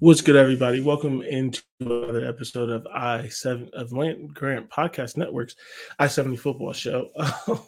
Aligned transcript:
What's 0.00 0.20
good, 0.20 0.36
everybody? 0.36 0.80
Welcome 0.80 1.22
into 1.22 1.60
another 1.80 2.24
episode 2.24 2.70
of 2.70 2.86
I 2.86 3.26
seven 3.28 3.68
of 3.72 3.92
Land 3.92 4.32
Grant 4.32 4.70
Podcast 4.70 5.16
Network's 5.16 5.56
I 5.98 6.06
seventy 6.06 6.36
Football 6.36 6.72
Show. 6.72 7.10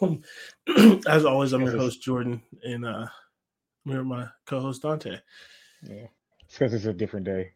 Um, 0.01 0.21
as 1.07 1.25
always, 1.25 1.51
I'm 1.51 1.63
your 1.63 1.75
host 1.75 2.01
Jordan, 2.01 2.41
and 2.63 2.85
uh, 2.85 3.07
I'm 3.85 3.91
here 3.91 3.99
with 3.99 4.07
my 4.07 4.27
co-host 4.45 4.83
Dante. 4.83 5.19
Yeah, 5.83 6.07
it's 6.45 6.57
because 6.57 6.73
it's 6.73 6.85
a 6.85 6.93
different 6.93 7.25
day. 7.25 7.51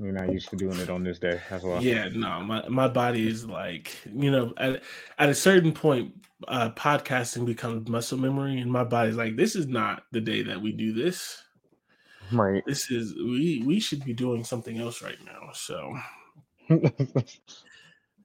We're 0.00 0.12
not 0.12 0.32
used 0.32 0.48
to 0.48 0.56
doing 0.56 0.78
it 0.78 0.88
on 0.88 1.04
this 1.04 1.18
day 1.18 1.40
as 1.50 1.62
well. 1.62 1.82
Yeah, 1.82 2.08
no, 2.14 2.40
my 2.40 2.66
my 2.68 2.88
body 2.88 3.28
is 3.28 3.46
like 3.46 3.94
you 4.06 4.30
know 4.30 4.54
at 4.56 4.82
at 5.18 5.28
a 5.28 5.34
certain 5.34 5.72
point, 5.72 6.14
uh, 6.48 6.70
podcasting 6.70 7.44
becomes 7.44 7.88
muscle 7.88 8.18
memory, 8.18 8.58
and 8.60 8.72
my 8.72 8.84
body's 8.84 9.16
like, 9.16 9.36
this 9.36 9.54
is 9.54 9.66
not 9.66 10.04
the 10.10 10.20
day 10.20 10.42
that 10.42 10.60
we 10.60 10.72
do 10.72 10.94
this. 10.94 11.42
Right. 12.32 12.62
This 12.66 12.90
is 12.90 13.14
we 13.14 13.62
we 13.66 13.80
should 13.80 14.02
be 14.04 14.14
doing 14.14 14.44
something 14.44 14.78
else 14.78 15.02
right 15.02 15.18
now. 15.26 15.50
So 15.52 15.94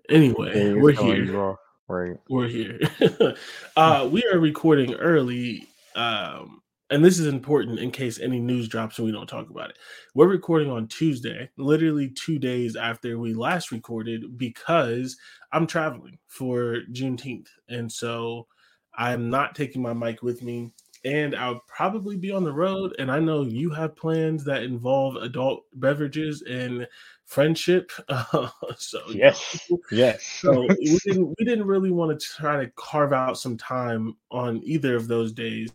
anyway, 0.09 0.73
we're 0.73 0.91
here. 0.91 1.57
Right. 1.89 2.17
We're 2.29 2.47
here. 2.47 2.79
uh 3.75 4.07
we 4.09 4.23
are 4.31 4.39
recording 4.39 4.93
early. 4.93 5.67
Um 5.95 6.61
and 6.89 7.03
this 7.03 7.19
is 7.19 7.27
important 7.27 7.79
in 7.79 7.91
case 7.91 8.19
any 8.19 8.39
news 8.39 8.67
drops 8.67 8.97
and 8.97 9.05
we 9.05 9.11
don't 9.11 9.27
talk 9.27 9.49
about 9.49 9.71
it. 9.71 9.77
We're 10.13 10.27
recording 10.27 10.71
on 10.71 10.87
Tuesday, 10.87 11.49
literally 11.57 12.09
two 12.09 12.39
days 12.39 12.75
after 12.75 13.19
we 13.19 13.33
last 13.33 13.71
recorded, 13.71 14.37
because 14.37 15.17
I'm 15.51 15.67
traveling 15.67 16.17
for 16.27 16.77
Juneteenth. 16.91 17.47
And 17.67 17.91
so 17.91 18.47
I'm 18.95 19.29
not 19.29 19.55
taking 19.55 19.81
my 19.81 19.93
mic 19.93 20.23
with 20.23 20.41
me 20.41 20.71
and 21.05 21.35
I'll 21.35 21.61
probably 21.67 22.17
be 22.17 22.31
on 22.31 22.43
the 22.43 22.51
road. 22.51 22.95
And 22.99 23.11
I 23.11 23.19
know 23.19 23.43
you 23.43 23.69
have 23.71 23.95
plans 23.95 24.43
that 24.45 24.63
involve 24.63 25.15
adult 25.17 25.65
beverages 25.73 26.41
and 26.43 26.87
friendship. 27.25 27.91
Uh, 28.09 28.49
so 28.77 29.01
yes, 29.09 29.69
yes. 29.91 30.23
so 30.23 30.67
we 30.79 30.99
didn't 31.05 31.35
we 31.37 31.45
didn't 31.45 31.67
really 31.67 31.91
want 31.91 32.17
to 32.17 32.27
try 32.27 32.63
to 32.63 32.71
carve 32.75 33.13
out 33.13 33.37
some 33.37 33.57
time 33.57 34.15
on 34.31 34.61
either 34.63 34.95
of 34.95 35.07
those 35.07 35.31
days. 35.31 35.69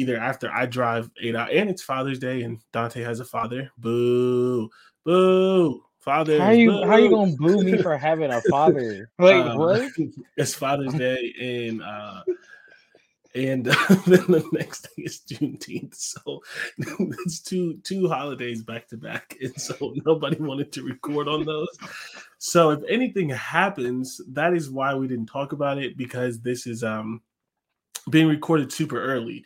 Either 0.00 0.16
after 0.16 0.50
I 0.50 0.64
drive 0.64 1.10
eight 1.20 1.36
out, 1.36 1.52
and 1.52 1.68
it's 1.68 1.82
Father's 1.82 2.18
Day, 2.18 2.42
and 2.42 2.58
Dante 2.72 3.02
has 3.02 3.20
a 3.20 3.24
father. 3.24 3.70
Boo, 3.76 4.70
boo. 5.04 5.82
Father, 5.98 6.38
how 6.40 6.48
you 6.48 6.70
boo. 6.70 6.86
how 6.86 6.96
you 6.96 7.10
gonna 7.10 7.36
boo 7.36 7.62
me 7.62 7.76
for 7.82 7.98
having 8.08 8.32
a 8.32 8.40
father? 8.48 9.10
Like 9.18 9.44
um, 9.44 9.58
what? 9.58 9.90
It's 10.38 10.54
Father's 10.54 10.94
Day, 10.94 11.34
and 11.38 11.82
uh, 11.82 12.22
and 13.34 13.68
uh, 13.68 13.74
then 14.06 14.24
the 14.28 14.48
next 14.52 14.88
thing 14.88 15.04
is 15.04 15.20
Juneteenth. 15.30 15.94
So 15.94 16.42
it's 16.78 17.40
two 17.40 17.78
two 17.84 18.08
holidays 18.08 18.62
back 18.62 18.88
to 18.88 18.96
back, 18.96 19.36
and 19.42 19.60
so 19.60 19.92
nobody 20.06 20.36
wanted 20.36 20.72
to 20.72 20.82
record 20.82 21.28
on 21.28 21.44
those. 21.44 21.68
So 22.38 22.70
if 22.70 22.80
anything 22.88 23.28
happens, 23.28 24.18
that 24.28 24.54
is 24.54 24.70
why 24.70 24.94
we 24.94 25.06
didn't 25.06 25.26
talk 25.26 25.52
about 25.52 25.76
it 25.76 25.98
because 25.98 26.40
this 26.40 26.66
is 26.66 26.82
um 26.82 27.20
being 28.08 28.26
recorded 28.26 28.72
super 28.72 29.02
early. 29.02 29.44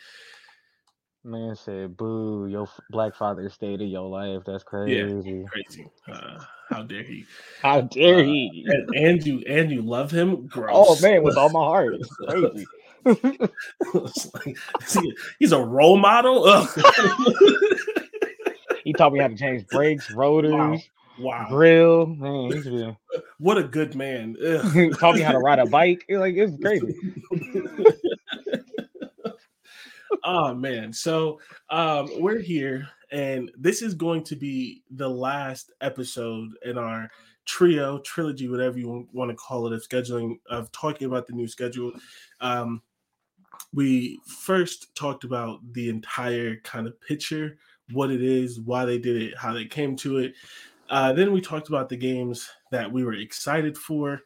Man 1.26 1.56
said, 1.56 1.96
"Boo! 1.96 2.46
Your 2.50 2.68
Black 2.90 3.14
Father 3.14 3.48
stayed 3.48 3.80
in 3.80 3.88
your 3.88 4.08
life. 4.08 4.42
That's 4.44 4.62
crazy. 4.62 4.94
Yeah, 4.94 5.44
crazy. 5.46 5.88
Uh, 6.06 6.38
how 6.68 6.82
dare 6.82 7.02
he? 7.02 7.24
How 7.62 7.80
dare 7.80 8.18
uh, 8.18 8.24
he? 8.24 8.66
And, 8.68 8.94
and, 8.94 9.26
you 9.26 9.42
and 9.46 9.70
you 9.70 9.80
love 9.80 10.10
him? 10.10 10.46
Gross. 10.46 10.70
Oh 10.74 11.00
man, 11.00 11.22
with 11.22 11.38
all 11.38 11.48
my 11.48 11.60
heart. 11.64 11.96
Crazy 12.28 12.66
like, 13.04 14.56
he, 14.90 15.16
he's 15.38 15.52
a 15.52 15.62
role 15.62 15.96
model. 15.96 16.46
he 18.84 18.92
taught 18.92 19.12
me 19.12 19.20
how 19.20 19.28
to 19.28 19.36
change 19.36 19.66
brakes, 19.68 20.10
rotors, 20.10 20.52
wow. 20.52 20.78
wow. 21.18 21.46
grill. 21.48 22.06
Man, 22.06 22.52
he's 22.52 22.64
been... 22.64 22.96
what 23.38 23.56
a 23.58 23.62
good 23.62 23.94
man. 23.94 24.36
he 24.74 24.91
taught 24.91 25.14
me 25.14 25.22
how 25.22 25.32
to 25.32 25.38
ride 25.38 25.58
a 25.58 25.66
bike. 25.66 26.04
Like 26.08 26.34
it's 26.36 26.56
crazy. 26.62 26.94
Oh 30.24 30.54
man. 30.54 30.92
So 30.92 31.40
um, 31.70 32.08
we're 32.18 32.40
here, 32.40 32.88
and 33.10 33.50
this 33.56 33.82
is 33.82 33.94
going 33.94 34.24
to 34.24 34.36
be 34.36 34.82
the 34.90 35.08
last 35.08 35.72
episode 35.80 36.50
in 36.64 36.78
our 36.78 37.10
trio, 37.46 37.98
trilogy, 37.98 38.48
whatever 38.48 38.78
you 38.78 39.06
want 39.12 39.30
to 39.30 39.36
call 39.36 39.66
it, 39.66 39.72
of 39.72 39.86
scheduling 39.86 40.38
of 40.48 40.72
talking 40.72 41.06
about 41.06 41.26
the 41.26 41.32
new 41.34 41.46
schedule. 41.46 41.92
Um, 42.40 42.82
we 43.72 44.18
first 44.26 44.94
talked 44.94 45.24
about 45.24 45.60
the 45.72 45.88
entire 45.88 46.56
kind 46.64 46.86
of 46.86 47.00
picture, 47.00 47.58
what 47.92 48.10
it 48.10 48.22
is, 48.22 48.60
why 48.60 48.84
they 48.84 48.98
did 48.98 49.20
it, 49.20 49.36
how 49.36 49.52
they 49.52 49.64
came 49.64 49.96
to 49.96 50.18
it. 50.18 50.34
Uh, 50.91 51.12
then 51.12 51.32
we 51.32 51.41
talked 51.41 51.68
about 51.68 51.88
the 51.88 51.96
games 51.96 52.48
that 52.70 52.91
we 52.91 53.04
were 53.04 53.14
excited 53.14 53.76
for. 53.76 54.20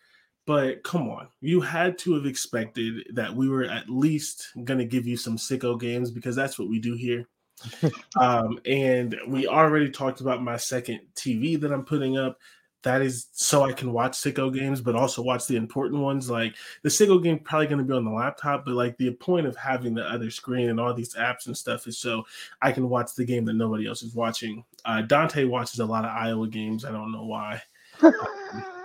But 0.48 0.82
come 0.82 1.10
on, 1.10 1.28
you 1.42 1.60
had 1.60 1.98
to 1.98 2.14
have 2.14 2.24
expected 2.24 3.06
that 3.12 3.36
we 3.36 3.50
were 3.50 3.64
at 3.64 3.90
least 3.90 4.48
going 4.64 4.78
to 4.78 4.86
give 4.86 5.06
you 5.06 5.18
some 5.18 5.36
sicko 5.36 5.78
games 5.78 6.10
because 6.10 6.34
that's 6.34 6.58
what 6.58 6.70
we 6.70 6.78
do 6.78 6.94
here. 6.94 7.28
um, 8.18 8.58
and 8.64 9.14
we 9.28 9.46
already 9.46 9.90
talked 9.90 10.22
about 10.22 10.42
my 10.42 10.56
second 10.56 11.00
TV 11.14 11.60
that 11.60 11.70
I'm 11.70 11.84
putting 11.84 12.16
up 12.16 12.38
that 12.82 13.02
is 13.02 13.26
so 13.32 13.64
I 13.64 13.72
can 13.72 13.92
watch 13.92 14.12
sicko 14.12 14.50
games, 14.50 14.80
but 14.80 14.96
also 14.96 15.20
watch 15.20 15.46
the 15.46 15.56
important 15.56 16.00
ones. 16.00 16.30
Like 16.30 16.54
the 16.82 16.88
sicko 16.88 17.22
game 17.22 17.40
probably 17.40 17.66
going 17.66 17.80
to 17.80 17.84
be 17.84 17.92
on 17.92 18.06
the 18.06 18.10
laptop, 18.10 18.64
but 18.64 18.72
like 18.72 18.96
the 18.96 19.10
point 19.10 19.46
of 19.46 19.54
having 19.54 19.92
the 19.92 20.04
other 20.04 20.30
screen 20.30 20.70
and 20.70 20.80
all 20.80 20.94
these 20.94 21.14
apps 21.14 21.46
and 21.46 21.54
stuff 21.54 21.86
is 21.86 21.98
so 21.98 22.24
I 22.62 22.72
can 22.72 22.88
watch 22.88 23.14
the 23.14 23.26
game 23.26 23.44
that 23.44 23.52
nobody 23.52 23.86
else 23.86 24.02
is 24.02 24.14
watching. 24.14 24.64
Uh, 24.86 25.02
Dante 25.02 25.44
watches 25.44 25.80
a 25.80 25.84
lot 25.84 26.06
of 26.06 26.10
Iowa 26.10 26.48
games. 26.48 26.86
I 26.86 26.90
don't 26.90 27.12
know 27.12 27.26
why. 27.26 27.60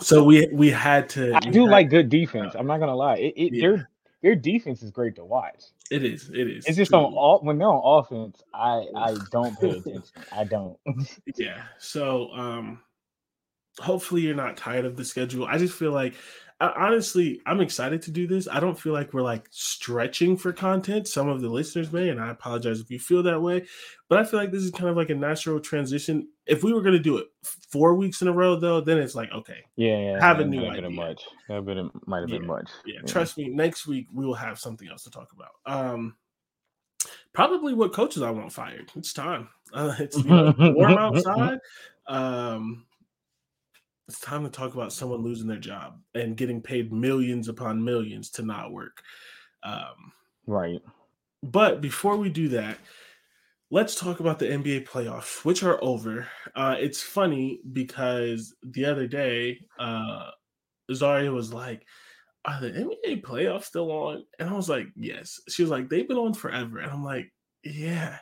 so 0.00 0.24
we 0.24 0.48
we 0.52 0.70
had 0.70 1.08
to. 1.10 1.34
I 1.34 1.40
do 1.40 1.68
like 1.68 1.90
good 1.90 2.08
defense. 2.08 2.54
I'm 2.56 2.66
not 2.66 2.78
gonna 2.78 2.96
lie. 2.96 3.16
It, 3.16 3.34
it 3.36 3.54
yeah. 3.54 3.60
their 3.60 3.90
their 4.22 4.34
defense 4.34 4.82
is 4.82 4.90
great 4.90 5.14
to 5.16 5.24
watch. 5.24 5.64
It 5.90 6.04
is. 6.04 6.28
It 6.30 6.48
is. 6.48 6.66
It's 6.66 6.76
just 6.76 6.92
on 6.92 7.14
all 7.14 7.40
when 7.40 7.58
they're 7.58 7.68
on 7.68 8.04
offense. 8.04 8.42
I 8.52 8.86
I 8.94 9.16
don't 9.30 9.58
pay 9.60 9.70
attention. 9.78 10.02
I 10.32 10.44
don't. 10.44 10.76
yeah. 11.36 11.62
So 11.78 12.30
um 12.32 12.80
hopefully 13.78 14.22
you're 14.22 14.34
not 14.34 14.56
tired 14.56 14.84
of 14.84 14.96
the 14.96 15.04
schedule. 15.04 15.46
I 15.46 15.58
just 15.58 15.74
feel 15.74 15.92
like 15.92 16.14
honestly, 16.60 17.40
I'm 17.46 17.60
excited 17.60 18.02
to 18.02 18.10
do 18.10 18.26
this. 18.26 18.48
I 18.48 18.58
don't 18.58 18.78
feel 18.78 18.92
like 18.92 19.14
we're 19.14 19.22
like 19.22 19.46
stretching 19.50 20.36
for 20.36 20.52
content. 20.52 21.06
Some 21.06 21.28
of 21.28 21.40
the 21.40 21.48
listeners 21.48 21.92
may, 21.92 22.08
and 22.08 22.20
I 22.20 22.30
apologize 22.30 22.80
if 22.80 22.90
you 22.90 22.98
feel 22.98 23.22
that 23.24 23.40
way. 23.40 23.66
But 24.08 24.18
I 24.18 24.24
feel 24.24 24.40
like 24.40 24.50
this 24.50 24.64
is 24.64 24.70
kind 24.70 24.88
of 24.88 24.96
like 24.96 25.10
a 25.10 25.14
natural 25.14 25.60
transition. 25.60 26.28
If 26.46 26.64
we 26.64 26.72
were 26.72 26.82
going 26.82 26.94
to 26.94 26.98
do 26.98 27.18
it 27.18 27.28
four 27.42 27.94
weeks 27.94 28.22
in 28.22 28.28
a 28.28 28.32
row, 28.32 28.56
though, 28.56 28.80
then 28.80 28.98
it's 28.98 29.14
like 29.14 29.30
okay, 29.32 29.64
yeah, 29.76 29.98
yeah 29.98 30.20
have 30.20 30.40
a 30.40 30.44
new 30.44 30.66
idea. 30.66 30.90
Much. 30.90 31.22
That 31.48 31.64
been 31.64 31.90
might 32.06 32.20
have 32.20 32.30
yeah, 32.30 32.38
been 32.38 32.46
much. 32.46 32.70
Yeah, 32.84 32.96
yeah, 32.96 33.06
trust 33.06 33.38
me. 33.38 33.48
Next 33.48 33.86
week 33.86 34.08
we 34.12 34.26
will 34.26 34.34
have 34.34 34.58
something 34.58 34.88
else 34.88 35.04
to 35.04 35.10
talk 35.10 35.30
about. 35.32 35.52
Um, 35.64 36.16
probably 37.32 37.74
what 37.74 37.92
coaches 37.92 38.22
I 38.22 38.30
want 38.30 38.52
fired. 38.52 38.90
It's 38.96 39.12
time. 39.12 39.48
Uh, 39.72 39.94
it's 40.00 40.16
you 40.16 40.24
know, 40.24 40.54
warm 40.58 40.92
outside. 40.98 41.58
Um, 42.08 42.86
it's 44.08 44.20
time 44.20 44.42
to 44.42 44.50
talk 44.50 44.74
about 44.74 44.92
someone 44.92 45.22
losing 45.22 45.46
their 45.46 45.58
job 45.58 46.00
and 46.14 46.36
getting 46.36 46.62
paid 46.62 46.92
millions 46.92 47.48
upon 47.48 47.84
millions 47.84 48.30
to 48.30 48.42
not 48.42 48.72
work. 48.72 49.02
Um, 49.62 50.12
right. 50.46 50.80
But 51.42 51.82
before 51.82 52.16
we 52.16 52.30
do 52.30 52.48
that, 52.48 52.78
let's 53.70 53.94
talk 53.94 54.20
about 54.20 54.38
the 54.38 54.46
NBA 54.46 54.88
playoffs, 54.88 55.44
which 55.44 55.62
are 55.62 55.78
over. 55.84 56.26
Uh, 56.56 56.76
it's 56.78 57.02
funny 57.02 57.60
because 57.72 58.54
the 58.62 58.86
other 58.86 59.06
day, 59.06 59.60
uh, 59.78 60.30
Zaria 60.92 61.30
was 61.30 61.52
like, 61.52 61.86
are 62.46 62.60
the 62.62 62.70
NBA 62.70 63.20
playoffs 63.22 63.64
still 63.64 63.92
on? 63.92 64.24
And 64.38 64.48
I 64.48 64.54
was 64.54 64.70
like, 64.70 64.86
yes. 64.96 65.38
She 65.50 65.62
was 65.62 65.70
like, 65.70 65.90
they've 65.90 66.08
been 66.08 66.16
on 66.16 66.32
forever. 66.32 66.78
And 66.78 66.90
I'm 66.90 67.04
like, 67.04 67.30
yeah. 67.62 68.18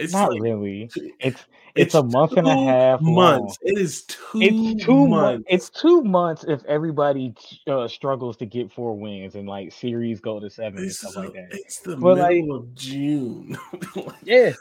It's 0.00 0.12
not 0.12 0.32
like, 0.32 0.42
really. 0.42 0.84
It's, 0.84 0.96
it's 1.20 1.44
it's 1.74 1.94
a 1.94 2.02
month 2.02 2.32
and 2.32 2.46
a 2.46 2.56
half. 2.56 3.00
Months. 3.00 3.58
Long. 3.62 3.72
It 3.72 3.78
is 3.78 4.02
two. 4.04 4.40
It's 4.40 4.84
two 4.84 5.06
months. 5.06 5.46
It's 5.48 5.70
two 5.70 6.02
months 6.02 6.44
if 6.48 6.64
everybody 6.64 7.34
uh, 7.66 7.86
struggles 7.86 8.36
to 8.38 8.46
get 8.46 8.72
four 8.72 8.96
wins 8.96 9.34
and 9.34 9.48
like 9.48 9.72
series 9.72 10.20
go 10.20 10.40
to 10.40 10.50
seven 10.50 10.84
it's 10.84 11.02
and 11.02 11.12
stuff 11.12 11.24
like 11.24 11.34
that. 11.34 11.48
It's 11.52 11.78
the 11.78 11.96
but 11.96 12.16
middle 12.16 12.56
like, 12.56 12.62
of 12.62 12.74
June. 12.74 13.58
like, 13.96 14.14
yeah, 14.22 14.52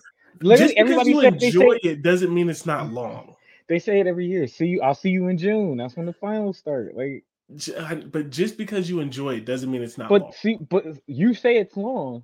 literally 0.42 0.78
everybody 0.78 1.12
you 1.12 1.22
enjoy 1.22 1.74
say, 1.74 1.80
it 1.84 2.02
doesn't 2.02 2.34
mean 2.34 2.50
it's 2.50 2.66
not 2.66 2.92
long. 2.92 3.36
They 3.68 3.80
say 3.80 4.00
it 4.00 4.08
every 4.08 4.26
year. 4.26 4.48
See 4.48 4.68
you. 4.68 4.82
I'll 4.82 4.96
see 4.96 5.12
you 5.12 5.28
in 5.28 5.38
June. 5.38 5.78
That's 5.78 5.96
when 5.96 6.06
the 6.06 6.14
finals 6.14 6.58
start. 6.58 6.96
Like, 6.96 7.24
but 8.12 8.30
just 8.30 8.58
because 8.58 8.90
you 8.90 9.00
enjoy 9.00 9.36
it 9.36 9.46
doesn't 9.46 9.72
mean 9.72 9.84
it's 9.84 9.98
not. 9.98 10.10
But 10.10 10.22
long. 10.24 10.34
see, 10.34 10.58
but 10.70 10.86
you 11.08 11.34
say 11.34 11.58
it's 11.58 11.78
long. 11.78 12.24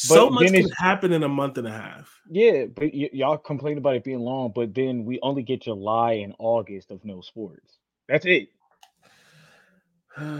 So 0.00 0.30
much 0.30 0.52
can 0.52 0.70
happen 0.70 1.12
in 1.12 1.24
a 1.24 1.28
month 1.28 1.58
and 1.58 1.66
a 1.66 1.72
half. 1.72 2.20
Yeah, 2.30 2.66
but 2.66 2.84
y- 2.94 3.10
y'all 3.12 3.36
complain 3.36 3.78
about 3.78 3.96
it 3.96 4.04
being 4.04 4.20
long, 4.20 4.52
but 4.54 4.72
then 4.72 5.04
we 5.04 5.18
only 5.22 5.42
get 5.42 5.62
July 5.62 6.12
and 6.12 6.34
August 6.38 6.92
of 6.92 7.04
no 7.04 7.20
sports. 7.20 7.78
That's 8.08 8.24
it. 8.24 8.50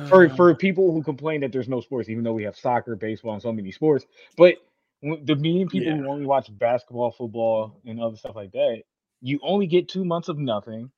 for 0.09 0.29
for 0.37 0.55
people 0.55 0.93
who 0.93 1.03
complain 1.03 1.41
that 1.41 1.51
there's 1.51 1.69
no 1.69 1.81
sports, 1.81 2.09
even 2.09 2.23
though 2.23 2.35
we 2.35 2.45
have 2.45 2.57
soccer, 2.57 2.95
baseball, 2.95 3.33
and 3.33 3.43
so 3.43 3.53
many 3.53 3.73
sports, 3.73 4.07
but 4.37 4.59
the 5.03 5.35
mean 5.35 5.69
people 5.69 5.89
yeah. 5.89 5.97
who 5.97 6.09
only 6.09 6.27
watch 6.27 6.57
basketball, 6.57 7.11
football, 7.11 7.81
and 7.85 8.01
other 8.01 8.17
stuff 8.17 8.37
like 8.37 8.53
that, 8.53 8.83
you 9.21 9.41
only 9.43 9.67
get 9.67 9.89
two 9.89 10.05
months 10.05 10.29
of 10.29 10.39
nothing, 10.39 10.89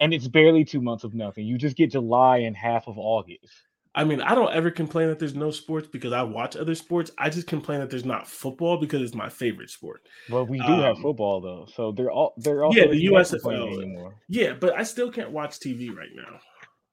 and 0.00 0.12
it's 0.12 0.28
barely 0.28 0.66
two 0.66 0.82
months 0.82 1.04
of 1.04 1.14
nothing. 1.14 1.46
You 1.46 1.56
just 1.56 1.76
get 1.76 1.92
July 1.92 2.38
and 2.38 2.54
half 2.54 2.88
of 2.88 2.98
August. 2.98 3.54
I 3.96 4.04
mean, 4.04 4.20
I 4.20 4.34
don't 4.34 4.52
ever 4.52 4.70
complain 4.70 5.08
that 5.08 5.20
there's 5.20 5.36
no 5.36 5.52
sports 5.52 5.86
because 5.86 6.12
I 6.12 6.22
watch 6.22 6.56
other 6.56 6.74
sports. 6.74 7.12
I 7.16 7.30
just 7.30 7.46
complain 7.46 7.78
that 7.80 7.90
there's 7.90 8.04
not 8.04 8.26
football 8.26 8.76
because 8.76 9.02
it's 9.02 9.14
my 9.14 9.28
favorite 9.28 9.70
sport. 9.70 10.02
Well, 10.28 10.46
we 10.46 10.58
do 10.58 10.64
um, 10.64 10.80
have 10.80 10.98
football 10.98 11.40
though, 11.40 11.66
so 11.72 11.92
they're 11.92 12.10
all 12.10 12.34
they're 12.36 12.64
all 12.64 12.74
yeah 12.74 12.86
the 12.86 13.06
USFL 13.06 13.82
anymore. 13.82 14.16
Yeah, 14.28 14.54
but 14.54 14.74
I 14.76 14.82
still 14.82 15.12
can't 15.12 15.30
watch 15.30 15.60
TV 15.60 15.94
right 15.94 16.08
now. 16.14 16.40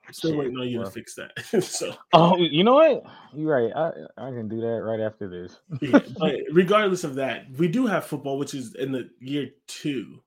I'm 0.07 0.13
still 0.13 0.37
waiting 0.37 0.57
on 0.57 0.67
you 0.67 0.79
well. 0.79 0.87
to 0.87 0.91
fix 0.91 1.15
that. 1.15 1.63
so 1.63 1.95
oh, 2.13 2.37
you 2.37 2.63
know 2.63 2.75
what? 2.75 3.03
You're 3.33 3.51
right. 3.51 3.71
I 3.75 4.27
I 4.27 4.29
can 4.29 4.47
do 4.47 4.61
that 4.61 4.81
right 4.83 4.99
after 4.99 5.27
this. 5.27 5.59
yeah, 5.81 5.99
but 6.19 6.35
regardless 6.51 7.03
of 7.03 7.15
that, 7.15 7.45
we 7.57 7.67
do 7.67 7.87
have 7.87 8.05
football, 8.05 8.37
which 8.37 8.53
is 8.53 8.75
in 8.75 8.91
the 8.91 9.09
year 9.19 9.49
two 9.67 10.21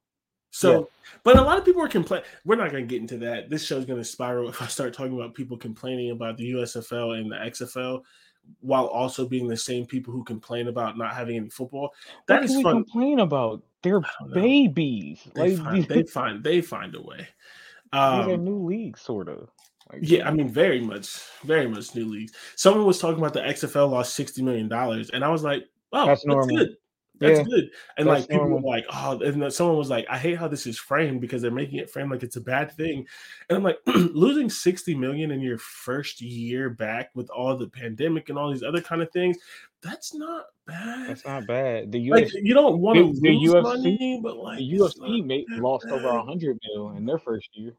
so, 0.54 0.72
yeah. 0.72 0.84
but 1.24 1.36
a 1.36 1.42
lot 1.42 1.58
of 1.58 1.64
people 1.64 1.82
are 1.82 1.88
complaining. 1.88 2.24
We're 2.44 2.54
not 2.54 2.70
going 2.70 2.86
to 2.86 2.88
get 2.88 3.00
into 3.00 3.18
that. 3.18 3.50
This 3.50 3.64
show's 3.64 3.84
going 3.84 3.98
to 3.98 4.04
spiral 4.04 4.48
if 4.50 4.62
I 4.62 4.68
start 4.68 4.94
talking 4.94 5.14
about 5.14 5.34
people 5.34 5.56
complaining 5.56 6.12
about 6.12 6.36
the 6.36 6.52
USFL 6.52 7.18
and 7.18 7.32
the 7.32 7.34
XFL, 7.34 8.02
while 8.60 8.86
also 8.86 9.26
being 9.26 9.48
the 9.48 9.56
same 9.56 9.84
people 9.84 10.12
who 10.12 10.22
complain 10.22 10.68
about 10.68 10.96
not 10.96 11.12
having 11.12 11.36
any 11.38 11.48
football. 11.48 11.92
That 12.28 12.42
what 12.42 12.50
is 12.50 12.62
fun. 12.62 12.84
complain 12.84 13.18
about? 13.18 13.64
They're 13.82 14.00
babies. 14.32 15.26
They, 15.34 15.56
like, 15.56 15.64
find, 15.64 15.84
they 15.88 16.02
find 16.04 16.44
they 16.44 16.60
find 16.60 16.94
a 16.94 17.02
way. 17.02 17.26
Um, 17.92 18.30
a 18.30 18.36
new 18.36 18.64
league, 18.64 18.96
sort 18.96 19.28
of. 19.28 19.50
Like, 19.92 20.02
yeah, 20.02 20.28
I 20.28 20.32
mean, 20.32 20.48
very 20.48 20.80
much, 20.80 21.18
very 21.42 21.66
much 21.66 21.96
new 21.96 22.04
leagues. 22.04 22.32
Someone 22.54 22.86
was 22.86 23.00
talking 23.00 23.18
about 23.18 23.32
the 23.32 23.40
XFL 23.40 23.90
lost 23.90 24.14
sixty 24.14 24.40
million 24.40 24.68
dollars, 24.68 25.10
and 25.10 25.24
I 25.24 25.30
was 25.30 25.42
like, 25.42 25.64
"Oh, 25.92 26.06
that's, 26.06 26.20
that's 26.20 26.26
normal. 26.26 26.56
good. 26.56 26.76
That's 27.24 27.38
yeah, 27.38 27.44
good. 27.44 27.70
And 27.96 28.06
like 28.06 28.28
people 28.28 28.48
normal. 28.48 28.62
were 28.62 28.76
like, 28.76 28.84
oh, 28.92 29.18
and 29.20 29.52
someone 29.52 29.78
was 29.78 29.88
like, 29.88 30.06
I 30.10 30.18
hate 30.18 30.36
how 30.36 30.46
this 30.46 30.66
is 30.66 30.78
framed 30.78 31.20
because 31.20 31.40
they're 31.40 31.50
making 31.50 31.78
it 31.78 31.88
framed 31.88 32.10
like 32.10 32.22
it's 32.22 32.36
a 32.36 32.40
bad 32.40 32.70
thing. 32.72 33.06
And 33.48 33.56
I'm 33.56 33.62
like, 33.62 33.78
losing 33.86 34.50
60 34.50 34.94
million 34.94 35.30
in 35.30 35.40
your 35.40 35.56
first 35.58 36.20
year 36.20 36.68
back 36.68 37.10
with 37.14 37.30
all 37.30 37.56
the 37.56 37.68
pandemic 37.68 38.28
and 38.28 38.38
all 38.38 38.50
these 38.52 38.62
other 38.62 38.82
kind 38.82 39.00
of 39.00 39.10
things, 39.10 39.38
that's 39.82 40.14
not 40.14 40.46
bad. 40.66 41.08
That's 41.08 41.24
not 41.24 41.46
bad. 41.46 41.92
The 41.92 42.08
UFC, 42.08 42.10
like, 42.10 42.32
you 42.34 42.52
don't 42.52 42.80
want 42.80 42.98
to 42.98 43.20
the, 43.20 43.30
lose 43.30 43.52
UFC, 43.52 43.62
money, 43.62 44.20
but 44.22 44.36
like 44.36 44.58
the 44.58 44.70
UFC 44.70 45.24
made, 45.24 45.46
lost 45.50 45.86
bad. 45.86 45.94
over 45.94 46.12
100 46.18 46.58
mil 46.68 46.90
in 46.90 47.06
their 47.06 47.18
first 47.18 47.48
year. 47.52 47.74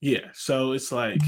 Yeah, 0.00 0.28
so 0.34 0.72
it's 0.72 0.92
like 0.92 1.20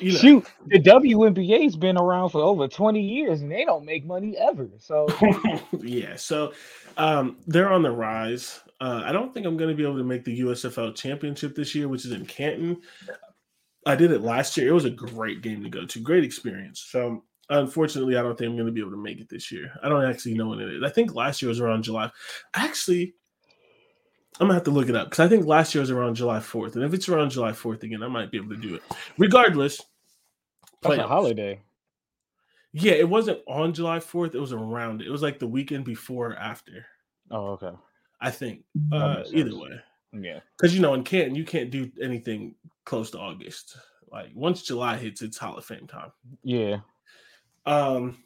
Shoot, 0.00 0.46
the 0.66 0.80
WNBA's 0.80 1.76
been 1.76 1.96
around 1.96 2.30
for 2.30 2.40
over 2.40 2.66
20 2.66 3.00
years 3.00 3.42
and 3.42 3.50
they 3.50 3.64
don't 3.64 3.84
make 3.84 4.04
money 4.04 4.36
ever. 4.36 4.68
So 4.78 5.06
yeah, 5.80 6.16
so 6.16 6.52
um, 6.96 7.36
they're 7.46 7.72
on 7.72 7.82
the 7.82 7.92
rise. 7.92 8.60
Uh, 8.80 9.02
I 9.04 9.12
don't 9.12 9.32
think 9.32 9.46
I'm 9.46 9.56
going 9.56 9.70
to 9.70 9.76
be 9.76 9.84
able 9.84 9.96
to 9.98 10.04
make 10.04 10.24
the 10.24 10.40
USFL 10.40 10.96
championship 10.96 11.54
this 11.54 11.74
year, 11.74 11.88
which 11.88 12.04
is 12.04 12.12
in 12.12 12.26
Canton. 12.26 12.82
I 13.86 13.94
did 13.94 14.10
it 14.10 14.22
last 14.22 14.56
year. 14.56 14.68
It 14.68 14.72
was 14.72 14.84
a 14.84 14.90
great 14.90 15.42
game 15.42 15.62
to 15.62 15.70
go 15.70 15.86
to, 15.86 16.00
great 16.00 16.24
experience. 16.24 16.80
So 16.80 17.22
unfortunately, 17.50 18.16
I 18.16 18.22
don't 18.22 18.36
think 18.36 18.50
I'm 18.50 18.56
going 18.56 18.66
to 18.66 18.72
be 18.72 18.80
able 18.80 18.90
to 18.90 18.96
make 18.96 19.20
it 19.20 19.28
this 19.28 19.52
year. 19.52 19.70
I 19.82 19.88
don't 19.88 20.04
actually 20.04 20.34
know 20.34 20.48
when 20.48 20.60
it 20.60 20.70
is. 20.70 20.82
I 20.82 20.90
think 20.90 21.14
last 21.14 21.40
year 21.40 21.50
was 21.50 21.60
around 21.60 21.84
July. 21.84 22.10
Actually, 22.54 23.14
I'm 24.40 24.46
gonna 24.46 24.54
have 24.54 24.64
to 24.64 24.70
look 24.70 24.88
it 24.88 24.96
up 24.96 25.10
because 25.10 25.24
I 25.24 25.28
think 25.28 25.46
last 25.46 25.74
year 25.74 25.80
was 25.80 25.90
around 25.90 26.16
July 26.16 26.38
4th, 26.38 26.74
and 26.74 26.84
if 26.84 26.92
it's 26.92 27.08
around 27.08 27.30
July 27.30 27.52
4th 27.52 27.82
again, 27.84 28.02
I 28.02 28.08
might 28.08 28.30
be 28.30 28.38
able 28.38 28.50
to 28.50 28.56
do 28.56 28.74
it. 28.74 28.82
Regardless, 29.16 29.80
that's 30.82 30.98
a 30.98 31.06
holiday. 31.06 31.60
Yeah, 32.72 32.92
it 32.92 33.08
wasn't 33.08 33.38
on 33.46 33.72
July 33.72 33.98
4th. 33.98 34.34
It 34.34 34.40
was 34.40 34.52
around. 34.52 35.02
It 35.02 35.10
was 35.10 35.22
like 35.22 35.38
the 35.38 35.46
weekend 35.46 35.84
before 35.84 36.32
or 36.32 36.36
after. 36.36 36.84
Oh, 37.30 37.52
okay. 37.52 37.70
I 38.20 38.30
think. 38.30 38.64
Uh, 38.90 39.22
either 39.32 39.56
way. 39.56 39.80
Yeah. 40.12 40.40
Because 40.56 40.74
you 40.74 40.80
know, 40.80 40.94
in 40.94 41.04
Canton, 41.04 41.36
you 41.36 41.44
can't 41.44 41.70
do 41.70 41.90
anything 42.02 42.54
close 42.84 43.10
to 43.12 43.18
August. 43.18 43.76
Like 44.10 44.30
once 44.34 44.62
July 44.62 44.96
hits, 44.96 45.22
it's 45.22 45.38
Hall 45.38 45.56
of 45.56 45.64
Fame 45.64 45.86
time. 45.86 46.12
Yeah. 46.42 46.78
Um. 47.66 48.18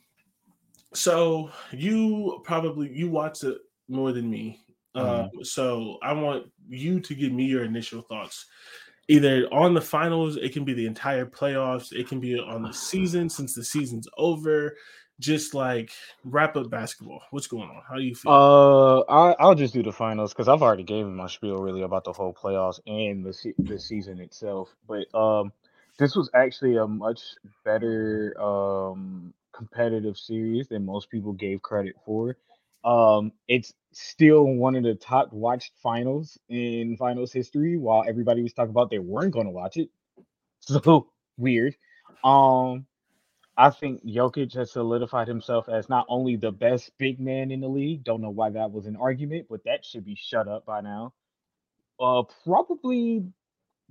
So 0.94 1.50
you 1.72 2.40
probably 2.44 2.90
you 2.92 3.10
watch 3.10 3.44
it 3.44 3.58
more 3.88 4.12
than 4.12 4.30
me. 4.30 4.60
Mm-hmm. 4.96 5.38
Uh, 5.40 5.44
so 5.44 5.98
I 6.02 6.12
want 6.12 6.50
you 6.68 7.00
to 7.00 7.14
give 7.14 7.32
me 7.32 7.44
your 7.44 7.64
initial 7.64 8.02
thoughts, 8.02 8.46
either 9.08 9.46
on 9.52 9.74
the 9.74 9.80
finals. 9.80 10.36
It 10.36 10.52
can 10.52 10.64
be 10.64 10.74
the 10.74 10.86
entire 10.86 11.26
playoffs. 11.26 11.92
It 11.92 12.08
can 12.08 12.20
be 12.20 12.38
on 12.38 12.62
the 12.62 12.72
season 12.72 13.28
since 13.28 13.54
the 13.54 13.64
season's 13.64 14.08
over. 14.16 14.76
Just 15.20 15.52
like 15.52 15.90
wrap 16.22 16.56
up 16.56 16.70
basketball. 16.70 17.20
What's 17.32 17.48
going 17.48 17.68
on? 17.68 17.82
How 17.88 17.96
do 17.96 18.02
you 18.02 18.14
feel? 18.14 18.30
Uh, 18.30 19.00
I, 19.08 19.48
will 19.48 19.56
just 19.56 19.74
do 19.74 19.82
the 19.82 19.90
finals 19.90 20.32
because 20.32 20.46
I've 20.46 20.62
already 20.62 20.84
given 20.84 21.12
my 21.16 21.26
spiel 21.26 21.56
really 21.56 21.82
about 21.82 22.04
the 22.04 22.12
whole 22.12 22.32
playoffs 22.32 22.78
and 22.86 23.24
the 23.24 23.54
the 23.58 23.80
season 23.80 24.20
itself. 24.20 24.76
But 24.86 25.12
um, 25.18 25.52
this 25.98 26.14
was 26.14 26.30
actually 26.34 26.76
a 26.76 26.86
much 26.86 27.20
better 27.64 28.40
um 28.40 29.34
competitive 29.52 30.16
series 30.16 30.68
than 30.68 30.86
most 30.86 31.10
people 31.10 31.32
gave 31.32 31.60
credit 31.62 31.96
for. 32.06 32.36
Um, 32.84 33.32
it's 33.48 33.72
still 33.92 34.44
one 34.44 34.76
of 34.76 34.82
the 34.82 34.94
top 34.94 35.32
watched 35.32 35.72
finals 35.82 36.38
in 36.48 36.96
finals 36.96 37.32
history, 37.32 37.76
while 37.76 38.04
everybody 38.06 38.42
was 38.42 38.52
talking 38.52 38.70
about 38.70 38.90
they 38.90 38.98
weren't 38.98 39.32
going 39.32 39.46
to 39.46 39.52
watch 39.52 39.76
it. 39.76 39.90
So 40.60 41.08
weird. 41.38 41.76
Um, 42.24 42.84
I 43.56 43.70
think 43.70 44.04
Jokic 44.04 44.54
has 44.54 44.72
solidified 44.72 45.28
himself 45.28 45.68
as 45.68 45.88
not 45.88 46.06
only 46.08 46.36
the 46.36 46.52
best 46.52 46.92
big 46.98 47.18
man 47.20 47.50
in 47.50 47.60
the 47.60 47.68
league. 47.68 48.04
Don't 48.04 48.20
know 48.20 48.30
why 48.30 48.50
that 48.50 48.70
was 48.70 48.86
an 48.86 48.96
argument, 48.96 49.46
but 49.48 49.64
that 49.64 49.84
should 49.84 50.04
be 50.04 50.14
shut 50.14 50.46
up 50.46 50.66
by 50.66 50.80
now. 50.80 51.14
Uh, 51.98 52.22
probably 52.44 53.24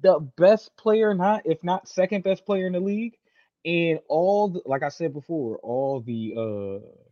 the 0.01 0.19
best 0.37 0.75
player, 0.77 1.13
not 1.13 1.41
if 1.45 1.63
not 1.63 1.87
second 1.89 2.23
best 2.23 2.45
player 2.45 2.67
in 2.67 2.73
the 2.73 2.79
league. 2.79 3.17
And 3.65 3.99
all, 4.07 4.49
the, 4.49 4.61
like 4.65 4.83
I 4.83 4.89
said 4.89 5.13
before, 5.13 5.57
all 5.57 5.99
the 5.99 6.33
uh 6.37 7.06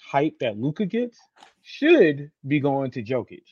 hype 0.00 0.38
that 0.40 0.58
Luka 0.58 0.86
gets 0.86 1.18
should 1.62 2.30
be 2.46 2.60
going 2.60 2.90
to 2.92 3.02
Jokic. 3.02 3.44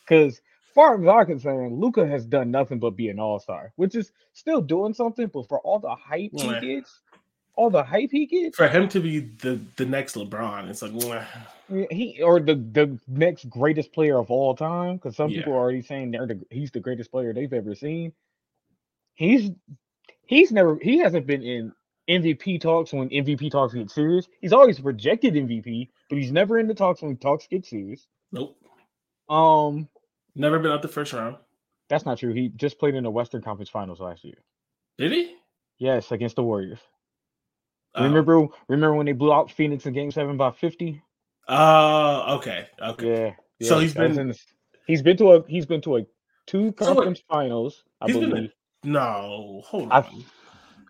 Because 0.00 0.40
far 0.74 1.02
as 1.02 1.08
I'm 1.08 1.26
concerned, 1.26 1.80
Luka 1.80 2.06
has 2.06 2.26
done 2.26 2.50
nothing 2.50 2.78
but 2.78 2.96
be 2.96 3.08
an 3.08 3.18
all-star, 3.18 3.72
which 3.76 3.94
is 3.94 4.12
still 4.34 4.60
doing 4.60 4.94
something, 4.94 5.26
but 5.28 5.48
for 5.48 5.58
all 5.60 5.78
the 5.78 5.94
hype 5.94 6.32
he 6.34 6.60
gets, 6.60 7.00
all 7.54 7.70
the 7.70 7.82
hype 7.82 8.10
he 8.12 8.26
gets. 8.26 8.56
For 8.56 8.68
him 8.68 8.86
to 8.90 9.00
be 9.00 9.20
the, 9.20 9.58
the 9.76 9.86
next 9.86 10.14
LeBron, 10.14 10.68
it's 10.68 10.82
like 10.82 10.92
he 11.90 12.20
or 12.22 12.38
the, 12.38 12.54
the 12.54 12.98
next 13.08 13.48
greatest 13.48 13.92
player 13.92 14.18
of 14.18 14.30
all 14.30 14.54
time, 14.54 14.96
because 14.96 15.16
some 15.16 15.30
yeah. 15.30 15.38
people 15.38 15.54
are 15.54 15.56
already 15.56 15.82
saying 15.82 16.10
they're 16.10 16.26
the, 16.26 16.40
he's 16.50 16.70
the 16.70 16.80
greatest 16.80 17.10
player 17.10 17.32
they've 17.32 17.52
ever 17.52 17.74
seen. 17.74 18.12
He's 19.14 19.50
he's 20.26 20.52
never 20.52 20.78
he 20.82 20.98
hasn't 20.98 21.26
been 21.26 21.42
in 21.42 21.72
MVP 22.08 22.60
talks 22.60 22.92
when 22.92 23.08
MVP 23.08 23.50
talks 23.50 23.74
get 23.74 23.90
serious. 23.90 24.28
He's 24.40 24.52
always 24.52 24.78
projected 24.78 25.34
MVP, 25.34 25.88
but 26.08 26.18
he's 26.18 26.30
never 26.30 26.58
in 26.58 26.66
the 26.66 26.74
talks 26.74 27.02
when 27.02 27.16
talks 27.16 27.46
get 27.46 27.66
serious. 27.66 28.06
Nope. 28.32 28.56
Um, 29.28 29.88
never 30.34 30.58
been 30.58 30.70
out 30.70 30.82
the 30.82 30.88
first 30.88 31.12
round. 31.12 31.36
That's 31.88 32.04
not 32.04 32.18
true. 32.18 32.32
He 32.32 32.48
just 32.48 32.78
played 32.78 32.94
in 32.94 33.04
the 33.04 33.10
Western 33.10 33.42
Conference 33.42 33.70
Finals 33.70 34.00
last 34.00 34.24
year. 34.24 34.36
Did 34.98 35.12
he? 35.12 35.36
Yes, 35.78 36.10
against 36.12 36.36
the 36.36 36.42
Warriors. 36.42 36.78
Uh, 37.98 38.04
remember, 38.04 38.46
remember 38.68 38.94
when 38.94 39.06
they 39.06 39.12
blew 39.12 39.32
out 39.32 39.50
Phoenix 39.50 39.86
in 39.86 39.92
Game 39.92 40.10
Seven 40.10 40.36
by 40.36 40.50
fifty? 40.50 41.02
Uh 41.48 42.36
okay, 42.36 42.66
okay. 42.82 43.06
Yeah. 43.08 43.32
yeah 43.60 43.68
so 43.68 43.78
he's 43.78 43.94
been 43.94 44.18
in, 44.18 44.34
he's 44.86 45.02
been 45.02 45.16
to 45.18 45.32
a 45.32 45.46
he's 45.46 45.66
been 45.66 45.80
to 45.82 45.98
a 45.98 46.06
two 46.46 46.72
conference 46.72 47.18
so 47.18 47.24
finals. 47.28 47.84
I 48.00 48.10
believe. 48.10 48.52
no, 48.84 49.62
hold 49.64 49.90
on. 49.90 50.04
I, 50.04 50.24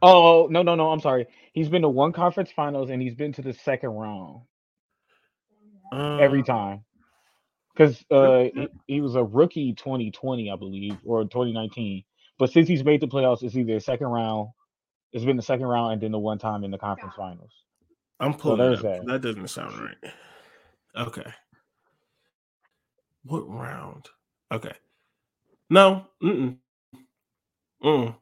Oh 0.03 0.49
no 0.51 0.63
no 0.63 0.75
no! 0.75 0.91
I'm 0.91 1.01
sorry. 1.01 1.27
He's 1.53 1.69
been 1.69 1.83
to 1.83 1.89
one 1.89 2.13
conference 2.13 2.51
finals 2.51 2.91
and 2.91 3.01
he's 3.01 3.15
been 3.15 3.33
to 3.35 3.43
the 3.43 3.53
second 3.53 3.91
round 3.91 4.43
Uh, 5.93 6.17
every 6.19 6.43
time. 6.43 6.85
Because 7.75 8.05
uh, 8.11 8.45
he, 8.55 8.69
he 8.87 9.01
was 9.03 9.17
a 9.17 9.25
rookie 9.25 9.75
2020, 9.75 10.51
I 10.51 10.57
believe, 10.57 10.97
or 11.05 11.25
2019. 11.25 12.05
But 12.39 12.51
since 12.51 12.69
he's 12.69 12.85
made 12.85 13.01
the 13.01 13.09
playoffs, 13.09 13.43
it's 13.43 13.57
either 13.57 13.75
the 13.75 13.81
second 13.81 14.07
round. 14.09 14.49
It's 15.13 15.25
been 15.25 15.37
the 15.37 15.43
second 15.43 15.67
round 15.67 15.95
and 15.95 16.03
then 16.03 16.13
the 16.13 16.19
one 16.19 16.39
time 16.39 16.65
in 16.65 16.71
the 16.71 16.79
conference 16.79 17.15
finals. 17.17 17.53
I'm 18.21 18.35
pulling 18.35 18.59
there's 18.59 18.81
it 18.81 18.87
up. 18.87 19.07
that. 19.07 19.07
That 19.07 19.23
doesn't 19.23 19.49
sound 19.49 19.79
right. 19.79 20.13
Okay. 20.97 21.33
What 23.25 23.49
round? 23.49 24.09
Okay. 24.53 24.73
No. 25.71 26.07
Mm. 26.23 26.57
Mm. 27.85 28.17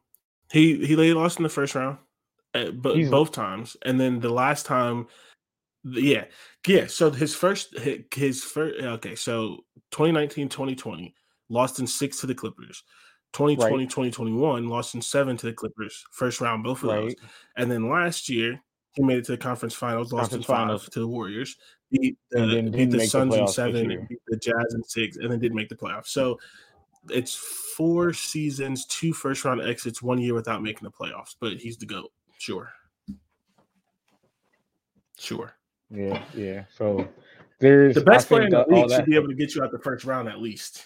He 0.54 0.86
he 0.86 0.94
laid 0.94 1.14
lost 1.14 1.38
in 1.38 1.42
the 1.42 1.48
first 1.48 1.74
round, 1.74 1.98
uh, 2.54 2.70
but 2.70 2.94
He's- 2.96 3.10
both 3.10 3.32
times, 3.32 3.76
and 3.82 3.98
then 3.98 4.20
the 4.20 4.30
last 4.30 4.66
time, 4.66 5.08
yeah, 5.82 6.26
yeah. 6.64 6.86
So 6.86 7.10
his 7.10 7.34
first 7.34 7.76
his, 7.76 8.44
first. 8.44 8.80
Okay, 8.80 9.16
so 9.16 9.64
2019, 9.90 10.48
2020 10.48 11.12
lost 11.48 11.80
in 11.80 11.88
six 11.88 12.20
to 12.20 12.28
the 12.28 12.36
Clippers. 12.36 12.84
2020, 13.32 13.86
2021 13.86 14.68
lost 14.68 14.94
in 14.94 15.02
seven 15.02 15.36
to 15.36 15.46
the 15.46 15.52
Clippers. 15.52 16.04
First 16.12 16.40
round, 16.40 16.62
both 16.62 16.84
of 16.84 16.90
those. 16.90 17.14
And 17.56 17.68
then 17.68 17.90
last 17.90 18.28
year, 18.28 18.62
he 18.92 19.02
made 19.02 19.18
it 19.18 19.24
to 19.24 19.32
the 19.32 19.38
conference 19.38 19.74
finals, 19.74 20.12
lost 20.12 20.30
Conference 20.30 20.44
in 20.44 20.54
five 20.54 20.66
finals. 20.66 20.88
to 20.88 21.00
the 21.00 21.08
Warriors, 21.08 21.56
beat 21.90 22.16
then 22.30 22.70
beat 22.70 22.92
the 22.92 23.06
Suns 23.08 23.34
in 23.34 23.48
seven, 23.48 24.06
beat 24.08 24.20
the 24.28 24.36
Jazz 24.36 24.74
in 24.74 24.84
six, 24.84 25.16
and 25.16 25.32
then 25.32 25.40
didn't 25.40 25.56
make 25.56 25.68
the 25.68 25.74
playoffs. 25.74 26.10
So 26.10 26.38
it's 27.10 27.34
four 27.34 28.12
seasons, 28.12 28.86
two 28.86 29.12
first 29.12 29.44
round 29.44 29.60
exits, 29.60 30.02
one 30.02 30.18
year 30.18 30.34
without 30.34 30.62
making 30.62 30.84
the 30.84 30.90
playoffs. 30.90 31.34
But 31.38 31.54
he's 31.54 31.76
the 31.76 31.86
GOAT. 31.86 32.10
Sure. 32.38 32.70
Sure. 35.18 35.54
Yeah, 35.90 36.22
yeah. 36.34 36.64
So 36.76 37.08
there's 37.60 37.94
The 37.94 38.02
best 38.02 38.28
player 38.28 38.42
in 38.42 38.50
the 38.50 38.64
league 38.68 38.90
should 38.90 39.06
be 39.06 39.14
able 39.14 39.28
to 39.28 39.34
get 39.34 39.54
you 39.54 39.62
out 39.62 39.70
the 39.70 39.78
first 39.78 40.04
round 40.04 40.28
at 40.28 40.40
least. 40.40 40.84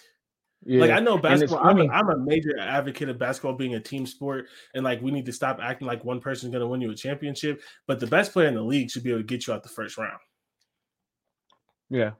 Yeah. 0.65 0.81
Like 0.81 0.91
I 0.91 0.99
know 0.99 1.17
basketball. 1.17 1.59
I'm 1.59 1.79
a. 1.79 1.87
I'm 1.87 2.09
a 2.09 2.17
major 2.17 2.59
advocate 2.59 3.07
of 3.07 3.17
basketball 3.17 3.53
being 3.53 3.75
a 3.75 3.79
team 3.79 4.05
sport, 4.05 4.47
and 4.73 4.83
like 4.83 5.01
we 5.01 5.09
need 5.09 5.25
to 5.25 5.31
stop 5.31 5.59
acting 5.61 5.87
like 5.87 6.03
one 6.03 6.19
person's 6.19 6.51
going 6.51 6.61
to 6.61 6.67
win 6.67 6.81
you 6.81 6.91
a 6.91 6.95
championship. 6.95 7.61
But 7.87 7.99
the 8.01 8.07
best 8.07 8.33
player 8.33 8.49
in 8.49 8.55
the 8.55 8.61
league 8.61 8.91
should 8.91 9.03
be 9.03 9.11
able 9.11 9.21
to 9.21 9.25
get 9.25 9.47
you 9.47 9.53
out 9.53 9.63
the 9.63 9.69
first 9.69 9.97
round. 9.97 10.19
Yeah. 11.89 12.11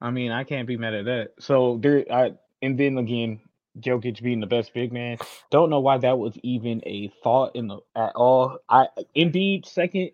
I 0.00 0.10
mean, 0.10 0.30
I 0.30 0.44
can't 0.44 0.68
be 0.68 0.76
mad 0.76 0.94
at 0.94 1.06
that. 1.06 1.30
So 1.40 1.78
there 1.82 2.04
I 2.12 2.32
and 2.62 2.78
then 2.78 2.98
again, 2.98 3.40
Jokic 3.80 4.22
being 4.22 4.40
the 4.40 4.46
best 4.46 4.74
big 4.74 4.92
man. 4.92 5.18
Don't 5.50 5.70
know 5.70 5.80
why 5.80 5.98
that 5.98 6.18
was 6.18 6.36
even 6.42 6.82
a 6.86 7.12
thought 7.22 7.54
in 7.54 7.68
the 7.68 7.78
at 7.94 8.12
all. 8.16 8.58
I 8.68 8.88
Embiid 9.16 9.66
second. 9.66 10.10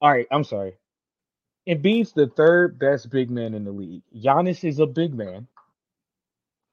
All 0.00 0.10
right, 0.10 0.26
I'm 0.30 0.44
sorry. 0.44 0.74
Embiid's 1.68 2.12
the 2.12 2.28
third 2.28 2.78
best 2.78 3.10
big 3.10 3.30
man 3.30 3.54
in 3.54 3.64
the 3.64 3.72
league. 3.72 4.02
Giannis 4.14 4.64
is 4.64 4.78
a 4.78 4.86
big 4.86 5.14
man. 5.14 5.48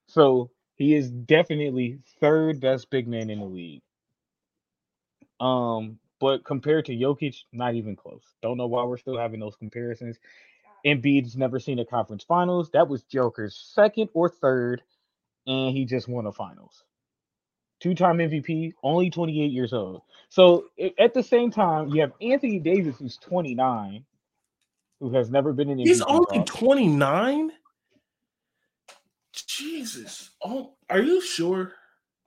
So 0.08 0.52
he 0.76 0.96
is 0.96 1.10
definitely 1.10 2.00
third 2.20 2.60
best 2.60 2.90
big 2.90 3.08
man 3.08 3.30
in 3.30 3.40
the 3.40 3.46
league. 3.46 3.82
Um, 5.40 6.00
but 6.20 6.46
compared 6.46 6.86
to 6.86 6.96
Jokic, 6.96 7.36
not 7.52 7.76
even 7.76 7.96
close. 7.96 8.24
Don't 8.42 8.58
know 8.58 8.68
why 8.68 8.84
we're 8.84 8.98
still 8.98 9.18
having 9.18 9.40
those 9.40 9.56
comparisons. 9.56 10.18
Embiid's 10.86 11.38
never 11.38 11.60
seen 11.60 11.80
a 11.80 11.86
conference 11.86 12.24
finals. 12.24 12.70
That 12.72 12.88
was 12.90 13.04
Joker's 13.04 13.56
second 13.74 14.10
or 14.14 14.30
third, 14.30 14.82
and 15.48 15.76
he 15.76 15.86
just 15.86 16.08
won 16.08 16.26
a 16.26 16.32
finals. 16.32 16.84
Two-time 17.80 18.18
MVP, 18.18 18.74
only 18.82 19.10
28 19.10 19.52
years 19.52 19.74
old. 19.74 20.04
So 20.30 20.66
at 21.00 21.14
the 21.14 21.24
same 21.24 21.52
time, 21.52 21.90
you 21.90 22.02
have 22.02 22.14
Anthony 22.22 22.60
Davis, 22.60 22.98
who's 22.98 23.18
29, 23.18 24.06
who 25.00 25.14
has 25.14 25.30
never 25.30 25.54
been 25.54 25.70
in 25.70 25.78
MVP. 25.78 25.88
He's 25.88 26.02
only 26.02 26.38
talk. 26.38 26.46
29. 26.46 27.52
Jesus. 29.34 30.32
Oh, 30.44 30.74
are 30.90 31.02
you 31.02 31.22
sure? 31.22 31.74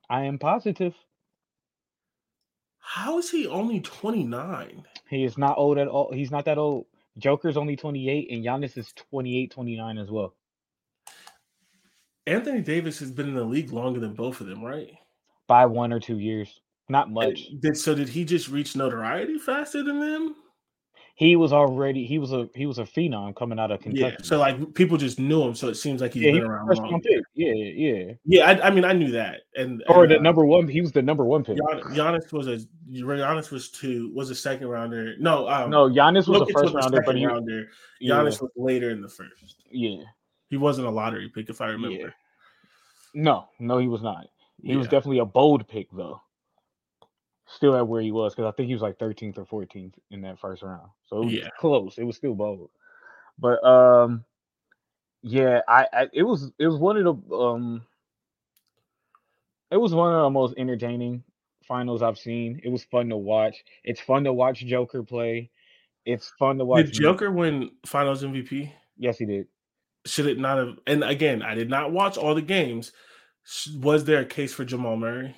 I 0.09 0.25
am 0.25 0.37
positive. 0.37 0.93
How 2.79 3.17
is 3.17 3.29
he 3.29 3.47
only 3.47 3.81
29? 3.81 4.85
He 5.09 5.23
is 5.23 5.37
not 5.37 5.57
old 5.57 5.77
at 5.77 5.87
all. 5.87 6.11
He's 6.13 6.31
not 6.31 6.45
that 6.45 6.57
old. 6.57 6.85
Joker's 7.17 7.57
only 7.57 7.75
28, 7.75 8.29
and 8.31 8.45
Giannis 8.45 8.77
is 8.77 8.93
28, 8.93 9.51
29 9.51 9.97
as 9.97 10.11
well. 10.11 10.35
Anthony 12.25 12.61
Davis 12.61 12.99
has 12.99 13.11
been 13.11 13.29
in 13.29 13.35
the 13.35 13.43
league 13.43 13.71
longer 13.71 13.99
than 13.99 14.13
both 14.13 14.41
of 14.41 14.47
them, 14.47 14.63
right? 14.63 14.91
By 15.47 15.65
one 15.65 15.93
or 15.93 15.99
two 15.99 16.19
years. 16.19 16.59
Not 16.89 17.09
much. 17.11 17.47
Did 17.59 17.77
so? 17.77 17.95
Did 17.95 18.09
he 18.09 18.23
just 18.23 18.49
reach 18.49 18.75
notoriety 18.75 19.37
faster 19.37 19.83
than 19.83 19.99
them? 19.99 20.35
He 21.17 21.35
was 21.35 21.51
already 21.51 22.05
he 22.05 22.19
was 22.19 22.31
a 22.31 22.47
he 22.53 22.67
was 22.67 22.77
a 22.77 22.83
phenom 22.83 23.35
coming 23.35 23.57
out 23.57 23.71
of 23.71 23.81
Kentucky. 23.81 24.01
Yeah. 24.01 24.17
So 24.21 24.37
like 24.37 24.75
people 24.75 24.97
just 24.97 25.17
knew 25.17 25.41
him, 25.41 25.55
so 25.55 25.67
it 25.67 25.73
seems 25.73 25.99
like 25.99 26.13
he's 26.13 26.21
yeah, 26.21 26.31
he 26.31 26.39
been 26.39 26.43
the 26.43 26.53
around 26.53 26.77
long. 26.77 27.01
pick. 27.01 27.23
Yeah, 27.33 27.53
yeah. 27.53 28.13
Yeah, 28.23 28.43
I, 28.47 28.67
I 28.67 28.69
mean 28.69 28.85
I 28.85 28.93
knew 28.93 29.09
that, 29.09 29.41
and, 29.55 29.83
Or 29.89 30.03
and, 30.03 30.11
the 30.11 30.19
uh, 30.19 30.21
number 30.21 30.45
one. 30.45 30.67
He 30.67 30.79
was 30.79 30.91
the 30.91 31.01
number 31.01 31.25
one 31.25 31.43
pick. 31.43 31.57
Gian- 31.57 31.81
Giannis 31.95 32.31
was 32.31 32.47
a 32.47 32.59
Giannis 32.91 33.49
was 33.49 33.71
two 33.71 34.11
was 34.13 34.29
a 34.29 34.35
second 34.35 34.67
rounder. 34.67 35.15
No, 35.17 35.49
um, 35.49 35.71
No, 35.71 35.89
Giannis 35.89 36.27
was 36.27 36.47
a 36.47 36.53
first 36.53 36.75
rounder, 36.75 37.01
but 37.03 37.15
he 37.15 37.25
rounder. 37.25 37.67
yeah, 37.99 38.13
Giannis 38.13 38.39
was 38.39 38.51
later 38.55 38.91
in 38.91 39.01
the 39.01 39.09
first. 39.09 39.63
yeah. 39.71 40.03
He 40.51 40.57
wasn't 40.57 40.85
a 40.85 40.91
lottery 40.91 41.29
pick, 41.29 41.49
if 41.49 41.61
I 41.61 41.69
remember. 41.69 41.97
Yeah. 41.97 42.09
No, 43.15 43.49
no, 43.59 43.79
he 43.79 43.87
was 43.87 44.03
not. 44.03 44.27
He 44.61 44.75
was 44.75 44.87
definitely 44.87 45.17
a 45.17 45.25
bold 45.25 45.67
pick 45.67 45.87
though. 45.91 46.21
Still 47.47 47.75
at 47.75 47.87
where 47.87 48.01
he 48.01 48.11
was 48.11 48.35
because 48.35 48.51
I 48.51 48.55
think 48.55 48.67
he 48.67 48.73
was 48.73 48.81
like 48.81 48.97
13th 48.99 49.37
or 49.37 49.45
14th 49.65 49.93
in 50.11 50.21
that 50.21 50.39
first 50.39 50.63
round. 50.63 50.89
So 51.05 51.21
it 51.21 51.25
was 51.25 51.33
Yeah. 51.33 51.49
close. 51.57 51.97
It 51.97 52.03
was 52.03 52.17
still 52.17 52.35
bold. 52.35 52.69
But 53.39 53.63
um, 53.63 54.25
yeah, 55.21 55.61
I, 55.67 55.87
I 55.93 56.07
it 56.13 56.23
was 56.23 56.51
it 56.59 56.67
was 56.67 56.77
one 56.77 56.97
of 56.97 57.03
the 57.05 57.35
um, 57.35 57.81
it 59.71 59.77
was 59.77 59.93
one 59.93 60.13
of 60.13 60.23
the 60.23 60.29
most 60.29 60.55
entertaining 60.57 61.23
finals 61.67 62.01
I've 62.01 62.17
seen. 62.17 62.59
It 62.63 62.69
was 62.69 62.83
fun 62.85 63.09
to 63.09 63.17
watch. 63.17 63.63
It's 63.83 64.01
fun 64.01 64.23
to 64.25 64.33
watch 64.33 64.65
Joker 64.65 65.03
play. 65.03 65.49
It's 66.05 66.31
fun 66.39 66.57
to 66.57 66.65
watch. 66.65 66.85
Did 66.85 66.93
Joker 66.93 67.31
win 67.31 67.71
Finals 67.85 68.23
MVP? 68.23 68.71
Yes, 68.97 69.17
he 69.17 69.25
did. 69.25 69.47
Should 70.05 70.27
it 70.27 70.39
not 70.39 70.57
have? 70.57 70.79
And 70.87 71.03
again, 71.03 71.41
I 71.41 71.53
did 71.53 71.69
not 71.69 71.91
watch 71.91 72.17
all 72.17 72.33
the 72.33 72.41
games. 72.41 72.91
Was 73.75 74.05
there 74.05 74.21
a 74.21 74.25
case 74.25 74.53
for 74.53 74.63
Jamal 74.65 74.95
Murray? 74.97 75.35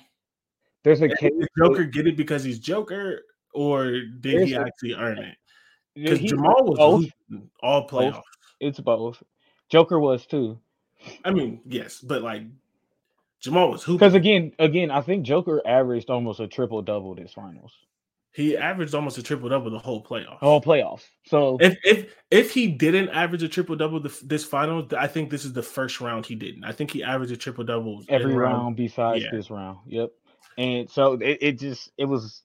There's 0.82 1.02
a 1.02 1.08
case. 1.08 1.32
Joker 1.58 1.84
get 1.84 2.06
it 2.06 2.16
because 2.16 2.42
he's 2.44 2.58
Joker, 2.58 3.22
or 3.54 4.00
did 4.20 4.48
he 4.48 4.56
actually 4.56 4.94
earn 4.94 5.18
it? 5.18 5.36
Because 5.94 6.20
Jamal 6.20 6.64
was 6.64 6.78
both. 6.78 7.42
all 7.62 7.88
playoffs. 7.88 8.22
It's 8.60 8.80
both. 8.80 9.22
Joker 9.68 9.98
was 9.98 10.26
too. 10.26 10.58
I 11.24 11.30
mean, 11.30 11.60
yes, 11.66 12.00
but 12.00 12.22
like 12.22 12.42
Jamal 13.40 13.70
was 13.70 13.82
hooping. 13.82 13.98
Because 13.98 14.14
again, 14.14 14.52
again, 14.58 14.90
I 14.90 15.00
think 15.00 15.24
Joker 15.24 15.62
averaged 15.66 16.10
almost 16.10 16.40
a 16.40 16.46
triple 16.46 16.82
double 16.82 17.14
this 17.14 17.32
finals. 17.32 17.72
He 18.32 18.56
averaged 18.56 18.94
almost 18.94 19.18
a 19.18 19.24
triple 19.24 19.48
double 19.48 19.70
the 19.70 19.78
whole 19.78 20.04
playoffs. 20.04 20.38
Whole 20.38 20.60
playoffs. 20.60 21.02
So 21.26 21.58
If 21.60 21.76
if 21.82 22.14
if 22.30 22.52
he 22.52 22.68
didn't 22.68 23.08
average 23.08 23.42
a 23.42 23.48
triple 23.48 23.74
double 23.74 24.00
this 24.00 24.44
final, 24.44 24.86
I 24.96 25.08
think 25.08 25.30
this 25.30 25.44
is 25.44 25.52
the 25.52 25.62
first 25.62 26.00
round 26.00 26.26
he 26.26 26.36
didn't. 26.36 26.64
I 26.64 26.70
think 26.70 26.92
he 26.92 27.02
averaged 27.02 27.32
a 27.32 27.36
triple 27.36 27.64
double 27.64 28.04
every 28.08 28.34
round 28.34 28.76
besides 28.76 29.24
yeah. 29.24 29.30
this 29.32 29.50
round. 29.50 29.78
Yep. 29.86 30.12
And 30.58 30.90
so 30.90 31.14
it, 31.14 31.38
it 31.40 31.58
just 31.58 31.90
it 31.96 32.04
was 32.04 32.42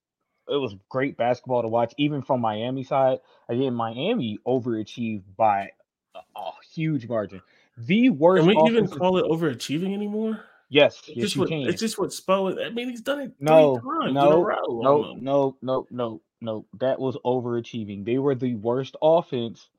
it 0.48 0.56
was 0.56 0.76
great 0.90 1.18
basketball 1.18 1.62
to 1.64 1.68
watch, 1.68 1.94
even 1.98 2.22
from 2.22 2.42
Miami 2.42 2.84
side. 2.84 3.20
Again, 3.50 3.74
Miami 3.74 4.40
overachieved 4.46 5.24
by 5.36 5.70
a, 6.16 6.20
a 6.40 6.52
huge 6.74 7.08
margin. 7.08 7.42
The 7.78 8.10
worst. 8.10 8.48
Can 8.48 8.64
we 8.64 8.72
even 8.72 8.88
call 8.88 9.18
it 9.18 9.26
overachieving 9.26 9.94
anymore? 9.94 10.40
yes, 10.70 11.00
It's 11.08 11.08
yes, 11.08 11.18
just 11.18 11.36
you 11.36 11.42
what 11.42 11.50
can. 11.50 11.62
it's 11.62 11.80
just 11.80 11.98
what 11.98 12.10
Spo. 12.10 12.64
I 12.66 12.70
mean, 12.70 12.90
he's 12.90 13.02
done 13.02 13.20
it 13.22 13.34
No, 13.40 13.78
three 13.78 13.90
times 13.90 14.10
in 14.12 14.18
a 14.18 14.30
no, 14.30 14.42
row. 14.42 14.82
no, 14.82 15.14
no, 15.20 15.58
no, 15.62 15.88
no, 15.92 16.22
no. 16.42 16.66
That 16.80 17.00
was 17.00 17.18
overachieving. 17.26 18.06
They 18.06 18.18
were 18.18 18.36
the 18.36 18.56
worst 18.56 18.96
offense 19.02 19.70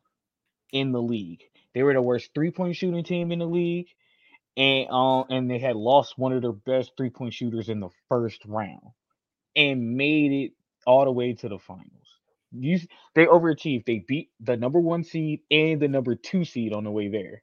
in 0.73 0.93
the 0.93 1.01
league. 1.03 1.43
They 1.75 1.83
were 1.83 1.95
the 1.95 2.03
worst 2.03 2.31
three 2.35 2.51
point 2.51 2.77
shooting 2.77 3.05
team 3.05 3.33
in 3.33 3.39
the 3.39 3.47
league, 3.47 3.89
and 4.57 4.89
um, 4.91 5.25
and 5.31 5.51
they 5.51 5.59
had 5.59 5.77
lost 5.77 6.19
one 6.19 6.33
of 6.33 6.43
their 6.43 6.53
best 6.53 6.93
three 6.97 7.11
point 7.11 7.35
shooters 7.35 7.69
in 7.69 7.81
the 7.81 7.91
first 8.09 8.43
round, 8.47 8.81
and 9.55 9.97
made 9.97 10.33
it 10.33 10.53
all 10.87 11.05
the 11.05 11.13
way 11.13 11.35
to 11.35 11.49
the 11.49 11.59
finals. 11.59 11.91
You, 12.53 12.79
they 13.15 13.27
overachieved. 13.27 13.85
They 13.85 14.05
beat 14.07 14.31
the 14.41 14.57
number 14.57 14.81
one 14.81 15.05
seed 15.05 15.41
and 15.51 15.81
the 15.81 15.89
number 15.89 16.15
two 16.15 16.45
seed 16.45 16.73
on 16.73 16.85
the 16.85 16.91
way 16.91 17.09
there. 17.09 17.43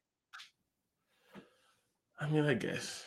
I 2.20 2.30
mean, 2.30 2.46
I 2.46 2.54
guess. 2.54 3.06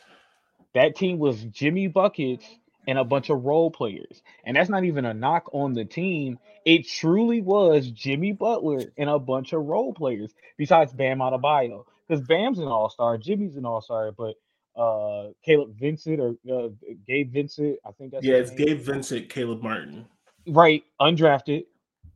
That 0.75 0.95
team 0.95 1.19
was 1.19 1.43
Jimmy 1.45 1.87
Buckets 1.89 2.45
and 2.87 2.99
a 2.99 3.05
bunch 3.05 3.31
of 3.31 3.45
role 3.45 3.71
players. 3.71 4.23
And 4.45 4.57
that's 4.57 4.69
not 4.69 4.85
even 4.85 5.05
a 5.05 5.15
knock 5.15 5.49
on 5.53 5.73
the 5.73 5.85
team. 5.85 6.39
It 6.65 6.87
truly 6.87 7.41
was 7.41 7.91
Jimmy 7.91 8.33
Butler 8.33 8.83
and 8.97 9.09
a 9.09 9.19
bunch 9.19 9.53
of 9.53 9.65
role 9.65 9.93
players 9.93 10.33
besides 10.57 10.93
Bam 10.93 11.19
Adebayo. 11.19 11.85
Because 12.07 12.27
Bam's 12.27 12.59
an 12.59 12.69
all-star, 12.69 13.19
Jimmy's 13.19 13.57
an 13.57 13.67
all-star, 13.67 14.13
but 14.13 14.37
uh 14.77 15.29
Caleb 15.43 15.75
Vincent 15.79 16.21
or 16.21 16.37
uh, 16.53 16.69
Gabe 17.07 17.33
Vincent. 17.33 17.79
I 17.85 17.93
think 17.93 18.13
that's 18.13 18.25
yeah, 18.25 18.35
it's 18.35 18.51
Gabe 18.51 18.81
Vincent, 18.81 19.29
Caleb 19.31 19.63
Martin. 19.63 20.05
Right, 20.47 20.85
undrafted. 21.01 21.65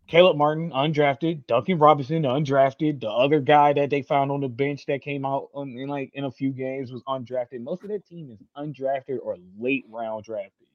Caleb 0.07 0.37
Martin, 0.37 0.71
undrafted. 0.73 1.47
Duncan 1.47 1.79
Robinson, 1.79 2.25
undrafted. 2.25 3.01
The 3.01 3.09
other 3.09 3.41
guy 3.41 3.73
that 3.73 3.91
they 3.91 4.03
found 4.03 4.33
on 4.33 4.41
the 4.41 4.49
bench 4.49 4.85
that 4.87 5.03
came 5.03 5.25
out 5.25 5.51
on, 5.55 5.71
in 5.71 5.89
like 5.89 6.11
in 6.15 6.25
a 6.25 6.31
few 6.31 6.51
games 6.51 6.93
was 6.93 7.03
undrafted. 7.05 7.61
Most 7.61 7.83
of 7.85 7.89
their 7.89 8.01
team 8.01 8.29
is 8.31 8.39
undrafted 8.57 9.19
or 9.23 9.37
late 9.59 9.85
round 9.89 10.25
drafted. 10.25 10.67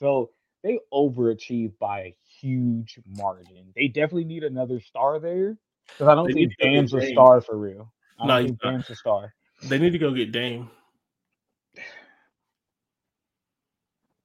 So 0.00 0.30
they 0.62 0.80
overachieved 0.92 1.78
by 1.78 2.00
a 2.00 2.16
huge 2.40 2.98
margin. 3.06 3.72
They 3.76 3.86
definitely 3.86 4.24
need 4.24 4.42
another 4.42 4.80
star 4.80 5.20
there 5.20 5.56
because 5.86 6.08
I 6.08 6.14
don't 6.14 6.26
They 6.26 6.32
think 6.32 6.48
need 6.48 6.56
to 6.58 6.64
go 6.64 6.64
get 6.64 6.74
Bam's 6.90 6.94
a 6.94 7.06
star 7.06 7.40
for 7.40 7.56
real. 7.56 7.92
I 8.20 8.28
No, 8.28 8.36
think. 8.36 8.60
Bam's 8.62 8.90
a 8.90 8.96
star. 8.96 9.34
They 9.62 9.78
need 9.78 9.92
to 9.92 9.98
go 9.98 10.12
get 10.12 10.32
Dame. 10.32 10.70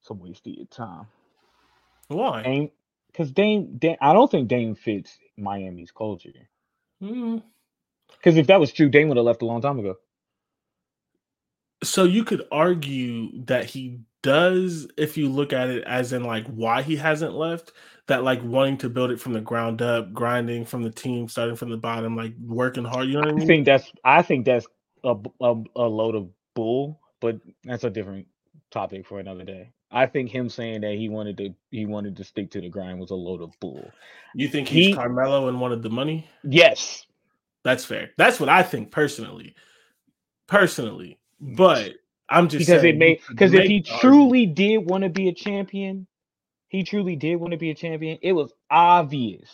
It's 0.00 0.10
a 0.10 0.14
waste 0.14 0.46
of 0.46 0.54
your 0.54 0.66
time. 0.66 1.06
Why? 2.08 2.44
Dame, 2.44 2.70
because 3.08 3.32
Dame, 3.32 3.78
Dame, 3.78 3.96
I 4.00 4.12
don't 4.14 4.30
think 4.30 4.48
Dame 4.48 4.74
fits 4.74 5.18
Miami's 5.38 5.92
culture. 5.92 6.30
Hmm. 7.00 7.38
Because 8.18 8.36
if 8.38 8.48
that 8.48 8.60
was 8.60 8.72
true, 8.72 8.88
Dame 8.90 9.08
would 9.08 9.18
have 9.18 9.26
left 9.26 9.42
a 9.42 9.46
long 9.46 9.62
time 9.62 9.78
ago. 9.78 9.96
So 11.84 12.04
you 12.04 12.24
could 12.24 12.44
argue 12.52 13.44
that 13.46 13.66
he 13.66 14.00
does 14.26 14.88
if 14.98 15.16
you 15.16 15.28
look 15.28 15.52
at 15.52 15.70
it 15.70 15.84
as 15.84 16.12
in 16.12 16.24
like 16.24 16.46
why 16.48 16.82
he 16.82 16.96
hasn't 16.96 17.34
left 17.34 17.72
that 18.08 18.24
like 18.24 18.42
wanting 18.42 18.76
to 18.78 18.88
build 18.90 19.10
it 19.10 19.20
from 19.20 19.32
the 19.32 19.40
ground 19.40 19.82
up 19.82 20.12
grinding 20.12 20.64
from 20.64 20.82
the 20.82 20.90
team 20.90 21.28
starting 21.28 21.56
from 21.56 21.70
the 21.70 21.76
bottom 21.76 22.16
like 22.16 22.34
working 22.44 22.84
hard 22.84 23.08
you 23.08 23.14
know 23.14 23.20
what 23.20 23.28
i 23.28 23.32
I 23.32 23.34
mean? 23.34 23.46
think 23.46 23.64
that's 23.66 23.92
I 24.04 24.22
think 24.22 24.44
that's 24.46 24.66
a, 25.04 25.16
a, 25.40 25.54
a 25.76 25.86
load 25.88 26.14
of 26.16 26.28
bull, 26.54 27.00
but 27.20 27.40
that's 27.64 27.84
a 27.84 27.90
different 27.90 28.26
topic 28.70 29.06
for 29.06 29.20
another 29.20 29.44
day. 29.44 29.72
I 29.90 30.06
think 30.06 30.30
him 30.30 30.48
saying 30.48 30.80
that 30.82 30.94
he 30.94 31.08
wanted 31.08 31.36
to 31.38 31.54
he 31.70 31.86
wanted 31.86 32.16
to 32.16 32.24
stick 32.24 32.50
to 32.52 32.60
the 32.60 32.68
grind 32.68 32.98
was 32.98 33.10
a 33.12 33.14
load 33.14 33.40
of 33.42 33.58
bull. 33.60 33.92
you 34.34 34.48
think 34.48 34.68
he's 34.68 34.86
he- 34.86 34.94
carmelo 34.94 35.48
and 35.48 35.60
wanted 35.60 35.82
the 35.82 35.90
money? 35.90 36.28
Yes, 36.42 37.06
that's 37.64 37.84
fair. 37.84 38.10
That's 38.18 38.40
what 38.40 38.48
i 38.48 38.62
think 38.62 38.90
personally. 38.90 39.54
Personally. 40.48 41.18
But 41.40 41.94
i'm 42.30 42.48
just 42.48 42.66
because 42.66 42.68
saying 42.68 42.84
it 42.84 42.96
made 42.98 43.20
because 43.28 43.54
if 43.54 43.66
he 43.66 43.82
argument. 43.90 44.00
truly 44.00 44.46
did 44.46 44.78
want 44.78 45.04
to 45.04 45.10
be 45.10 45.28
a 45.28 45.34
champion, 45.34 46.06
he 46.68 46.84
truly 46.84 47.16
did 47.16 47.36
want 47.36 47.52
to 47.52 47.58
be 47.58 47.70
a 47.70 47.74
champion. 47.74 48.18
It 48.22 48.32
was 48.32 48.52
obvious 48.70 49.50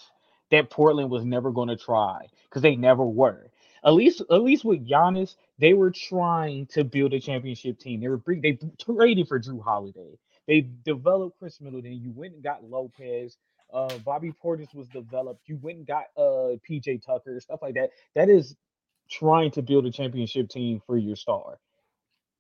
that 0.50 0.71
Portland 0.71 1.11
was 1.11 1.25
never 1.25 1.50
going 1.50 1.69
to 1.69 1.76
try 1.76 2.26
because 2.49 2.62
they 2.62 2.76
never 2.76 3.05
were. 3.05 3.49
At 3.85 3.95
least, 3.95 4.23
at 4.31 4.43
least 4.43 4.64
with 4.64 4.88
Giannis, 4.88 5.37
they 5.59 5.75
were 5.75 5.91
trying 5.91 6.67
to 6.69 6.85
build 6.85 7.14
a 7.14 7.21
championship 7.21 7.79
team. 7.79 8.00
They 8.00 8.09
were 8.09 8.23
they 8.26 8.59
traded 8.81 9.29
for 9.29 9.41
Jrue 9.41 9.62
Holiday. 9.62 10.19
They 10.49 10.62
developed 10.85 11.38
Khris 11.38 11.61
Middleton. 11.61 11.93
You 12.00 12.12
went 12.12 12.35
and 12.35 12.43
got 12.43 12.64
Lopez. 12.64 13.37
Uh, 13.73 13.99
Bobby 14.00 14.33
Portis 14.45 14.75
was 14.75 14.88
developed. 14.88 15.43
You 15.47 15.59
went 15.62 15.79
and 15.79 15.87
got 15.87 16.05
uh 16.17 16.57
PJ 16.69 17.05
Tucker, 17.05 17.41
stuff 17.41 17.61
like 17.62 17.75
that. 17.75 17.91
That 18.14 18.29
is 18.29 18.57
trying 19.11 19.50
to 19.52 19.62
build 19.62 19.87
a 19.87 19.91
championship 19.93 20.49
team 20.49 20.83
for 20.87 20.97
your 20.97 21.17
star. 21.17 21.59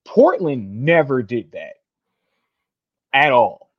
Portland 0.06 0.84
never 0.84 1.22
did 1.22 1.52
that 1.52 1.74
at 3.14 3.32
all. 3.32 3.70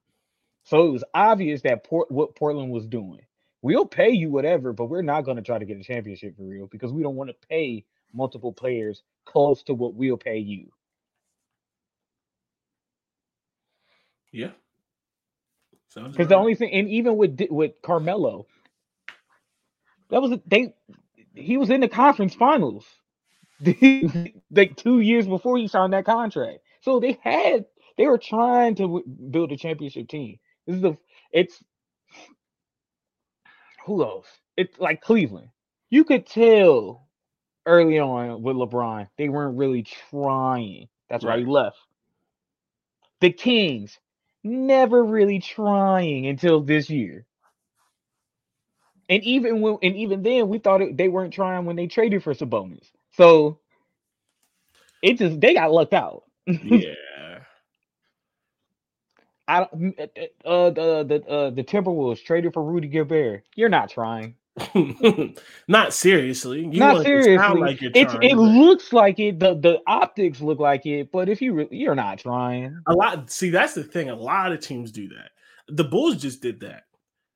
So 0.65 0.88
it 0.88 0.92
was 0.92 1.03
obvious 1.13 1.63
that 1.63 1.86
Port 1.86 2.12
what 2.12 2.36
Portland 2.36 2.72
was 2.72 2.88
doing. 2.88 3.22
We'll 3.62 3.86
pay 3.86 4.12
you 4.12 4.32
whatever, 4.32 4.74
but 4.74 4.88
we're 4.88 5.03
not 5.03 5.24
going 5.25 5.38
to 5.38 5.44
try 5.44 5.60
to 5.60 5.65
get 5.65 5.80
a 5.80 5.84
championship 5.84 6.38
for 6.38 6.44
real 6.44 6.68
because 6.68 6.94
we 6.94 7.03
don't 7.03 7.15
want 7.15 7.30
to 7.32 7.48
pay 7.50 7.86
multiple 8.13 8.53
players 8.53 9.03
close 9.25 9.63
to 9.63 9.74
what 9.74 9.96
we'll 9.96 10.18
pay 10.18 10.39
you. 10.39 10.72
yeah 14.32 14.51
Because 16.13 16.30
the 16.30 16.36
only 16.38 16.56
thing, 16.56 16.72
and 16.74 16.89
even 16.89 17.18
with 17.18 17.39
with 17.51 17.74
Carmelo, 17.84 18.48
that 20.12 20.22
was 20.22 20.34
a, 20.34 20.42
they. 20.48 20.74
He 21.36 21.58
was 21.58 21.70
in 21.72 21.82
the 21.82 21.89
conference 21.89 22.36
finals, 22.36 22.86
like 24.51 24.75
two 24.78 24.99
years 24.99 25.28
before 25.28 25.58
he 25.58 25.67
signed 25.67 25.93
that 25.93 26.06
contract. 26.06 26.60
So 26.82 26.99
they 26.99 27.19
had 27.23 27.65
they 27.97 28.08
were 28.08 28.17
trying 28.17 28.75
to 28.75 28.84
w- 28.84 29.06
build 29.32 29.51
a 29.51 29.58
championship 29.58 30.08
team. 30.10 30.39
This 30.67 30.78
is 30.78 30.82
the 30.82 30.97
it's 31.32 31.63
who 33.86 34.04
else? 34.04 34.28
It's 34.58 34.78
like 34.80 35.01
Cleveland. 35.01 35.49
You 35.89 36.04
could 36.06 36.28
tell 36.28 37.08
early 37.65 37.99
on 37.99 38.41
with 38.43 38.56
LeBron 38.58 39.08
they 39.17 39.30
weren't 39.30 39.58
really 39.58 39.84
trying. 40.12 40.89
That's 41.10 41.25
why 41.25 41.39
he 41.39 41.45
left. 41.45 41.78
The 43.21 43.32
Kings 43.32 43.99
never 44.43 45.04
really 45.04 45.39
trying 45.39 46.28
until 46.28 46.62
this 46.62 46.89
year. 46.89 47.25
And 49.10 49.23
even 49.23 49.62
when 49.62 49.78
and 49.84 49.95
even 49.95 50.23
then 50.23 50.49
we 50.49 50.60
thought 50.60 50.82
it, 50.82 50.97
they 50.97 51.10
weren't 51.10 51.34
trying 51.34 51.65
when 51.65 51.75
they 51.75 51.88
traded 51.88 52.23
for 52.23 52.34
Sabonis. 52.34 52.91
So 53.15 53.60
it 55.02 55.17
just 55.17 55.39
they 55.39 55.54
got 55.54 55.71
lucked 55.71 55.93
out. 55.93 56.23
yeah 56.45 56.93
I 59.47 59.60
don't 59.60 59.99
uh 60.45 60.69
the 60.69 61.04
the 61.04 61.30
uh 61.30 61.49
the 61.49 61.63
Timberwolves 61.63 62.23
traded 62.23 62.54
for 62.54 62.63
Rudy 62.63 62.88
Gobert. 62.88 63.43
You're 63.56 63.69
not 63.69 63.89
trying. 63.89 64.36
not 65.67 65.93
seriously 65.93 66.60
you 66.60 66.80
not 66.80 66.97
it 66.97 67.06
seriously. 67.06 67.38
sound 67.38 67.60
like 67.60 67.82
you're 67.82 67.91
it's 67.95 68.13
it 68.21 68.36
looks 68.36 68.93
like 68.93 69.19
it. 69.19 69.39
The 69.39 69.56
the 69.56 69.80
optics 69.88 70.41
look 70.41 70.60
like 70.60 70.86
it, 70.86 71.12
but 71.12 71.28
if 71.28 71.41
you 71.41 71.54
re- 71.54 71.67
you're 71.71 71.95
not 71.95 72.19
trying. 72.19 72.80
A 72.88 72.93
lot. 72.93 73.30
See, 73.32 73.49
that's 73.49 73.73
the 73.73 73.84
thing. 73.84 74.10
A 74.10 74.15
lot 74.15 74.52
of 74.52 74.60
teams 74.60 74.91
do 74.91 75.08
that. 75.10 75.32
The 75.69 75.84
Bulls 75.84 76.17
just 76.17 76.41
did 76.41 76.60
that. 76.62 76.84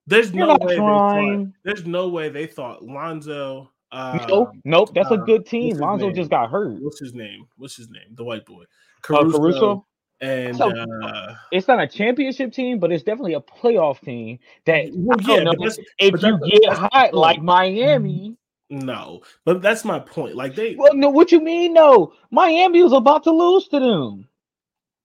There's 0.05 0.31
You're 0.31 0.47
no 0.47 0.57
way. 0.61 0.77
Thought, 0.77 1.13
trying. 1.13 1.53
there's 1.63 1.85
no 1.85 2.07
way 2.09 2.29
they 2.29 2.45
thought 2.45 2.83
Lonzo. 2.83 3.71
Uh, 3.91 4.25
nope, 4.27 4.51
nope. 4.65 4.91
That's 4.93 5.11
a 5.11 5.15
uh, 5.15 5.25
good 5.25 5.45
team. 5.45 5.77
Lonzo 5.77 6.07
name? 6.07 6.15
just 6.15 6.29
got 6.29 6.49
hurt. 6.49 6.81
What's 6.81 6.99
his 6.99 7.13
name? 7.13 7.47
What's 7.57 7.75
his 7.75 7.89
name? 7.89 8.15
The 8.15 8.23
white 8.23 8.45
boy. 8.45 8.63
Uh, 8.63 8.65
Caruso. 9.01 9.85
and 10.19 10.57
So- 10.57 10.71
uh, 10.71 11.35
It's 11.51 11.67
not 11.67 11.79
a 11.79 11.87
championship 11.87 12.51
team, 12.51 12.79
but 12.79 12.91
it's 12.91 13.03
definitely 13.03 13.35
a 13.35 13.41
playoff 13.41 14.01
team. 14.01 14.39
That 14.65 14.89
well, 14.93 15.19
yeah, 15.21 15.43
know, 15.43 15.53
but 15.57 15.77
if 15.99 16.21
you 16.21 16.39
get 16.61 16.73
hot 16.73 17.13
like 17.13 17.41
Miami, 17.41 18.35
no. 18.69 19.21
But 19.45 19.61
that's 19.61 19.85
my 19.85 19.99
point. 19.99 20.35
Like 20.35 20.55
they. 20.55 20.75
well, 20.75 20.93
no, 20.93 21.09
what 21.09 21.31
you 21.31 21.39
mean? 21.39 21.73
No, 21.73 22.13
Miami 22.31 22.83
was 22.83 22.93
about 22.93 23.23
to 23.23 23.31
lose 23.31 23.67
to 23.69 23.79
them. 23.79 24.27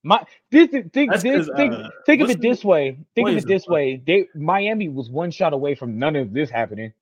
My 0.05 0.25
this 0.51 0.69
think 0.69 0.93
That's 1.11 1.23
this, 1.23 1.47
'cause, 1.47 1.57
think, 1.57 1.75
uh, 1.75 1.89
think 2.07 2.23
of 2.23 2.31
it 2.31 2.41
this 2.41 2.65
way. 2.65 2.99
Think 3.15 3.29
of 3.29 3.37
it 3.37 3.47
this 3.47 3.69
uh, 3.69 3.73
way. 3.73 4.03
They 4.05 4.27
Miami 4.35 4.89
was 4.89 5.09
one 5.11 5.31
shot 5.31 5.53
away 5.53 5.77
from 5.77 5.97
none 5.97 6.17
of 6.17 6.33
this 6.33 6.51
happening. 6.51 6.93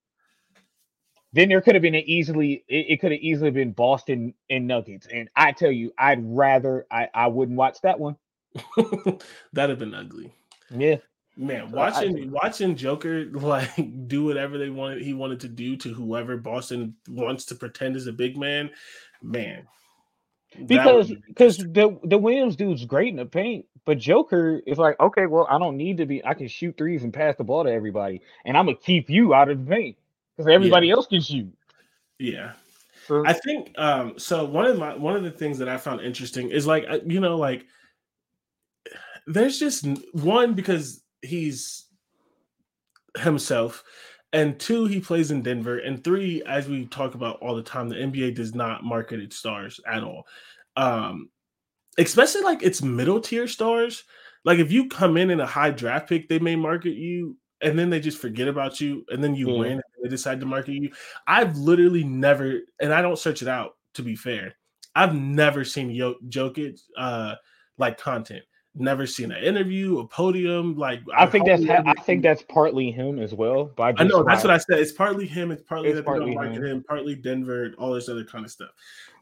Then 1.33 1.49
there 1.49 1.61
could 1.61 1.75
have 1.75 1.83
been 1.83 1.95
an 1.95 2.03
easily 2.07 2.65
it, 2.69 2.87
it 2.89 3.01
could 3.01 3.13
have 3.13 3.21
easily 3.21 3.51
been 3.51 3.73
Boston 3.73 4.35
and 4.49 4.67
Nuggets. 4.67 5.07
And 5.13 5.29
I 5.37 5.53
tell 5.53 5.71
you, 5.71 5.93
I'd 5.99 6.21
rather 6.23 6.87
I, 6.91 7.09
I 7.15 7.27
wouldn't 7.29 7.57
watch 7.59 7.81
that 7.83 8.01
one. 8.01 8.17
That'd 9.53 9.71
have 9.71 9.79
been 9.79 9.95
ugly. 9.95 10.33
Yeah. 10.71 10.97
Man, 11.37 11.71
So 11.71 11.79
I- 11.79 11.91
watching 11.91 12.31
watching 12.33 12.77
Joker 12.77 13.25
like 13.33 13.71
do 14.09 14.25
whatever 14.25 14.59
they 14.59 14.71
wanted 14.71 15.03
he 15.03 15.15
wanted 15.15 15.41
to 15.41 15.49
do 15.49 15.77
to 15.77 15.95
whoever 15.95 16.37
Boston 16.37 16.97
wants 17.09 17.45
to 17.47 17.55
pretend 17.55 17.97
is 17.97 18.07
a 18.09 18.13
big 18.13 18.37
man, 18.37 18.71
man. 19.23 19.67
that 20.59 20.67
because 20.69 21.09
be 21.09 21.23
because 21.29 21.59
the 21.59 21.99
the 22.05 22.19
Williams 22.19 22.57
dude's 22.57 22.85
great 22.85 23.09
in 23.09 23.17
the 23.17 23.25
paint, 23.25 23.65
but 23.87 23.99
Joker 23.99 24.61
is 24.67 24.77
like, 24.79 24.99
okay, 24.99 25.27
well, 25.27 25.47
I 25.49 25.59
don't 25.59 25.77
need 25.77 25.99
to 25.99 26.07
be. 26.07 26.23
I 26.25 26.35
can 26.35 26.49
shoot 26.49 26.77
threes 26.77 27.05
and 27.05 27.15
pass 27.15 27.37
the 27.37 27.45
ball 27.45 27.65
to 27.65 27.71
everybody, 27.71 28.21
and 28.45 28.57
I'm 28.57 28.67
gonna 28.67 28.77
keep 28.77 29.09
you 29.09 29.33
out 29.33 29.49
of 29.49 29.65
the 29.65 29.71
paint 29.71 29.97
because 30.41 30.53
everybody 30.53 30.91
else 30.91 31.07
can 31.07 31.21
shoot. 31.21 31.53
yeah. 32.19 32.53
So, 33.07 33.27
I 33.27 33.33
think 33.33 33.73
um 33.77 34.19
so 34.19 34.45
one 34.45 34.67
of 34.67 34.79
my 34.79 34.95
one 34.95 35.17
of 35.17 35.23
the 35.23 35.31
things 35.31 35.59
that 35.59 35.69
I 35.69 35.77
found 35.77 36.01
interesting 36.01 36.51
is 36.51 36.67
like 36.67 36.85
uh, 36.89 36.99
you 37.05 37.21
know 37.21 37.37
like 37.37 37.67
there's 39.27 39.59
just 39.59 39.87
one 40.13 40.55
because 40.55 41.03
he's 41.23 41.87
himself 43.19 43.83
and 44.33 44.59
two 44.59 44.87
he 44.87 45.01
plays 45.01 45.31
in 45.31 45.43
Denver 45.43 45.79
and 45.79 46.03
three 46.05 46.43
as 46.45 46.69
we 46.69 46.87
talk 46.87 47.15
about 47.15 47.41
all 47.41 47.57
the 47.57 47.63
time 47.63 47.89
the 47.89 47.97
NBA 47.97 48.35
does 48.37 48.55
not 48.55 48.85
market 48.85 49.21
its 49.21 49.37
stars 49.37 49.81
at 49.87 50.05
all. 50.05 50.27
Um 50.77 51.31
especially 51.99 52.43
like 52.43 52.63
its 52.63 52.81
middle 52.83 53.21
tier 53.21 53.49
stars 53.49 54.05
like 54.45 54.59
if 54.59 54.71
you 54.71 54.89
come 54.89 55.17
in 55.17 55.31
in 55.31 55.41
a 55.41 55.47
high 55.47 55.71
draft 55.71 56.09
pick 56.09 56.29
they 56.29 56.39
may 56.39 56.55
market 56.55 56.95
you 56.95 57.37
and 57.63 57.79
then 57.79 57.91
they 57.91 58.01
just 58.01 58.19
forget 58.19 58.49
about 58.49 58.81
you 58.81 59.05
and 59.11 59.23
then 59.23 59.35
you 59.35 59.51
Yeah. 59.51 59.59
win 59.59 59.73
and 59.73 59.83
they 60.03 60.09
decide 60.09 60.41
to 60.41 60.47
market 60.47 60.73
you 60.75 60.91
I've 61.27 61.57
literally 61.57 62.05
never, 62.05 62.61
and 62.81 62.93
I 62.93 63.03
don't 63.03 63.19
search 63.19 63.43
it 63.43 63.49
out 63.49 63.77
to 63.95 64.03
be 64.03 64.17
fair. 64.17 64.55
I've 64.95 65.15
never 65.15 65.65
seen 65.65 65.91
Yo- 65.91 66.19
Jokic 66.29 66.81
uh, 66.97 67.37
like 67.79 67.99
content. 67.99 68.43
Never 68.75 69.05
seen 69.05 69.33
an 69.33 69.43
interview, 69.43 69.99
a 69.99 70.07
podium. 70.07 70.77
Like 70.77 71.01
I 71.17 71.27
think 71.27 71.45
that's 71.45 71.67
ha- 71.67 71.83
I 71.85 72.01
think 72.03 72.23
that's 72.23 72.43
partly 72.43 72.93
him 72.93 73.19
as 73.19 73.35
well. 73.35 73.73
But 73.77 74.01
I 74.01 74.05
know 74.05 74.23
that's 74.23 74.45
what 74.45 74.53
I 74.53 74.59
said. 74.59 74.79
It's 74.79 74.93
partly 74.93 75.27
him. 75.27 75.51
It's 75.51 75.63
partly 75.63 75.89
It's 75.89 75.97
that 75.97 76.05
partly 76.05 76.31
they 76.31 76.35
don't 76.35 76.55
him. 76.65 76.85
Partly 76.87 77.17
Denver. 77.17 77.73
All 77.79 77.93
this 77.93 78.09
other 78.09 78.25
kind 78.25 78.45
of 78.45 78.51
stuff. 78.53 78.71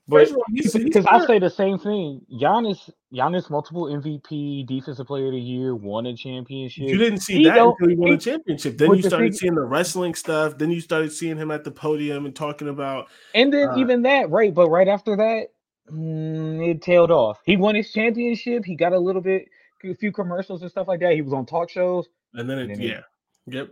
But 0.08 0.30
because 0.54 1.04
I 1.04 1.26
say 1.26 1.38
the 1.38 1.50
same 1.50 1.78
thing, 1.78 2.22
Giannis, 2.32 2.90
Giannis, 3.12 3.50
multiple 3.50 3.84
MVP, 3.84 4.66
Defensive 4.66 5.06
Player 5.06 5.26
of 5.26 5.32
the 5.32 5.40
Year, 5.40 5.74
won 5.74 6.06
a 6.06 6.16
championship. 6.16 6.88
You 6.88 6.96
didn't 6.96 7.20
see 7.20 7.38
he 7.38 7.44
that 7.44 7.58
until 7.58 7.88
he 7.88 7.94
won 7.94 8.12
a 8.12 8.16
championship. 8.16 8.78
Then 8.78 8.94
you 8.94 9.02
started 9.02 9.36
seeing 9.36 9.54
the 9.54 9.60
wrestling 9.60 10.14
stuff. 10.14 10.56
Then 10.56 10.70
you 10.70 10.80
started 10.80 11.12
seeing 11.12 11.36
him 11.36 11.50
at 11.50 11.62
the 11.62 11.70
podium 11.70 12.24
and 12.24 12.34
talking 12.34 12.70
about. 12.70 13.08
And 13.34 13.52
then 13.52 13.68
uh, 13.68 13.76
even 13.76 14.00
that, 14.02 14.30
right? 14.30 14.54
But 14.54 14.70
right 14.70 14.88
after 14.88 15.14
that, 15.14 15.48
mm, 15.92 16.66
it 16.66 16.80
tailed 16.80 17.10
off. 17.10 17.40
He 17.44 17.58
won 17.58 17.74
his 17.74 17.92
championship. 17.92 18.64
He 18.64 18.76
got 18.76 18.94
a 18.94 18.98
little 18.98 19.22
bit, 19.22 19.46
a 19.84 19.94
few 19.94 20.10
commercials 20.10 20.62
and 20.62 20.70
stuff 20.70 20.88
like 20.88 21.00
that. 21.00 21.12
He 21.12 21.20
was 21.20 21.34
on 21.34 21.44
talk 21.44 21.68
shows. 21.68 22.08
And 22.32 22.48
then 22.48 22.58
it, 22.58 22.70
and 22.70 22.76
then 22.76 22.80
yeah, 22.80 23.00
it, 23.46 23.54
yep. 23.54 23.68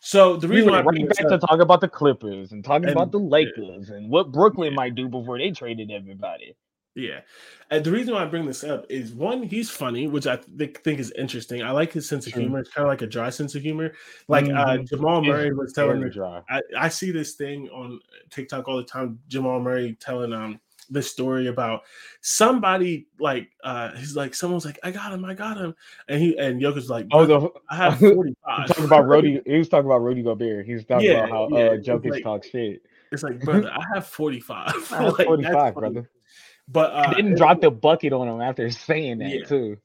So 0.00 0.36
the 0.36 0.48
reason 0.48 0.70
why 0.70 0.80
right 0.80 1.08
back 1.08 1.24
up, 1.26 1.40
to 1.40 1.46
talk 1.46 1.60
about 1.60 1.82
the 1.82 1.88
Clippers 1.88 2.52
and 2.52 2.64
talking 2.64 2.88
and, 2.88 2.92
about 2.92 3.12
the 3.12 3.18
Lakers 3.18 3.90
yeah. 3.90 3.96
and 3.96 4.10
what 4.10 4.32
Brooklyn 4.32 4.72
yeah. 4.72 4.76
might 4.76 4.94
do 4.94 5.08
before 5.08 5.38
they 5.38 5.50
traded 5.50 5.90
everybody. 5.90 6.56
Yeah, 6.96 7.20
and 7.70 7.84
the 7.84 7.92
reason 7.92 8.14
why 8.14 8.22
I 8.22 8.26
bring 8.26 8.46
this 8.46 8.64
up 8.64 8.84
is 8.88 9.12
one, 9.12 9.44
he's 9.44 9.70
funny, 9.70 10.08
which 10.08 10.26
I 10.26 10.36
th- 10.36 10.76
think 10.78 10.98
is 10.98 11.12
interesting. 11.12 11.62
I 11.62 11.70
like 11.70 11.92
his 11.92 12.08
sense 12.08 12.26
of 12.26 12.32
humor. 12.32 12.58
It's 12.58 12.70
kind 12.70 12.84
of 12.84 12.90
like 12.90 13.02
a 13.02 13.06
dry 13.06 13.30
sense 13.30 13.54
of 13.54 13.62
humor. 13.62 13.92
Like 14.26 14.46
uh, 14.46 14.48
mm-hmm. 14.48 14.80
uh, 14.80 14.84
Jamal 14.84 15.22
Murray 15.22 15.52
was 15.52 15.72
telling 15.72 16.00
me, 16.00 16.10
I, 16.50 16.60
I 16.76 16.88
see 16.88 17.12
this 17.12 17.34
thing 17.34 17.68
on 17.68 18.00
TikTok 18.30 18.66
all 18.66 18.76
the 18.76 18.84
time. 18.84 19.20
Jamal 19.28 19.60
Murray 19.60 19.96
telling 20.00 20.32
um 20.32 20.60
this 20.90 21.10
story 21.10 21.46
about 21.46 21.82
somebody 22.20 23.06
like 23.18 23.48
uh 23.64 23.92
he's 23.92 24.16
like 24.16 24.34
someone's 24.34 24.64
like 24.64 24.78
I 24.82 24.90
got 24.90 25.12
him, 25.12 25.24
I 25.24 25.34
got 25.34 25.56
him, 25.56 25.74
and 26.08 26.20
he 26.20 26.36
and 26.36 26.60
Jokic's 26.60 26.90
like 26.90 27.06
oh 27.12 27.24
the 27.24 27.48
I 27.70 27.76
have 27.76 27.98
forty 27.98 28.34
five. 28.44 28.68
talking 28.68 28.84
about 28.84 29.06
Rudy, 29.06 29.40
he 29.46 29.58
was 29.58 29.68
talking 29.68 29.86
about 29.86 30.02
Rudy 30.02 30.22
Gobert. 30.22 30.66
He's 30.66 30.84
talking 30.84 31.06
yeah, 31.06 31.24
about 31.24 31.30
how 31.30 31.48
yeah, 31.50 31.64
uh 31.64 31.76
Jokic 31.76 32.10
like, 32.10 32.22
talks 32.22 32.48
shit. 32.48 32.82
It's 33.12 33.22
like 33.22 33.40
brother, 33.40 33.70
I 33.74 33.84
have 33.94 34.06
forty 34.06 34.40
five. 34.40 34.74
like, 34.90 35.26
forty 35.26 35.44
five, 35.44 35.74
brother. 35.74 36.10
But 36.68 36.92
uh, 36.92 37.14
didn't 37.14 37.36
drop 37.36 37.60
the 37.60 37.70
bucket 37.70 38.12
on 38.12 38.28
him 38.28 38.40
after 38.40 38.70
saying 38.70 39.18
that 39.18 39.30
yeah. 39.30 39.44
too. 39.44 39.76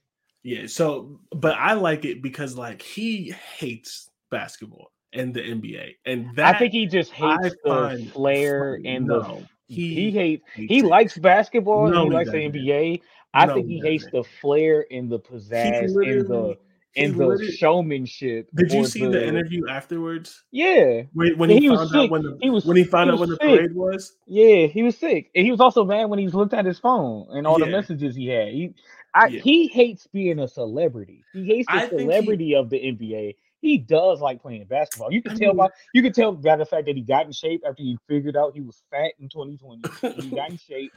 Yeah, 0.44 0.68
so 0.68 1.20
but 1.32 1.56
I 1.56 1.74
like 1.74 2.06
it 2.06 2.22
because 2.22 2.56
like 2.56 2.82
he 2.82 3.34
hates 3.58 4.10
basketball 4.30 4.92
and 5.12 5.34
the 5.34 5.42
NBA, 5.42 5.96
and 6.06 6.36
that 6.36 6.56
I 6.56 6.60
think 6.60 6.74
he 6.74 6.86
just 6.86 7.12
hates 7.12 7.56
the 7.64 8.10
flair 8.14 8.80
and 8.86 9.08
no. 9.08 9.20
the 9.22 9.48
he 9.68 9.96
he 9.96 10.12
hates 10.12 10.44
he, 10.56 10.82
likes 10.82 11.18
basketball 11.18 11.88
no, 11.88 12.04
and 12.04 12.12
he 12.12 12.16
likes 12.16 12.32
the 12.32 12.38
NBA. 12.38 13.02
I 13.34 13.46
no, 13.46 13.56
think 13.56 13.68
he, 13.68 13.80
he 13.80 13.82
hates 13.82 14.06
the 14.12 14.24
flair 14.42 14.86
and 14.92 15.12
the 15.12 15.20
pizzazz 15.20 15.96
and 15.96 16.28
the 16.28 16.58
and 16.96 17.16
the 17.16 17.52
showmanship. 17.58 18.50
Did 18.56 18.72
you 18.72 18.86
see 18.86 19.02
the, 19.02 19.10
the, 19.10 19.28
interview 19.28 19.68
afterwards? 19.68 20.44
Yeah, 20.52 21.04
when, 21.14 21.38
when 21.38 21.50
he, 21.50 21.60
he, 21.60 21.68
found 21.68 21.96
out 21.96 22.10
when 22.10 22.24
the, 22.24 22.38
he 22.42 22.50
was 22.50 22.66
when 22.66 22.78
he 22.78 22.84
found 22.84 23.10
he 23.10 23.14
out 23.14 23.20
when 23.20 23.30
the 23.30 23.38
parade 23.38 23.76
was. 23.76 24.16
Yeah, 24.28 24.68
he 24.68 24.84
was 24.84 24.98
sick, 24.98 25.32
and 25.36 25.46
he 25.46 25.52
was 25.52 25.60
also 25.60 25.84
mad 25.84 26.06
when 26.06 26.20
he 26.20 26.28
looked 26.28 26.54
at 26.54 26.66
his 26.66 26.80
phone 26.80 27.28
and 27.32 27.46
all 27.46 27.60
yeah. 27.60 27.66
the 27.66 27.72
messages 27.72 28.16
he 28.16 28.28
had. 28.28 28.50
He, 28.50 28.74
I, 29.14 29.28
yeah. 29.28 29.42
he 29.42 29.68
hates 29.68 30.08
being 30.08 30.40
a 30.40 30.48
celebrity. 30.48 31.24
He 31.34 31.46
hates 31.46 31.68
the 31.68 31.74
I 31.74 31.90
celebrity 31.90 32.48
he, 32.48 32.56
of 32.56 32.70
the 32.70 32.78
NBA 32.78 33.36
he 33.66 33.78
does 33.78 34.22
like 34.22 34.42
playing 34.42 34.66
basketball. 34.66 35.12
You 35.12 35.22
can 35.22 35.38
tell 35.38 35.54
by 35.54 35.70
you 35.94 36.02
can 36.02 36.14
tell 36.14 36.32
by 36.34 36.56
the 36.56 36.66
fact 36.66 36.86
that 36.86 36.96
he 36.96 37.02
got 37.02 37.26
in 37.26 37.32
shape 37.32 37.64
after 37.68 37.82
he 37.82 37.98
figured 38.08 38.38
out 38.38 38.54
he 38.54 38.62
was 38.62 38.82
fat 38.92 39.14
in 39.20 39.28
2020. 39.30 40.22
he 40.22 40.30
got 40.30 40.52
in 40.52 40.58
shape. 40.58 40.92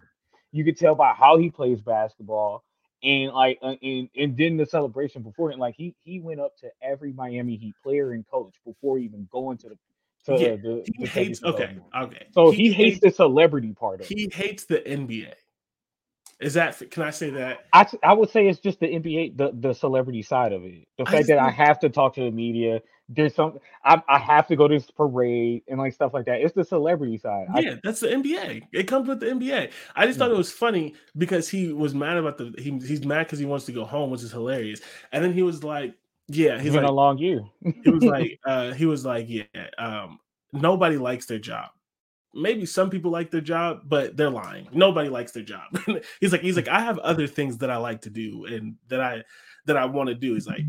You 0.53 0.65
can 0.65 0.75
tell 0.75 0.95
by 0.95 1.13
how 1.13 1.39
he 1.39 1.51
plays 1.51 1.81
basketball. 1.81 2.65
And 3.03 3.33
like 3.33 3.59
uh, 3.63 3.77
and 3.83 4.09
and 4.17 4.37
then 4.37 4.57
the 4.57 4.67
celebration 4.67 5.23
before 5.23 5.53
him, 5.53 5.61
like 5.61 5.77
he 5.77 5.95
he 6.03 6.21
went 6.21 6.41
up 6.41 6.57
to 6.59 6.69
every 6.83 7.13
Miami 7.13 7.57
Heat 7.57 7.75
player 7.83 8.13
and 8.13 8.27
coach 8.29 8.55
before 8.67 8.99
even 8.99 9.29
going 9.31 9.57
to 9.59 9.69
the 9.69 9.79
to 10.27 10.43
yeah, 10.43 10.57
the, 10.57 10.85
he 10.85 11.05
the 11.05 11.09
hates 11.09 11.43
okay, 11.45 11.79
okay. 11.97 12.27
So 12.33 12.51
he, 12.51 12.65
he 12.65 12.73
hates, 12.73 12.95
hates 12.95 13.01
the 13.01 13.11
celebrity 13.13 13.73
part 13.73 14.01
of 14.01 14.07
he 14.09 14.25
it. 14.25 14.35
He 14.35 14.43
hates 14.43 14.65
the 14.65 14.79
NBA. 14.79 15.33
Is 16.41 16.55
that 16.55 16.91
can 16.91 17.03
I 17.03 17.11
say 17.11 17.31
that? 17.31 17.67
I 17.73 17.87
I 18.05 18.13
would 18.13 18.31
say 18.31 18.47
it's 18.47 18.61
just 18.61 18.79
the 18.79 18.87
NBA, 18.87 19.37
the 19.37 19.51
the 19.55 19.75
celebrity 19.75 20.23
side 20.23 20.53
of 20.53 20.65
it. 20.65 20.87
The 20.97 21.05
fact 21.05 21.27
that 21.29 21.39
I 21.39 21.51
have 21.51 21.81
to 21.81 21.89
talk 21.89 22.15
to 22.15 22.21
the 22.21 22.31
media. 22.31 22.81
There's 23.09 23.35
some 23.35 23.59
I, 23.85 24.01
I 24.07 24.19
have 24.19 24.47
to 24.49 24.57
go 24.57 24.69
to 24.69 24.75
this 24.75 24.91
parade 24.91 25.63
and 25.67 25.79
like 25.81 25.95
stuff 25.95 26.15
like 26.15 26.27
that. 26.27 26.41
It's 26.41 26.55
the 26.55 26.63
celebrity 26.63 27.19
side. 27.19 27.47
Yeah, 27.57 27.73
I, 27.73 27.81
that's 27.83 28.01
the 28.01 28.09
NBA. 28.09 28.69
It 28.73 28.85
comes 28.85 29.09
with 29.09 29.19
the 29.19 29.27
NBA. 29.27 29.73
I 29.97 30.07
just 30.07 30.19
thought 30.19 30.31
it 30.31 30.37
was 30.37 30.53
funny 30.53 30.95
because 31.17 31.49
he 31.49 31.73
was 31.73 31.95
mad 31.95 32.19
about 32.19 32.39
the 32.39 32.55
he, 32.59 32.71
he's 32.87 33.05
mad 33.05 33.25
because 33.25 33.39
he 33.41 33.47
wants 33.47 33.65
to 33.65 33.73
go 33.73 33.85
home, 33.85 34.11
which 34.11 34.23
is 34.23 34.31
hilarious. 34.31 34.81
And 35.11 35.25
then 35.25 35.33
he 35.33 35.43
was 35.43 35.65
like, 35.65 35.95
"Yeah, 36.29 36.61
he's 36.61 36.73
been 36.73 36.83
like, 36.83 36.91
a 36.91 36.95
long 36.95 37.19
year." 37.19 37.41
he 37.83 37.91
was 37.91 38.05
like, 38.05 38.39
uh, 38.45 38.73
he 38.75 38.87
was 38.87 39.05
like, 39.05 39.27
"Yeah, 39.29 39.45
um, 39.79 40.21
nobody 40.53 40.99
likes 40.99 41.27
their 41.27 41.41
job." 41.41 41.71
Maybe 42.39 42.65
some 42.65 42.91
people 42.91 43.11
like 43.11 43.31
their 43.31 43.41
job, 43.41 43.83
but 43.87 44.17
they're 44.17 44.31
lying. 44.31 44.69
Nobody 44.73 45.09
likes 45.09 45.33
their 45.33 45.43
job. 45.43 45.79
he's 46.21 46.33
like, 46.33 46.41
he's 46.41 46.57
like, 46.57 46.69
I 46.69 46.81
have 46.81 46.99
other 46.99 47.27
things 47.27 47.59
that 47.59 47.71
I 47.71 47.77
like 47.77 48.03
to 48.03 48.11
do 48.11 48.47
and 48.47 48.77
that 48.89 49.01
I 49.01 49.25
that 49.67 49.77
I 49.77 49.85
want 49.85 50.09
to 50.09 50.15
do. 50.15 50.35
He's 50.35 50.47
like, 50.47 50.63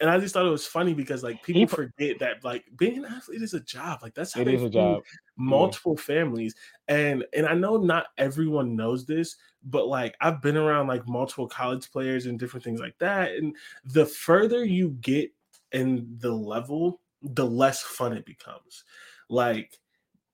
and 0.00 0.08
I 0.10 0.18
just 0.18 0.32
thought 0.32 0.46
it 0.46 0.50
was 0.50 0.66
funny 0.66 0.94
because 0.94 1.22
like 1.22 1.42
people 1.42 1.60
he, 1.60 1.66
forget 1.66 2.18
that 2.20 2.42
like 2.42 2.64
being 2.76 2.98
an 2.98 3.04
athlete 3.04 3.42
is 3.42 3.54
a 3.54 3.60
job. 3.60 4.00
Like 4.02 4.14
that's 4.14 4.32
how 4.32 4.40
it 4.40 4.48
is 4.48 4.62
a 4.62 4.70
job. 4.70 5.02
Multiple 5.36 5.94
yeah. 5.96 6.02
families, 6.02 6.54
and 6.88 7.24
and 7.34 7.46
I 7.46 7.54
know 7.54 7.76
not 7.76 8.06
everyone 8.16 8.74
knows 8.74 9.04
this, 9.04 9.36
but 9.64 9.88
like 9.88 10.16
I've 10.20 10.40
been 10.40 10.56
around 10.56 10.86
like 10.86 11.06
multiple 11.06 11.48
college 11.48 11.90
players 11.90 12.26
and 12.26 12.38
different 12.38 12.64
things 12.64 12.80
like 12.80 12.98
that. 12.98 13.32
And 13.32 13.54
the 13.84 14.06
further 14.06 14.64
you 14.64 14.90
get 15.00 15.30
in 15.72 16.16
the 16.18 16.32
level, 16.32 17.00
the 17.22 17.46
less 17.46 17.82
fun 17.82 18.12
it 18.12 18.24
becomes. 18.24 18.84
Like 19.28 19.78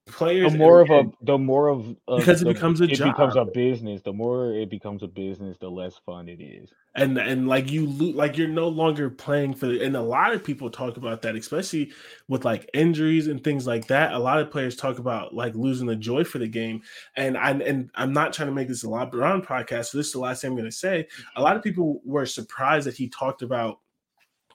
players 0.06 0.50
the 0.52 0.58
more 0.58 0.80
of 0.80 0.90
a 0.90 1.04
the 1.22 1.38
more 1.38 1.68
of 1.68 1.94
because 2.08 2.40
the, 2.40 2.50
it 2.50 2.54
becomes 2.54 2.80
a 2.80 2.84
it 2.84 2.94
job. 2.94 3.12
becomes 3.12 3.36
a 3.36 3.44
business 3.44 4.02
the 4.02 4.12
more 4.12 4.52
it 4.52 4.68
becomes 4.68 5.04
a 5.04 5.06
business 5.06 5.56
the 5.58 5.68
less 5.68 5.96
fun 6.04 6.28
it 6.28 6.42
is. 6.42 6.72
And 6.96 7.16
and 7.18 7.46
like 7.46 7.70
you 7.70 7.86
like 7.86 8.36
you're 8.36 8.48
no 8.48 8.66
longer 8.66 9.08
playing 9.08 9.54
for 9.54 9.66
and 9.66 9.96
a 9.96 10.02
lot 10.02 10.32
of 10.32 10.42
people 10.42 10.70
talk 10.70 10.96
about 10.96 11.22
that 11.22 11.36
especially 11.36 11.92
with 12.26 12.44
like 12.44 12.68
injuries 12.74 13.28
and 13.28 13.42
things 13.44 13.64
like 13.64 13.86
that. 13.86 14.12
A 14.12 14.18
lot 14.18 14.40
of 14.40 14.50
players 14.50 14.76
talk 14.76 14.98
about 14.98 15.34
like 15.34 15.54
losing 15.54 15.86
the 15.86 15.96
joy 15.96 16.24
for 16.24 16.38
the 16.38 16.48
game. 16.48 16.82
And 17.16 17.38
i 17.38 17.50
and 17.50 17.88
i'm 17.94 18.12
not 18.12 18.32
trying 18.32 18.48
to 18.48 18.54
make 18.54 18.68
this 18.68 18.82
a 18.82 18.88
LeBron 18.88 19.46
podcast 19.46 19.86
so 19.86 19.98
this 19.98 20.08
is 20.08 20.12
the 20.12 20.18
last 20.18 20.42
thing 20.42 20.50
i'm 20.50 20.56
going 20.56 20.68
to 20.68 20.76
say. 20.76 21.06
A 21.36 21.42
lot 21.42 21.56
of 21.56 21.62
people 21.62 22.00
were 22.04 22.26
surprised 22.26 22.88
that 22.88 22.96
he 22.96 23.08
talked 23.08 23.42
about 23.42 23.78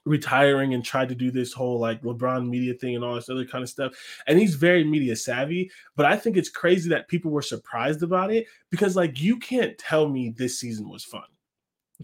retiring 0.08 0.74
and 0.74 0.84
tried 0.84 1.10
to 1.10 1.16
do 1.16 1.32
this 1.32 1.54
whole 1.54 1.80
like 1.80 2.02
LeBron 2.02 2.48
media 2.48 2.74
thing 2.74 2.96
and 2.96 3.04
all 3.04 3.16
this 3.16 3.30
other 3.30 3.46
kind 3.46 3.64
of 3.64 3.70
stuff. 3.70 3.94
And 4.28 4.40
he's 4.40 4.56
very 4.56 4.84
media 4.84 5.16
savvy, 5.16 5.72
but 5.96 6.06
I 6.06 6.16
think 6.16 6.38
it's 6.38 6.50
crazy 6.50 6.90
that 6.90 7.08
people 7.08 7.32
were 7.32 7.42
surprised 7.42 8.04
about 8.04 8.32
it 8.32 8.48
because 8.70 8.96
like 8.96 9.22
you 9.22 9.38
can't 9.38 9.78
tell 9.78 10.08
me 10.08 10.34
this 10.38 10.60
season 10.60 10.90
was 10.90 11.04
fun 11.04 11.24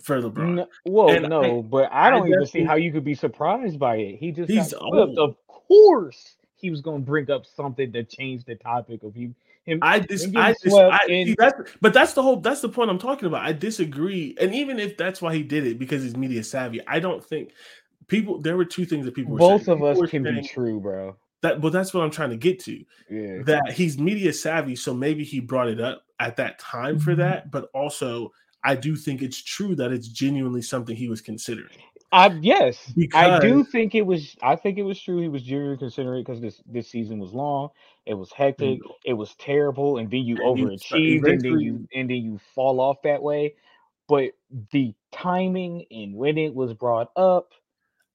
for 0.01 0.21
LeBron. 0.21 0.55
No, 0.55 0.67
well, 0.85 1.09
and 1.09 1.29
no, 1.29 1.59
I, 1.59 1.61
but 1.61 1.89
I 1.91 2.09
don't 2.09 2.27
I 2.27 2.29
even 2.29 2.45
see 2.45 2.63
how 2.63 2.75
you 2.75 2.91
could 2.91 3.03
be 3.03 3.15
surprised 3.15 3.79
by 3.79 3.97
it. 3.97 4.17
He 4.17 4.31
just 4.31 4.49
he's. 4.49 4.73
Of 4.73 5.35
course, 5.47 6.35
he 6.55 6.69
was 6.69 6.81
going 6.81 7.01
to 7.01 7.05
bring 7.05 7.29
up 7.31 7.45
something 7.45 7.91
to 7.93 8.03
change 8.03 8.45
the 8.45 8.55
topic 8.55 9.03
of 9.03 9.15
you. 9.15 9.33
Him, 9.65 9.79
I 9.81 9.99
dis, 9.99 10.27
I, 10.35 10.53
dis, 10.61 10.73
I 10.73 10.99
see, 11.07 11.35
that's, 11.37 11.71
but 11.79 11.93
that's 11.93 12.11
the 12.13 12.21
whole 12.21 12.41
that's 12.41 12.59
the 12.59 12.67
point 12.67 12.89
I'm 12.89 12.99
talking 12.99 13.27
about. 13.27 13.45
I 13.45 13.53
disagree, 13.53 14.35
and 14.39 14.53
even 14.53 14.77
if 14.77 14.97
that's 14.97 15.21
why 15.21 15.33
he 15.33 15.41
did 15.41 15.65
it 15.65 15.79
because 15.79 16.03
he's 16.03 16.17
media 16.17 16.43
savvy, 16.43 16.85
I 16.85 16.99
don't 16.99 17.23
think 17.23 17.51
people 18.07 18.39
there 18.41 18.57
were 18.57 18.65
two 18.65 18.85
things 18.85 19.05
that 19.05 19.13
people 19.13 19.37
both 19.37 19.67
of 19.67 19.83
us 19.83 19.99
can 20.09 20.23
be 20.23 20.41
true, 20.47 20.79
bro. 20.79 21.15
That 21.41 21.59
but 21.61 21.73
that's 21.73 21.93
what 21.93 22.03
I'm 22.03 22.11
trying 22.11 22.29
to 22.29 22.37
get 22.37 22.59
to. 22.61 22.83
Yeah. 23.09 23.43
That 23.43 23.73
he's 23.73 23.99
media 23.99 24.31
savvy, 24.31 24.75
so 24.75 24.93
maybe 24.93 25.23
he 25.23 25.39
brought 25.39 25.67
it 25.67 25.81
up 25.81 26.03
at 26.19 26.37
that 26.37 26.57
time 26.59 26.99
for 26.99 27.11
mm-hmm. 27.11 27.21
that, 27.21 27.51
but 27.51 27.69
also 27.73 28.31
I 28.63 28.75
do 28.75 28.95
think 28.95 29.21
it's 29.21 29.41
true 29.41 29.75
that 29.75 29.91
it's 29.91 30.07
genuinely 30.07 30.61
something 30.61 30.95
he 30.95 31.09
was 31.09 31.21
considering. 31.21 31.77
I 32.13 32.27
yes, 32.41 32.93
because, 32.95 33.27
I 33.27 33.39
do 33.39 33.63
think 33.63 33.95
it 33.95 34.03
was. 34.03 34.35
I 34.43 34.55
think 34.55 34.77
it 34.77 34.83
was 34.83 35.01
true. 35.01 35.19
He 35.19 35.27
was 35.27 35.41
genuinely 35.41 35.77
considering 35.77 36.23
because 36.23 36.39
this 36.39 36.61
this 36.65 36.87
season 36.87 37.17
was 37.17 37.33
long. 37.33 37.69
It 38.05 38.13
was 38.13 38.31
hectic. 38.31 38.79
It 39.03 39.13
was 39.13 39.33
terrible, 39.35 39.97
and 39.97 40.11
then 40.11 40.19
you 40.19 40.35
overachieved, 40.37 41.27
and 41.27 41.41
then 41.41 41.59
you 41.59 41.87
and 41.93 42.09
then 42.09 42.17
you 42.17 42.39
fall 42.53 42.79
off 42.79 43.01
that 43.01 43.21
way. 43.21 43.55
But 44.07 44.33
the 44.71 44.93
timing 45.11 45.85
and 45.89 46.15
when 46.15 46.37
it 46.37 46.53
was 46.53 46.73
brought 46.73 47.09
up, 47.15 47.51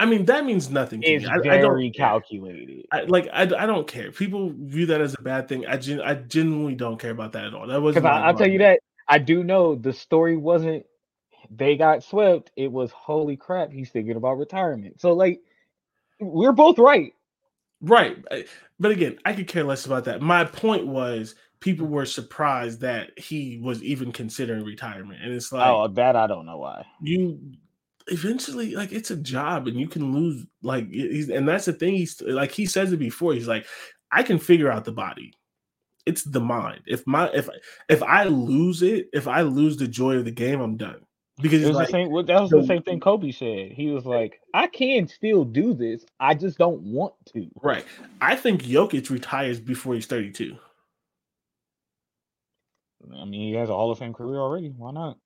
I 0.00 0.06
mean, 0.06 0.26
that 0.26 0.44
means 0.44 0.70
nothing 0.70 1.00
to 1.00 1.08
it's 1.08 1.24
me. 1.24 1.30
I, 1.30 1.38
very 1.38 1.58
I 1.58 1.60
don't 1.60 1.96
calculated. 1.96 2.86
I, 2.92 3.02
like 3.02 3.28
I, 3.32 3.42
I 3.42 3.66
don't 3.66 3.86
care. 3.86 4.12
People 4.12 4.52
view 4.56 4.86
that 4.86 5.00
as 5.00 5.14
a 5.14 5.22
bad 5.22 5.48
thing. 5.48 5.66
I 5.66 5.76
gen, 5.76 6.00
I 6.00 6.14
genuinely 6.14 6.76
don't 6.76 7.00
care 7.00 7.10
about 7.10 7.32
that 7.32 7.44
at 7.44 7.54
all. 7.54 7.66
That 7.66 7.82
was 7.82 7.94
because 7.96 8.08
I'll 8.08 8.34
tell 8.34 8.48
you 8.48 8.58
that 8.58 8.80
I 9.08 9.18
do 9.18 9.42
know 9.42 9.74
the 9.74 9.92
story 9.92 10.36
wasn't 10.36 10.86
they 11.50 11.76
got 11.76 12.04
swept. 12.04 12.50
It 12.56 12.70
was 12.70 12.90
holy 12.92 13.36
crap. 13.36 13.72
He's 13.72 13.90
thinking 13.90 14.16
about 14.16 14.38
retirement. 14.38 15.00
So 15.00 15.12
like, 15.12 15.40
we're 16.20 16.52
both 16.52 16.78
right. 16.78 17.12
Right, 17.80 18.18
but 18.80 18.90
again, 18.90 19.18
I 19.24 19.32
could 19.34 19.46
care 19.46 19.62
less 19.62 19.86
about 19.86 20.04
that. 20.06 20.20
My 20.20 20.44
point 20.44 20.88
was 20.88 21.36
people 21.60 21.86
were 21.86 22.06
surprised 22.06 22.80
that 22.80 23.16
he 23.16 23.60
was 23.62 23.80
even 23.84 24.10
considering 24.10 24.64
retirement, 24.64 25.20
and 25.22 25.32
it's 25.32 25.52
oh, 25.52 25.56
like, 25.56 25.68
oh, 25.68 25.88
that 25.94 26.16
I 26.16 26.26
don't 26.26 26.44
know 26.44 26.58
why 26.58 26.84
you 27.00 27.38
eventually 28.10 28.74
like 28.74 28.92
it's 28.92 29.10
a 29.10 29.16
job 29.16 29.66
and 29.66 29.78
you 29.78 29.88
can 29.88 30.12
lose 30.12 30.46
like 30.62 30.88
he's 30.90 31.28
and 31.28 31.48
that's 31.48 31.66
the 31.66 31.72
thing 31.72 31.94
he's 31.94 32.20
like 32.22 32.50
he 32.50 32.66
says 32.66 32.92
it 32.92 32.98
before 32.98 33.34
he's 33.34 33.48
like 33.48 33.66
i 34.10 34.22
can 34.22 34.38
figure 34.38 34.70
out 34.70 34.84
the 34.84 34.92
body 34.92 35.32
it's 36.08 36.24
the 36.24 36.40
mind. 36.40 36.80
If 36.86 37.06
my 37.06 37.28
if 37.34 37.48
if 37.88 38.02
I 38.02 38.24
lose 38.24 38.82
it, 38.82 39.10
if 39.12 39.28
I 39.28 39.42
lose 39.42 39.76
the 39.76 39.86
joy 39.86 40.16
of 40.16 40.24
the 40.24 40.30
game, 40.30 40.60
I'm 40.60 40.76
done. 40.78 41.00
Because 41.40 41.62
It 41.62 41.68
was 41.68 41.76
like, 41.76 41.88
the 41.88 41.92
same. 41.92 42.26
That 42.26 42.40
was 42.40 42.50
the 42.50 42.66
same 42.66 42.82
thing 42.82 42.98
Kobe 42.98 43.30
said. 43.30 43.72
He 43.72 43.90
was 43.90 44.06
like, 44.06 44.40
"I 44.54 44.66
can 44.66 45.06
still 45.06 45.44
do 45.44 45.74
this. 45.74 46.04
I 46.18 46.34
just 46.34 46.56
don't 46.58 46.80
want 46.80 47.14
to." 47.34 47.48
right. 47.62 47.84
I 48.20 48.34
think 48.34 48.62
Jokic 48.62 49.10
retires 49.10 49.60
before 49.60 49.94
he's 49.94 50.06
32. 50.06 50.56
I 53.14 53.24
mean, 53.24 53.52
he 53.52 53.52
has 53.52 53.68
a 53.68 53.74
Hall 53.74 53.92
of 53.92 53.98
Fame 53.98 54.14
career 54.14 54.40
already. 54.40 54.72
Why 54.76 54.90
not? 54.92 55.18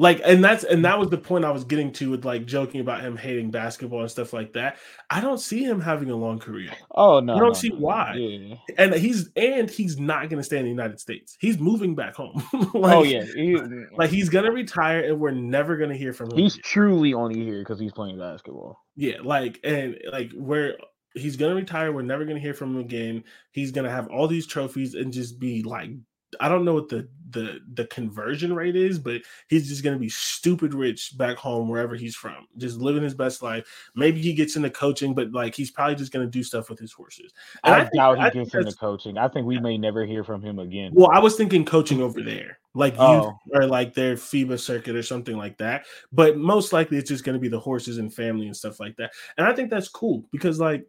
Like, 0.00 0.22
and 0.24 0.42
that's 0.42 0.64
and 0.64 0.82
that 0.86 0.98
was 0.98 1.10
the 1.10 1.18
point 1.18 1.44
I 1.44 1.50
was 1.50 1.64
getting 1.64 1.92
to 1.92 2.08
with 2.10 2.24
like 2.24 2.46
joking 2.46 2.80
about 2.80 3.02
him 3.02 3.18
hating 3.18 3.50
basketball 3.50 4.00
and 4.00 4.10
stuff 4.10 4.32
like 4.32 4.54
that. 4.54 4.78
I 5.10 5.20
don't 5.20 5.36
see 5.36 5.62
him 5.62 5.78
having 5.78 6.08
a 6.08 6.16
long 6.16 6.38
career. 6.38 6.70
Oh 6.92 7.20
no, 7.20 7.34
I 7.34 7.38
don't 7.38 7.48
no, 7.48 7.52
see 7.52 7.68
no, 7.68 7.76
why. 7.76 8.14
Yeah. 8.14 8.54
And 8.78 8.94
he's 8.94 9.28
and 9.36 9.68
he's 9.68 9.98
not 9.98 10.30
gonna 10.30 10.42
stay 10.42 10.56
in 10.56 10.62
the 10.64 10.70
United 10.70 11.00
States. 11.00 11.36
He's 11.38 11.58
moving 11.58 11.94
back 11.94 12.14
home. 12.14 12.42
like, 12.72 12.96
oh 12.96 13.02
yeah, 13.02 13.24
he, 13.24 13.58
Like 13.94 14.08
he's 14.08 14.30
gonna 14.30 14.52
retire 14.52 15.00
and 15.00 15.20
we're 15.20 15.32
never 15.32 15.76
gonna 15.76 15.98
hear 15.98 16.14
from 16.14 16.30
him. 16.30 16.38
he's 16.38 16.54
again. 16.54 16.62
truly 16.64 17.12
only 17.12 17.38
here 17.44 17.58
because 17.58 17.78
he's 17.78 17.92
playing 17.92 18.18
basketball. 18.18 18.80
Yeah, 18.96 19.16
like 19.22 19.60
and 19.64 19.98
like 20.10 20.32
where 20.32 20.78
he's 21.14 21.36
gonna 21.36 21.56
retire, 21.56 21.92
we're 21.92 22.00
never 22.00 22.24
gonna 22.24 22.40
hear 22.40 22.54
from 22.54 22.74
him 22.74 22.80
again. 22.80 23.24
He's 23.52 23.70
gonna 23.70 23.90
have 23.90 24.08
all 24.08 24.28
these 24.28 24.46
trophies 24.46 24.94
and 24.94 25.12
just 25.12 25.38
be 25.38 25.62
like, 25.62 25.90
I 26.38 26.48
don't 26.48 26.64
know 26.64 26.74
what 26.74 26.88
the 26.88 27.08
the 27.30 27.60
the 27.74 27.86
conversion 27.86 28.52
rate 28.54 28.76
is, 28.76 28.98
but 28.98 29.22
he's 29.48 29.68
just 29.68 29.82
gonna 29.82 29.98
be 29.98 30.08
stupid 30.08 30.74
rich 30.74 31.16
back 31.16 31.36
home 31.36 31.68
wherever 31.68 31.94
he's 31.96 32.14
from, 32.14 32.46
just 32.56 32.78
living 32.78 33.02
his 33.02 33.14
best 33.14 33.42
life. 33.42 33.66
Maybe 33.94 34.20
he 34.20 34.32
gets 34.32 34.56
into 34.56 34.70
coaching, 34.70 35.14
but 35.14 35.32
like 35.32 35.54
he's 35.54 35.70
probably 35.70 35.94
just 35.96 36.12
gonna 36.12 36.26
do 36.26 36.42
stuff 36.42 36.70
with 36.70 36.78
his 36.78 36.92
horses. 36.92 37.32
And 37.64 37.74
I, 37.74 37.80
think- 37.80 37.94
doubt 37.94 38.18
he 38.18 38.24
I 38.24 38.30
gets 38.30 38.54
into 38.54 38.72
coaching. 38.74 39.18
I 39.18 39.28
think 39.28 39.46
we 39.46 39.58
may 39.58 39.78
never 39.78 40.04
hear 40.04 40.22
from 40.24 40.42
him 40.42 40.58
again. 40.58 40.92
Well, 40.94 41.10
I 41.12 41.18
was 41.18 41.36
thinking 41.36 41.64
coaching 41.64 42.00
over 42.00 42.22
there, 42.22 42.58
like 42.74 42.94
Oh. 42.98 43.36
or 43.52 43.66
like 43.66 43.94
their 43.94 44.14
FIBA 44.16 44.58
circuit 44.60 44.94
or 44.96 45.02
something 45.02 45.36
like 45.36 45.56
that. 45.58 45.86
But 46.12 46.36
most 46.36 46.72
likely, 46.72 46.96
it's 46.98 47.08
just 47.10 47.24
going 47.24 47.34
to 47.36 47.40
be 47.40 47.48
the 47.48 47.60
horses 47.60 47.98
and 47.98 48.12
family 48.12 48.46
and 48.46 48.56
stuff 48.56 48.78
like 48.80 48.96
that. 48.96 49.12
And 49.38 49.46
I 49.46 49.52
think 49.52 49.70
that's 49.70 49.88
cool 49.88 50.24
because, 50.32 50.58
like, 50.60 50.86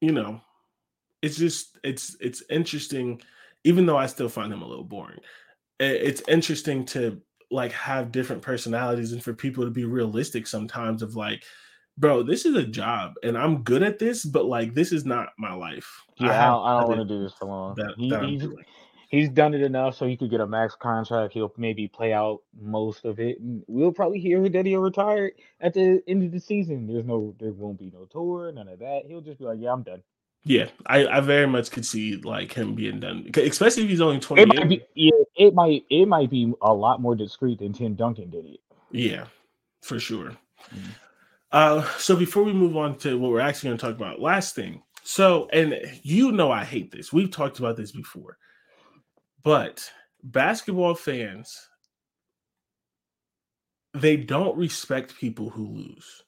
you 0.00 0.12
know, 0.12 0.40
it's 1.22 1.36
just 1.36 1.78
it's 1.84 2.16
it's 2.20 2.42
interesting. 2.48 3.20
Even 3.64 3.86
though 3.86 3.98
I 3.98 4.06
still 4.06 4.28
find 4.28 4.52
him 4.52 4.62
a 4.62 4.66
little 4.66 4.84
boring, 4.84 5.20
it's 5.78 6.22
interesting 6.28 6.84
to 6.86 7.20
like 7.50 7.72
have 7.72 8.12
different 8.12 8.42
personalities 8.42 9.12
and 9.12 9.22
for 9.22 9.34
people 9.34 9.64
to 9.64 9.70
be 9.70 9.84
realistic 9.84 10.46
sometimes. 10.46 11.02
Of 11.02 11.16
like, 11.16 11.44
bro, 11.98 12.22
this 12.22 12.44
is 12.46 12.54
a 12.54 12.66
job 12.66 13.14
and 13.22 13.36
I'm 13.36 13.62
good 13.62 13.82
at 13.82 13.98
this, 13.98 14.24
but 14.24 14.46
like, 14.46 14.74
this 14.74 14.92
is 14.92 15.04
not 15.04 15.28
my 15.38 15.52
life. 15.52 15.88
Yeah, 16.18 16.30
I, 16.30 16.32
have 16.34 16.52
don't, 16.52 16.66
I 16.66 16.80
don't 16.80 16.88
want 16.88 17.08
to 17.08 17.14
do 17.14 17.22
this 17.22 17.34
for 17.34 17.46
long. 17.46 17.74
That, 17.76 17.94
He- 17.96 18.10
that 18.10 18.24
he's, 18.24 18.46
he's 19.10 19.28
done 19.28 19.54
it 19.54 19.62
enough 19.62 19.96
so 19.96 20.06
he 20.06 20.16
could 20.16 20.30
get 20.30 20.40
a 20.40 20.46
max 20.46 20.74
contract. 20.76 21.34
He'll 21.34 21.52
maybe 21.56 21.88
play 21.88 22.12
out 22.12 22.40
most 22.58 23.04
of 23.04 23.18
it. 23.20 23.40
And 23.40 23.62
we'll 23.66 23.92
probably 23.92 24.20
hear 24.20 24.48
that 24.48 24.66
he'll 24.66 24.80
retire 24.80 25.32
at 25.60 25.74
the 25.74 26.02
end 26.06 26.22
of 26.22 26.30
the 26.32 26.40
season. 26.40 26.86
There's 26.86 27.04
no, 27.04 27.34
there 27.38 27.52
won't 27.52 27.78
be 27.78 27.90
no 27.92 28.06
tour, 28.06 28.52
none 28.52 28.68
of 28.68 28.78
that. 28.78 29.02
He'll 29.06 29.20
just 29.20 29.38
be 29.38 29.44
like, 29.44 29.58
"Yeah, 29.60 29.72
I'm 29.72 29.82
done." 29.82 30.02
Yeah, 30.44 30.68
I, 30.86 31.06
I 31.06 31.20
very 31.20 31.46
much 31.46 31.70
could 31.70 31.84
see 31.84 32.16
like 32.16 32.52
him 32.52 32.74
being 32.74 33.00
done, 33.00 33.30
especially 33.36 33.84
if 33.84 33.90
he's 33.90 34.00
only 34.00 34.16
It 34.16 34.22
28. 34.22 34.48
might 34.48 34.68
be, 34.68 34.82
yeah, 34.94 35.10
it 35.36 35.54
might, 35.54 35.84
it 35.90 36.06
might 36.06 36.30
be 36.30 36.52
a 36.62 36.72
lot 36.72 37.00
more 37.00 37.14
discreet 37.14 37.58
than 37.58 37.74
Tim 37.74 37.94
Duncan 37.94 38.30
did 38.30 38.46
it. 38.46 38.60
Yeah, 38.90 39.26
for 39.82 40.00
sure. 40.00 40.32
Mm. 40.74 40.94
Uh, 41.52 41.82
so 41.98 42.16
before 42.16 42.42
we 42.44 42.52
move 42.52 42.76
on 42.76 42.96
to 42.98 43.18
what 43.18 43.30
we're 43.32 43.40
actually 43.40 43.68
going 43.68 43.78
to 43.78 43.86
talk 43.86 43.96
about, 43.96 44.20
last 44.20 44.54
thing. 44.54 44.82
So, 45.02 45.48
and 45.52 45.74
you 46.02 46.32
know, 46.32 46.50
I 46.50 46.64
hate 46.64 46.90
this. 46.90 47.12
We've 47.12 47.30
talked 47.30 47.58
about 47.58 47.76
this 47.76 47.92
before, 47.92 48.38
but 49.42 49.90
basketball 50.22 50.94
fans, 50.94 51.68
they 53.94 54.16
don't 54.16 54.56
respect 54.56 55.18
people 55.18 55.50
who 55.50 55.66
lose. 55.66 56.22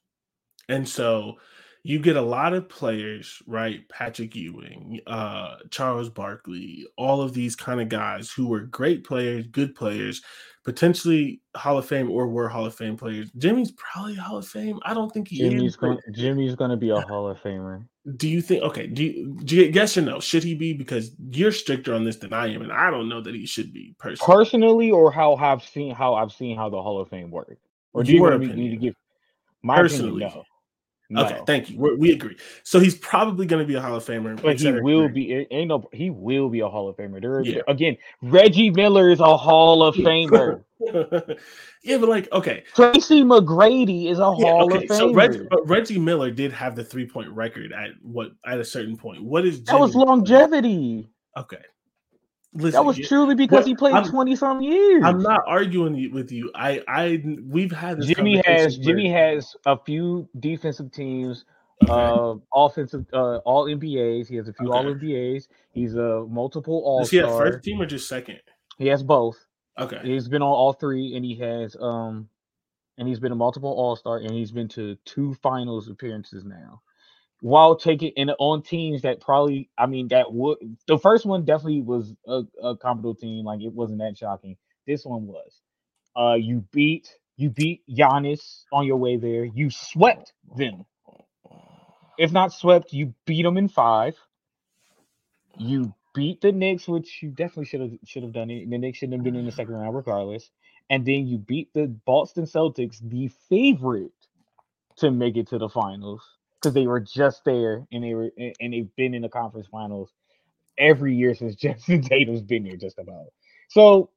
And 0.68 0.88
so 0.88 1.37
you 1.85 1.99
get 1.99 2.16
a 2.16 2.23
lot 2.23 2.55
of 2.55 2.68
players, 2.68 3.42
right? 3.47 3.88
Patrick 3.88 4.37
Ewing, 4.37 5.01
uh, 5.07 5.57
Charles 5.71 6.09
Barkley, 6.09 6.87
all 6.97 7.21
of 7.21 7.35
these 7.35 7.57
kind 7.57 7.81
of 7.81 7.88
guys 7.88 8.31
who 8.31 8.47
were 8.47 8.61
great 8.61 9.05
players, 9.05 9.47
good 9.49 9.75
players, 9.75 10.23
potentially 10.64 11.40
Hall 11.57 11.79
of 11.79 11.87
Fame 11.87 12.09
or 12.11 12.29
were 12.29 12.49
Hall 12.49 12.66
of 12.66 12.75
Fame 12.75 12.97
players. 12.97 13.31
Jimmy's 13.37 13.73
probably 13.73 14.14
Hall 14.14 14.38
of 14.38 14.47
Fame. 14.47 14.79
I 14.85 14.95
don't 14.95 15.11
think 15.12 15.29
he 15.29 15.38
Jimmy's 15.38 15.73
is. 15.73 15.77
going, 15.77 15.99
Jimmy's 16.12 16.55
going 16.55 16.71
to 16.71 16.77
be 16.77 16.90
a 16.90 17.01
Hall 17.01 17.29
of 17.29 17.38
Famer. 17.40 17.85
Do 18.16 18.29
you 18.29 18.42
think? 18.42 18.62
Okay. 18.64 18.87
Do 18.87 19.05
you, 19.05 19.37
do 19.45 19.57
you 19.57 19.71
yes 19.73 19.97
or 19.97 20.03
no? 20.03 20.18
Should 20.18 20.42
he 20.42 20.55
be? 20.57 20.73
Because 20.73 21.12
you're 21.31 21.53
stricter 21.53 21.95
on 21.95 22.05
this 22.05 22.16
than 22.16 22.33
I 22.33 22.49
am, 22.53 22.62
and 22.62 22.73
I 22.73 22.90
don't 22.90 23.09
know 23.09 23.21
that 23.21 23.33
he 23.33 23.47
should 23.47 23.73
be 23.73 23.95
personally. 23.99 24.35
Personally, 24.35 24.90
or 24.90 25.12
how 25.12 25.37
I've 25.37 25.62
seen 25.62 25.95
how 25.95 26.14
I've 26.14 26.33
seen 26.33 26.57
how 26.57 26.68
the 26.68 26.83
Hall 26.83 27.01
of 27.01 27.09
Fame 27.09 27.31
work, 27.31 27.59
or 27.92 28.03
do 28.03 28.12
you 28.12 28.18
Your 28.18 28.38
me 28.38 28.53
need 28.55 28.71
to 28.71 28.77
give 28.77 28.95
my 29.62 29.77
Personally. 29.77 30.25
opinion? 30.25 30.31
No, 30.35 30.45
Okay, 31.16 31.40
thank 31.46 31.70
you. 31.70 31.79
We're, 31.79 31.96
we 31.96 32.12
agree. 32.12 32.37
So 32.62 32.81
he's 32.81 32.94
probably 32.96 33.46
going 33.46 33.62
to 33.62 33.66
be 33.66 33.75
a 33.75 33.81
Hall 33.81 33.96
of 33.96 34.05
Famer. 34.05 34.40
But 34.40 34.61
he 34.61 34.72
will 34.72 35.05
et 35.05 35.14
be. 35.14 35.46
Ain't 35.51 35.68
no. 35.68 35.88
He 35.92 36.11
will 36.11 36.48
be 36.48 36.61
a 36.61 36.68
Hall 36.68 36.88
of 36.88 36.96
Famer. 36.96 37.20
There, 37.20 37.40
Yeah. 37.42 37.62
again, 37.68 37.96
Reggie 38.22 38.70
Miller 38.70 39.11
is 39.11 39.20
a 39.20 39.37
Hall 39.37 39.83
of 39.83 39.94
Famer. 39.94 40.62
yeah, 41.83 41.98
but 41.98 42.09
like, 42.09 42.31
okay, 42.33 42.64
Tracy 42.75 43.22
McGrady 43.22 44.11
is 44.11 44.18
a 44.18 44.22
yeah, 44.22 44.27
Hall 44.27 44.64
okay. 44.64 44.85
of 44.85 44.90
Famer. 44.90 44.96
So 44.96 45.12
Reggie, 45.14 45.46
but 45.51 45.68
Reggie 45.68 45.98
Miller 45.98 46.31
did 46.31 46.53
have 46.53 46.75
the 46.75 46.85
three 46.85 47.07
point 47.07 47.31
record 47.31 47.72
at 47.72 47.90
what 48.03 48.33
at 48.46 48.59
a 48.59 48.64
certain 48.64 48.96
point. 48.96 49.22
What 49.22 49.44
is 49.46 49.62
that 49.64 49.79
was 49.79 49.92
Jimmy- 49.92 50.05
longevity. 50.05 51.09
Okay, 51.37 51.59
listen, 52.55 52.73
That 52.73 52.85
was 52.85 52.99
truly 52.99 53.35
because 53.35 53.59
Well, 53.59 53.65
he 53.65 53.75
played 53.75 54.05
twenty 54.07 54.37
some 54.37 54.61
years. 54.61 55.03
I'm 55.05 55.23
not 55.23 55.41
arguing 55.47 56.12
with 56.12 56.33
you. 56.33 56.51
I, 56.55 56.83
I, 56.88 57.23
we've 57.45 57.73
had 57.73 57.99
this. 57.99 58.07
Jimmy 58.15 58.37
has 58.37 58.45
conversation 58.47 58.83
Jimmy 58.83 59.11
has 59.11 59.57
a 59.67 59.77
few 59.77 60.29
defensive 60.41 60.93
teams, 60.93 61.45
Okay. 61.83 61.91
uh, 61.93 62.35
offensive, 62.55 63.05
uh, 63.12 63.38
all 63.38 63.67
NBAs. 63.67 64.29
He 64.29 64.37
has 64.37 64.49
a 64.49 64.53
few 64.53 64.69
Okay. 64.69 64.79
all 64.79 64.85
NBAs. 64.95 65.49
He's 65.73 65.95
a 65.95 66.25
multiple 66.29 66.83
All 66.85 67.03
Is 67.03 67.11
he 67.11 67.19
at 67.21 67.27
first 67.27 67.65
team 67.65 67.81
or 67.81 67.87
just 67.87 68.09
second? 68.09 68.41
He 68.79 68.87
has 68.88 69.03
both. 69.03 69.47
Okay. 69.79 69.99
He's 70.03 70.29
been 70.29 70.43
on 70.43 70.49
all 70.49 70.73
three, 70.73 71.17
and 71.17 71.25
he 71.25 71.35
has 71.37 71.77
um, 71.81 72.29
and 72.99 73.09
he's 73.09 73.19
been 73.21 73.33
a 73.33 73.37
multiple 73.37 73.71
All 73.71 73.97
Star, 73.97 74.19
and 74.19 74.31
he's 74.33 74.53
been 74.53 74.69
to 74.69 74.97
two 75.05 75.35
Finals 75.43 75.88
appearances 75.88 76.45
now. 76.45 76.83
While 77.42 77.74
taking 77.74 78.12
and 78.16 78.31
on 78.38 78.62
teams 78.62 79.02
that 79.02 79.20
probably, 79.20 79.68
I 79.76 79.87
mean, 79.87 80.07
that 80.09 80.33
would 80.33 80.59
the 80.87 80.96
first 80.96 81.26
one 81.26 81.44
definitely 81.44 81.83
was 81.83 82.14
a, 82.24 82.42
a 82.62 82.76
comparable 82.76 83.16
team. 83.16 83.44
Like 83.44 83.61
it 83.62 83.72
wasn't 83.72 83.98
that 83.98 84.16
shocking. 84.16 84.57
This 84.87 85.05
one 85.05 85.26
was. 85.26 85.61
Uh, 86.14 86.35
you 86.35 86.64
beat 86.70 87.09
you 87.37 87.50
beat 87.50 87.83
Giannis 87.90 88.62
on 88.72 88.87
your 88.87 88.96
way 88.96 89.16
there. 89.16 89.44
You 89.44 89.70
swept 89.70 90.33
them. 90.57 90.87
If 92.16 92.31
not 92.31 92.52
swept, 92.52 92.92
you 92.92 93.12
beat 93.26 93.42
them 93.42 93.57
in 93.57 93.68
five. 93.68 94.14
You 95.59 95.92
beat 96.14 96.40
the 96.42 96.52
Knicks, 96.52 96.87
which 96.87 97.22
you 97.24 97.31
definitely 97.31 97.64
should 97.64 97.81
have 97.81 97.90
should 98.07 98.22
have 98.22 98.33
done 98.33 98.50
it. 98.50 98.70
The 98.70 98.78
Knicks 98.78 98.98
shouldn't 98.98 99.18
have 99.18 99.24
been 99.24 99.35
in 99.35 99.46
the 99.46 99.52
second 99.52 99.74
round 99.74 99.96
regardless. 99.96 100.48
And 100.90 101.05
then 101.05 101.26
you 101.26 101.38
beat 101.38 101.72
the 101.74 101.88
Boston 102.07 102.44
Celtics, 102.44 103.00
the 103.02 103.28
favorite 103.48 104.12
to 104.98 105.11
make 105.11 105.37
it 105.37 105.48
to 105.48 105.59
the 105.59 105.68
finals, 105.68 106.22
because 106.62 106.75
they 106.75 106.87
were 106.87 107.01
just 107.01 107.44
there 107.44 107.87
and 107.92 108.05
they 108.05 108.14
were 108.14 108.31
and 108.38 108.72
they've 108.72 108.94
been 108.96 109.14
in 109.14 109.22
the 109.22 109.29
conference 109.29 109.66
finals 109.70 110.12
every 110.79 111.14
year 111.14 111.35
since 111.35 111.55
Jayson 111.62 112.03
Tatum's 112.03 112.42
been 112.42 112.64
there, 112.64 112.77
just 112.77 112.98
about. 112.98 113.27
So 113.68 114.11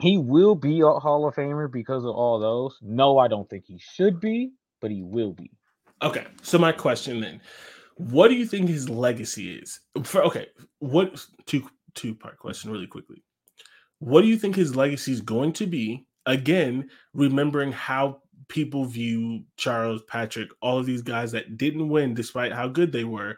he 0.00 0.18
will 0.18 0.54
be 0.54 0.80
a 0.80 0.90
Hall 0.90 1.26
of 1.26 1.34
Famer 1.34 1.70
because 1.70 2.04
of 2.04 2.14
all 2.14 2.38
those. 2.38 2.78
No, 2.82 3.18
I 3.18 3.28
don't 3.28 3.48
think 3.48 3.64
he 3.66 3.78
should 3.78 4.20
be, 4.20 4.52
but 4.80 4.90
he 4.90 5.02
will 5.02 5.32
be. 5.32 5.50
Okay. 6.02 6.26
So 6.42 6.58
my 6.58 6.72
question 6.72 7.20
then, 7.20 7.40
what 7.96 8.28
do 8.28 8.34
you 8.34 8.46
think 8.46 8.68
his 8.68 8.88
legacy 8.88 9.54
is? 9.54 9.80
For 10.04 10.22
okay, 10.24 10.48
what 10.80 11.24
two 11.46 11.68
two 11.94 12.14
part 12.14 12.38
question 12.38 12.70
really 12.70 12.86
quickly. 12.86 13.22
What 13.98 14.20
do 14.20 14.28
you 14.28 14.36
think 14.36 14.54
his 14.54 14.76
legacy 14.76 15.12
is 15.12 15.22
going 15.22 15.54
to 15.54 15.66
be? 15.66 16.06
Again, 16.26 16.90
remembering 17.14 17.72
how 17.72 18.20
people 18.48 18.84
view 18.84 19.42
Charles 19.56 20.02
Patrick, 20.08 20.48
all 20.60 20.78
of 20.78 20.86
these 20.86 21.02
guys 21.02 21.32
that 21.32 21.56
didn't 21.56 21.88
win 21.88 22.14
despite 22.14 22.52
how 22.52 22.68
good 22.68 22.92
they 22.92 23.04
were, 23.04 23.36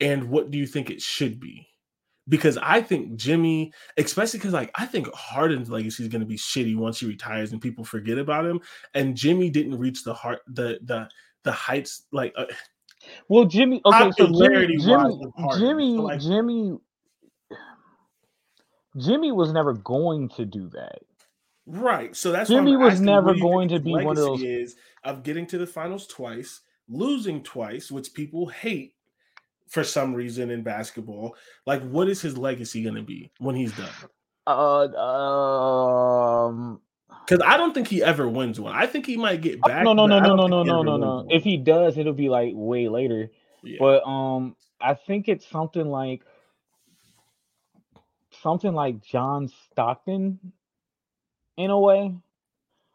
and 0.00 0.28
what 0.28 0.50
do 0.50 0.58
you 0.58 0.66
think 0.66 0.90
it 0.90 1.00
should 1.00 1.40
be? 1.40 1.66
Because 2.28 2.56
I 2.58 2.80
think 2.80 3.16
Jimmy, 3.16 3.72
especially 3.98 4.38
because 4.38 4.54
like 4.54 4.70
I 4.76 4.86
think 4.86 5.12
Harden's 5.14 5.68
legacy 5.70 6.02
is 6.02 6.08
going 6.08 6.20
to 6.20 6.26
be 6.26 6.38
shitty 6.38 6.74
once 6.76 7.00
he 7.00 7.06
retires 7.06 7.52
and 7.52 7.60
people 7.60 7.84
forget 7.84 8.16
about 8.18 8.46
him. 8.46 8.60
And 8.94 9.14
Jimmy 9.14 9.50
didn't 9.50 9.78
reach 9.78 10.04
the 10.04 10.14
heart 10.14 10.40
the 10.46 10.78
the 10.84 11.08
the 11.42 11.52
heights 11.52 12.04
like 12.12 12.32
uh, 12.36 12.46
Well, 13.28 13.44
Jimmy. 13.44 13.82
Okay, 13.84 14.10
so 14.16 14.26
Jimmy, 14.26 14.78
Jimmy. 14.78 15.20
Jimmy, 15.58 15.96
So, 15.96 16.02
like- 16.02 16.20
Jimmy, 16.20 16.78
Jimmy 18.96 19.32
was 19.32 19.52
never 19.52 19.74
going 19.74 20.28
to 20.30 20.44
do 20.46 20.68
that. 20.70 21.00
Right. 21.66 22.14
So 22.14 22.32
that's 22.32 22.50
why 22.50 22.56
Jimmy 22.56 22.76
was 22.76 22.94
asking, 22.94 23.06
never 23.06 23.26
what 23.26 23.32
do 23.34 23.38
you 23.38 23.44
think 23.44 23.52
going 23.52 23.68
to 23.68 23.80
be 23.80 23.92
one 23.92 24.06
of 24.08 24.16
those- 24.16 24.42
Is 24.42 24.76
of 25.04 25.22
getting 25.22 25.46
to 25.48 25.58
the 25.58 25.66
finals 25.66 26.06
twice, 26.06 26.60
losing 26.88 27.42
twice, 27.42 27.90
which 27.90 28.14
people 28.14 28.46
hate, 28.46 28.94
for 29.68 29.84
some 29.84 30.14
reason 30.14 30.50
in 30.50 30.62
basketball. 30.62 31.36
Like, 31.66 31.82
what 31.82 32.08
is 32.08 32.22
his 32.22 32.38
legacy 32.38 32.82
going 32.82 32.94
to 32.94 33.02
be 33.02 33.30
when 33.38 33.56
he's 33.56 33.72
done? 33.72 33.88
Uh, 34.46 34.86
um, 36.46 36.80
because 37.26 37.44
I 37.44 37.56
don't 37.56 37.72
think 37.72 37.88
he 37.88 38.02
ever 38.02 38.28
wins 38.28 38.60
one. 38.60 38.72
I 38.74 38.86
think 38.86 39.06
he 39.06 39.16
might 39.16 39.40
get 39.40 39.58
oh, 39.62 39.68
back. 39.68 39.84
No, 39.84 39.92
no, 39.92 40.06
no, 40.06 40.20
no, 40.20 40.36
no, 40.36 40.46
no, 40.46 40.62
no, 40.62 40.82
no, 40.82 40.96
no. 40.96 41.26
If 41.30 41.42
he 41.42 41.56
does, 41.56 41.96
it'll 41.98 42.12
be 42.12 42.28
like 42.28 42.52
way 42.54 42.88
later. 42.88 43.30
Yeah. 43.62 43.78
But 43.80 44.06
um, 44.06 44.54
I 44.80 44.94
think 44.94 45.28
it's 45.28 45.48
something 45.48 45.86
like 45.86 46.22
something 48.42 48.74
like 48.74 49.02
John 49.02 49.48
Stockton 49.70 50.38
in 51.56 51.70
a 51.70 51.78
way. 51.78 52.14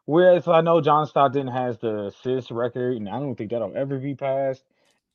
Whereas 0.06 0.48
I 0.48 0.62
know 0.62 0.82
John 0.82 1.06
Stockton 1.06 1.48
has 1.48 1.78
the 1.78 2.08
assist 2.08 2.50
record, 2.50 2.98
and 2.98 3.08
I 3.08 3.20
don't 3.20 3.36
think 3.36 3.52
that'll 3.52 3.78
ever 3.78 4.00
be 4.00 4.16
passed, 4.16 4.64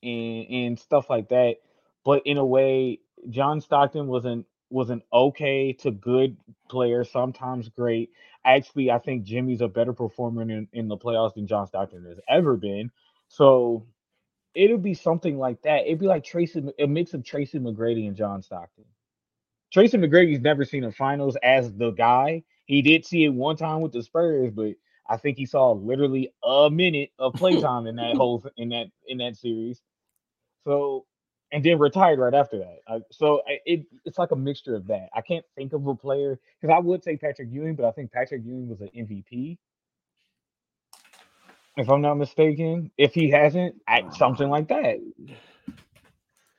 and 0.02 0.46
and 0.48 0.78
stuff 0.78 1.10
like 1.10 1.28
that. 1.30 1.56
But 2.04 2.22
in 2.26 2.38
a 2.38 2.44
way, 2.44 3.00
John 3.28 3.60
Stockton 3.60 4.06
was 4.06 4.24
an 4.24 4.44
was 4.70 4.90
an 4.90 5.02
okay 5.12 5.72
to 5.72 5.90
good 5.90 6.36
player, 6.68 7.04
sometimes 7.04 7.68
great. 7.68 8.10
Actually, 8.44 8.90
I 8.90 8.98
think 8.98 9.24
Jimmy's 9.24 9.60
a 9.60 9.68
better 9.68 9.92
performer 9.92 10.42
in, 10.42 10.68
in 10.72 10.88
the 10.88 10.96
playoffs 10.96 11.34
than 11.34 11.46
John 11.46 11.66
Stockton 11.66 12.04
has 12.04 12.20
ever 12.28 12.56
been. 12.56 12.90
So 13.28 13.86
it'll 14.54 14.78
be 14.78 14.94
something 14.94 15.38
like 15.38 15.62
that. 15.62 15.86
It'd 15.86 16.00
be 16.00 16.06
like 16.06 16.24
Tracy, 16.24 16.64
a 16.78 16.86
mix 16.86 17.14
of 17.14 17.24
Tracy 17.24 17.58
McGrady 17.58 18.06
and 18.06 18.16
John 18.16 18.42
Stockton. 18.42 18.84
Tracy 19.72 19.96
McGrady's 19.98 20.40
never 20.40 20.64
seen 20.64 20.84
a 20.84 20.92
finals 20.92 21.36
as 21.42 21.72
the 21.72 21.90
guy. 21.90 22.44
He 22.66 22.82
did 22.82 23.04
see 23.04 23.24
it 23.24 23.28
one 23.28 23.56
time 23.56 23.80
with 23.80 23.92
the 23.92 24.02
Spurs, 24.02 24.50
but 24.52 24.74
I 25.08 25.16
think 25.16 25.36
he 25.36 25.46
saw 25.46 25.72
literally 25.72 26.32
a 26.42 26.70
minute 26.70 27.10
of 27.18 27.34
playtime 27.34 27.86
in 27.86 27.96
that 27.96 28.16
whole 28.16 28.44
in 28.56 28.70
that 28.70 28.86
in 29.06 29.18
that 29.18 29.36
series. 29.36 29.80
So 30.64 31.06
and 31.52 31.62
then 31.62 31.78
retired 31.78 32.18
right 32.18 32.34
after 32.34 32.58
that. 32.58 32.78
I, 32.88 33.00
so 33.12 33.42
it 33.46 33.86
it's 34.04 34.18
like 34.18 34.32
a 34.32 34.36
mixture 34.36 34.74
of 34.74 34.86
that. 34.88 35.08
I 35.14 35.20
can't 35.20 35.44
think 35.54 35.72
of 35.72 35.86
a 35.86 35.94
player 35.94 36.40
because 36.60 36.74
I 36.74 36.78
would 36.80 37.04
say 37.04 37.16
Patrick 37.16 37.48
Ewing, 37.50 37.76
but 37.76 37.84
I 37.84 37.92
think 37.92 38.10
Patrick 38.10 38.42
Ewing 38.44 38.68
was 38.68 38.80
an 38.80 38.90
MVP. 38.96 39.58
If 41.76 41.90
I'm 41.90 42.00
not 42.00 42.14
mistaken, 42.14 42.90
if 42.96 43.14
he 43.14 43.30
hasn't, 43.30 43.76
I, 43.86 44.08
something 44.10 44.48
like 44.48 44.68
that. 44.68 45.00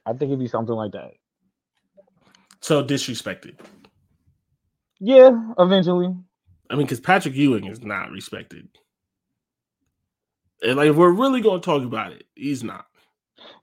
I 0.05 0.11
think 0.11 0.23
it'd 0.23 0.39
be 0.39 0.47
something 0.47 0.75
like 0.75 0.91
that. 0.91 1.13
So 2.61 2.83
disrespected. 2.83 3.57
Yeah, 4.99 5.53
eventually. 5.59 6.15
I 6.69 6.75
mean, 6.75 6.85
because 6.85 6.99
Patrick 6.99 7.35
Ewing 7.35 7.65
is 7.65 7.83
not 7.83 8.11
respected. 8.11 8.67
And 10.63 10.77
like, 10.77 10.89
if 10.89 10.95
we're 10.95 11.11
really 11.11 11.41
going 11.41 11.61
to 11.61 11.65
talk 11.65 11.83
about 11.83 12.13
it, 12.13 12.25
he's 12.35 12.63
not. 12.63 12.87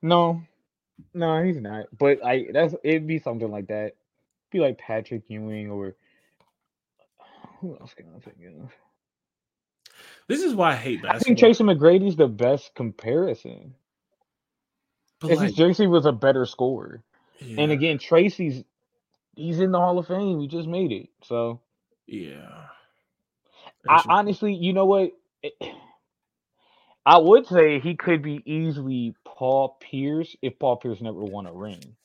No, 0.02 0.42
no, 1.14 1.42
he's 1.42 1.60
not. 1.60 1.86
But 1.98 2.24
I 2.24 2.46
that's 2.52 2.74
it'd 2.84 3.06
be 3.06 3.18
something 3.18 3.50
like 3.50 3.68
that. 3.68 3.96
Be 4.50 4.60
like 4.60 4.78
Patrick 4.78 5.22
Ewing 5.28 5.70
or 5.70 5.96
who 7.60 7.76
else 7.80 7.94
can 7.94 8.06
I 8.14 8.20
think 8.20 8.36
of? 8.60 8.70
This 10.28 10.42
is 10.42 10.54
why 10.54 10.72
I 10.72 10.76
hate 10.76 11.02
basketball. 11.02 11.16
I 11.16 11.18
think 11.18 11.38
Tracy 11.38 11.64
McGrady's 11.64 12.16
the 12.16 12.28
best 12.28 12.74
comparison. 12.74 13.74
Because 15.20 15.38
like, 15.38 15.56
Tracy 15.56 15.86
was 15.86 16.06
a 16.06 16.12
better 16.12 16.44
scorer. 16.46 17.02
Yeah. 17.40 17.62
And 17.62 17.72
again, 17.72 17.98
Tracy's 17.98 18.64
he's 19.34 19.60
in 19.60 19.72
the 19.72 19.78
Hall 19.78 19.98
of 19.98 20.06
Fame. 20.06 20.40
He 20.40 20.48
just 20.48 20.68
made 20.68 20.92
it. 20.92 21.08
So 21.24 21.60
yeah. 22.06 22.66
I 23.88 24.02
honestly, 24.08 24.54
you 24.54 24.72
know 24.72 24.86
what? 24.86 25.12
I 27.04 27.18
would 27.18 27.46
say 27.46 27.80
he 27.80 27.96
could 27.96 28.22
be 28.22 28.42
easily 28.44 29.14
Paul 29.24 29.76
Pierce 29.80 30.36
if 30.40 30.58
Paul 30.58 30.76
Pierce 30.76 31.00
never 31.00 31.18
won 31.18 31.46
a 31.46 31.52
ring. 31.52 31.96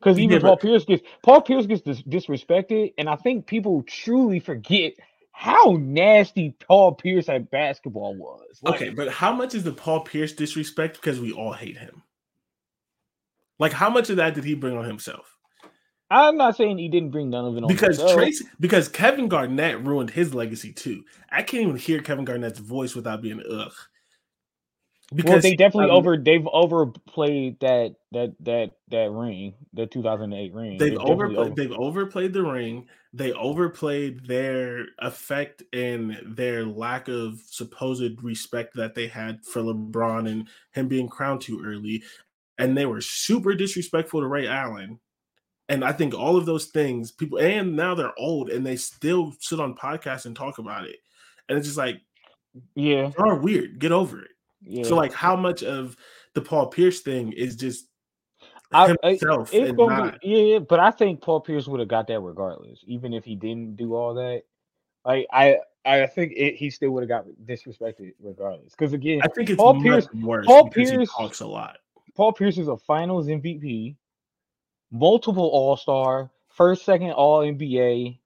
Because 0.00 0.18
even 0.18 0.40
Paul 0.40 0.56
Pierce 0.56 0.84
gets 0.84 1.02
Paul 1.22 1.40
Pierce 1.40 1.66
gets 1.66 1.80
dis- 1.80 2.02
disrespected, 2.02 2.92
and 2.98 3.08
I 3.08 3.16
think 3.16 3.46
people 3.46 3.82
truly 3.84 4.40
forget 4.40 4.94
how 5.32 5.76
nasty 5.80 6.54
Paul 6.66 6.94
Pierce 6.94 7.28
at 7.28 7.50
basketball 7.50 8.14
was. 8.14 8.58
Like, 8.62 8.74
okay, 8.74 8.90
but 8.90 9.08
how 9.08 9.32
much 9.32 9.54
is 9.54 9.64
the 9.64 9.72
Paul 9.72 10.00
Pierce 10.00 10.32
disrespect 10.32 10.96
because 10.96 11.20
we 11.20 11.32
all 11.32 11.52
hate 11.52 11.78
him? 11.78 12.02
Like, 13.58 13.72
how 13.72 13.88
much 13.88 14.10
of 14.10 14.16
that 14.16 14.34
did 14.34 14.44
he 14.44 14.54
bring 14.54 14.76
on 14.76 14.84
himself? 14.84 15.33
I'm 16.10 16.36
not 16.36 16.56
saying 16.56 16.78
he 16.78 16.88
didn't 16.88 17.10
bring 17.10 17.30
none 17.30 17.44
of 17.46 17.56
it 17.56 17.64
on 17.64 17.68
because 17.68 17.98
Tracy 18.12 18.44
because 18.60 18.88
Kevin 18.88 19.28
Garnett 19.28 19.84
ruined 19.84 20.10
his 20.10 20.34
legacy 20.34 20.72
too. 20.72 21.02
I 21.30 21.42
can't 21.42 21.64
even 21.64 21.76
hear 21.76 22.02
Kevin 22.02 22.24
Garnett's 22.24 22.58
voice 22.58 22.94
without 22.94 23.22
being 23.22 23.42
ugh. 23.50 23.72
Because 25.14 25.30
well, 25.30 25.40
they 25.40 25.56
definitely 25.56 25.90
um, 25.90 25.96
over 25.96 26.16
they've 26.16 26.46
overplayed 26.46 27.60
that 27.60 27.94
that 28.12 28.34
that 28.40 28.70
that 28.88 29.10
ring, 29.10 29.54
the 29.72 29.86
2008 29.86 30.54
ring. 30.54 30.78
They've, 30.78 30.90
they've 30.90 30.98
overplayed 30.98 31.38
over- 31.38 31.54
they've 31.54 31.72
overplayed 31.72 32.32
the 32.32 32.42
ring. 32.42 32.86
They 33.12 33.32
overplayed 33.32 34.26
their 34.26 34.86
effect 34.98 35.62
and 35.72 36.18
their 36.26 36.64
lack 36.64 37.08
of 37.08 37.40
supposed 37.46 38.22
respect 38.22 38.74
that 38.74 38.94
they 38.94 39.06
had 39.06 39.44
for 39.44 39.62
LeBron 39.62 40.28
and 40.28 40.48
him 40.72 40.88
being 40.88 41.08
crowned 41.08 41.42
too 41.42 41.62
early. 41.64 42.02
And 42.58 42.76
they 42.76 42.86
were 42.86 43.00
super 43.00 43.54
disrespectful 43.54 44.20
to 44.20 44.26
Ray 44.26 44.48
Allen 44.48 44.98
and 45.68 45.84
I 45.84 45.92
think 45.92 46.14
all 46.14 46.36
of 46.36 46.46
those 46.46 46.66
things, 46.66 47.12
people, 47.12 47.38
and 47.38 47.74
now 47.74 47.94
they're 47.94 48.18
old 48.18 48.50
and 48.50 48.64
they 48.64 48.76
still 48.76 49.32
sit 49.40 49.60
on 49.60 49.74
podcasts 49.74 50.26
and 50.26 50.36
talk 50.36 50.58
about 50.58 50.86
it. 50.86 50.96
And 51.48 51.56
it's 51.56 51.66
just 51.66 51.78
like, 51.78 52.00
yeah, 52.74 53.10
are 53.18 53.36
weird. 53.36 53.78
Get 53.78 53.92
over 53.92 54.20
it. 54.20 54.30
Yeah. 54.62 54.84
So, 54.84 54.96
like, 54.96 55.12
how 55.12 55.36
much 55.36 55.62
of 55.62 55.96
the 56.34 56.40
Paul 56.40 56.66
Pierce 56.66 57.00
thing 57.00 57.32
is 57.32 57.56
just 57.56 57.86
I, 58.72 58.94
himself? 59.02 59.50
it's 59.52 59.72
gonna 59.72 60.18
be, 60.22 60.28
yeah, 60.28 60.58
but 60.58 60.80
I 60.80 60.90
think 60.90 61.20
Paul 61.20 61.40
Pierce 61.40 61.66
would 61.66 61.80
have 61.80 61.88
got 61.88 62.06
that 62.08 62.20
regardless, 62.20 62.80
even 62.86 63.12
if 63.12 63.24
he 63.24 63.34
didn't 63.34 63.76
do 63.76 63.94
all 63.94 64.14
that. 64.14 64.42
Like, 65.04 65.26
I, 65.32 65.58
I 65.84 66.06
think 66.06 66.32
it, 66.34 66.54
he 66.56 66.70
still 66.70 66.90
would 66.90 67.02
have 67.02 67.08
got 67.08 67.26
disrespected 67.44 68.12
regardless. 68.22 68.72
Because 68.72 68.92
again, 68.92 69.20
I 69.22 69.28
think 69.28 69.50
it's 69.50 69.58
Paul 69.58 69.82
Pierce 69.82 70.08
worse. 70.14 70.46
Paul 70.46 70.70
Pierce 70.70 71.10
talks 71.10 71.40
a 71.40 71.46
lot. 71.46 71.78
Paul 72.14 72.32
Pierce 72.32 72.58
is 72.58 72.68
a 72.68 72.76
Finals 72.76 73.26
MVP 73.26 73.96
multiple 74.94 75.50
All 75.52 75.76
Star, 75.76 76.30
first, 76.48 76.84
second 76.84 77.10
All 77.10 77.40
NBA. 77.40 78.18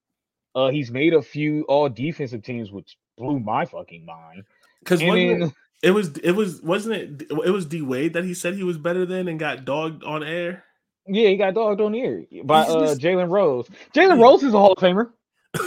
Uh, 0.55 0.69
he's 0.69 0.91
made 0.91 1.13
a 1.13 1.21
few 1.21 1.63
All 1.63 1.89
Defensive 1.89 2.43
teams, 2.43 2.71
which 2.71 2.97
blew 3.17 3.39
my 3.39 3.65
fucking 3.65 4.05
mind. 4.05 4.43
Because 4.79 5.01
it, 5.01 5.51
it 5.81 5.91
was 5.91 6.17
it 6.17 6.31
was 6.31 6.61
wasn't 6.61 7.21
it 7.21 7.31
it 7.31 7.51
was 7.51 7.65
D 7.65 7.81
Wade 7.81 8.13
that 8.13 8.23
he 8.23 8.33
said 8.33 8.55
he 8.55 8.63
was 8.63 8.77
better 8.77 9.05
than 9.05 9.27
and 9.27 9.39
got 9.39 9.65
dogged 9.65 10.03
on 10.03 10.23
air. 10.23 10.63
Yeah, 11.07 11.29
he 11.29 11.37
got 11.37 11.55
dogged 11.55 11.81
on 11.81 11.95
air 11.95 12.23
by 12.43 12.61
uh, 12.61 12.95
Jalen 12.95 13.29
Rose. 13.29 13.67
Jalen 13.95 14.21
Rose 14.21 14.43
is 14.43 14.53
a 14.53 14.57
Hall 14.57 14.73
of 14.73 14.77
Famer. 14.77 15.09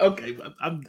okay, 0.00 0.36
I'm 0.60 0.84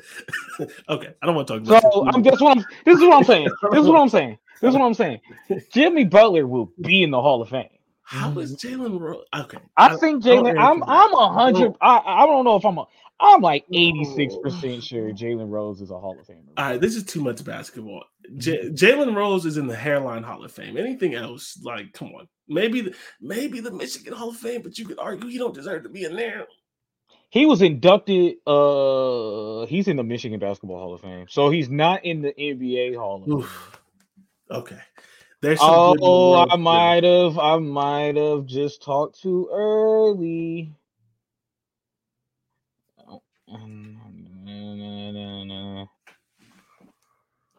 okay. 0.90 1.14
I 1.22 1.26
don't 1.26 1.36
want 1.36 1.48
to 1.48 1.54
talk 1.54 1.68
about. 1.68 1.82
So 1.82 2.08
I'm 2.08 2.24
this 2.24 2.40
what 2.40 2.58
I'm 2.58 2.66
this 2.86 2.98
is 2.98 3.04
what 3.04 3.18
I'm 3.18 3.24
saying. 3.24 3.50
This 3.72 3.82
is 3.82 3.88
what 3.88 4.00
I'm 4.00 4.10
saying. 4.10 4.38
This 4.62 4.70
is 4.70 4.76
what 4.76 4.86
I'm 4.86 4.94
saying. 4.94 5.20
Jimmy 5.74 6.06
Butler 6.06 6.48
will 6.48 6.72
be 6.82 7.04
in 7.04 7.12
the 7.12 7.22
Hall 7.22 7.42
of 7.42 7.50
Fame. 7.50 7.70
How 8.06 8.30
mm-hmm. 8.30 8.40
is 8.40 8.56
Jalen 8.56 9.00
Rose? 9.00 9.26
Okay, 9.36 9.58
I, 9.78 9.88
I 9.88 9.98
think 9.98 10.24
Jalen. 10.24 10.60
I'm 10.60 10.84
I'm 10.84 11.14
a 11.14 11.34
hundred. 11.34 11.74
I 11.82 12.02
I 12.06 12.26
don't 12.28 12.46
know 12.46 12.56
if 12.56 12.64
I'm 12.64 12.78
a. 12.78 12.86
I'm 13.20 13.42
like 13.42 13.66
86 13.74 14.36
percent 14.44 14.84
sure 14.84 15.12
Jalen 15.12 15.50
Rose 15.50 15.82
is 15.82 15.90
a 15.90 15.98
Hall 16.00 16.16
of 16.20 16.28
Famer. 16.28 16.44
All 16.58 16.72
right, 16.72 16.80
this 16.82 16.96
is 16.96 17.04
too 17.04 17.22
much 17.22 17.44
basketball. 17.44 18.04
J- 18.38 18.70
Jalen 18.70 19.16
Rose 19.16 19.46
is 19.46 19.58
in 19.58 19.66
the 19.66 19.76
hairline 19.76 20.22
Hall 20.22 20.44
of 20.44 20.52
Fame. 20.52 20.78
Anything 20.78 21.16
else, 21.16 21.60
like, 21.64 21.94
come 21.94 22.10
on, 22.10 22.28
maybe 22.48 22.82
the, 22.82 22.96
maybe 23.22 23.60
the 23.60 23.72
Michigan 23.72 24.14
Hall 24.14 24.30
of 24.30 24.36
Fame, 24.36 24.62
but 24.62 24.78
you 24.78 24.86
could 24.86 25.00
argue 25.00 25.30
he 25.30 25.38
don't 25.38 25.54
deserve 25.54 25.84
to 25.84 25.90
be 25.90 26.04
in 26.04 26.16
there. 26.16 26.46
He 27.30 27.46
was 27.46 27.62
inducted. 27.62 28.36
Uh, 28.46 29.66
he's 29.66 29.88
in 29.88 29.96
the 29.98 30.04
Michigan 30.04 30.40
Basketball 30.40 30.78
Hall 30.78 30.94
of 30.94 31.02
Fame, 31.02 31.26
so 31.28 31.50
he's 31.50 31.70
not 31.70 32.06
in 32.06 32.22
the 32.22 32.34
NBA 32.34 32.96
Hall 32.98 33.24
of 33.24 33.46
Fame. 33.46 33.50
Okay, 34.52 34.80
there's 35.42 35.60
oh, 35.62 36.46
I 36.50 36.56
might 36.58 37.04
have, 37.04 37.38
I 37.40 37.58
might 37.60 38.16
have 38.18 38.46
just 38.46 38.84
talked 38.84 39.22
too 39.22 39.50
early. 39.52 40.74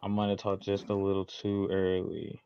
I 0.03 0.07
might 0.07 0.29
have 0.29 0.39
talked 0.39 0.63
just 0.63 0.89
a 0.89 0.95
little 0.95 1.25
too 1.25 1.69
early. 1.71 2.41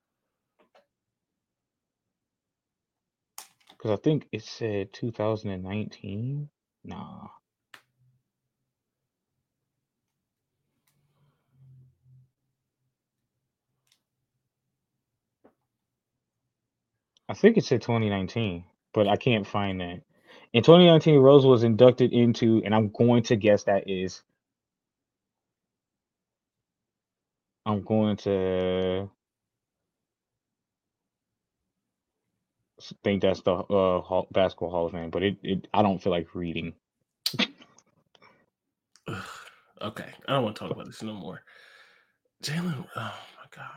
Because 3.69 3.91
I 3.91 3.97
think 4.01 4.27
it 4.31 4.43
said 4.43 4.93
2019. 4.93 6.49
Nah. 6.85 7.27
I 17.31 17.33
think 17.33 17.55
it 17.55 17.63
said 17.63 17.81
2019, 17.81 18.65
but 18.93 19.07
I 19.07 19.15
can't 19.15 19.47
find 19.47 19.79
that. 19.79 20.01
In 20.51 20.63
2019, 20.63 21.17
Rose 21.17 21.45
was 21.45 21.63
inducted 21.63 22.11
into, 22.11 22.61
and 22.65 22.75
I'm 22.75 22.89
going 22.89 23.23
to 23.23 23.37
guess 23.37 23.63
that 23.63 23.89
is. 23.89 24.21
I'm 27.65 27.83
going 27.83 28.17
to. 28.17 29.09
think 33.01 33.21
that's 33.21 33.39
the 33.43 33.53
uh, 33.53 34.01
hall, 34.01 34.27
basketball 34.33 34.71
Hall 34.71 34.87
of 34.87 34.91
Fame, 34.91 35.09
but 35.09 35.23
it, 35.23 35.37
it 35.41 35.67
I 35.73 35.83
don't 35.83 36.03
feel 36.03 36.11
like 36.11 36.35
reading. 36.35 36.73
okay, 39.81 40.09
I 40.27 40.33
don't 40.33 40.43
want 40.43 40.57
to 40.57 40.59
talk 40.59 40.71
about 40.71 40.85
this 40.87 41.01
no 41.01 41.13
more. 41.13 41.43
Jalen, 42.43 42.85
oh 42.97 43.19
my 43.37 43.45
god. 43.55 43.69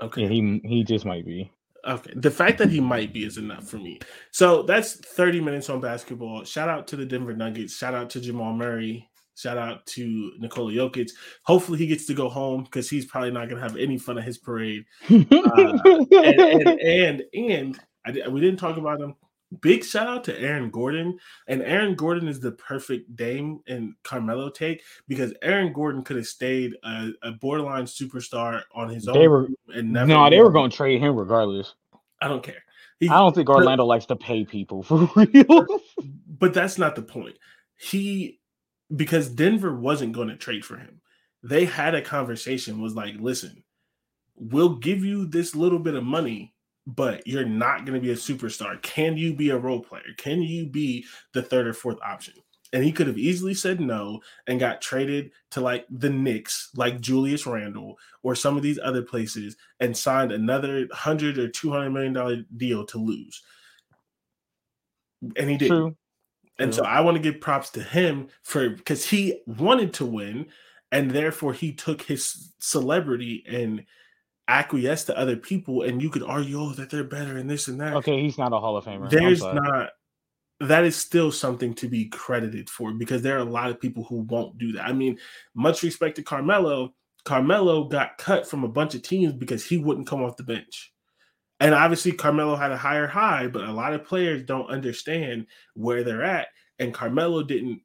Okay, 0.00 0.22
Yeah, 0.22 0.28
he 0.28 0.60
he 0.64 0.82
just 0.82 1.04
might 1.04 1.24
be. 1.24 1.52
Okay. 1.86 2.12
The 2.14 2.30
fact 2.30 2.58
that 2.58 2.70
he 2.70 2.80
might 2.80 3.12
be 3.12 3.24
is 3.24 3.38
enough 3.38 3.68
for 3.68 3.76
me. 3.76 3.98
So 4.30 4.62
that's 4.62 4.94
30 4.94 5.40
minutes 5.40 5.68
on 5.68 5.80
basketball. 5.80 6.44
Shout 6.44 6.68
out 6.68 6.86
to 6.88 6.96
the 6.96 7.04
Denver 7.04 7.34
Nuggets. 7.34 7.76
Shout 7.76 7.94
out 7.94 8.10
to 8.10 8.20
Jamal 8.20 8.52
Murray. 8.52 9.08
Shout 9.34 9.58
out 9.58 9.84
to 9.86 10.32
Nikola 10.38 10.72
Jokic. 10.72 11.10
Hopefully 11.44 11.78
he 11.78 11.86
gets 11.86 12.06
to 12.06 12.14
go 12.14 12.28
home 12.28 12.64
because 12.64 12.88
he's 12.88 13.06
probably 13.06 13.30
not 13.30 13.48
going 13.48 13.60
to 13.60 13.68
have 13.68 13.76
any 13.76 13.98
fun 13.98 14.18
at 14.18 14.24
his 14.24 14.38
parade. 14.38 14.84
Uh, 15.10 15.78
and, 16.12 16.68
and 16.68 17.22
and, 17.34 17.80
and 18.04 18.22
I, 18.24 18.28
we 18.28 18.40
didn't 18.40 18.58
talk 18.58 18.76
about 18.76 19.00
him. 19.00 19.14
Big 19.60 19.84
shout 19.84 20.06
out 20.06 20.24
to 20.24 20.38
Aaron 20.40 20.70
Gordon. 20.70 21.18
And 21.48 21.62
Aaron 21.62 21.94
Gordon 21.94 22.28
is 22.28 22.40
the 22.40 22.52
perfect 22.52 23.14
Dame 23.16 23.60
and 23.66 23.94
Carmelo 24.02 24.50
take 24.50 24.82
because 25.08 25.34
Aaron 25.42 25.72
Gordon 25.72 26.02
could 26.02 26.16
have 26.16 26.26
stayed 26.26 26.74
a, 26.84 27.10
a 27.22 27.32
borderline 27.32 27.84
superstar 27.84 28.62
on 28.74 28.88
his 28.88 29.08
own 29.08 29.14
They 29.18 29.28
were- 29.28 29.48
and 29.74 29.92
never. 29.92 30.06
no, 30.06 30.30
they 30.30 30.40
were 30.40 30.50
going 30.50 30.70
to 30.70 30.76
trade 30.76 31.00
him 31.00 31.16
regardless. 31.16 31.74
I 32.20 32.28
don't 32.28 32.42
care. 32.42 32.62
He- 33.00 33.08
I 33.08 33.18
don't 33.18 33.34
think 33.34 33.50
Orlando 33.50 33.84
likes 33.84 34.06
to 34.06 34.16
pay 34.16 34.44
people 34.44 34.82
for 34.82 35.10
real. 35.16 35.66
but 36.38 36.54
that's 36.54 36.78
not 36.78 36.94
the 36.96 37.02
point. 37.02 37.36
He 37.76 38.40
because 38.94 39.28
Denver 39.28 39.74
wasn't 39.74 40.12
going 40.12 40.28
to 40.28 40.36
trade 40.36 40.64
for 40.64 40.76
him. 40.76 41.00
They 41.42 41.64
had 41.64 41.94
a 41.94 42.02
conversation 42.02 42.80
was 42.80 42.94
like, 42.94 43.14
"Listen, 43.18 43.64
we'll 44.36 44.76
give 44.76 45.04
you 45.04 45.26
this 45.26 45.56
little 45.56 45.78
bit 45.80 45.94
of 45.94 46.04
money, 46.04 46.54
but 46.86 47.26
you're 47.26 47.44
not 47.44 47.86
going 47.86 47.94
to 47.94 48.04
be 48.04 48.12
a 48.12 48.16
superstar. 48.16 48.80
Can 48.82 49.16
you 49.16 49.34
be 49.34 49.50
a 49.50 49.58
role 49.58 49.80
player? 49.80 50.02
Can 50.16 50.42
you 50.42 50.66
be 50.66 51.04
the 51.32 51.42
third 51.42 51.66
or 51.66 51.72
fourth 51.72 51.98
option?" 52.02 52.34
And 52.72 52.82
he 52.82 52.92
could 52.92 53.06
have 53.06 53.18
easily 53.18 53.52
said 53.52 53.80
no 53.80 54.22
and 54.46 54.58
got 54.58 54.80
traded 54.80 55.30
to 55.50 55.60
like 55.60 55.84
the 55.90 56.08
Knicks, 56.08 56.70
like 56.74 57.00
Julius 57.02 57.46
Randle, 57.46 57.98
or 58.22 58.34
some 58.34 58.56
of 58.56 58.62
these 58.62 58.78
other 58.82 59.02
places, 59.02 59.56
and 59.78 59.96
signed 59.96 60.32
another 60.32 60.88
hundred 60.90 61.38
or 61.38 61.48
two 61.48 61.70
hundred 61.70 61.90
million 61.90 62.14
dollar 62.14 62.44
deal 62.56 62.86
to 62.86 62.98
lose. 62.98 63.42
And 65.36 65.50
he 65.50 65.56
did. 65.56 65.68
True. 65.68 65.96
And 66.58 66.74
so 66.74 66.84
I 66.84 67.00
want 67.00 67.16
to 67.16 67.22
give 67.22 67.40
props 67.40 67.70
to 67.70 67.82
him 67.82 68.28
for 68.42 68.70
because 68.70 69.04
he 69.04 69.40
wanted 69.46 69.94
to 69.94 70.06
win, 70.06 70.46
and 70.90 71.10
therefore 71.10 71.52
he 71.52 71.72
took 71.72 72.02
his 72.02 72.52
celebrity 72.60 73.42
and 73.46 73.84
acquiesced 74.48 75.06
to 75.06 75.18
other 75.18 75.36
people. 75.36 75.82
And 75.82 76.02
you 76.02 76.10
could 76.10 76.22
argue, 76.22 76.60
oh, 76.60 76.72
that 76.72 76.90
they're 76.90 77.04
better 77.04 77.36
and 77.36 77.48
this 77.48 77.68
and 77.68 77.80
that. 77.80 77.94
Okay, 77.96 78.20
he's 78.22 78.38
not 78.38 78.52
a 78.52 78.58
Hall 78.58 78.76
of 78.76 78.84
Famer. 78.84 79.08
There's 79.10 79.42
not 79.42 79.90
that 80.62 80.84
is 80.84 80.94
still 80.94 81.32
something 81.32 81.74
to 81.74 81.88
be 81.88 82.06
credited 82.06 82.70
for 82.70 82.92
because 82.92 83.20
there 83.20 83.36
are 83.36 83.40
a 83.40 83.44
lot 83.44 83.70
of 83.70 83.80
people 83.80 84.04
who 84.04 84.18
won't 84.22 84.58
do 84.58 84.72
that. 84.72 84.86
I 84.86 84.92
mean, 84.92 85.18
much 85.54 85.82
respect 85.82 86.16
to 86.16 86.22
Carmelo. 86.22 86.94
Carmelo 87.24 87.84
got 87.84 88.18
cut 88.18 88.46
from 88.46 88.62
a 88.62 88.68
bunch 88.68 88.94
of 88.94 89.02
teams 89.02 89.32
because 89.32 89.64
he 89.64 89.78
wouldn't 89.78 90.06
come 90.06 90.22
off 90.22 90.36
the 90.36 90.44
bench. 90.44 90.92
And 91.58 91.74
obviously, 91.74 92.12
Carmelo 92.12 92.56
had 92.56 92.72
a 92.72 92.76
higher 92.76 93.06
high, 93.06 93.48
but 93.48 93.64
a 93.64 93.72
lot 93.72 93.92
of 93.92 94.04
players 94.04 94.44
don't 94.44 94.70
understand 94.70 95.46
where 95.74 96.04
they're 96.04 96.24
at. 96.24 96.48
And 96.78 96.94
Carmelo 96.94 97.42
didn't 97.42 97.80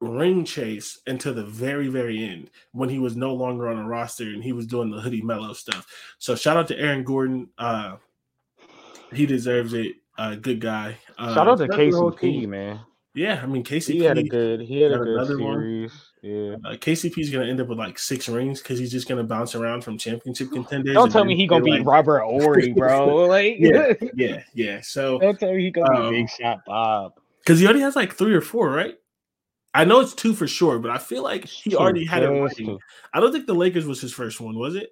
ring 0.00 0.44
chase 0.44 1.00
until 1.06 1.34
the 1.34 1.44
very, 1.44 1.88
very 1.88 2.22
end 2.24 2.50
when 2.72 2.88
he 2.88 2.98
was 2.98 3.16
no 3.16 3.34
longer 3.34 3.68
on 3.68 3.78
a 3.78 3.86
roster 3.88 4.24
and 4.24 4.44
he 4.44 4.52
was 4.52 4.66
doing 4.66 4.90
the 4.90 5.00
Hoodie 5.00 5.22
Melo 5.22 5.52
stuff. 5.52 5.86
So 6.18 6.34
shout 6.36 6.56
out 6.56 6.68
to 6.68 6.78
Aaron 6.78 7.02
Gordon. 7.04 7.48
Uh, 7.58 7.96
he 9.12 9.26
deserves 9.26 9.72
it. 9.74 9.96
Uh, 10.16 10.34
good 10.34 10.60
guy. 10.60 10.96
Uh, 11.16 11.34
Shout 11.34 11.48
out 11.48 11.58
to 11.58 11.66
shout 11.66 11.76
the 11.76 11.76
KCP, 11.90 12.46
man. 12.48 12.80
Yeah, 13.14 13.40
I 13.42 13.46
mean 13.46 13.64
KCP. 13.64 13.92
He 13.94 14.04
had 14.04 14.18
a 14.18 14.22
good 14.22 14.60
he 14.60 14.80
had 14.80 14.92
a 14.92 14.98
good 14.98 15.08
another 15.08 15.38
one. 15.38 15.88
Yeah. 16.22 16.56
uh, 16.64 16.74
KCP 16.74 17.18
is 17.18 17.30
going 17.30 17.44
to 17.44 17.50
end 17.50 17.60
up 17.60 17.68
with 17.68 17.78
like 17.78 17.98
six 17.98 18.28
rings 18.28 18.60
because 18.60 18.78
he's 18.78 18.90
just 18.92 19.08
going 19.08 19.18
to 19.18 19.24
bounce 19.24 19.54
around 19.54 19.82
from 19.82 19.96
championship 19.96 20.50
contenders. 20.52 20.94
Don't 20.94 21.10
tell 21.10 21.24
me 21.24 21.34
he 21.36 21.46
gonna 21.46 21.64
they're 21.64 21.74
beat 21.78 21.78
like- 21.84 21.86
Robert 21.86 22.20
Horry, 22.24 22.72
bro. 22.72 23.26
Like 23.26 23.56
Yeah. 23.58 23.92
Yeah, 24.14 24.42
yeah. 24.54 24.80
So 24.82 25.18
Don't 25.18 25.38
tell 25.38 25.52
me 25.54 25.62
he 25.62 25.70
gonna 25.70 26.00
Um, 26.00 26.10
be 26.12 26.20
Big 26.22 26.30
Shot 26.30 26.58
Bob. 26.66 27.12
because 27.40 27.58
he 27.60 27.66
already 27.66 27.80
has 27.80 27.96
like 27.96 28.14
three 28.14 28.34
or 28.34 28.40
four, 28.40 28.70
right? 28.70 28.94
I 29.74 29.84
know 29.84 30.00
it's 30.00 30.14
two 30.14 30.34
for 30.34 30.46
sure, 30.46 30.78
but 30.78 30.90
I 30.90 30.98
feel 30.98 31.22
like 31.22 31.44
he 31.44 31.76
already 31.76 32.04
had 32.04 32.22
it. 32.22 32.28
I 33.12 33.20
don't 33.20 33.32
think 33.32 33.46
the 33.46 33.54
Lakers 33.54 33.86
was 33.86 34.00
his 34.00 34.12
first 34.12 34.40
one, 34.40 34.58
was 34.58 34.74
it? 34.74 34.90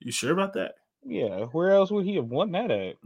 You 0.00 0.10
sure 0.10 0.32
about 0.32 0.54
that? 0.54 0.74
Yeah, 1.04 1.44
where 1.52 1.70
else 1.70 1.90
would 1.90 2.06
he 2.06 2.16
have 2.16 2.26
won 2.26 2.52
that 2.52 2.70
at? 2.70 2.96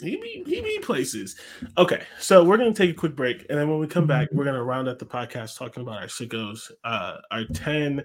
He 0.00 0.16
be 0.16 0.42
he 0.46 0.60
be 0.62 0.78
places. 0.78 1.36
Okay, 1.76 2.02
so 2.18 2.42
we're 2.42 2.56
gonna 2.56 2.72
take 2.72 2.90
a 2.90 2.94
quick 2.94 3.14
break, 3.14 3.44
and 3.50 3.58
then 3.58 3.68
when 3.68 3.78
we 3.78 3.86
come 3.86 4.06
back, 4.06 4.28
we're 4.32 4.44
gonna 4.44 4.62
round 4.62 4.88
up 4.88 4.98
the 4.98 5.06
podcast 5.06 5.58
talking 5.58 5.82
about 5.82 6.00
our 6.00 6.08
sickos, 6.08 6.70
uh, 6.84 7.18
our 7.30 7.44
ten 7.52 8.02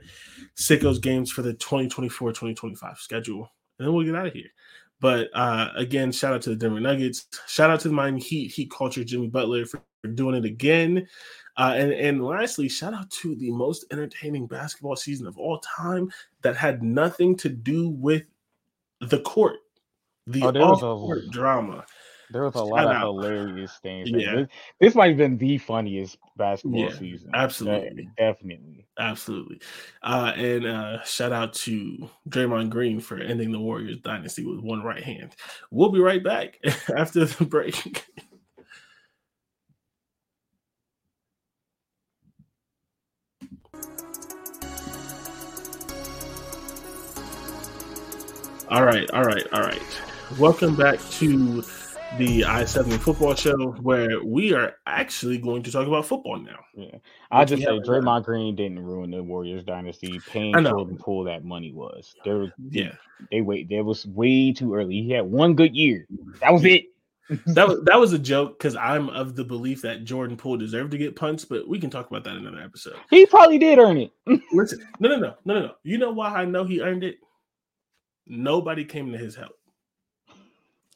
sickos 0.58 1.02
games 1.02 1.32
for 1.32 1.42
the 1.42 1.54
2024-2025 1.54 2.98
schedule, 2.98 3.50
and 3.80 3.88
then 3.88 3.94
we'll 3.94 4.06
get 4.06 4.16
out 4.16 4.28
of 4.28 4.34
here. 4.34 4.50
But 5.00 5.30
uh, 5.34 5.70
again, 5.76 6.12
shout 6.12 6.34
out 6.34 6.42
to 6.44 6.50
the 6.50 6.56
Denver 6.56 6.80
Nuggets. 6.80 7.28
Shout 7.48 7.70
out 7.70 7.80
to 7.82 7.90
the 7.90 7.94
Miami 7.94 8.22
Heat, 8.22 8.52
Heat 8.52 8.72
culture, 8.72 9.04
Jimmy 9.04 9.28
Butler 9.28 9.66
for, 9.66 9.82
for 10.06 10.12
doing 10.12 10.36
it 10.36 10.46
again. 10.46 11.08
Uh, 11.58 11.74
and 11.76 11.92
and 11.94 12.24
lastly, 12.26 12.68
shout 12.68 12.94
out 12.94 13.10
to 13.10 13.36
the 13.36 13.50
most 13.52 13.86
entertaining 13.92 14.46
basketball 14.46 14.96
season 14.96 15.26
of 15.26 15.38
all 15.38 15.60
time 15.60 16.12
that 16.42 16.56
had 16.56 16.84
nothing 16.84 17.36
to 17.38 17.50
do 17.50 17.90
with 17.90 18.24
the 19.02 19.20
court. 19.22 19.58
The 20.28 20.44
Oh, 20.44 20.52
there 20.52 20.62
was 20.66 20.82
a- 20.82 20.86
off-court 20.86 21.30
drama. 21.32 21.86
There 22.32 22.42
was 22.44 22.56
a 22.56 22.58
Shout 22.58 22.68
lot 22.68 22.86
of 22.86 22.92
out. 22.92 23.02
hilarious 23.04 23.78
things. 23.84 24.10
Yeah. 24.12 24.36
This, 24.36 24.48
this 24.82 24.96
might 24.96 25.10
have 25.10 25.18
been 25.18 25.38
the 25.38 25.60
funniest 25.60 26.18
basketball 26.36 26.80
Yeah, 26.90 26.98
season. 26.98 27.30
absolutely. 27.36 28.06
De- 28.06 28.12
definitely. 28.18 28.88
Absolutely. 28.98 29.62
Uh, 30.02 30.34
and 30.36 30.66
uh, 30.66 31.04
shout 31.04 31.32
out 31.32 31.54
to 31.54 32.10
Draymond 32.28 32.72
Green 32.72 33.00
for 33.00 33.20
ending 33.20 33.52
the 33.52 33.60
Warriors 33.60 34.00
dynasty 34.00 34.44
with 34.44 34.60
one 34.60 34.82
right 34.82 35.04
hand. 35.04 35.36
We'll 35.70 35.92
be 35.92 36.00
right 36.00 36.24
back 36.24 36.58
after 36.98 37.26
the 37.26 37.46
break. 37.46 38.06
All 48.70 48.84
right, 48.84 49.10
all 49.12 49.24
right, 49.24 49.46
all 49.54 49.62
right. 49.62 49.82
Welcome 50.40 50.76
back 50.76 51.00
to 51.12 51.62
the 52.18 52.46
I-70 52.46 52.98
football 53.00 53.36
show 53.36 53.72
where 53.82 54.24
we 54.24 54.54
are 54.54 54.76
actually 54.88 55.38
going 55.38 55.62
to 55.64 55.72
talk 55.72 55.86
about 55.88 56.06
football 56.06 56.40
now. 56.40 56.60
Yeah. 56.74 56.98
I 57.32 57.46
just 57.46 57.62
say. 57.62 57.68
Draymond 57.68 58.24
Green 58.26 58.56
didn't 58.56 58.80
ruin 58.80 59.12
the 59.12 59.22
Warriors 59.22 59.64
dynasty. 59.64 60.20
Paying. 60.32 60.54
Jordan 60.64 60.98
Poole 60.98 61.26
that 61.26 61.46
money 61.46 61.74
was. 61.74 62.16
There 62.26 62.38
was 62.38 62.50
Yeah. 62.70 62.94
they 63.32 63.42
wait. 63.42 63.70
There 63.70 63.84
was 63.84 64.08
way 64.08 64.52
too 64.52 64.74
early. 64.74 65.02
He 65.04 65.12
had 65.12 65.26
one 65.26 65.54
good 65.54 65.76
year. 65.76 66.08
That 66.42 66.52
was 66.52 66.66
it. 66.66 66.86
that 67.48 67.68
was 67.68 67.82
that 67.86 68.00
was 68.00 68.14
a 68.14 68.20
joke 68.20 68.58
because 68.58 68.76
I'm 68.76 69.10
of 69.10 69.36
the 69.36 69.44
belief 69.44 69.84
that 69.84 70.06
Jordan 70.06 70.38
Poole 70.38 70.58
deserved 70.58 70.92
to 70.92 70.98
get 70.98 71.16
punched, 71.16 71.50
but 71.50 71.68
we 71.68 71.80
can 71.80 71.92
talk 71.92 72.10
about 72.10 72.24
that 72.24 72.36
in 72.36 72.48
another 72.48 72.64
episode. 72.64 72.96
He 73.12 73.26
probably 73.28 73.60
did 73.60 73.78
earn 73.78 73.98
it. 73.98 74.12
Listen, 74.52 74.88
no, 75.00 75.10
no, 75.10 75.18
no, 75.18 75.36
no, 75.46 75.54
no, 75.54 75.60
no. 75.68 75.72
You 75.84 75.98
know 76.00 76.12
why 76.12 76.30
I 76.34 76.46
know 76.46 76.64
he 76.64 76.82
earned 76.82 77.04
it? 77.04 77.18
Nobody 78.28 78.86
came 78.86 79.12
to 79.12 79.18
his 79.18 79.36
help. 79.36 79.58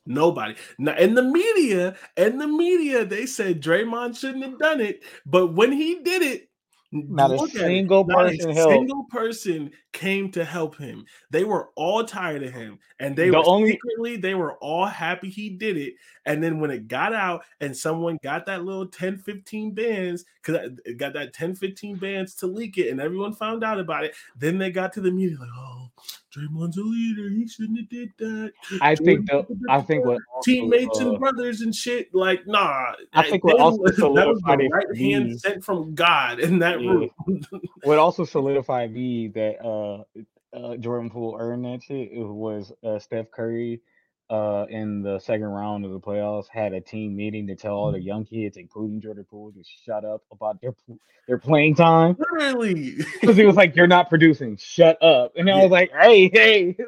Nobody. 0.06 0.56
Now, 0.80 0.96
in 0.98 1.14
the 1.14 1.22
media, 1.24 1.96
in 2.18 2.38
the 2.38 2.48
media, 2.48 3.06
they 3.06 3.26
said 3.28 3.62
Draymond 3.62 4.18
shouldn't 4.18 4.44
have 4.44 4.58
done 4.58 4.82
it, 4.82 5.04
but 5.26 5.54
when 5.54 5.72
he 5.72 6.00
did 6.00 6.24
it, 6.24 6.50
Not 6.92 7.30
a 7.30 7.36
at 7.36 7.42
it, 7.44 7.52
single 7.52 8.04
not 8.06 8.26
a 8.26 8.30
person 8.38 8.56
single 8.56 9.04
person 9.12 9.70
came 9.94 10.32
to 10.32 10.44
help 10.44 10.76
him. 10.78 11.06
They 11.30 11.44
were 11.44 11.70
all 11.76 12.04
tired 12.04 12.42
of 12.42 12.52
him, 12.52 12.80
and 13.00 13.16
they 13.16 13.30
The 13.30 13.38
were 13.38 13.44
only- 13.46 13.72
secretly 13.74 14.16
they 14.16 14.34
were 14.34 14.56
all 14.58 14.88
happy 14.88 15.30
he 15.30 15.52
did 15.52 15.78
it. 15.78 15.94
And 16.26 16.44
then 16.44 16.60
when 16.60 16.72
it 16.72 16.88
got 16.88 17.14
out, 17.14 17.44
and 17.62 17.78
someone 17.78 18.18
got 18.24 18.48
that 18.48 18.66
little 18.66 18.88
10, 18.88 19.18
15 19.18 19.76
bands, 19.76 20.26
because 20.42 20.72
it 20.86 20.98
got 20.98 21.14
that 21.14 21.34
10, 21.34 21.54
15 21.54 21.98
bands 21.98 22.34
to 22.36 22.48
leak 22.48 22.80
it, 22.80 22.90
and 22.90 23.00
everyone 23.00 23.34
found 23.36 23.64
out 23.64 23.80
about 23.80 24.06
it. 24.06 24.16
Then 24.36 24.58
they 24.58 24.72
got 24.72 24.92
to 24.94 25.02
the 25.02 25.12
media 25.12 25.38
like, 25.40 25.50
oh, 25.56 25.92
Draymond's 26.36 26.78
a 26.78 26.82
leader. 26.82 27.30
He 27.30 27.48
shouldn't 27.48 27.80
have 27.80 27.90
did 27.90 28.14
that. 28.20 28.54
I 28.82 28.96
think 28.96 29.26
the 29.28 29.46
I 29.70 29.82
think 29.82 30.06
what 30.06 30.20
also, 30.36 30.46
teammates 30.46 31.00
uh, 31.00 31.10
and 31.10 31.20
brothers 31.20 31.62
and 31.62 31.74
shit. 31.74 32.14
Like, 32.14 32.46
nah. 32.46 32.94
I 33.14 33.24
think 33.30 33.44
what 33.44 33.60
also 33.60 33.80
was, 33.80 33.96
that 33.96 34.06
was 34.06 34.42
solidified 34.42 34.60
the 34.60 34.70
right 34.70 34.98
hand 34.98 35.26
me- 35.30 35.38
sent 35.38 35.64
from 35.64 35.96
God 35.96 36.40
in 36.40 36.60
that 36.60 36.82
Yeah. 36.82 36.92
room. 36.92 37.10
what 37.84 37.98
also 37.98 38.26
solidified 38.26 38.94
me 38.94 39.28
that 39.30 39.64
uh, 39.64 40.04
uh 40.56 40.78
Jordan 40.78 41.10
Poole 41.10 41.38
earned 41.40 41.66
that 41.66 41.84
shit 41.84 42.12
it 42.12 42.24
was 42.24 42.72
uh, 42.84 43.00
Steph 43.00 43.32
Curry 43.32 43.82
uh 44.30 44.66
in 44.70 45.02
the 45.04 45.20
second 45.20 45.46
round 45.48 45.86
of 45.86 45.92
the 45.92 46.00
playoffs 46.00 46.48
had 46.50 46.74
a 46.74 46.82
team 46.82 47.16
meeting 47.16 47.48
to 47.48 47.56
tell 47.56 47.74
all 47.76 47.92
the 47.92 48.02
young 48.02 48.26
kids, 48.26 48.58
including 48.58 49.02
Jordan 49.02 49.26
Poole, 49.30 49.52
to 49.54 49.64
shut 49.86 50.06
up 50.06 50.24
about 50.32 50.62
their 50.62 50.74
their 51.28 51.38
playing 51.40 51.76
time 51.76 52.18
Literally. 52.18 52.98
because 53.22 53.38
he 53.38 53.46
was 53.46 53.56
like, 53.58 53.76
"You're 53.76 53.88
not 53.88 54.10
producing, 54.10 54.58
shut 54.58 55.02
up." 55.04 55.34
And 55.38 55.50
I 55.50 55.62
was 55.64 55.72
like, 55.72 55.92
"Hey, 55.94 56.30
hey." 56.34 56.78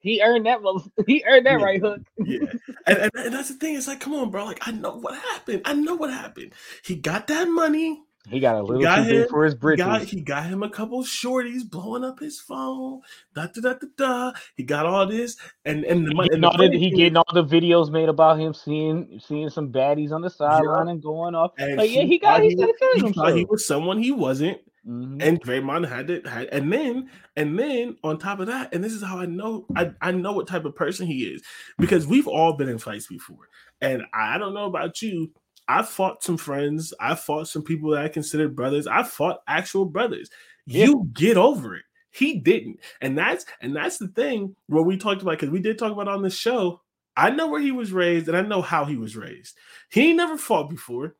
He 0.00 0.22
earned 0.22 0.46
that. 0.46 0.60
He 1.06 1.24
earned 1.26 1.46
that 1.46 1.60
Yeah. 1.60 1.62
right 1.62 1.80
hook. 1.80 2.02
yeah, 2.24 2.38
and, 2.86 2.98
and, 2.98 3.10
and 3.16 3.34
that's 3.34 3.48
the 3.48 3.54
thing. 3.56 3.76
It's 3.76 3.88
like, 3.88 4.00
come 4.00 4.14
on, 4.14 4.30
bro. 4.30 4.44
Like, 4.46 4.66
I 4.66 4.72
know 4.72 4.96
what 4.96 5.14
happened. 5.16 5.62
I 5.64 5.74
know 5.74 5.94
what 5.96 6.10
happened. 6.12 6.54
He 6.84 6.96
got 6.96 7.28
that 7.28 7.48
money. 7.48 8.02
He 8.28 8.38
got 8.38 8.54
a 8.56 8.62
little 8.62 8.80
got 8.82 9.04
too 9.04 9.10
big 9.22 9.28
for 9.30 9.44
his 9.44 9.54
He 9.54 9.58
britches. 9.58 9.84
got, 9.84 10.02
he 10.04 10.20
got 10.20 10.46
him 10.46 10.62
a 10.62 10.70
couple 10.70 11.02
shorties 11.02 11.68
blowing 11.68 12.04
up 12.04 12.20
his 12.20 12.38
phone. 12.40 13.00
Da 13.34 13.46
da 13.46 13.60
da 13.60 13.74
da 13.74 13.86
da. 13.96 14.32
He 14.56 14.62
got 14.62 14.86
all 14.86 15.06
this, 15.06 15.36
and 15.64 15.84
and 15.84 16.06
the 16.06 16.10
He 16.10 16.14
money. 16.14 16.28
getting, 16.28 16.34
And 16.34 16.44
the 16.44 16.48
all 16.48 16.70
the, 16.70 16.78
he 16.78 16.90
getting 16.90 17.16
all 17.16 17.26
the 17.34 17.44
videos 17.44 17.90
made 17.90 18.08
about 18.08 18.38
him 18.38 18.54
seeing 18.54 19.20
seeing 19.26 19.50
some 19.50 19.72
baddies 19.72 20.12
on 20.12 20.20
the 20.22 20.30
sideline 20.30 20.88
and 20.88 21.02
going 21.02 21.34
off. 21.34 21.50
And 21.58 21.76
Like, 21.78 21.90
yeah, 21.90 22.02
he 22.02 22.18
got 22.18 22.42
he 22.42 22.54
was- 22.54 22.70
he 22.94 23.12
thought 23.12 23.34
he 23.34 23.44
was 23.44 23.66
someone 23.66 23.98
he 24.00 24.12
wasn't, 24.12 24.58
Mhm. 24.86 25.20
and 25.20 25.40
Draymond 25.40 25.88
had 25.88 26.08
it. 26.08 26.24
Had, 26.26 26.46
and 26.52 26.72
then 26.72 27.10
and 27.36 27.58
then 27.58 27.96
on 28.04 28.18
top 28.18 28.38
of 28.38 28.46
that, 28.46 28.72
and 28.72 28.84
this 28.84 28.92
is 28.92 29.02
how 29.02 29.18
I 29.18 29.26
know 29.26 29.66
I, 29.74 29.90
I 30.00 30.12
know 30.12 30.32
what 30.32 30.46
type 30.46 30.64
of 30.64 30.76
person 30.76 31.08
he 31.08 31.24
is 31.24 31.42
because 31.76 32.06
we've 32.06 32.28
all 32.28 32.56
been 32.56 32.68
in 32.68 32.78
fights 32.78 33.08
before, 33.08 33.48
and 33.80 34.04
I 34.14 34.38
don't 34.38 34.54
know 34.54 34.66
about 34.66 35.02
you. 35.02 35.32
I 35.72 35.82
fought 35.82 36.22
some 36.22 36.36
friends. 36.36 36.92
I 37.00 37.14
fought 37.14 37.48
some 37.48 37.62
people 37.62 37.90
that 37.90 38.04
I 38.04 38.08
considered 38.08 38.54
brothers. 38.54 38.86
I 38.86 39.04
fought 39.04 39.40
actual 39.48 39.86
brothers. 39.86 40.28
Yeah. 40.66 40.84
You 40.84 41.08
get 41.14 41.38
over 41.38 41.74
it. 41.76 41.84
He 42.10 42.40
didn't, 42.40 42.80
and 43.00 43.16
that's 43.16 43.46
and 43.62 43.74
that's 43.74 43.96
the 43.96 44.08
thing 44.08 44.54
where 44.66 44.82
we 44.82 44.98
talked 44.98 45.22
about 45.22 45.32
because 45.32 45.48
we 45.48 45.60
did 45.60 45.78
talk 45.78 45.92
about 45.92 46.08
on 46.08 46.22
this 46.22 46.36
show. 46.36 46.82
I 47.16 47.30
know 47.30 47.46
where 47.46 47.60
he 47.60 47.72
was 47.72 47.90
raised, 47.90 48.28
and 48.28 48.36
I 48.36 48.42
know 48.42 48.60
how 48.60 48.84
he 48.84 48.96
was 48.96 49.16
raised. 49.16 49.56
He 49.90 50.08
ain't 50.08 50.18
never 50.18 50.36
fought 50.36 50.68
before 50.68 51.16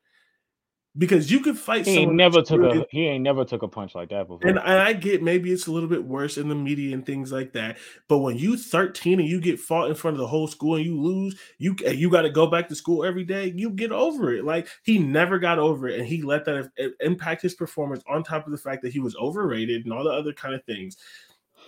because 0.97 1.30
you 1.30 1.40
could 1.40 1.57
fight. 1.59 1.86
He 1.86 1.99
ain't 1.99 2.12
never 2.14 2.43
took 2.43 2.61
really- 2.61 2.80
a 2.80 2.86
he 2.90 3.07
ain't 3.07 3.22
never 3.22 3.45
took 3.45 3.62
a 3.62 3.68
punch 3.68 3.95
like 3.95 4.11
that 4.11 4.28
before. 4.28 4.47
and, 4.49 4.59
I 4.59 4.93
get 4.93 5.22
maybe 5.22 5.51
it's 5.51 5.66
a 5.66 5.72
little 5.72 5.88
bit 5.88 6.05
worse 6.05 6.36
in 6.36 6.49
the 6.49 6.55
media 6.55 6.95
and 6.95 7.05
things 7.05 7.32
like 7.32 7.53
that. 7.55 7.78
But 8.09 8.18
when 8.18 8.36
you 8.36 8.57
13 8.57 9.18
and 9.20 9.28
you 9.28 9.40
get 9.40 9.59
fought 9.59 9.88
in 9.88 9.95
front 9.95 10.16
of 10.16 10.18
the 10.20 10.26
whole 10.26 10.47
school 10.47 10.76
and 10.76 10.84
you 10.84 11.01
lose, 11.01 11.38
you 11.59 11.74
you 11.90 12.11
got 12.11 12.22
to 12.22 12.30
go 12.30 12.47
back 12.47 12.68
to 12.68 12.74
school 12.74 13.05
every 13.05 13.24
day. 13.24 13.53
You 13.57 13.70
get 13.70 13.90
over 13.93 14.34
it. 14.34 14.45
Like 14.45 14.68
he 14.82 14.99
never 14.99 15.38
got 15.38 15.59
over 15.59 15.88
it, 15.88 15.99
and 15.99 16.07
he 16.07 16.22
let 16.22 16.45
that 16.45 16.70
impact 17.01 17.43
his 17.43 17.55
performance. 17.55 18.03
On 18.09 18.22
top 18.22 18.47
of 18.47 18.53
the 18.53 18.59
fact 18.59 18.82
that 18.82 18.93
he 18.93 19.01
was 19.01 19.16
overrated 19.16 19.84
and 19.84 19.93
all 19.95 20.05
the 20.05 20.11
other 20.11 20.32
kind 20.32 20.55
of 20.55 20.62
things. 20.64 20.97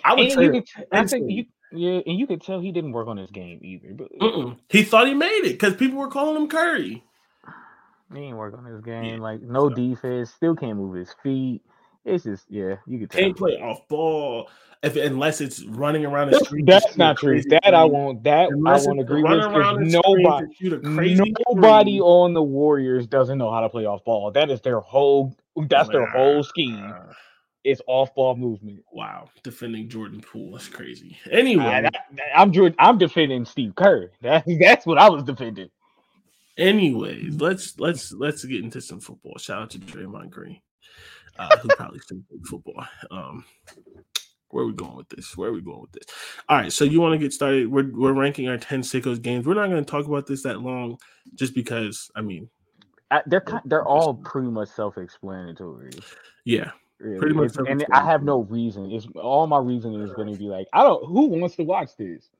I 0.04 0.14
would 0.14 0.32
say 0.32 0.60
t- 0.60 0.64
I 0.92 1.06
think 1.06 1.30
you 1.30 1.46
yeah, 1.72 2.00
and 2.06 2.18
you 2.18 2.26
could 2.26 2.42
tell 2.42 2.60
he 2.60 2.72
didn't 2.72 2.92
work 2.92 3.08
on 3.08 3.16
his 3.16 3.30
game 3.30 3.58
either. 3.62 3.94
But 3.94 4.12
Mm-mm. 4.20 4.58
he 4.68 4.82
thought 4.84 5.06
he 5.06 5.14
made 5.14 5.44
it 5.44 5.52
because 5.52 5.74
people 5.74 5.98
were 5.98 6.08
calling 6.10 6.40
him 6.40 6.48
Curry. 6.48 7.02
He 8.16 8.24
ain't 8.24 8.36
work 8.36 8.56
on 8.56 8.64
his 8.64 8.80
game. 8.80 9.04
Yeah, 9.04 9.16
like 9.16 9.42
no 9.42 9.68
so- 9.68 9.74
defense, 9.74 10.30
still 10.30 10.56
can't 10.56 10.76
move 10.76 10.94
his 10.94 11.14
feet. 11.22 11.62
It's 12.04 12.24
just 12.24 12.44
yeah, 12.50 12.76
you 12.86 12.98
could 12.98 13.10
tell. 13.10 13.20
Can't 13.20 13.36
play 13.36 13.54
off 13.54 13.88
ball 13.88 14.50
if 14.82 14.96
unless 14.96 15.40
it's 15.40 15.64
running 15.64 16.04
around 16.04 16.30
the 16.30 16.40
street. 16.40 16.66
that's 16.66 16.92
to 16.92 16.98
not 16.98 17.16
true. 17.16 17.40
That 17.48 17.74
I 17.74 17.84
won't. 17.84 18.22
That 18.24 18.50
I 18.50 18.78
won't 18.86 19.00
agree 19.00 19.22
with. 19.22 19.32
around 19.32 19.78
Because 19.78 19.92
the 19.92 20.02
nobody, 20.04 20.46
to 20.46 20.54
shoot 20.54 20.72
a 20.74 20.80
crazy 20.80 21.34
nobody 21.48 21.92
three. 21.92 22.00
on 22.00 22.34
the 22.34 22.42
Warriors 22.42 23.06
doesn't 23.06 23.38
know 23.38 23.50
how 23.50 23.60
to 23.60 23.70
play 23.70 23.86
off 23.86 24.04
ball. 24.04 24.30
That 24.30 24.50
is 24.50 24.60
their 24.60 24.80
whole. 24.80 25.34
That's 25.56 25.88
their 25.88 26.06
whole 26.06 26.42
scheme. 26.42 26.92
It's 27.62 27.80
off 27.86 28.14
ball 28.14 28.36
movement. 28.36 28.84
Wow, 28.92 29.30
defending 29.42 29.88
Jordan 29.88 30.20
Poole. 30.20 30.52
That's 30.52 30.68
crazy. 30.68 31.16
Anyway, 31.30 31.64
I, 31.64 31.90
am 32.34 32.52
I'm 32.78 32.98
defending 32.98 33.46
Steve 33.46 33.74
Kerr. 33.74 34.10
That's 34.20 34.46
that's 34.60 34.84
what 34.84 34.98
I 34.98 35.08
was 35.08 35.22
defending. 35.22 35.70
Anyways, 36.56 37.40
let's 37.40 37.78
let's 37.78 38.12
let's 38.12 38.44
get 38.44 38.64
into 38.64 38.80
some 38.80 39.00
football. 39.00 39.36
Shout 39.38 39.62
out 39.62 39.70
to 39.70 39.78
Draymond 39.78 40.30
Green, 40.30 40.60
uh, 41.38 41.56
who 41.58 41.68
probably 41.76 42.00
still 42.00 42.18
play 42.28 42.38
football. 42.44 42.86
Um, 43.10 43.44
where 44.48 44.64
are 44.64 44.68
we 44.68 44.72
going 44.72 44.96
with 44.96 45.08
this? 45.08 45.36
Where 45.36 45.50
are 45.50 45.52
we 45.52 45.62
going 45.62 45.80
with 45.80 45.92
this? 45.92 46.04
All 46.48 46.56
right, 46.56 46.72
so 46.72 46.84
you 46.84 47.00
want 47.00 47.12
to 47.12 47.18
get 47.18 47.32
started? 47.32 47.70
We're 47.70 47.90
we're 47.92 48.12
ranking 48.12 48.48
our 48.48 48.58
ten 48.58 48.82
sickos 48.82 49.20
games. 49.20 49.46
We're 49.46 49.54
not 49.54 49.70
going 49.70 49.84
to 49.84 49.90
talk 49.90 50.06
about 50.06 50.26
this 50.26 50.42
that 50.42 50.60
long, 50.60 50.98
just 51.34 51.54
because. 51.54 52.10
I 52.14 52.20
mean, 52.20 52.48
I, 53.10 53.22
they're 53.26 53.40
kind, 53.40 53.62
they're 53.64 53.84
all 53.84 54.14
pretty 54.14 54.48
much 54.48 54.68
self-explanatory. 54.68 55.92
yeah, 56.44 56.70
Really. 57.04 57.18
Pretty 57.18 57.34
much 57.34 57.56
and 57.68 57.84
I 57.92 58.04
have 58.04 58.22
no 58.22 58.42
reason. 58.44 58.90
It's 58.90 59.06
all 59.16 59.46
my 59.46 59.58
reasoning 59.58 60.00
is 60.00 60.12
going 60.12 60.32
to 60.32 60.38
be 60.38 60.46
like, 60.46 60.66
I 60.72 60.82
don't. 60.82 61.04
Who 61.06 61.26
wants 61.26 61.56
to 61.56 61.64
watch 61.64 61.90
this? 61.98 62.30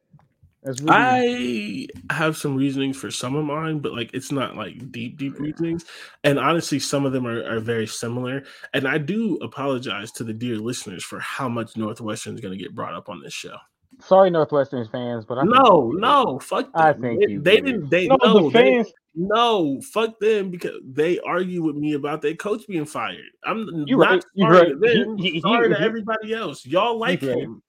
Really, 0.64 1.88
I 2.08 2.14
have 2.14 2.36
some 2.38 2.56
reasonings 2.56 2.96
for 2.96 3.10
some 3.10 3.34
of 3.36 3.44
mine, 3.44 3.80
but 3.80 3.92
like 3.92 4.10
it's 4.14 4.32
not 4.32 4.56
like 4.56 4.90
deep, 4.90 5.18
deep 5.18 5.38
reasonings. 5.38 5.84
And 6.24 6.38
honestly, 6.38 6.78
some 6.78 7.04
of 7.04 7.12
them 7.12 7.26
are, 7.26 7.44
are 7.44 7.60
very 7.60 7.86
similar. 7.86 8.44
And 8.72 8.88
I 8.88 8.96
do 8.96 9.36
apologize 9.42 10.10
to 10.12 10.24
the 10.24 10.32
dear 10.32 10.56
listeners 10.56 11.04
for 11.04 11.20
how 11.20 11.48
much 11.50 11.76
Northwestern 11.76 12.34
is 12.34 12.40
going 12.40 12.56
to 12.56 12.62
get 12.62 12.74
brought 12.74 12.94
up 12.94 13.10
on 13.10 13.20
this 13.20 13.34
show. 13.34 13.56
sorry, 14.00 14.30
Northwestern 14.30 14.88
fans, 14.88 15.26
but 15.26 15.36
I 15.38 15.42
No, 15.44 15.90
you 15.92 16.00
no, 16.00 16.38
fuck. 16.38 16.70
I 16.74 16.92
them. 16.92 17.02
think 17.02 17.20
they, 17.26 17.32
you 17.32 17.40
they 17.42 17.60
didn't. 17.60 17.90
They 17.90 18.08
No, 18.08 18.16
no, 18.22 18.44
the 18.50 18.50
they, 18.58 18.72
fans. 18.76 18.92
no, 19.14 19.80
fuck 19.92 20.18
them 20.18 20.50
because 20.50 20.78
they 20.82 21.18
argue 21.20 21.62
with 21.62 21.76
me 21.76 21.92
about 21.92 22.22
their 22.22 22.34
coach 22.36 22.66
being 22.66 22.86
fired. 22.86 23.20
I'm 23.44 23.68
You 23.86 23.98
not 23.98 24.10
right, 24.10 24.24
you 24.34 24.44
sorry 24.44 24.56
right. 24.56 24.68
to 24.70 25.04
them. 25.04 25.18
He- 25.18 25.30
he- 25.32 25.40
sorry 25.42 25.68
to 25.68 25.78
everybody 25.80 26.32
else. 26.32 26.64
Y'all 26.64 26.98
like 26.98 27.20
him. 27.20 27.62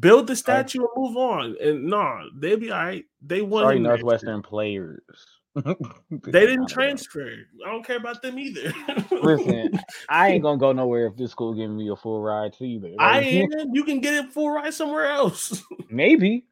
Build 0.00 0.26
the 0.26 0.36
statue 0.36 0.80
and 0.80 0.88
move 0.96 1.16
on. 1.16 1.56
And 1.62 1.84
nah, 1.86 2.24
they'll 2.34 2.58
be 2.58 2.70
all 2.70 2.84
right. 2.84 3.04
They 3.22 3.42
won. 3.42 3.64
Sorry. 3.64 3.78
Northwestern 3.78 4.42
players. 4.42 5.00
They 6.10 6.46
didn't 6.46 6.68
transfer. 6.68 7.30
I 7.64 7.70
don't 7.70 7.86
care 7.86 7.98
about 7.98 8.20
them 8.22 8.40
either. 8.40 8.72
Listen, 9.12 9.78
I 10.08 10.30
ain't 10.30 10.42
gonna 10.42 10.58
go 10.58 10.72
nowhere 10.72 11.06
if 11.06 11.16
this 11.16 11.30
school 11.30 11.54
giving 11.54 11.76
me 11.76 11.88
a 11.90 11.96
full 11.96 12.20
ride 12.20 12.54
to 12.54 12.64
either. 12.64 12.90
I 12.98 13.20
Like, 13.20 13.26
am. 13.60 13.68
You 13.72 13.84
can 13.84 14.00
get 14.00 14.14
it 14.14 14.32
full 14.32 14.50
ride 14.50 14.74
somewhere 14.74 15.06
else. 15.06 15.62
maybe, 15.90 16.46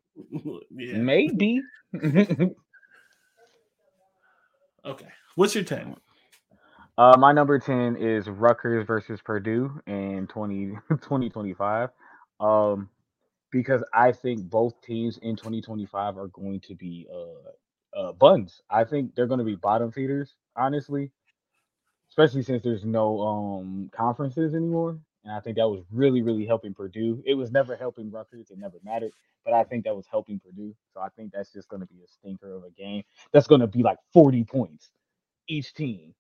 yeah. 0.71 0.99
maybe. 0.99 1.63
Okay. 4.85 5.09
What's 5.35 5.55
your 5.57 5.65
ten? 5.65 5.97
Uh, 6.99 7.17
my 7.19 7.33
number 7.33 7.59
10 7.59 7.97
is 7.97 8.29
Rutgers 8.29 8.87
versus 8.87 9.21
Purdue 9.23 9.81
in 9.87 10.27
20, 10.29 10.67
2025. 10.91 11.89
Um, 12.39 12.91
because 13.53 13.85
I 13.95 14.11
think 14.11 14.51
both 14.51 14.81
teams 14.81 15.19
in 15.19 15.37
2025 15.37 16.19
are 16.19 16.29
going 16.29 16.61
to 16.61 16.75
be 16.75 17.07
uh, 17.15 17.99
uh, 18.01 18.13
buns. 18.13 18.63
I 18.71 18.83
think 18.83 19.15
they're 19.15 19.29
going 19.29 19.39
to 19.39 19.45
be 19.45 19.55
bottom 19.55 19.93
feeders, 19.93 20.35
honestly, 20.57 21.13
especially 22.09 22.43
since 22.43 22.65
there's 22.65 22.85
no 22.85 23.21
um, 23.21 23.91
conferences 23.95 24.55
anymore. 24.55 24.99
And 25.25 25.33
I 25.33 25.41
think 25.41 25.57
that 25.59 25.69
was 25.69 25.85
really, 25.93 26.23
really 26.23 26.47
helping 26.47 26.75
Purdue. 26.75 27.23
It 27.25 27.35
was 27.35 27.53
never 27.53 27.77
helping 27.77 28.11
Rutgers. 28.11 28.51
It 28.51 28.59
never 28.59 28.79
mattered. 28.83 29.13
But 29.45 29.55
I 29.55 29.63
think 29.65 29.85
that 29.85 29.95
was 29.95 30.07
helping 30.11 30.41
Purdue. 30.41 30.75
So 30.95 31.01
I 31.01 31.09
think 31.11 31.33
that's 31.33 31.53
just 31.53 31.69
going 31.69 31.81
to 31.81 31.87
be 31.87 32.03
a 32.03 32.09
stinker 32.09 32.57
of 32.57 32.65
a 32.65 32.71
game. 32.71 33.05
That's 33.33 33.47
going 33.47 33.61
to 33.61 33.67
be 33.69 33.83
like 33.83 33.99
40 34.13 34.45
points 34.45 34.91
each 35.49 35.75
team. 35.75 36.15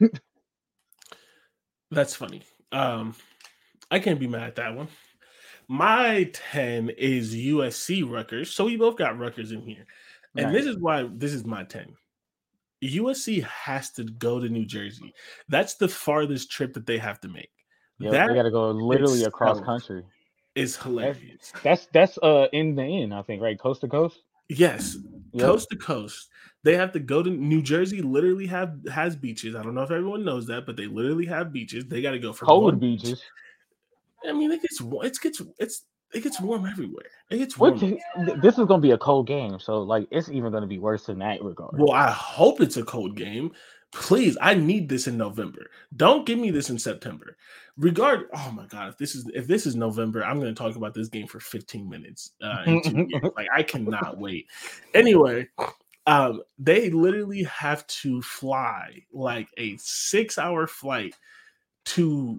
That's 1.90 2.14
funny. 2.14 2.42
Um, 2.70 3.14
I 3.90 3.98
can't 3.98 4.20
be 4.20 4.26
mad 4.26 4.42
at 4.42 4.56
that 4.56 4.74
one. 4.74 4.88
My 5.68 6.30
10 6.32 6.90
is 6.90 7.34
USC 7.34 8.10
Rutgers. 8.10 8.50
So 8.50 8.64
we 8.64 8.76
both 8.76 8.96
got 8.96 9.18
Rutgers 9.18 9.52
in 9.52 9.60
here. 9.60 9.86
And 10.36 10.54
this 10.54 10.66
is 10.66 10.78
why 10.78 11.08
this 11.12 11.32
is 11.32 11.44
my 11.44 11.64
10. 11.64 11.94
USC 12.82 13.42
has 13.44 13.90
to 13.92 14.04
go 14.04 14.40
to 14.40 14.48
New 14.48 14.64
Jersey. 14.64 15.12
That's 15.48 15.74
the 15.74 15.88
farthest 15.88 16.50
trip 16.50 16.72
that 16.74 16.86
they 16.86 16.96
have 16.98 17.20
to 17.20 17.28
make. 17.28 17.50
Yep, 17.98 18.12
that 18.12 18.28
they 18.28 18.34
got 18.34 18.42
to 18.44 18.50
go 18.50 18.70
literally 18.70 19.24
across 19.24 19.60
country. 19.60 20.04
is 20.54 20.76
hilarious. 20.76 21.52
That's 21.64 21.88
that's 21.92 22.18
uh 22.22 22.46
in 22.52 22.76
the 22.76 22.84
end, 22.84 23.12
I 23.12 23.22
think, 23.22 23.42
right? 23.42 23.58
Coast 23.58 23.80
to 23.80 23.88
coast. 23.88 24.22
Yes, 24.48 24.96
Yep. 25.32 25.42
coast 25.42 25.68
to 25.70 25.76
coast. 25.76 26.30
They 26.62 26.76
have 26.76 26.92
to 26.92 27.00
go 27.00 27.22
to 27.22 27.30
New 27.30 27.60
Jersey. 27.60 28.00
Literally 28.00 28.46
have 28.46 28.78
has 28.90 29.16
beaches. 29.16 29.54
I 29.54 29.62
don't 29.62 29.74
know 29.74 29.82
if 29.82 29.90
everyone 29.90 30.24
knows 30.24 30.46
that, 30.46 30.64
but 30.64 30.76
they 30.76 30.86
literally 30.86 31.26
have 31.26 31.52
beaches. 31.52 31.84
They 31.86 32.00
got 32.00 32.12
to 32.12 32.18
go 32.18 32.32
from 32.32 32.46
Cold 32.46 32.80
beaches. 32.80 33.22
I 34.26 34.32
mean, 34.32 34.50
it 34.52 34.62
gets 34.62 34.80
it 34.80 35.18
gets 35.20 35.42
it's 35.58 35.84
it 36.14 36.22
gets 36.22 36.40
warm 36.40 36.66
everywhere. 36.66 37.06
It 37.30 37.38
gets 37.38 37.58
warm. 37.58 37.78
th- 37.78 38.40
This 38.40 38.58
is 38.58 38.66
gonna 38.66 38.80
be 38.80 38.92
a 38.92 38.98
cold 38.98 39.26
game, 39.26 39.58
so 39.60 39.82
like 39.82 40.08
it's 40.10 40.28
even 40.30 40.52
gonna 40.52 40.66
be 40.66 40.78
worse 40.78 41.08
in 41.08 41.18
that 41.18 41.42
regard. 41.42 41.78
Well, 41.78 41.92
I 41.92 42.10
hope 42.10 42.60
it's 42.60 42.76
a 42.76 42.84
cold 42.84 43.16
game. 43.16 43.52
Please, 43.90 44.36
I 44.42 44.52
need 44.54 44.88
this 44.88 45.06
in 45.06 45.16
November. 45.16 45.70
Don't 45.96 46.26
give 46.26 46.38
me 46.38 46.50
this 46.50 46.68
in 46.68 46.78
September. 46.78 47.36
Regard. 47.78 48.26
Oh 48.34 48.52
my 48.54 48.66
god, 48.66 48.88
if 48.90 48.98
this 48.98 49.14
is 49.14 49.30
if 49.34 49.46
this 49.46 49.66
is 49.66 49.76
November, 49.76 50.22
I'm 50.24 50.38
going 50.40 50.54
to 50.54 50.58
talk 50.62 50.76
about 50.76 50.92
this 50.92 51.08
game 51.08 51.26
for 51.26 51.40
15 51.40 51.88
minutes. 51.88 52.32
Uh, 52.42 52.64
in 52.66 52.82
two 52.82 53.06
years. 53.08 53.22
Like 53.36 53.48
I 53.54 53.62
cannot 53.62 54.18
wait. 54.18 54.46
Anyway, 54.94 55.48
um, 56.06 56.42
they 56.58 56.90
literally 56.90 57.44
have 57.44 57.86
to 57.86 58.20
fly 58.20 59.02
like 59.12 59.48
a 59.56 59.76
six 59.78 60.36
hour 60.38 60.66
flight 60.66 61.14
to 61.86 62.38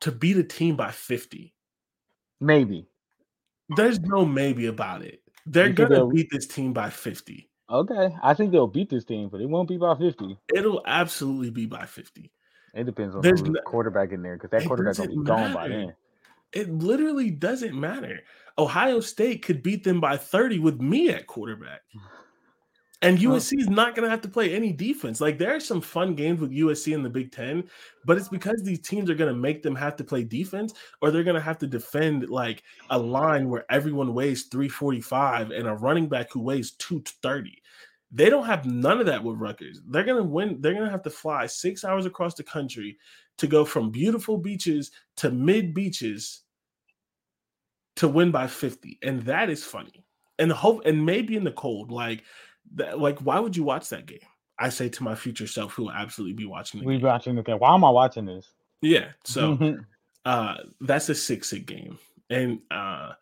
to 0.00 0.12
beat 0.12 0.36
a 0.36 0.42
team 0.44 0.76
by 0.76 0.90
50. 0.90 1.54
Maybe. 2.40 2.86
There's 3.76 4.00
no 4.00 4.24
maybe 4.24 4.66
about 4.66 5.02
it. 5.02 5.22
They're 5.46 5.68
You 5.68 5.72
gonna 5.74 6.06
beat 6.06 6.28
this 6.30 6.46
team 6.46 6.72
by 6.72 6.90
50. 6.90 7.48
Okay, 7.70 8.10
I 8.22 8.34
think 8.34 8.50
they'll 8.50 8.66
beat 8.66 8.90
this 8.90 9.04
team, 9.04 9.28
but 9.28 9.40
it 9.40 9.46
won't 9.48 9.68
be 9.68 9.76
by 9.76 9.94
fifty. 9.94 10.36
It'll 10.52 10.82
absolutely 10.86 11.50
be 11.50 11.66
by 11.66 11.86
50. 11.86 12.32
It 12.74 12.84
depends 12.84 13.14
on 13.14 13.22
There's 13.22 13.42
no- 13.42 13.60
quarterback 13.64 14.10
in 14.10 14.22
there 14.22 14.36
because 14.36 14.50
that 14.50 14.66
quarterback's 14.66 14.98
gonna 14.98 15.10
be 15.10 15.22
gone 15.22 15.52
by 15.54 15.68
then. 15.68 15.94
It 16.52 16.68
literally 16.68 17.30
doesn't 17.30 17.78
matter. 17.78 18.20
Ohio 18.58 18.98
State 18.98 19.42
could 19.42 19.62
beat 19.62 19.84
them 19.84 20.00
by 20.00 20.16
30 20.16 20.58
with 20.58 20.80
me 20.80 21.10
at 21.10 21.28
quarterback. 21.28 21.82
And 23.02 23.18
USC 23.18 23.58
is 23.58 23.70
not 23.70 23.94
going 23.94 24.04
to 24.04 24.10
have 24.10 24.20
to 24.22 24.28
play 24.28 24.54
any 24.54 24.72
defense. 24.72 25.22
Like 25.22 25.38
there 25.38 25.56
are 25.56 25.60
some 25.60 25.80
fun 25.80 26.14
games 26.14 26.38
with 26.38 26.50
USC 26.50 26.92
in 26.92 27.02
the 27.02 27.08
Big 27.08 27.32
Ten, 27.32 27.64
but 28.04 28.18
it's 28.18 28.28
because 28.28 28.62
these 28.62 28.80
teams 28.80 29.08
are 29.08 29.14
going 29.14 29.32
to 29.32 29.40
make 29.40 29.62
them 29.62 29.74
have 29.74 29.96
to 29.96 30.04
play 30.04 30.22
defense, 30.22 30.74
or 31.00 31.10
they're 31.10 31.24
going 31.24 31.34
to 31.34 31.40
have 31.40 31.58
to 31.58 31.66
defend 31.66 32.28
like 32.28 32.62
a 32.90 32.98
line 32.98 33.48
where 33.48 33.64
everyone 33.70 34.12
weighs 34.12 34.44
345 34.44 35.50
and 35.50 35.66
a 35.66 35.74
running 35.74 36.08
back 36.08 36.30
who 36.30 36.40
weighs 36.40 36.72
230. 36.72 37.62
They 38.12 38.28
don't 38.28 38.44
have 38.44 38.66
none 38.66 39.00
of 39.00 39.06
that 39.06 39.22
with 39.22 39.38
Rutgers. 39.38 39.80
They're 39.88 40.04
going 40.04 40.22
to 40.22 40.28
win. 40.28 40.60
They're 40.60 40.74
going 40.74 40.84
to 40.84 40.90
have 40.90 41.04
to 41.04 41.10
fly 41.10 41.46
six 41.46 41.84
hours 41.84 42.04
across 42.04 42.34
the 42.34 42.42
country 42.42 42.98
to 43.38 43.46
go 43.46 43.64
from 43.64 43.90
beautiful 43.90 44.36
beaches 44.36 44.90
to 45.16 45.30
mid 45.30 45.72
beaches 45.72 46.42
to 47.96 48.08
win 48.08 48.30
by 48.30 48.46
50. 48.46 48.98
And 49.02 49.22
that 49.22 49.48
is 49.48 49.64
funny. 49.64 50.04
And 50.38 50.50
hope 50.50 50.82
and 50.84 51.04
maybe 51.04 51.36
in 51.36 51.44
the 51.44 51.52
cold, 51.52 51.90
like 51.90 52.24
that, 52.74 52.98
like 52.98 53.18
why 53.20 53.38
would 53.38 53.56
you 53.56 53.64
watch 53.64 53.88
that 53.90 54.06
game? 54.06 54.18
I 54.58 54.68
say 54.68 54.88
to 54.90 55.02
my 55.02 55.14
future 55.14 55.46
self 55.46 55.72
who 55.72 55.84
will 55.84 55.92
absolutely 55.92 56.34
be 56.34 56.46
watching 56.46 56.80
the 56.80 56.86
we 56.86 56.96
game. 56.96 57.06
watching 57.06 57.34
the 57.36 57.42
game. 57.42 57.56
Why 57.56 57.74
am 57.74 57.84
I 57.84 57.90
watching 57.90 58.26
this? 58.26 58.52
Yeah. 58.82 59.08
So 59.24 59.78
uh 60.24 60.54
that's 60.80 61.08
a 61.08 61.14
six 61.14 61.50
hit 61.50 61.66
game. 61.66 61.98
And 62.28 62.60
uh 62.70 63.12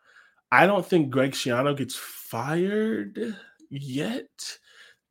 I 0.51 0.65
don't 0.65 0.85
think 0.85 1.11
Greg 1.11 1.31
Schiano 1.31 1.77
gets 1.77 1.95
fired 1.95 3.35
yet 3.69 4.57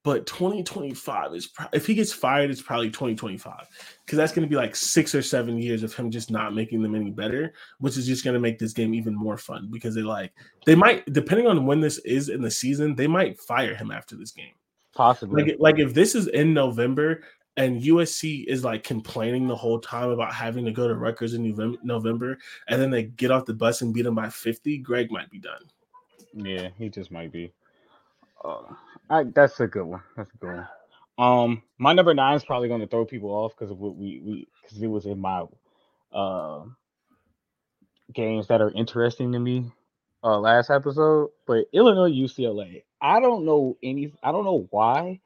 but 0.04 0.26
2025 0.26 1.34
is 1.34 1.46
pro- 1.48 1.66
if 1.72 1.86
he 1.86 1.94
gets 1.94 2.12
fired, 2.12 2.50
it's 2.50 2.62
probably 2.62 2.88
2025 2.88 3.66
because 4.04 4.16
that's 4.16 4.32
going 4.32 4.46
to 4.46 4.50
be 4.50 4.56
like 4.56 4.76
six 4.76 5.14
or 5.14 5.22
seven 5.22 5.58
years 5.58 5.82
of 5.82 5.94
him 5.94 6.10
just 6.10 6.30
not 6.30 6.54
making 6.54 6.82
them 6.82 6.94
any 6.94 7.10
better, 7.10 7.52
which 7.78 7.96
is 7.96 8.06
just 8.06 8.24
going 8.24 8.34
to 8.34 8.40
make 8.40 8.58
this 8.58 8.72
game 8.72 8.94
even 8.94 9.14
more 9.14 9.36
fun 9.36 9.68
because 9.70 9.94
they 9.94 10.02
like 10.02 10.32
they 10.66 10.74
might 10.74 11.10
depending 11.12 11.46
on 11.46 11.66
when 11.66 11.80
this 11.80 11.98
is 11.98 12.28
in 12.28 12.40
the 12.40 12.50
season, 12.50 12.94
they 12.94 13.06
might 13.06 13.40
fire 13.40 13.74
him 13.74 13.90
after 13.90 14.16
this 14.16 14.30
game. 14.30 14.52
Possibly, 14.94 15.44
like, 15.44 15.56
like 15.58 15.78
if 15.78 15.94
this 15.94 16.14
is 16.14 16.28
in 16.28 16.54
November 16.54 17.22
and 17.58 17.82
USC 17.82 18.46
is 18.46 18.64
like 18.64 18.84
complaining 18.84 19.48
the 19.48 19.56
whole 19.56 19.80
time 19.80 20.10
about 20.10 20.32
having 20.32 20.64
to 20.64 20.70
go 20.70 20.86
to 20.86 20.94
Rutgers 20.94 21.34
in 21.34 21.76
November, 21.82 22.38
and 22.68 22.80
then 22.80 22.90
they 22.90 23.02
get 23.02 23.32
off 23.32 23.46
the 23.46 23.54
bus 23.54 23.82
and 23.82 23.92
beat 23.92 24.02
them 24.02 24.14
by 24.14 24.30
50, 24.30 24.78
Greg 24.78 25.10
might 25.10 25.28
be 25.28 25.40
done. 25.40 25.62
Yeah, 26.32 26.68
he 26.78 26.88
just 26.88 27.10
might 27.10 27.32
be. 27.32 27.52
Uh, 28.44 28.62
I, 29.10 29.24
that's 29.34 29.60
a 29.60 29.66
good 29.66 29.84
one. 29.86 30.02
That's 30.16 30.30
a 30.34 30.38
good 30.38 30.56
one. 30.56 30.68
Um, 31.18 31.62
my 31.78 31.92
number 31.92 32.14
nine 32.14 32.36
is 32.36 32.44
probably 32.44 32.68
going 32.68 32.80
to 32.80 32.86
throw 32.86 33.04
people 33.04 33.30
off 33.30 33.52
because 33.56 33.70
of 33.70 33.78
what 33.78 33.96
we 33.96 34.20
we 34.24 34.48
because 34.62 34.82
it 34.82 34.86
was 34.86 35.06
in 35.06 35.20
my 35.20 35.44
uh 36.12 36.64
games 38.14 38.48
that 38.48 38.60
are 38.60 38.72
interesting 38.72 39.32
to 39.32 39.38
me 39.38 39.72
uh 40.24 40.38
last 40.38 40.70
episode. 40.70 41.30
But 41.46 41.66
Illinois 41.72 42.10
UCLA, 42.10 42.84
I 43.00 43.20
don't 43.20 43.44
know 43.46 43.76
any. 43.82 44.12
I 44.22 44.32
don't 44.32 44.44
know 44.44 44.68
why, 44.70 45.20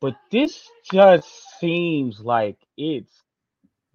but 0.00 0.14
this 0.30 0.68
just 0.90 1.28
seems 1.60 2.20
like 2.20 2.58
it's 2.76 3.12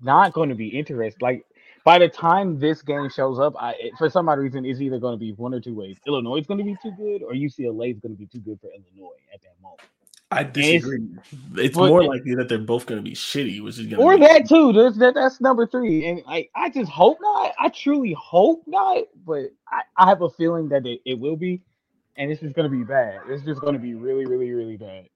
not 0.01 0.33
going 0.33 0.49
to 0.49 0.55
be 0.55 0.69
interesting. 0.69 1.19
Like 1.21 1.45
by 1.83 1.99
the 1.99 2.07
time 2.07 2.59
this 2.59 2.81
game 2.81 3.09
shows 3.09 3.39
up, 3.39 3.55
I 3.59 3.91
for 3.97 4.09
some 4.09 4.29
odd 4.29 4.39
reason 4.39 4.65
it's 4.65 4.81
either 4.81 4.99
going 4.99 5.13
to 5.13 5.19
be 5.19 5.33
one 5.33 5.53
or 5.53 5.59
two 5.59 5.75
ways. 5.75 5.97
Illinois 6.05 6.37
is 6.37 6.47
going 6.47 6.59
to 6.59 6.63
be 6.63 6.75
too 6.81 6.91
good, 6.97 7.23
or 7.23 7.33
UCLA 7.33 7.93
is 7.93 7.99
going 7.99 8.15
to 8.15 8.19
be 8.19 8.27
too 8.27 8.39
good 8.39 8.59
for 8.59 8.67
Illinois 8.67 9.15
at 9.33 9.41
that 9.41 9.61
moment. 9.61 9.81
I 10.33 10.43
disagree. 10.43 11.05
It's, 11.17 11.57
it's 11.57 11.75
more 11.75 12.05
likely 12.05 12.35
that 12.35 12.47
they're 12.47 12.57
both 12.57 12.85
going 12.85 13.03
to 13.03 13.03
be 13.03 13.15
shitty, 13.15 13.61
which 13.61 13.79
is 13.79 13.93
or 13.93 14.17
that 14.17 14.47
too. 14.47 14.71
That's 14.71 14.97
that, 14.97 15.13
that's 15.13 15.41
number 15.41 15.67
three, 15.67 16.07
and 16.07 16.23
I 16.27 16.47
I 16.55 16.69
just 16.69 16.89
hope 16.89 17.17
not. 17.21 17.53
I 17.59 17.67
truly 17.69 18.13
hope 18.13 18.63
not, 18.65 19.03
but 19.25 19.51
I, 19.67 19.81
I 19.97 20.07
have 20.07 20.21
a 20.21 20.29
feeling 20.29 20.69
that 20.69 20.85
it, 20.85 21.01
it 21.05 21.19
will 21.19 21.35
be, 21.35 21.61
and 22.15 22.31
it's 22.31 22.39
just 22.39 22.55
going 22.55 22.69
to 22.69 22.75
be 22.75 22.83
bad. 22.85 23.21
It's 23.27 23.43
just 23.43 23.59
going 23.59 23.73
to 23.73 23.79
be 23.79 23.93
really, 23.93 24.25
really, 24.25 24.51
really 24.51 24.77
bad. 24.77 25.09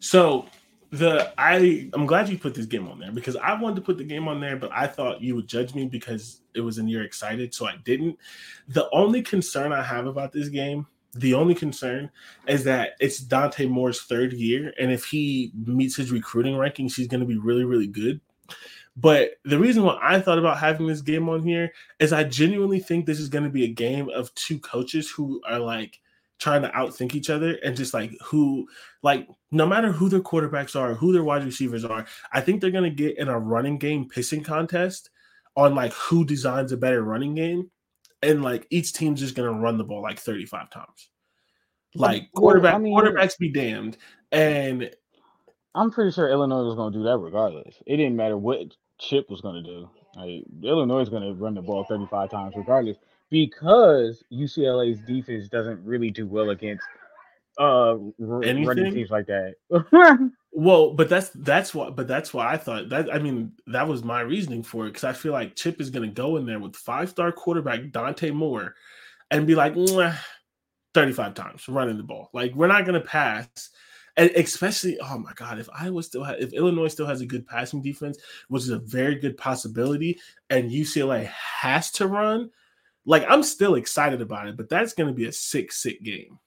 So 0.00 0.46
the 0.90 1.32
I 1.36 1.90
I'm 1.92 2.06
glad 2.06 2.28
you 2.28 2.38
put 2.38 2.54
this 2.54 2.66
game 2.66 2.88
on 2.88 2.98
there 2.98 3.12
because 3.12 3.36
I 3.36 3.60
wanted 3.60 3.76
to 3.76 3.82
put 3.82 3.98
the 3.98 4.04
game 4.04 4.26
on 4.26 4.40
there, 4.40 4.56
but 4.56 4.70
I 4.72 4.86
thought 4.86 5.20
you 5.20 5.34
would 5.34 5.46
judge 5.46 5.74
me 5.74 5.86
because 5.86 6.40
it 6.54 6.60
was 6.60 6.78
in 6.78 6.88
you're 6.88 7.04
excited, 7.04 7.54
so 7.54 7.66
I 7.66 7.76
didn't. 7.84 8.18
The 8.68 8.88
only 8.90 9.22
concern 9.22 9.72
I 9.72 9.82
have 9.82 10.06
about 10.06 10.32
this 10.32 10.48
game, 10.48 10.86
the 11.14 11.34
only 11.34 11.54
concern 11.54 12.10
is 12.46 12.64
that 12.64 12.92
it's 13.00 13.18
Dante 13.18 13.66
Moore's 13.66 14.02
third 14.02 14.32
year, 14.32 14.72
and 14.78 14.90
if 14.90 15.04
he 15.04 15.52
meets 15.54 15.96
his 15.96 16.10
recruiting 16.10 16.54
rankings, 16.54 16.94
he's 16.94 17.08
going 17.08 17.20
to 17.20 17.26
be 17.26 17.38
really, 17.38 17.64
really 17.64 17.86
good. 17.86 18.20
But 18.96 19.32
the 19.44 19.58
reason 19.58 19.84
why 19.84 19.98
I 20.02 20.20
thought 20.20 20.38
about 20.38 20.58
having 20.58 20.86
this 20.86 21.02
game 21.02 21.28
on 21.28 21.42
here 21.42 21.72
is 22.00 22.12
I 22.12 22.24
genuinely 22.24 22.80
think 22.80 23.06
this 23.06 23.20
is 23.20 23.28
going 23.28 23.44
to 23.44 23.50
be 23.50 23.64
a 23.64 23.68
game 23.68 24.08
of 24.08 24.34
two 24.34 24.58
coaches 24.58 25.08
who 25.08 25.40
are 25.46 25.60
like 25.60 26.00
trying 26.38 26.62
to 26.62 26.68
outthink 26.70 27.14
each 27.14 27.30
other 27.30 27.54
and 27.64 27.76
just 27.76 27.92
like 27.92 28.12
who 28.24 28.66
like 29.02 29.28
no 29.50 29.66
matter 29.66 29.90
who 29.90 30.08
their 30.08 30.20
quarterbacks 30.20 30.78
are, 30.78 30.94
who 30.94 31.12
their 31.12 31.24
wide 31.24 31.44
receivers 31.44 31.84
are, 31.84 32.06
I 32.32 32.40
think 32.40 32.60
they're 32.60 32.70
gonna 32.70 32.90
get 32.90 33.18
in 33.18 33.28
a 33.28 33.38
running 33.38 33.78
game 33.78 34.08
pissing 34.08 34.44
contest 34.44 35.10
on 35.56 35.74
like 35.74 35.92
who 35.92 36.24
designs 36.24 36.72
a 36.72 36.76
better 36.76 37.02
running 37.02 37.34
game. 37.34 37.70
And 38.22 38.42
like 38.42 38.66
each 38.70 38.92
team's 38.92 39.20
just 39.20 39.34
gonna 39.34 39.52
run 39.52 39.78
the 39.78 39.84
ball 39.84 40.02
like 40.02 40.18
35 40.18 40.70
times. 40.70 41.10
Like 41.94 42.30
quarterback 42.32 42.74
I 42.74 42.78
mean, 42.78 42.96
quarterbacks 42.96 43.38
be 43.38 43.50
damned. 43.50 43.96
And 44.30 44.90
I'm 45.74 45.90
pretty 45.90 46.12
sure 46.12 46.28
Illinois 46.28 46.62
was 46.62 46.76
gonna 46.76 46.96
do 46.96 47.04
that 47.04 47.18
regardless. 47.18 47.76
It 47.86 47.96
didn't 47.96 48.16
matter 48.16 48.36
what 48.36 48.58
Chip 48.98 49.28
was 49.30 49.40
gonna 49.40 49.62
do. 49.62 49.88
Like 50.16 50.44
Illinois 50.62 51.00
is 51.00 51.08
gonna 51.08 51.32
run 51.34 51.54
the 51.54 51.62
ball 51.62 51.84
35 51.84 52.30
times 52.30 52.54
regardless 52.56 52.98
because 53.30 54.22
UCLA's 54.32 55.00
defense 55.00 55.48
doesn't 55.48 55.84
really 55.84 56.10
do 56.10 56.26
well 56.26 56.50
against 56.50 56.84
uh 57.58 57.96
running 58.18 58.92
teams 58.92 59.10
like 59.10 59.26
that. 59.26 59.54
well, 60.52 60.94
but 60.94 61.08
that's 61.08 61.30
that's 61.30 61.74
why 61.74 61.90
but 61.90 62.06
that's 62.06 62.32
why 62.32 62.52
I 62.52 62.56
thought 62.56 62.88
that 62.90 63.12
I 63.12 63.18
mean 63.18 63.52
that 63.66 63.88
was 63.88 64.04
my 64.04 64.20
reasoning 64.20 64.62
for 64.62 64.86
it 64.86 64.90
because 64.90 65.04
I 65.04 65.12
feel 65.12 65.32
like 65.32 65.56
Chip 65.56 65.80
is 65.80 65.90
gonna 65.90 66.08
go 66.08 66.36
in 66.36 66.46
there 66.46 66.60
with 66.60 66.76
five 66.76 67.10
star 67.10 67.32
quarterback 67.32 67.90
Dante 67.90 68.30
Moore 68.30 68.74
and 69.30 69.46
be 69.46 69.54
like 69.54 69.74
35 70.94 71.34
times 71.34 71.68
running 71.68 71.96
the 71.96 72.02
ball. 72.02 72.30
Like 72.32 72.54
we're 72.54 72.66
not 72.66 72.86
gonna 72.86 73.00
pass. 73.00 73.70
And 74.16 74.30
especially, 74.32 74.98
oh 75.00 75.16
my 75.16 75.32
God, 75.36 75.60
if 75.60 75.68
Iowa 75.72 76.02
still 76.02 76.24
have, 76.24 76.40
if 76.40 76.52
Illinois 76.52 76.88
still 76.88 77.06
has 77.06 77.20
a 77.20 77.26
good 77.26 77.46
passing 77.46 77.80
defense, 77.80 78.18
which 78.48 78.64
is 78.64 78.70
a 78.70 78.80
very 78.80 79.14
good 79.14 79.36
possibility, 79.36 80.18
and 80.50 80.72
UCLA 80.72 81.26
has 81.26 81.92
to 81.92 82.08
run, 82.08 82.50
like 83.08 83.24
I'm 83.26 83.42
still 83.42 83.76
excited 83.76 84.20
about 84.20 84.48
it, 84.48 84.56
but 84.56 84.68
that's 84.68 84.92
going 84.92 85.08
to 85.08 85.14
be 85.14 85.24
a 85.24 85.32
sick, 85.32 85.72
sick 85.72 86.02
game. 86.02 86.38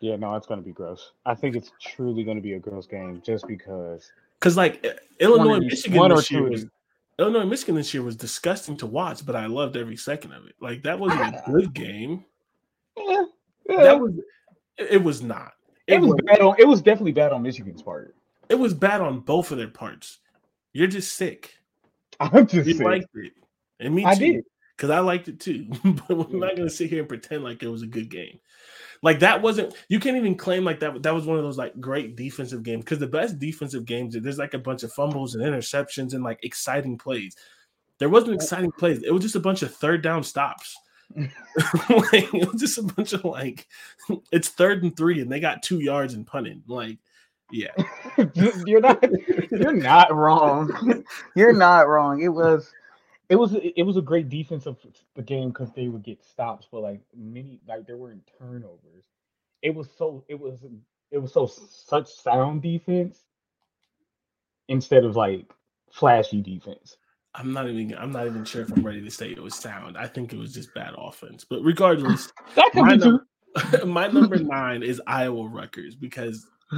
Yeah, 0.00 0.14
no, 0.14 0.36
it's 0.36 0.46
going 0.46 0.60
to 0.60 0.64
be 0.64 0.72
gross. 0.72 1.12
I 1.26 1.34
think 1.34 1.56
it's 1.56 1.72
truly 1.82 2.22
going 2.22 2.36
to 2.36 2.42
be 2.42 2.52
a 2.52 2.60
gross 2.60 2.86
game 2.86 3.20
just 3.26 3.46
because. 3.48 4.12
Because 4.38 4.56
like 4.56 4.86
Illinois, 5.18 5.58
Michigan 5.58 6.10
this 6.10 6.30
year 6.30 6.48
was, 6.48 6.66
Illinois, 7.18 7.44
Michigan 7.44 7.74
this 7.74 7.92
year 7.92 8.04
was 8.04 8.14
disgusting 8.14 8.76
to 8.76 8.86
watch, 8.86 9.26
but 9.26 9.34
I 9.34 9.46
loved 9.46 9.76
every 9.76 9.96
second 9.96 10.30
of 10.32 10.46
it. 10.46 10.54
Like 10.60 10.84
that 10.84 10.96
wasn't 10.96 11.34
a 11.34 11.42
good 11.50 11.74
game. 11.74 12.24
Yeah, 12.96 13.24
yeah. 13.68 13.82
That 13.82 14.00
was. 14.00 14.12
It 14.76 15.02
was 15.02 15.22
not. 15.22 15.54
It, 15.88 15.94
it 15.94 16.00
was, 16.00 16.10
was 16.10 16.20
bad 16.24 16.40
on. 16.40 16.54
It 16.56 16.68
was 16.68 16.80
definitely 16.80 17.12
bad 17.12 17.32
on 17.32 17.42
Michigan's 17.42 17.82
part. 17.82 18.14
It 18.48 18.54
was 18.54 18.74
bad 18.74 19.00
on 19.00 19.18
both 19.18 19.50
of 19.50 19.58
their 19.58 19.66
parts. 19.66 20.20
You're 20.72 20.86
just 20.86 21.14
sick. 21.14 21.56
I'm 22.20 22.46
just 22.46 22.68
you 22.68 22.74
sick. 22.74 22.86
liked 22.86 23.08
it. 23.14 23.32
And 23.80 23.94
me 23.94 24.02
too. 24.02 24.08
I 24.08 24.14
did. 24.14 24.44
Because 24.76 24.90
I 24.90 25.00
liked 25.00 25.28
it 25.28 25.40
too. 25.40 25.66
but 25.84 26.10
we're 26.10 26.38
not 26.38 26.50
gonna 26.50 26.54
mm-hmm. 26.54 26.68
sit 26.68 26.90
here 26.90 27.00
and 27.00 27.08
pretend 27.08 27.44
like 27.44 27.62
it 27.62 27.68
was 27.68 27.82
a 27.82 27.86
good 27.86 28.10
game. 28.10 28.38
Like 29.02 29.20
that 29.20 29.42
wasn't 29.42 29.74
you 29.88 30.00
can't 30.00 30.16
even 30.16 30.34
claim 30.34 30.64
like 30.64 30.80
that 30.80 31.02
that 31.02 31.14
was 31.14 31.26
one 31.26 31.36
of 31.36 31.44
those 31.44 31.58
like 31.58 31.80
great 31.80 32.16
defensive 32.16 32.62
games 32.62 32.84
because 32.84 32.98
the 32.98 33.06
best 33.06 33.38
defensive 33.38 33.84
games 33.84 34.16
there's 34.18 34.38
like 34.38 34.54
a 34.54 34.58
bunch 34.58 34.82
of 34.82 34.92
fumbles 34.92 35.34
and 35.34 35.44
interceptions 35.44 36.14
and 36.14 36.24
like 36.24 36.40
exciting 36.42 36.98
plays. 36.98 37.36
There 37.98 38.08
wasn't 38.08 38.34
exciting 38.34 38.72
plays. 38.72 39.02
It 39.02 39.12
was 39.12 39.22
just 39.22 39.36
a 39.36 39.40
bunch 39.40 39.62
of 39.62 39.74
third 39.74 40.02
down 40.02 40.22
stops. 40.22 40.76
like, 41.16 42.34
it 42.34 42.52
was 42.52 42.60
just 42.60 42.78
a 42.78 42.82
bunch 42.82 43.12
of 43.12 43.24
like 43.24 43.66
it's 44.30 44.48
third 44.48 44.82
and 44.82 44.96
three 44.96 45.20
and 45.20 45.30
they 45.30 45.40
got 45.40 45.62
two 45.62 45.80
yards 45.80 46.14
and 46.14 46.26
punting. 46.26 46.62
Like, 46.66 46.98
yeah. 47.50 47.72
you're 48.34 48.80
not 48.80 49.04
you're 49.50 49.72
not 49.72 50.14
wrong. 50.14 51.04
You're 51.34 51.52
not 51.52 51.88
wrong. 51.88 52.20
It 52.20 52.28
was 52.28 52.70
it 53.28 53.36
was 53.36 53.54
it 53.54 53.82
was 53.82 53.96
a 53.96 54.02
great 54.02 54.28
defense 54.28 54.66
of 54.66 54.78
the 55.14 55.22
game 55.22 55.48
because 55.48 55.70
they 55.72 55.88
would 55.88 56.02
get 56.02 56.24
stops, 56.24 56.66
but 56.70 56.80
like 56.80 57.00
many 57.14 57.60
like 57.68 57.86
there 57.86 57.96
weren't 57.96 58.28
turnovers. 58.38 59.04
It 59.62 59.74
was 59.74 59.88
so 59.96 60.24
it 60.28 60.38
was 60.38 60.58
it 61.10 61.18
was 61.18 61.32
so 61.32 61.46
such 61.46 62.08
sound 62.08 62.62
defense 62.62 63.24
instead 64.68 65.04
of 65.04 65.16
like 65.16 65.52
flashy 65.92 66.40
defense. 66.40 66.96
I'm 67.34 67.52
not 67.52 67.68
even 67.68 67.96
I'm 67.98 68.12
not 68.12 68.26
even 68.26 68.44
sure 68.44 68.62
if 68.62 68.72
I'm 68.72 68.84
ready 68.84 69.02
to 69.02 69.10
say 69.10 69.30
it 69.30 69.42
was 69.42 69.54
sound. 69.54 69.98
I 69.98 70.06
think 70.06 70.32
it 70.32 70.38
was 70.38 70.54
just 70.54 70.72
bad 70.74 70.94
offense. 70.96 71.44
But 71.48 71.60
regardless, 71.62 72.32
that 72.54 72.70
could 72.72 72.82
my, 72.82 72.96
be 72.96 73.04
num- 73.04 73.26
my 73.86 74.08
number 74.08 74.38
nine 74.38 74.82
is 74.82 75.02
Iowa 75.06 75.48
Rutgers 75.48 75.94
because 75.94 76.46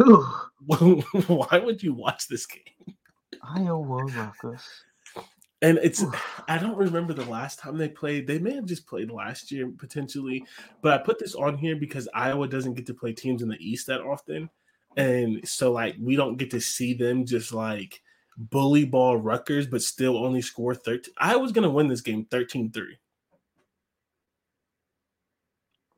why 0.66 1.58
would 1.58 1.82
you 1.82 1.94
watch 1.94 2.26
this 2.26 2.46
game? 2.46 2.96
Iowa 3.42 4.04
Rutgers. 4.04 4.64
And 5.62 5.78
it's 5.82 6.04
I 6.48 6.56
don't 6.58 6.76
remember 6.76 7.12
the 7.12 7.26
last 7.26 7.58
time 7.58 7.76
they 7.76 7.88
played. 7.88 8.26
They 8.26 8.38
may 8.38 8.54
have 8.54 8.64
just 8.64 8.86
played 8.86 9.10
last 9.10 9.52
year 9.52 9.70
potentially, 9.76 10.44
but 10.80 10.94
I 10.94 11.04
put 11.04 11.18
this 11.18 11.34
on 11.34 11.58
here 11.58 11.76
because 11.76 12.08
Iowa 12.14 12.48
doesn't 12.48 12.74
get 12.74 12.86
to 12.86 12.94
play 12.94 13.12
teams 13.12 13.42
in 13.42 13.48
the 13.48 13.58
East 13.58 13.86
that 13.86 14.00
often. 14.00 14.48
And 14.96 15.46
so 15.46 15.70
like 15.70 15.96
we 16.00 16.16
don't 16.16 16.38
get 16.38 16.50
to 16.52 16.60
see 16.60 16.94
them 16.94 17.26
just 17.26 17.52
like 17.52 18.00
bully 18.38 18.86
ball 18.86 19.18
Rutgers, 19.18 19.66
but 19.66 19.82
still 19.82 20.16
only 20.16 20.40
score 20.40 20.74
13. 20.74 21.12
I 21.18 21.36
was 21.36 21.52
gonna 21.52 21.70
win 21.70 21.88
this 21.88 22.00
game 22.00 22.24
13-3. 22.30 22.72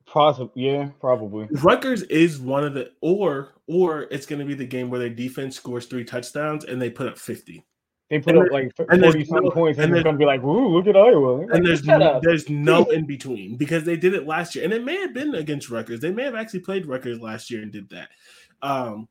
Possibly, 0.05 0.65
yeah, 0.65 0.89
probably. 0.99 1.47
Rutgers 1.51 2.03
is 2.03 2.37
one 2.37 2.65
of 2.65 2.73
the 2.73 2.91
or 3.01 3.53
or 3.67 4.03
it's 4.11 4.25
gonna 4.25 4.45
be 4.45 4.55
the 4.55 4.65
game 4.65 4.89
where 4.89 4.99
their 4.99 5.09
defense 5.09 5.55
scores 5.55 5.85
three 5.85 6.03
touchdowns 6.03 6.65
and 6.65 6.81
they 6.81 6.89
put 6.89 7.07
up 7.07 7.17
50. 7.17 7.65
They 8.09 8.19
put 8.19 8.35
and 8.35 8.45
up 8.45 8.51
like 8.51 8.75
forty 8.75 9.25
something 9.25 9.45
no, 9.45 9.51
points, 9.51 9.79
and, 9.79 9.85
and 9.85 9.95
they're 9.95 10.03
gonna 10.03 10.17
be 10.17 10.25
like, 10.25 10.43
"Ooh, 10.43 10.67
look 10.67 10.87
at 10.87 10.95
Iowa!" 10.95 11.41
Like, 11.41 11.55
and 11.55 11.65
there's 11.65 11.83
no, 11.83 12.19
there's 12.21 12.49
no 12.49 12.83
in 12.85 13.05
between 13.05 13.55
because 13.55 13.85
they 13.85 13.95
did 13.95 14.13
it 14.13 14.27
last 14.27 14.55
year, 14.55 14.63
and 14.63 14.73
it 14.73 14.83
may 14.83 14.99
have 14.99 15.13
been 15.13 15.35
against 15.35 15.69
Rutgers. 15.69 16.01
They 16.01 16.11
may 16.11 16.23
have 16.23 16.35
actually 16.35 16.59
played 16.59 16.85
Rutgers 16.85 17.19
last 17.19 17.49
year 17.49 17.61
and 17.61 17.71
did 17.71 17.89
that. 17.89 18.09
Um, 18.61 19.07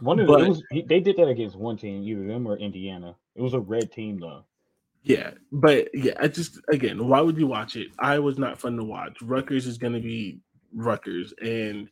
one 0.00 0.20
of 0.20 0.26
but, 0.26 0.48
was, 0.48 0.62
they 0.70 1.00
did 1.00 1.16
that 1.16 1.28
against 1.28 1.56
one 1.56 1.76
team, 1.76 2.02
either 2.02 2.26
them 2.26 2.46
or 2.46 2.56
Indiana. 2.56 3.16
It 3.34 3.42
was 3.42 3.54
a 3.54 3.60
red 3.60 3.92
team 3.92 4.18
though. 4.20 4.44
Yeah, 5.02 5.32
but 5.52 5.88
yeah, 5.92 6.14
I 6.18 6.28
just 6.28 6.60
again, 6.70 7.06
why 7.06 7.20
would 7.20 7.36
you 7.36 7.46
watch 7.46 7.76
it? 7.76 7.88
I 7.98 8.18
was 8.18 8.38
not 8.38 8.58
fun 8.58 8.76
to 8.76 8.84
watch. 8.84 9.20
Rutgers 9.22 9.66
is 9.66 9.76
going 9.76 9.92
to 9.92 10.00
be 10.00 10.40
Rutgers, 10.72 11.34
and 11.42 11.88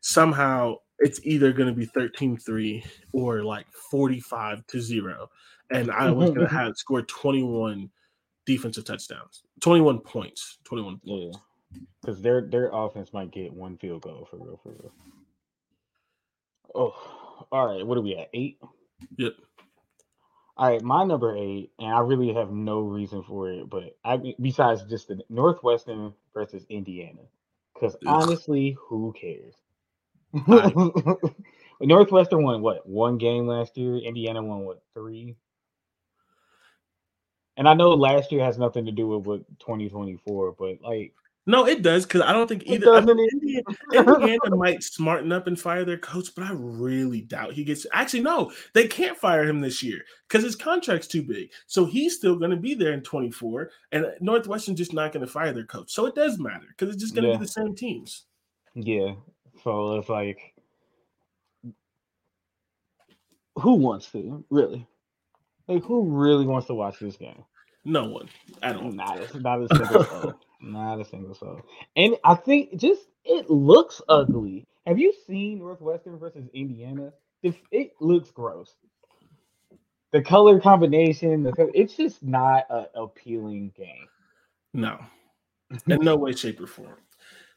somehow 0.00 0.76
it's 0.98 1.20
either 1.24 1.52
going 1.52 1.68
to 1.68 1.74
be 1.74 1.86
13-3 1.88 2.86
or 3.12 3.42
like 3.42 3.66
45 3.90 4.66
to 4.68 4.80
0 4.80 5.28
and 5.70 5.90
I 5.90 6.10
was 6.10 6.30
going 6.30 6.46
to 6.46 6.54
have 6.54 6.76
scored 6.76 7.08
21 7.08 7.90
defensive 8.46 8.84
touchdowns, 8.84 9.42
21 9.60 10.00
points, 10.00 10.58
21 10.64 11.00
points. 11.06 11.38
Yeah. 11.38 11.80
Cuz 12.04 12.20
their 12.20 12.42
their 12.42 12.70
offense 12.72 13.12
might 13.12 13.32
get 13.32 13.52
one 13.52 13.76
field 13.78 14.02
goal 14.02 14.28
for 14.30 14.36
real 14.36 14.60
for 14.62 14.70
real. 14.70 14.92
Oh, 16.74 17.46
all 17.50 17.66
right, 17.66 17.84
what 17.86 17.98
are 17.98 18.02
we 18.02 18.16
at? 18.16 18.28
eight? 18.32 18.58
Yep. 19.16 19.32
All 20.56 20.68
right, 20.70 20.82
my 20.82 21.04
number 21.04 21.36
eight, 21.36 21.72
and 21.80 21.92
I 21.92 21.98
really 22.00 22.32
have 22.32 22.52
no 22.52 22.80
reason 22.80 23.24
for 23.24 23.50
it, 23.50 23.68
but 23.68 23.96
I 24.04 24.34
besides 24.40 24.84
just 24.84 25.08
the 25.08 25.20
Northwestern 25.28 26.14
versus 26.32 26.64
Indiana, 26.68 27.22
because 27.74 27.96
honestly, 28.06 28.76
who 28.78 29.12
cares? 29.20 29.54
Northwestern 31.80 32.44
won 32.44 32.62
what 32.62 32.88
one 32.88 33.18
game 33.18 33.48
last 33.48 33.76
year. 33.76 33.96
Indiana 33.96 34.42
won 34.42 34.60
what 34.60 34.82
three? 34.94 35.36
And 37.56 37.68
I 37.68 37.74
know 37.74 37.90
last 37.90 38.32
year 38.32 38.44
has 38.44 38.58
nothing 38.58 38.84
to 38.86 38.92
do 38.92 39.06
with 39.08 39.26
what 39.26 39.58
2024, 39.60 40.52
but 40.58 40.80
like 40.82 41.14
no, 41.46 41.66
it 41.66 41.82
does 41.82 42.06
because 42.06 42.22
I 42.22 42.32
don't 42.32 42.48
think 42.48 42.62
either. 42.64 42.94
I 42.94 43.00
mean, 43.00 43.18
Indiana, 43.32 43.76
Indiana 43.92 44.56
might 44.56 44.82
smarten 44.82 45.30
up 45.30 45.46
and 45.46 45.60
fire 45.60 45.84
their 45.84 45.98
coach, 45.98 46.34
but 46.34 46.44
I 46.44 46.52
really 46.52 47.20
doubt 47.20 47.52
he 47.52 47.64
gets. 47.64 47.86
Actually, 47.92 48.22
no, 48.22 48.50
they 48.72 48.88
can't 48.88 49.18
fire 49.18 49.44
him 49.44 49.60
this 49.60 49.82
year 49.82 50.04
because 50.26 50.42
his 50.42 50.56
contract's 50.56 51.06
too 51.06 51.22
big. 51.22 51.50
So 51.66 51.84
he's 51.84 52.16
still 52.16 52.36
going 52.36 52.50
to 52.50 52.56
be 52.56 52.74
there 52.74 52.94
in 52.94 53.02
24, 53.02 53.70
and 53.92 54.06
Northwestern's 54.20 54.78
just 54.78 54.94
not 54.94 55.12
going 55.12 55.24
to 55.24 55.30
fire 55.30 55.52
their 55.52 55.66
coach. 55.66 55.92
So 55.92 56.06
it 56.06 56.14
does 56.14 56.38
matter 56.38 56.66
because 56.68 56.94
it's 56.94 57.02
just 57.02 57.14
going 57.14 57.24
to 57.24 57.30
yeah. 57.32 57.36
be 57.36 57.44
the 57.44 57.48
same 57.48 57.74
teams. 57.74 58.24
Yeah. 58.74 59.12
So 59.62 59.96
it's 59.96 60.08
like, 60.08 60.54
who 63.56 63.74
wants 63.74 64.10
to 64.12 64.44
really? 64.48 64.86
Like, 65.68 65.84
who 65.84 66.02
really 66.04 66.46
wants 66.46 66.66
to 66.68 66.74
watch 66.74 66.98
this 66.98 67.16
game? 67.16 67.44
No 67.84 68.04
one 68.04 68.28
I 68.62 68.72
don't. 68.72 68.94
not 68.96 69.18
a 69.18 69.28
single 69.28 70.04
soul. 70.04 70.34
Not 70.60 71.00
a 71.00 71.04
single 71.04 71.34
soul. 71.34 71.60
And 71.96 72.16
I 72.24 72.34
think 72.34 72.76
just 72.78 73.02
it 73.24 73.50
looks 73.50 74.00
ugly. 74.08 74.66
Have 74.86 74.98
you 74.98 75.12
seen 75.26 75.58
Northwestern 75.58 76.18
versus 76.18 76.48
Indiana? 76.54 77.12
It 77.42 77.92
looks 78.00 78.30
gross. 78.30 78.74
The 80.12 80.22
color 80.22 80.60
combination, 80.60 81.42
the 81.42 81.70
it's 81.74 81.96
just 81.96 82.22
not 82.22 82.64
an 82.70 82.86
appealing 82.94 83.72
game. 83.76 84.08
No, 84.72 84.98
in 85.88 86.00
no 86.00 86.16
way, 86.16 86.32
shape, 86.32 86.60
or 86.60 86.66
form. 86.66 86.96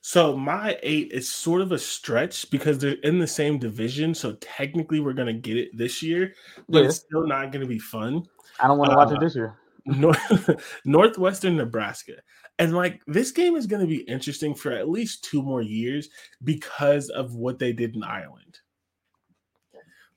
So 0.08 0.38
my 0.38 0.80
eight 0.84 1.12
is 1.12 1.28
sort 1.28 1.60
of 1.60 1.74
a 1.74 1.78
stretch 1.78 2.50
because 2.50 2.80
they're 2.80 2.94
in 3.04 3.20
the 3.20 3.28
same 3.28 3.60
division. 3.60 4.16
So 4.16 4.36
technically, 4.40 5.02
we're 5.02 5.12
gonna 5.12 5.34
get 5.34 5.58
it 5.58 5.78
this 5.78 6.02
year, 6.02 6.34
but 6.70 6.80
yeah. 6.80 6.86
it's 6.86 6.96
still 6.96 7.28
not 7.28 7.52
gonna 7.52 7.66
be 7.66 7.78
fun. 7.78 8.26
I 8.62 8.70
don't 8.70 8.78
want 8.78 8.92
to 8.92 8.96
uh, 8.96 9.00
watch 9.00 9.12
it 9.12 9.18
uh, 9.18 9.20
this 9.20 9.36
year. 9.36 9.58
North, 9.86 10.50
Northwestern 10.86 11.58
Nebraska. 11.58 12.14
And 12.58 12.74
like 12.74 13.02
this 13.06 13.32
game 13.32 13.58
is 13.58 13.68
going 13.68 13.82
to 13.82 13.88
be 13.88 14.04
interesting 14.04 14.56
for 14.56 14.72
at 14.72 14.88
least 14.88 15.26
two 15.26 15.42
more 15.42 15.62
years 15.62 16.08
because 16.42 17.10
of 17.10 17.36
what 17.36 17.60
they 17.60 17.74
did 17.74 17.94
in 17.94 18.02
Ireland. 18.02 18.60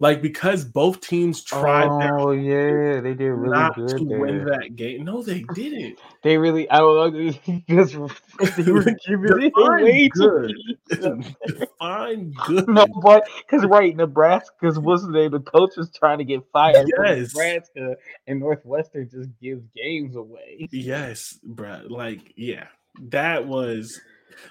Like 0.00 0.22
because 0.22 0.64
both 0.64 1.02
teams 1.02 1.44
tried. 1.44 1.88
Oh 1.88 2.30
yeah, 2.30 3.02
they 3.02 3.12
did 3.12 3.28
really 3.28 3.52
not 3.52 3.74
good 3.74 3.98
to 3.98 4.04
there. 4.06 4.18
win 4.18 4.44
that 4.46 4.74
game. 4.74 5.04
No, 5.04 5.22
they 5.22 5.42
didn't. 5.54 5.98
They 6.22 6.38
really. 6.38 6.68
I 6.70 6.78
don't 6.78 7.12
know. 7.12 7.32
Because 7.66 7.92
they 8.56 8.72
were 8.72 8.82
giving 9.06 9.52
way 9.54 10.08
good. 10.08 10.54
Fine, 11.78 12.32
good. 12.46 12.66
No, 12.66 12.86
but 13.02 13.28
because 13.46 13.66
right, 13.66 13.94
Nebraska's 13.94 14.78
wasn't 14.78 15.12
they? 15.12 15.28
The 15.28 15.40
coach 15.40 15.76
was 15.76 15.90
trying 15.90 16.16
to 16.16 16.24
get 16.24 16.40
fired. 16.50 16.88
Yes, 16.98 17.34
Nebraska 17.34 17.96
and 18.26 18.40
Northwestern 18.40 19.10
just 19.10 19.28
gives 19.38 19.66
games 19.76 20.16
away. 20.16 20.66
Yes, 20.72 21.38
Brad. 21.44 21.90
Like 21.90 22.32
yeah, 22.36 22.68
that 23.10 23.46
was 23.46 24.00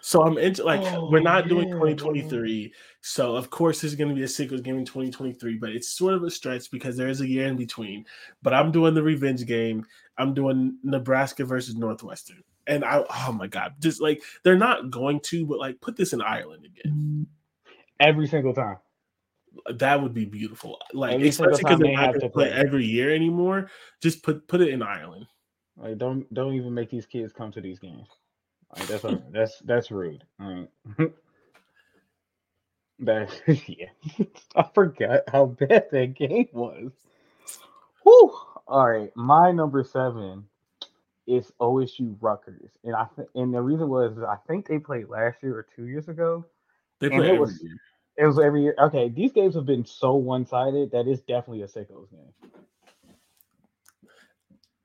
so 0.02 0.24
I'm 0.24 0.38
into 0.38 0.64
like 0.64 0.82
oh, 0.94 1.10
we're 1.10 1.22
not 1.22 1.46
yeah, 1.46 1.50
doing 1.50 1.70
2023. 1.70 2.74
So 3.02 3.36
of 3.36 3.50
course 3.50 3.82
there's 3.82 3.96
going 3.96 4.10
to 4.10 4.16
be 4.16 4.24
a 4.24 4.28
sequel 4.28 4.60
game 4.60 4.78
in 4.78 4.86
2023, 4.86 5.58
but 5.58 5.70
it's 5.70 5.88
sort 5.88 6.14
of 6.14 6.24
a 6.24 6.32
stretch 6.32 6.70
because 6.72 6.98
there 6.98 7.10
is 7.10 7.22
a 7.22 7.28
year 7.28 7.48
in 7.48 7.56
between. 7.56 8.06
But 8.42 8.54
I'm 8.54 8.72
doing 8.72 8.94
the 8.94 9.04
revenge 9.04 9.46
game. 9.46 9.86
I'm 10.18 10.34
doing 10.34 10.78
Nebraska 10.84 11.46
versus 11.46 11.76
Northwestern, 11.76 12.44
and 12.68 12.84
I 12.84 13.04
oh 13.28 13.32
my 13.32 13.48
god, 13.48 13.76
just 13.80 14.02
like 14.02 14.22
they're 14.44 14.58
not 14.58 14.92
going 14.92 15.20
to, 15.22 15.46
but 15.46 15.60
like 15.60 15.80
put 15.82 15.96
this 15.96 16.14
in 16.14 16.22
Ireland 16.22 16.66
again 16.66 16.94
mm-hmm. 16.94 17.24
every 18.00 18.28
single 18.28 18.54
time. 18.54 18.78
That 19.74 20.02
would 20.02 20.14
be 20.14 20.26
beautiful. 20.26 20.78
Like 20.94 21.16
every 21.16 21.30
especially 21.30 21.64
because 21.64 21.80
they 21.80 21.94
have 21.94 22.20
to 22.20 22.30
play 22.30 22.52
every 22.52 22.86
year 22.86 23.14
anymore. 23.14 23.70
Just 24.02 24.24
put 24.24 24.48
put 24.48 24.62
it 24.62 24.70
in 24.70 24.82
Ireland. 24.82 25.26
Like 25.78 25.98
don't 25.98 26.32
don't 26.34 26.54
even 26.54 26.74
make 26.74 26.90
these 26.90 27.06
kids 27.06 27.32
come 27.32 27.52
to 27.54 27.62
these 27.62 27.80
games. 27.80 28.08
Like, 28.76 28.88
that's 28.88 29.04
a, 29.04 29.22
that's 29.32 29.60
that's 29.60 29.92
rude. 29.92 30.24
All 30.40 30.68
right. 30.98 31.12
that 33.00 33.30
yeah. 33.68 34.26
I 34.56 34.66
forgot 34.74 35.22
how 35.28 35.46
bad 35.48 35.88
that 35.92 36.14
game 36.16 36.50
was. 36.54 36.92
Whew. 38.04 38.38
All 38.68 38.88
right, 38.88 39.12
my 39.16 39.52
number 39.52 39.84
seven 39.84 40.46
is 41.26 41.52
OSU 41.60 42.16
Rutgers, 42.22 42.70
and 42.84 42.96
I 42.96 43.08
th- 43.16 43.28
and 43.34 43.52
the 43.52 43.62
reason 43.62 43.90
was 43.90 44.20
I 44.20 44.36
think 44.48 44.68
they 44.68 44.78
played 44.78 45.10
last 45.10 45.42
year 45.42 45.56
or 45.56 45.66
two 45.76 45.88
years 45.88 46.08
ago. 46.08 46.46
They 47.00 47.10
played 47.10 47.34
it 47.34 47.40
was, 47.40 47.60
year. 47.64 47.78
It 48.18 48.26
was 48.26 48.38
every 48.38 48.62
year. 48.62 48.76
Okay, 48.80 49.10
these 49.10 49.32
games 49.32 49.56
have 49.56 49.66
been 49.66 49.86
so 49.86 50.14
one 50.14 50.46
sided 50.46 50.92
that 50.92 51.08
it's 51.08 51.22
definitely 51.22 51.64
a 51.64 51.68
sickos 51.68 52.12
game. 52.12 52.52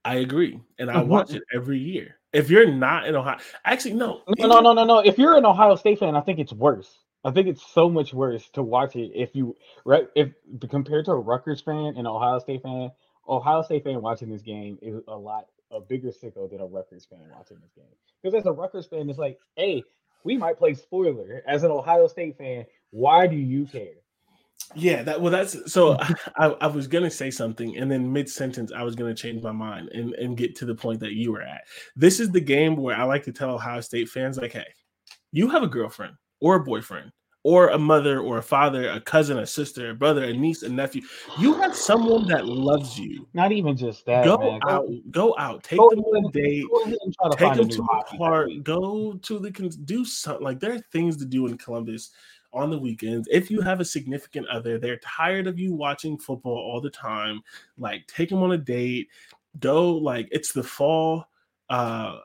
I 0.05 0.17
agree, 0.17 0.61
and 0.79 0.91
I 0.91 1.03
watch 1.03 1.35
it 1.35 1.43
every 1.55 1.79
year. 1.79 2.17
If 2.35 2.51
you're 2.51 2.71
not 2.71 3.07
in 3.07 3.15
Ohio, 3.15 3.39
actually 3.65 3.95
no, 3.95 4.23
no, 4.39 4.47
no, 4.47 4.61
no, 4.61 4.73
no, 4.73 4.85
no. 4.85 4.99
If 4.99 5.19
you're 5.19 5.37
an 5.37 5.47
Ohio 5.47 5.77
State 5.77 6.01
fan, 6.01 6.17
I 6.17 6.21
think 6.21 6.39
it's 6.39 6.53
worse. 6.53 6.99
I 7.25 7.31
think 7.31 7.49
it's 7.49 7.67
so 7.67 7.89
much 7.89 8.13
worse 8.13 8.49
to 8.51 8.63
watch 8.63 8.97
it 8.97 9.13
if 9.15 9.35
you 9.35 9.57
right 9.85 10.09
if 10.15 10.31
compared 10.69 11.07
to 11.07 11.13
a 11.13 11.19
Rutgers 11.19 11.61
fan 11.61 11.95
and 11.97 12.07
Ohio 12.07 12.39
State 12.39 12.63
fan. 12.63 12.91
Ohio 13.27 13.63
State 13.63 13.85
fan 13.85 14.03
watching 14.03 14.29
this 14.29 14.43
game 14.43 14.79
is 14.83 15.01
a 15.09 15.17
lot 15.17 15.47
a 15.71 15.81
bigger 15.81 16.09
sicko 16.09 16.51
than 16.51 16.61
a 16.61 16.67
Rutgers 16.67 17.07
fan 17.07 17.21
watching 17.33 17.59
this 17.61 17.73
game. 17.75 17.85
Because 18.23 18.39
as 18.39 18.47
a 18.47 18.53
Rutgers 18.53 18.87
fan, 18.87 19.09
it's 19.09 19.19
like, 19.19 19.39
hey, 19.57 19.83
we 20.25 20.37
might 20.37 20.59
play 20.59 20.75
spoiler. 20.75 21.43
As 21.47 21.63
an 21.63 21.71
Ohio 21.71 22.07
State 22.07 22.37
fan, 22.37 22.67
why 22.91 23.27
do 23.27 23.37
you 23.37 23.67
care? 23.67 24.04
Yeah, 24.75 25.03
that 25.03 25.21
well, 25.21 25.31
that's 25.31 25.73
so. 25.73 25.97
I, 26.37 26.47
I 26.61 26.67
was 26.67 26.87
gonna 26.87 27.11
say 27.11 27.31
something, 27.31 27.77
and 27.77 27.91
then 27.91 28.13
mid 28.13 28.29
sentence, 28.29 28.73
I 28.73 28.83
was 28.83 28.95
gonna 28.95 29.15
change 29.15 29.43
my 29.43 29.53
mind 29.53 29.89
and 29.91 30.15
and 30.15 30.37
get 30.37 30.57
to 30.57 30.65
the 30.65 30.75
point 30.75 31.01
that 31.01 31.13
you 31.13 31.33
were 31.33 31.43
at. 31.43 31.63
This 31.97 32.21
is 32.21 32.31
the 32.31 32.41
game 32.41 32.77
where 32.77 32.97
I 32.97 33.05
like 33.05 33.25
to 33.25 33.33
tell 33.33 33.51
Ohio 33.51 33.81
State 33.81 34.09
fans, 34.09 34.39
like, 34.39 34.53
hey, 34.53 34.67
you 35.33 35.49
have 35.49 35.63
a 35.63 35.69
girlfriend 35.69 36.15
or 36.41 36.57
a 36.57 36.65
boyfriend 36.65 37.13
or 37.45 37.69
a 37.69 37.79
mother 37.79 38.21
or 38.21 38.39
a 38.39 38.43
father, 38.43 38.89
a 38.89 39.01
cousin, 39.01 39.39
a 39.39 39.47
sister, 39.47 39.91
a 39.91 39.95
brother, 39.95 40.25
a 40.25 40.33
niece, 40.33 40.63
a 40.63 40.69
nephew. 40.69 41.03
You 41.39 41.55
have 41.55 41.77
someone 41.77 42.27
that 42.29 42.47
loves 42.47 42.99
you. 42.99 43.29
Not 43.35 43.53
even 43.53 43.77
just 43.77 44.07
that. 44.07 44.25
Go 44.25 44.39
man. 44.39 44.61
out, 44.67 44.87
go 45.11 45.35
out, 45.39 45.63
take 45.63 45.79
go 45.79 45.91
them 45.91 46.01
on 46.01 46.25
a 46.25 46.33
date, 46.33 46.65
take 47.37 47.55
them 47.55 47.69
to 47.69 47.83
a 47.83 48.17
park, 48.17 48.51
go 48.63 49.13
to 49.13 49.39
the 49.39 49.51
do 49.85 50.05
something. 50.05 50.43
Like 50.43 50.59
there 50.59 50.73
are 50.73 50.81
things 50.91 51.19
to 51.19 51.27
do 51.27 51.47
in 51.47 51.59
Columbus 51.59 52.11
on 52.55 52.71
the 52.71 52.79
weekends. 52.79 53.29
If 53.31 53.51
you 53.51 53.61
have 53.61 53.81
a 53.81 53.85
significant 53.85 54.47
other, 54.49 54.79
they're 54.79 54.99
tired 54.99 55.47
of 55.47 55.59
you 55.59 55.75
watching 55.75 56.17
football 56.17 56.57
all 56.57 56.81
the 56.81 56.91
time. 56.91 57.41
Like 57.77 58.07
take 58.07 58.31
them 58.31 58.43
on 58.43 58.53
a 58.53 58.59
date. 58.59 59.09
Go 59.59 59.97
like 59.97 60.29
it's 60.33 60.53
the 60.53 60.63
fall. 60.63 61.27
Uh 61.69 62.19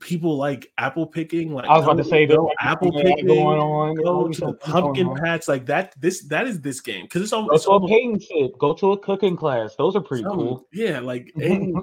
people 0.00 0.36
like 0.36 0.72
apple 0.78 1.06
picking. 1.06 1.52
Like 1.52 1.66
I 1.66 1.76
was 1.76 1.84
about 1.84 1.98
to 1.98 2.04
say 2.04 2.26
go 2.26 2.50
apple 2.60 2.92
picking. 2.92 3.26
going 3.26 3.60
on. 3.60 3.94
Go 3.96 4.28
to 4.28 4.40
the 4.40 4.52
pumpkin 4.54 5.14
patch. 5.16 5.48
Like 5.48 5.66
that. 5.66 5.94
This 6.00 6.24
that 6.28 6.46
is 6.46 6.60
this 6.60 6.80
game 6.80 7.04
because 7.04 7.22
it's 7.22 7.30
Go 7.30 7.38
almost 7.38 7.64
to 7.64 7.70
a 7.70 7.88
painting 7.88 8.20
shit. 8.20 8.58
Go 8.58 8.74
to 8.74 8.92
a 8.92 8.98
cooking 8.98 9.36
class. 9.36 9.74
Those 9.76 9.96
are 9.96 10.00
pretty 10.00 10.24
some- 10.24 10.36
cool. 10.36 10.66
Yeah, 10.72 11.00
like 11.00 11.32
and 11.42 11.76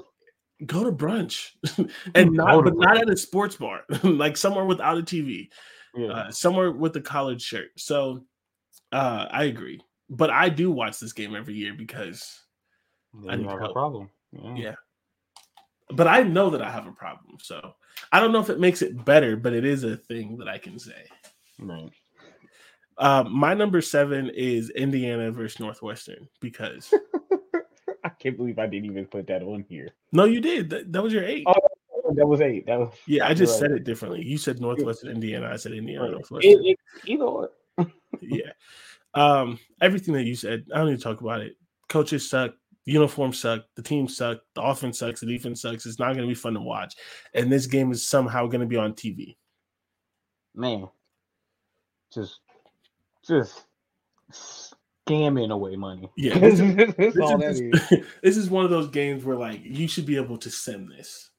go 0.65 0.83
to 0.83 0.91
brunch 0.91 1.51
and 2.15 2.31
not 2.33 2.63
but 2.63 2.75
not 2.75 2.97
at 2.97 3.09
a 3.09 3.17
sports 3.17 3.55
bar, 3.55 3.81
like 4.03 4.37
somewhere 4.37 4.65
without 4.65 4.97
a 4.97 5.01
TV, 5.01 5.49
Yeah. 5.95 6.07
uh, 6.07 6.31
somewhere 6.31 6.71
with 6.71 6.95
a 6.95 7.01
collared 7.01 7.41
shirt. 7.41 7.69
So 7.77 8.23
uh 8.91 9.27
I 9.31 9.45
agree. 9.45 9.81
But 10.09 10.29
I 10.29 10.49
do 10.49 10.71
watch 10.71 10.99
this 10.99 11.13
game 11.13 11.35
every 11.35 11.53
year 11.53 11.73
because 11.73 12.39
I 13.29 13.35
need 13.35 13.47
have 13.49 13.59
help. 13.59 13.71
a 13.71 13.73
problem. 13.73 14.09
Yeah. 14.31 14.55
Yeah. 14.55 14.75
but 15.91 16.07
I 16.07 16.23
know 16.23 16.49
that 16.51 16.61
I 16.61 16.71
have 16.71 16.87
a 16.87 16.91
problem. 16.91 17.37
So 17.41 17.73
I 18.11 18.19
don't 18.19 18.31
know 18.31 18.39
if 18.39 18.49
it 18.49 18.59
makes 18.59 18.81
it 18.81 19.03
better, 19.05 19.35
but 19.35 19.53
it 19.53 19.65
is 19.65 19.83
a 19.83 19.97
thing 19.97 20.37
that 20.37 20.47
I 20.47 20.57
can 20.57 20.79
say. 20.79 21.03
Right. 21.59 21.91
Uh, 22.97 23.23
my 23.29 23.53
number 23.53 23.81
seven 23.81 24.29
is 24.29 24.69
Indiana 24.71 25.31
versus 25.31 25.59
Northwestern 25.59 26.27
because 26.39 26.93
I 28.03 28.09
can't 28.09 28.37
believe 28.37 28.59
I 28.59 28.67
didn't 28.67 28.89
even 28.91 29.05
put 29.05 29.27
that 29.27 29.41
on 29.43 29.65
here. 29.69 29.89
no, 30.11 30.25
you 30.25 30.39
did. 30.41 30.69
That, 30.69 30.91
that 30.91 31.01
was 31.03 31.13
your 31.13 31.23
eight. 31.23 31.43
Oh, 31.47 31.53
That 32.15 32.27
was 32.27 32.41
eight. 32.41 32.65
That 32.67 32.79
was 32.79 32.93
yeah, 33.07 33.27
I 33.27 33.33
just 33.33 33.53
right. 33.53 33.59
said 33.61 33.71
it 33.71 33.83
differently. 33.83 34.23
You 34.23 34.37
said 34.37 34.59
Northwestern 34.59 35.11
Indiana. 35.11 35.49
I 35.51 35.55
said 35.57 35.73
Indiana 35.73 36.03
Right. 36.03 36.11
Northwestern. 36.11 36.51
It, 36.51 36.71
it, 36.71 36.79
either 37.05 37.23
or. 37.23 37.49
yeah. 38.21 38.51
Um, 39.13 39.59
everything 39.81 40.13
that 40.13 40.23
you 40.23 40.35
said, 40.35 40.65
I 40.73 40.79
don't 40.79 40.89
need 40.89 40.97
to 40.97 41.03
talk 41.03 41.21
about 41.21 41.41
it. 41.41 41.55
Coaches 41.89 42.29
suck, 42.29 42.53
uniforms 42.85 43.39
suck, 43.39 43.65
the 43.75 43.81
team 43.81 44.07
suck, 44.07 44.39
the 44.55 44.61
offense 44.61 44.99
sucks, 44.99 45.19
the 45.19 45.25
defense 45.25 45.61
sucks. 45.61 45.85
It's 45.85 45.99
not 45.99 46.13
going 46.13 46.21
to 46.21 46.27
be 46.27 46.35
fun 46.35 46.53
to 46.53 46.61
watch, 46.61 46.95
and 47.33 47.51
this 47.51 47.65
game 47.65 47.91
is 47.91 48.07
somehow 48.07 48.47
going 48.47 48.61
to 48.61 48.67
be 48.67 48.77
on 48.77 48.93
TV. 48.93 49.35
Man. 50.55 50.87
Just 52.13 52.39
just 53.25 53.65
scamming 55.07 55.51
away 55.51 55.75
money. 55.75 56.09
Yeah, 56.17 56.37
this 56.39 56.59
is- 56.59 56.75
this, 56.75 57.59
is. 57.59 58.05
this 58.23 58.37
is 58.37 58.49
one 58.49 58.65
of 58.65 58.71
those 58.71 58.89
games 58.89 59.23
where 59.23 59.37
like 59.37 59.61
you 59.63 59.87
should 59.87 60.05
be 60.05 60.17
able 60.17 60.37
to 60.37 60.49
send 60.49 60.91
this. 60.91 61.30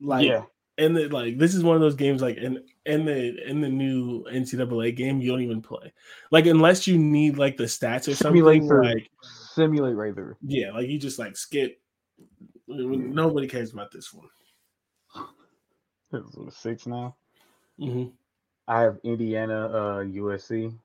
Like, 0.00 0.26
yeah. 0.26 0.42
and 0.78 0.96
the, 0.96 1.08
like 1.08 1.38
this 1.38 1.54
is 1.54 1.64
one 1.64 1.76
of 1.76 1.80
those 1.80 1.94
games 1.94 2.22
like 2.22 2.36
in 2.36 2.62
in 2.84 3.04
the 3.04 3.48
in 3.48 3.60
the 3.60 3.68
new 3.68 4.24
NCAA 4.24 4.94
game 4.96 5.20
you 5.20 5.30
don't 5.30 5.40
even 5.40 5.62
play 5.62 5.92
like 6.30 6.46
unless 6.46 6.86
you 6.86 6.98
need 6.98 7.38
like 7.38 7.56
the 7.56 7.64
stats 7.64 8.08
or 8.08 8.14
Simulate 8.14 8.62
something 8.62 8.68
for 8.68 8.84
like 8.84 9.10
simulate 9.54 9.96
right 9.96 10.14
there. 10.14 10.36
yeah 10.42 10.70
like 10.72 10.88
you 10.88 10.98
just 10.98 11.18
like 11.18 11.36
skip. 11.36 11.80
Nobody 12.68 13.46
cares 13.46 13.72
about 13.72 13.92
this 13.92 14.12
one. 14.12 14.28
Is 16.12 16.56
six 16.56 16.86
now. 16.86 17.16
Mm-hmm. 17.80 18.10
I 18.68 18.80
have 18.82 18.98
Indiana, 19.04 19.66
uh, 19.66 20.04
USC. 20.04 20.76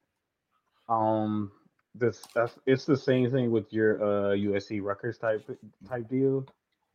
Um, 0.89 1.51
this 1.95 2.21
that's 2.33 2.57
it's 2.65 2.85
the 2.85 2.97
same 2.97 3.29
thing 3.31 3.51
with 3.51 3.71
your 3.73 4.01
uh 4.01 4.35
USC 4.35 4.81
Rutgers 4.81 5.17
type 5.17 5.49
type 5.87 6.09
deal. 6.09 6.45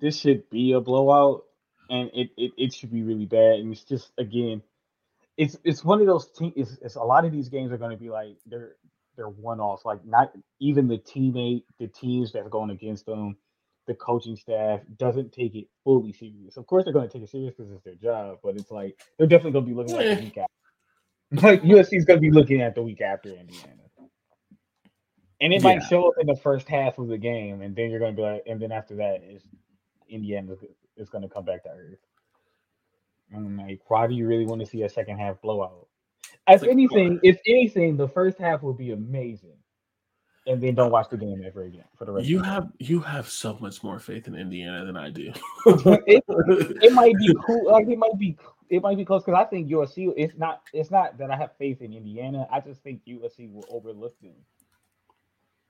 This 0.01 0.19
should 0.19 0.49
be 0.51 0.73
a 0.73 0.81
blowout, 0.81 1.45
and 1.91 2.11
it 2.15 2.31
it, 2.37 2.53
it 2.59 2.75
should 2.75 2.93
be 2.93 3.03
really 3.03 3.27
bad. 3.27 3.61
And 3.61 3.73
it's 3.73 3.85
just 3.85 4.13
again, 4.19 4.63
it's 5.39 5.59
it's 5.65 5.85
one 5.85 6.01
of 6.01 6.09
those 6.09 6.31
teams. 6.33 6.55
It's, 6.57 6.79
it's 6.83 6.97
a 6.97 7.03
lot 7.03 7.27
of 7.27 7.33
these 7.33 7.51
games 7.51 7.73
are 7.73 7.79
going 7.79 7.93
to 7.93 7.99
be 7.99 8.11
like 8.11 8.37
they're 8.47 8.77
they're 9.17 9.29
one 9.31 9.61
offs. 9.61 9.85
Like 9.87 10.05
not 10.07 10.33
even 10.61 10.89
the 10.89 10.99
teammate, 10.99 11.65
the 11.81 11.89
teams 11.89 12.33
that 12.33 12.41
are 12.47 12.51
going 12.51 12.71
against 12.71 13.07
them, 13.07 13.37
the 13.89 13.95
coaching 13.95 14.37
staff 14.37 14.81
doesn't 14.99 15.33
take 15.33 15.57
it 15.57 15.69
fully 15.85 16.13
serious. 16.13 16.57
Of 16.59 16.67
course, 16.67 16.85
they're 16.85 16.95
going 16.95 17.09
to 17.09 17.13
take 17.13 17.25
it 17.25 17.31
serious 17.31 17.55
because 17.57 17.73
it's 17.73 17.85
their 17.85 17.97
job, 17.97 18.39
but 18.45 18.57
it's 18.57 18.71
like 18.73 18.97
they're 19.19 19.29
definitely 19.29 19.53
going 19.53 19.67
to 19.67 19.71
be 19.71 19.77
looking 19.77 19.99
at 19.99 20.09
the 20.09 20.17
week 20.17 20.39
after. 20.39 20.49
Like 21.43 21.63
USC 21.63 21.95
is 21.99 22.05
going 22.07 22.19
to 22.19 22.23
be 22.23 22.31
looking 22.31 22.63
at 22.63 22.75
the 22.77 22.83
week 22.83 23.01
after 23.03 23.31
Indiana, 23.31 23.83
and 25.41 25.53
it 25.53 25.63
might 25.63 25.83
Yeah. 25.83 25.85
show 25.85 26.09
up 26.09 26.15
in 26.21 26.27
the 26.27 26.37
first 26.37 26.69
half 26.69 26.99
of 26.99 27.09
the 27.09 27.19
game, 27.19 27.63
and 27.63 27.77
then 27.77 27.91
you're 27.91 28.01
going 28.01 28.15
to 28.15 28.17
be 28.17 28.23
like, 28.23 28.45
and 28.47 28.61
then 28.61 28.73
after 28.73 28.97
that 28.97 29.23
is 29.25 29.43
Indiana 30.09 30.55
is 30.97 31.09
going 31.09 31.23
to 31.23 31.29
come 31.29 31.45
back 31.45 31.63
to 31.65 31.71
earth. 31.71 31.99
I'm 33.35 33.57
like, 33.57 33.81
why 33.89 34.07
do 34.07 34.15
you 34.15 34.27
really 34.27 34.47
want 34.47 34.61
to 34.61 34.67
see 34.67 34.83
a 34.83 34.89
second 34.89 35.19
half 35.19 35.41
blowout? 35.41 35.89
If 36.49 36.63
like, 36.63 36.71
anything, 36.71 37.19
if 37.23 37.39
anything, 37.47 37.97
the 37.97 38.09
first 38.09 38.39
half 38.39 38.63
will 38.63 38.75
be 38.75 38.93
amazing, 38.93 39.57
and 40.47 40.63
then 40.63 40.77
don't 40.77 40.93
watch 40.93 41.09
the 41.11 41.17
game 41.17 41.43
ever 41.45 41.65
again 41.65 41.85
for 41.97 42.05
the 42.05 42.13
rest. 42.13 42.29
You 42.29 42.39
of 42.39 42.45
the 42.45 42.51
have 42.51 42.69
you 42.79 43.01
have 43.01 43.29
so 43.29 43.59
much 43.61 43.83
more 43.83 43.99
faith 43.99 44.29
in 44.29 44.37
Indiana 44.37 44.85
than 44.85 44.97
I 44.97 45.11
do. 45.11 45.33
it, 45.67 46.23
it 46.29 46.93
might 46.93 47.17
be 47.19 47.35
cool. 47.47 47.73
Like 47.73 47.89
it 47.89 47.99
might 47.99 48.17
be, 48.17 48.37
it 48.71 48.81
might 48.81 48.97
be 48.97 49.05
close 49.05 49.25
because 49.25 49.41
I 49.41 49.45
think 49.45 49.69
USC. 49.69 50.13
It's 50.17 50.37
not. 50.37 50.63
It's 50.73 50.91
not 50.93 51.19
that 51.19 51.33
I 51.33 51.37
have 51.37 51.57
faith 51.59 51.83
in 51.83 51.93
Indiana. 51.93 52.47
I 52.53 52.61
just 52.61 52.81
think 52.83 53.01
USC 53.09 53.53
will 53.53 53.67
overlook 53.69 54.15
them, 54.21 54.37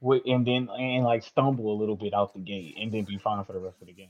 Wi- 0.03 0.23
and 0.27 0.47
then 0.47 0.69
and 0.79 1.05
like 1.05 1.23
stumble 1.23 1.73
a 1.73 1.77
little 1.79 1.97
bit 1.97 2.13
out 2.13 2.35
the 2.35 2.41
gate, 2.41 2.75
and 2.79 2.93
then 2.93 3.05
be 3.05 3.17
fine 3.17 3.43
for 3.45 3.55
the 3.55 3.61
rest 3.61 3.81
of 3.81 3.87
the 3.87 3.95
game. 3.95 4.09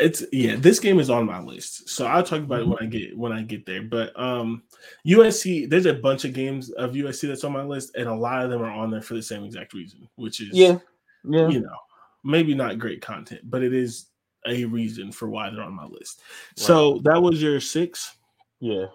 It's 0.00 0.24
yeah 0.32 0.56
this 0.56 0.80
game 0.80 0.98
is 0.98 1.10
on 1.10 1.26
my 1.26 1.40
list. 1.40 1.88
So 1.88 2.06
i'll 2.06 2.22
talk 2.22 2.40
about 2.40 2.60
it 2.60 2.68
when 2.68 2.78
i 2.80 2.86
get 2.86 3.16
when 3.16 3.32
i 3.32 3.42
get 3.42 3.66
there. 3.66 3.82
But 3.82 4.18
um 4.18 4.62
usc 5.06 5.70
there's 5.70 5.86
a 5.86 5.94
bunch 5.94 6.24
of 6.24 6.32
games 6.32 6.70
of 6.70 6.92
usc 6.92 7.26
that's 7.26 7.44
on 7.44 7.52
my 7.52 7.62
list 7.62 7.94
and 7.96 8.08
a 8.08 8.14
lot 8.14 8.44
of 8.44 8.50
them 8.50 8.62
are 8.62 8.70
on 8.70 8.90
there 8.90 9.02
for 9.02 9.14
the 9.14 9.22
same 9.22 9.44
exact 9.44 9.72
reason 9.72 10.08
which 10.16 10.40
is 10.40 10.48
yeah. 10.52 10.78
you 11.24 11.60
know 11.60 11.76
maybe 12.22 12.54
not 12.54 12.78
great 12.78 13.00
content 13.00 13.40
but 13.44 13.62
it 13.62 13.72
is 13.72 14.06
a 14.46 14.64
reason 14.64 15.10
for 15.10 15.28
why 15.28 15.50
they're 15.50 15.62
on 15.62 15.74
my 15.74 15.86
list. 15.86 16.20
So 16.56 17.00
that 17.04 17.20
was 17.20 17.42
your 17.42 17.60
six? 17.60 18.16
Yeah. 18.60 18.86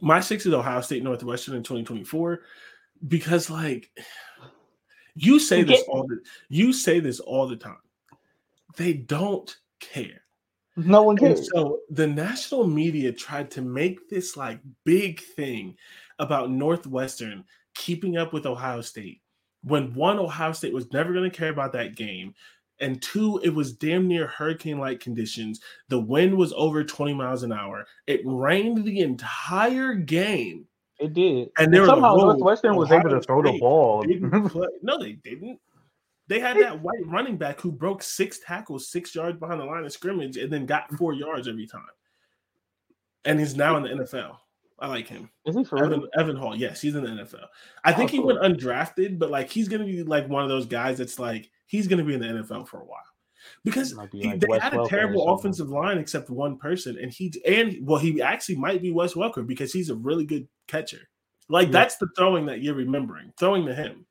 my 0.00 0.20
six 0.20 0.44
is 0.44 0.52
ohio 0.52 0.80
state 0.80 1.02
northwestern 1.02 1.54
in 1.54 1.62
2024 1.62 2.40
because 3.08 3.48
like 3.48 3.90
you 5.14 5.38
say 5.38 5.62
this 5.62 5.82
all 5.88 6.06
the 6.06 6.18
you 6.48 6.72
say 6.72 7.00
this 7.00 7.20
all 7.20 7.46
the 7.46 7.56
time. 7.56 7.78
They 8.76 8.92
don't 8.92 9.54
care 9.80 10.23
No 10.76 11.02
one 11.02 11.16
and 11.18 11.36
cares. 11.36 11.48
so 11.52 11.80
the 11.90 12.06
national 12.06 12.66
media 12.66 13.12
tried 13.12 13.50
to 13.52 13.62
make 13.62 14.08
this 14.08 14.36
like 14.36 14.60
big 14.84 15.20
thing 15.20 15.76
about 16.18 16.50
Northwestern 16.50 17.44
keeping 17.74 18.16
up 18.16 18.32
with 18.32 18.46
Ohio 18.46 18.80
State 18.80 19.20
when 19.64 19.94
one, 19.94 20.18
Ohio 20.18 20.52
State 20.52 20.72
was 20.72 20.92
never 20.92 21.12
going 21.12 21.28
to 21.28 21.36
care 21.36 21.50
about 21.50 21.72
that 21.72 21.96
game. 21.96 22.34
And 22.80 23.00
two, 23.00 23.40
it 23.42 23.50
was 23.50 23.72
damn 23.72 24.06
near 24.06 24.26
hurricane 24.26 24.78
like 24.78 25.00
conditions. 25.00 25.60
The 25.88 25.98
wind 26.00 26.36
was 26.36 26.52
over 26.54 26.84
20 26.84 27.14
miles 27.14 27.42
an 27.42 27.52
hour. 27.52 27.86
It 28.06 28.20
rained 28.24 28.84
the 28.84 29.00
entire 29.00 29.94
game. 29.94 30.66
It 30.98 31.14
did. 31.14 31.50
And 31.58 31.72
like, 31.72 31.86
somehow 31.86 32.16
"Whoa, 32.16 32.24
Northwestern 32.32 32.76
was 32.76 32.90
Ohio 32.90 33.00
able 33.00 33.10
to 33.10 33.20
throw 33.20 33.42
the 33.42 33.58
ball. 33.58 34.04
No, 34.82 34.98
they 34.98 35.12
didn't. 35.12 35.60
They 36.28 36.40
had 36.40 36.56
that 36.58 36.80
white 36.80 37.04
running 37.06 37.36
back 37.36 37.60
who 37.60 37.70
broke 37.70 38.02
six 38.02 38.38
tackles, 38.38 38.88
six 38.88 39.14
yards 39.14 39.38
behind 39.38 39.60
the 39.60 39.64
line 39.64 39.84
of 39.84 39.92
scrimmage, 39.92 40.36
and 40.38 40.50
then 40.52 40.64
got 40.66 40.90
four 40.94 41.12
yards 41.12 41.48
every 41.48 41.66
time. 41.66 41.82
And 43.24 43.38
he's 43.38 43.56
now 43.56 43.76
in 43.76 43.82
the 43.82 43.88
NFL. 44.04 44.36
I 44.78 44.88
like 44.88 45.06
him. 45.06 45.30
Is 45.46 45.54
he 45.56 45.64
for 45.64 45.76
real? 45.76 45.86
Evan, 45.86 46.08
Evan 46.18 46.36
Hull. 46.36 46.56
Yes, 46.56 46.80
he's 46.80 46.94
in 46.94 47.04
the 47.04 47.10
NFL. 47.10 47.46
I 47.84 47.92
think 47.92 48.10
Oh, 48.10 48.12
he 48.12 48.18
cool. 48.18 48.26
went 48.26 48.40
undrafted, 48.40 49.18
but 49.18 49.30
like 49.30 49.48
he's 49.48 49.68
gonna 49.68 49.84
be 49.84 50.02
like 50.02 50.28
one 50.28 50.42
of 50.42 50.48
those 50.48 50.66
guys 50.66 50.98
that's 50.98 51.18
like 51.18 51.50
he's 51.66 51.86
gonna 51.86 52.04
be 52.04 52.14
in 52.14 52.20
the 52.20 52.26
NFL 52.26 52.66
for 52.68 52.80
a 52.80 52.84
while. 52.84 52.98
Because 53.62 53.92
be 54.10 54.20
he- 54.20 54.26
like 54.28 54.40
they 54.40 54.46
Wes 54.48 54.62
had 54.62 54.74
a 54.74 54.86
terrible 54.88 55.28
offensive 55.32 55.68
line 55.68 55.98
except 55.98 56.28
one 56.30 56.56
person, 56.58 56.98
and 56.98 57.12
he 57.12 57.32
and 57.46 57.76
well, 57.86 57.98
he 58.00 58.20
actually 58.20 58.56
might 58.56 58.82
be 58.82 58.90
Wes 58.90 59.14
Welker 59.14 59.46
because 59.46 59.72
he's 59.72 59.90
a 59.90 59.94
really 59.94 60.24
good 60.26 60.48
catcher. 60.66 61.08
Like 61.48 61.68
Yeah. 61.68 61.72
that's 61.72 61.96
the 61.98 62.08
throwing 62.16 62.46
that 62.46 62.60
you're 62.62 62.74
remembering, 62.74 63.32
throwing 63.38 63.64
to 63.66 63.74
him. 63.74 64.06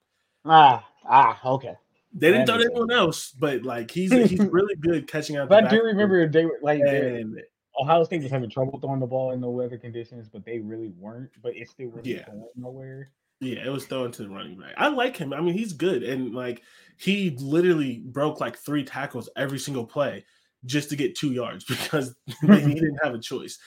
Ah, 0.46 0.88
ah, 1.06 1.40
okay. 1.46 1.76
They 2.14 2.32
didn't 2.32 2.46
throw 2.46 2.56
anyone 2.56 2.92
else, 2.92 3.32
but 3.32 3.64
like 3.64 3.90
he's 3.90 4.12
he's 4.30 4.40
really 4.40 4.76
good 4.76 5.08
catching 5.08 5.38
out. 5.38 5.50
But 5.50 5.66
I 5.66 5.70
do 5.70 5.82
remember 5.84 6.28
they 6.28 6.46
were 6.46 6.60
like 6.62 6.82
and 6.82 7.42
Ohio 7.80 8.04
State 8.04 8.22
was 8.22 8.32
having 8.32 8.50
trouble 8.50 8.80
throwing 8.80 9.00
the 9.00 9.08
ball 9.08 9.32
in 9.32 9.42
the 9.42 9.50
weather 9.50 9.78
conditions, 9.78 10.30
but 10.30 10.46
they 10.46 10.60
really 10.60 10.94
weren't. 10.98 11.32
But 11.42 11.56
it 11.56 11.70
still 11.70 11.88
wasn't 11.88 12.08
Yeah. 12.08 12.26
going 12.26 12.46
nowhere. 12.56 13.12
Yeah, 13.40 13.66
it 13.66 13.70
was 13.70 13.86
thrown 13.86 14.12
to 14.12 14.24
the 14.24 14.30
running 14.30 14.58
back. 14.58 14.74
I 14.78 14.88
like 14.88 15.18
him. 15.18 15.34
I 15.34 15.42
mean, 15.42 15.54
he's 15.54 15.74
good, 15.74 16.04
and 16.04 16.34
like 16.34 16.62
he 16.98 17.32
literally 17.40 18.02
broke 18.06 18.40
like 18.40 18.58
three 18.58 18.84
tackles 18.84 19.30
every 19.36 19.60
single 19.60 19.86
play 19.86 20.24
just 20.66 20.90
to 20.92 20.96
get 20.96 21.16
two 21.16 21.32
yards 21.32 21.66
because 21.66 22.16
he 22.42 22.48
didn't 22.48 23.00
have 23.04 23.16
a 23.16 23.20
choice. 23.20 23.58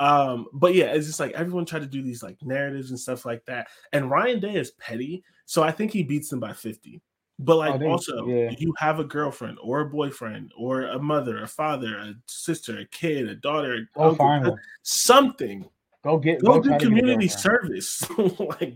Um, 0.00 0.46
but 0.52 0.74
yeah, 0.74 0.86
it's 0.86 1.08
just 1.08 1.20
like 1.20 1.32
everyone 1.32 1.66
tried 1.66 1.80
to 1.80 1.86
do 1.86 2.02
these 2.02 2.22
like 2.22 2.38
narratives 2.42 2.90
and 2.90 2.98
stuff 2.98 3.26
like 3.26 3.44
that. 3.46 3.66
And 3.92 4.08
Ryan 4.10 4.38
Day 4.38 4.54
is 4.54 4.70
petty, 4.72 5.24
so 5.44 5.62
I 5.62 5.72
think 5.72 5.92
he 5.92 6.04
beats 6.04 6.28
them 6.28 6.40
by 6.40 6.52
fifty. 6.52 7.02
But 7.38 7.56
like 7.56 7.74
oh, 7.74 7.78
they- 7.78 7.86
also, 7.86 8.26
yeah. 8.26 8.50
you 8.58 8.74
have 8.78 8.98
a 8.98 9.04
girlfriend 9.04 9.58
or 9.62 9.80
a 9.80 9.86
boyfriend 9.86 10.52
or 10.56 10.82
a 10.82 10.98
mother, 10.98 11.42
a 11.42 11.46
father, 11.46 11.96
a 11.96 12.14
sister, 12.26 12.78
a 12.80 12.84
kid, 12.86 13.28
a 13.28 13.36
daughter, 13.36 13.88
Go 13.94 14.10
uncle, 14.10 14.16
find 14.16 14.46
one. 14.48 14.58
something 14.82 15.68
Go 16.04 16.16
get 16.16 16.40
go, 16.40 16.54
go 16.54 16.60
do 16.62 16.68
try 16.68 16.78
to 16.78 16.84
get 16.84 16.94
a 16.94 17.00
community 17.00 17.28
service 17.28 18.08
like 18.38 18.74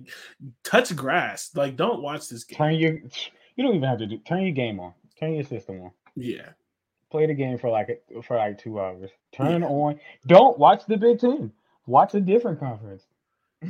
touch 0.64 0.94
grass 0.96 1.50
like 1.54 1.76
don't 1.76 2.02
watch 2.02 2.28
this 2.28 2.42
game 2.42 2.56
Turn 2.56 2.74
your 2.74 2.92
you 3.54 3.64
don't 3.64 3.76
even 3.76 3.88
have 3.88 3.98
to 3.98 4.06
do 4.06 4.18
turn 4.18 4.42
your 4.42 4.50
game 4.52 4.80
on. 4.80 4.92
Turn 5.18 5.34
your 5.34 5.44
system 5.44 5.82
on. 5.82 5.92
yeah 6.16 6.48
play 7.12 7.26
the 7.26 7.34
game 7.34 7.58
for 7.58 7.70
like 7.70 8.02
for 8.24 8.36
like 8.36 8.58
two 8.58 8.80
hours. 8.80 9.10
Turn 9.32 9.62
yeah. 9.62 9.68
on. 9.68 10.00
Don't 10.26 10.58
watch 10.58 10.84
the 10.86 10.96
Big 10.96 11.20
Ten. 11.20 11.52
Watch 11.86 12.14
a 12.14 12.20
different 12.20 12.58
conference. 12.58 13.04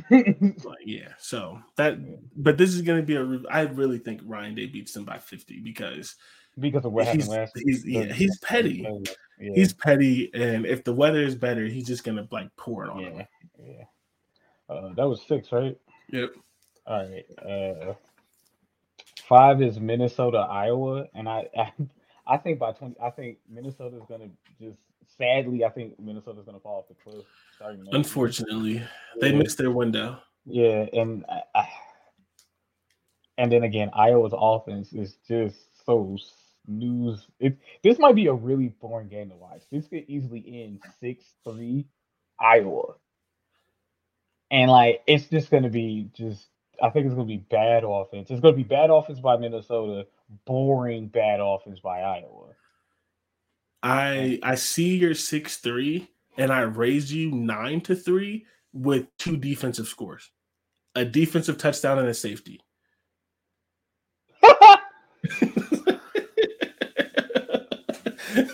like, 0.09 0.79
yeah. 0.85 1.09
So 1.19 1.59
that, 1.75 1.97
but 2.35 2.57
this 2.57 2.73
is 2.73 2.81
going 2.81 2.99
to 2.99 3.05
be 3.05 3.15
a. 3.15 3.41
I 3.49 3.61
really 3.61 3.99
think 3.99 4.21
Ryan 4.25 4.55
Day 4.55 4.65
beats 4.65 4.93
them 4.93 5.05
by 5.05 5.19
fifty 5.19 5.59
because 5.59 6.15
because 6.59 6.85
of 6.85 6.93
what 6.93 7.07
he's, 7.07 7.25
happened 7.25 7.29
last. 7.29 7.53
He's 7.65 7.85
yeah, 7.85 8.11
he's 8.13 8.37
petty. 8.39 8.87
Yeah. 9.39 9.51
He's 9.55 9.73
petty, 9.73 10.31
and 10.33 10.65
if 10.65 10.83
the 10.83 10.93
weather 10.93 11.21
is 11.21 11.35
better, 11.35 11.65
he's 11.65 11.87
just 11.87 12.03
gonna 12.03 12.27
like 12.31 12.55
pour 12.55 12.85
it 12.85 12.89
on 12.89 12.99
yeah. 13.01 13.09
him. 13.09 13.27
Yeah. 13.59 13.83
Uh, 14.69 14.93
that 14.93 15.07
was 15.07 15.21
six, 15.27 15.51
right? 15.51 15.77
Yep. 16.09 16.33
All 16.87 17.09
right. 17.09 17.25
Uh, 17.39 17.93
five 19.27 19.61
is 19.61 19.79
Minnesota, 19.79 20.37
Iowa, 20.37 21.05
and 21.13 21.27
I, 21.27 21.47
I, 21.57 21.71
I 22.27 22.37
think 22.37 22.59
by 22.59 22.71
twenty, 22.71 22.95
I 23.01 23.09
think 23.09 23.37
Minnesota 23.49 23.97
is 23.97 24.03
gonna 24.07 24.29
just 24.59 24.79
sadly, 25.17 25.63
I 25.63 25.69
think 25.69 25.99
Minnesota's 25.99 26.45
gonna 26.45 26.59
fall 26.59 26.79
off 26.79 26.87
the 26.87 27.11
cliff. 27.11 27.25
Unfortunately, 27.91 28.75
yeah. 28.75 28.87
they 29.21 29.31
missed 29.31 29.57
their 29.57 29.71
window. 29.71 30.19
Yeah, 30.45 30.85
and 30.93 31.25
I, 31.55 31.67
and 33.37 33.51
then 33.51 33.63
again, 33.63 33.89
Iowa's 33.93 34.33
offense 34.35 34.93
is 34.93 35.17
just 35.27 35.57
so 35.85 36.17
news. 36.67 37.27
It 37.39 37.57
this 37.83 37.99
might 37.99 38.15
be 38.15 38.27
a 38.27 38.33
really 38.33 38.69
boring 38.81 39.07
game 39.07 39.29
to 39.29 39.35
watch. 39.35 39.61
This 39.71 39.87
could 39.87 40.05
easily 40.07 40.43
end 40.63 40.81
six 40.99 41.25
three 41.43 41.85
Iowa, 42.39 42.95
and 44.51 44.69
like 44.69 45.01
it's 45.07 45.25
just 45.25 45.49
gonna 45.49 45.69
be 45.69 46.09
just. 46.13 46.47
I 46.81 46.89
think 46.89 47.05
it's 47.05 47.15
gonna 47.15 47.27
be 47.27 47.37
bad 47.37 47.83
offense. 47.85 48.29
It's 48.29 48.41
gonna 48.41 48.55
be 48.55 48.63
bad 48.63 48.89
offense 48.89 49.19
by 49.19 49.37
Minnesota, 49.37 50.07
boring 50.45 51.07
bad 51.07 51.39
offense 51.39 51.79
by 51.79 52.01
Iowa. 52.01 52.49
I 53.83 54.39
I 54.41 54.55
see 54.55 54.95
your 54.95 55.13
six 55.13 55.57
three, 55.57 56.09
and 56.37 56.51
I 56.51 56.61
raised 56.61 57.11
you 57.11 57.31
nine 57.31 57.81
to 57.81 57.95
three 57.95 58.45
with 58.71 59.05
two 59.17 59.37
defensive 59.37 59.87
scores, 59.87 60.31
a 60.95 61.03
defensive 61.03 61.57
touchdown 61.57 61.99
and 61.99 62.07
a 62.07 62.13
safety. 62.13 62.61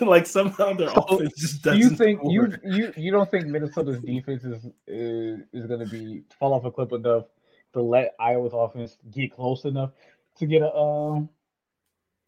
like 0.01 0.25
somehow 0.25 0.73
their 0.73 0.89
so 0.89 1.01
offense 1.01 1.33
just 1.37 1.61
doesn't. 1.61 1.79
You 1.79 1.91
think 1.91 2.21
you 2.25 2.51
you 2.63 2.91
you 2.97 3.11
don't 3.11 3.29
think 3.29 3.45
Minnesota's 3.45 4.01
defense 4.01 4.43
is 4.43 4.65
is, 4.87 5.41
is 5.53 5.67
going 5.67 5.79
to 5.79 5.85
be 5.85 6.23
fall 6.39 6.53
off 6.53 6.65
a 6.65 6.71
cliff 6.71 6.91
enough 6.91 7.25
to 7.73 7.81
let 7.81 8.15
Iowa's 8.19 8.53
offense 8.53 8.97
get 9.11 9.35
close 9.35 9.65
enough 9.65 9.91
to 10.39 10.47
get 10.47 10.63
a 10.63 10.73
um 10.73 11.29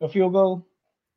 a 0.02 0.08
field 0.08 0.34
goal? 0.34 0.68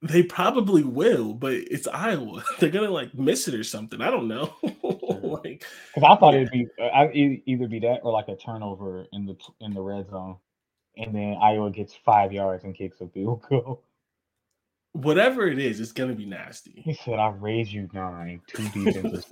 They 0.04 0.22
probably 0.22 0.82
will, 0.82 1.32
but 1.32 1.54
it's 1.54 1.86
Iowa. 1.86 2.44
They're 2.60 2.70
gonna 2.70 2.90
like 2.90 3.14
miss 3.14 3.48
it 3.48 3.54
or 3.54 3.64
something. 3.64 4.00
I 4.00 4.10
don't 4.10 4.28
know. 4.28 4.54
like, 4.62 5.64
because 5.94 6.02
I 6.02 6.16
thought 6.16 6.34
yeah. 6.34 6.40
it'd 6.40 6.50
be 6.50 6.68
uh, 6.80 7.08
either 7.12 7.66
be 7.68 7.80
that 7.80 8.00
or 8.02 8.12
like 8.12 8.28
a 8.28 8.36
turnover 8.36 9.06
in 9.12 9.26
the 9.26 9.36
in 9.60 9.72
the 9.72 9.80
red 9.80 10.10
zone, 10.10 10.36
and 10.96 11.14
then 11.14 11.38
Iowa 11.40 11.70
gets 11.70 11.94
five 11.94 12.32
yards 12.32 12.64
and 12.64 12.74
kicks 12.74 13.00
a 13.00 13.08
field 13.08 13.42
goal 13.48 13.82
whatever 14.94 15.46
it 15.48 15.58
is, 15.58 15.80
it's 15.80 15.92
gonna 15.92 16.14
be 16.14 16.24
nasty. 16.24 16.80
He 16.84 16.94
said, 16.94 17.18
"I 17.18 17.28
raised 17.28 17.72
you 17.72 17.88
nine, 17.92 18.40
two 18.46 18.68
defenses, 18.70 19.26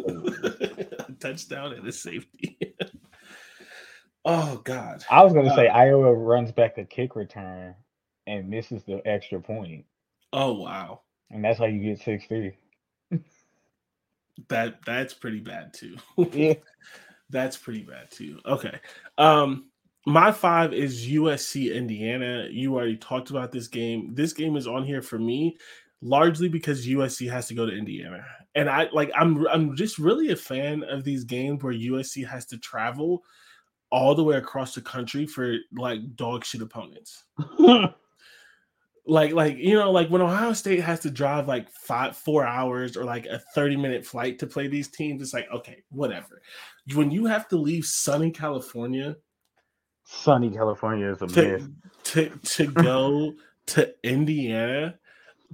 touchdown 1.20 1.72
and 1.72 1.86
a 1.86 1.92
safety." 1.92 2.58
oh 4.24 4.60
God! 4.64 5.04
I 5.10 5.22
was 5.24 5.32
gonna 5.32 5.52
uh, 5.52 5.56
say 5.56 5.68
Iowa 5.68 6.12
runs 6.12 6.52
back 6.52 6.76
a 6.78 6.84
kick 6.84 7.16
return 7.16 7.74
and 8.26 8.50
misses 8.50 8.84
the 8.84 9.00
extra 9.06 9.40
point. 9.40 9.86
Oh 10.32 10.52
wow! 10.52 11.02
And 11.30 11.44
that's 11.44 11.58
how 11.58 11.66
you 11.66 11.82
get 11.82 12.02
six 12.02 12.26
three. 12.26 12.56
that 14.48 14.78
that's 14.84 15.14
pretty 15.14 15.40
bad 15.40 15.72
too. 15.74 15.96
yeah, 16.32 16.54
that's 17.30 17.56
pretty 17.56 17.82
bad 17.82 18.10
too. 18.10 18.38
Okay. 18.46 18.78
Um 19.18 19.66
my 20.04 20.32
five 20.32 20.72
is 20.72 21.06
USC 21.06 21.74
Indiana. 21.74 22.48
You 22.50 22.74
already 22.74 22.96
talked 22.96 23.30
about 23.30 23.52
this 23.52 23.68
game. 23.68 24.14
This 24.14 24.32
game 24.32 24.56
is 24.56 24.66
on 24.66 24.84
here 24.84 25.02
for 25.02 25.18
me 25.18 25.56
largely 26.02 26.48
because 26.48 26.86
USC 26.86 27.30
has 27.30 27.46
to 27.46 27.54
go 27.54 27.64
to 27.64 27.72
Indiana. 27.72 28.24
And 28.54 28.68
I 28.68 28.88
like 28.92 29.10
I'm 29.16 29.46
I'm 29.46 29.76
just 29.76 29.98
really 29.98 30.32
a 30.32 30.36
fan 30.36 30.82
of 30.84 31.04
these 31.04 31.24
games 31.24 31.62
where 31.62 31.72
USC 31.72 32.26
has 32.26 32.44
to 32.46 32.58
travel 32.58 33.22
all 33.90 34.14
the 34.14 34.24
way 34.24 34.36
across 34.36 34.74
the 34.74 34.82
country 34.82 35.26
for 35.26 35.56
like 35.76 36.00
dog 36.16 36.44
shit 36.44 36.62
opponents. 36.62 37.24
like 39.06 39.32
like 39.32 39.56
you 39.56 39.74
know 39.74 39.90
like 39.90 40.08
when 40.08 40.22
Ohio 40.22 40.52
State 40.52 40.80
has 40.80 41.00
to 41.00 41.10
drive 41.10 41.48
like 41.48 41.68
5 41.70 42.16
4 42.16 42.46
hours 42.46 42.96
or 42.96 43.04
like 43.04 43.26
a 43.26 43.40
30 43.54 43.76
minute 43.76 44.06
flight 44.06 44.38
to 44.38 44.46
play 44.46 44.68
these 44.68 44.88
teams 44.88 45.22
it's 45.22 45.34
like 45.34 45.48
okay, 45.52 45.82
whatever. 45.90 46.40
When 46.94 47.10
you 47.10 47.26
have 47.26 47.48
to 47.48 47.56
leave 47.56 47.84
sunny 47.84 48.30
California 48.30 49.16
sunny 50.04 50.50
California 50.50 51.10
is 51.10 51.22
a 51.22 51.26
to, 51.26 51.42
myth. 51.42 51.68
To 52.04 52.28
to 52.28 52.66
go 52.82 53.34
to 53.66 53.92
Indiana 54.04 54.98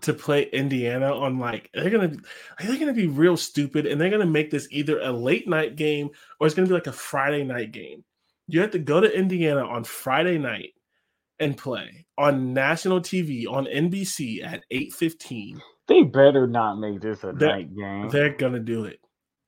to 0.02 0.14
play 0.14 0.44
Indiana 0.50 1.12
on 1.12 1.38
like 1.38 1.70
they're 1.74 1.90
gonna 1.90 2.12
they're 2.58 2.78
gonna 2.78 2.92
be 2.92 3.06
real 3.06 3.36
stupid 3.36 3.86
and 3.86 4.00
they're 4.00 4.10
gonna 4.10 4.26
make 4.26 4.50
this 4.50 4.68
either 4.70 5.00
a 5.00 5.10
late 5.10 5.48
night 5.48 5.76
game 5.76 6.10
or 6.38 6.46
it's 6.46 6.54
gonna 6.54 6.68
be 6.68 6.74
like 6.74 6.86
a 6.86 6.92
Friday 6.92 7.44
night 7.44 7.72
game. 7.72 8.04
You 8.46 8.60
have 8.60 8.70
to 8.72 8.78
go 8.78 9.00
to 9.00 9.18
Indiana 9.18 9.66
on 9.66 9.84
Friday 9.84 10.38
night 10.38 10.72
and 11.40 11.56
play 11.56 12.06
on 12.16 12.52
national 12.52 13.00
TV 13.00 13.46
on 13.46 13.66
NBC 13.66 14.42
at 14.42 14.64
8:15. 14.70 15.60
They 15.86 16.02
better 16.02 16.46
not 16.46 16.78
make 16.78 17.00
this 17.00 17.24
a 17.24 17.32
they're, 17.32 17.48
night 17.48 17.74
game. 17.74 18.08
They're 18.08 18.34
gonna 18.34 18.60
do 18.60 18.84
it. 18.84 19.00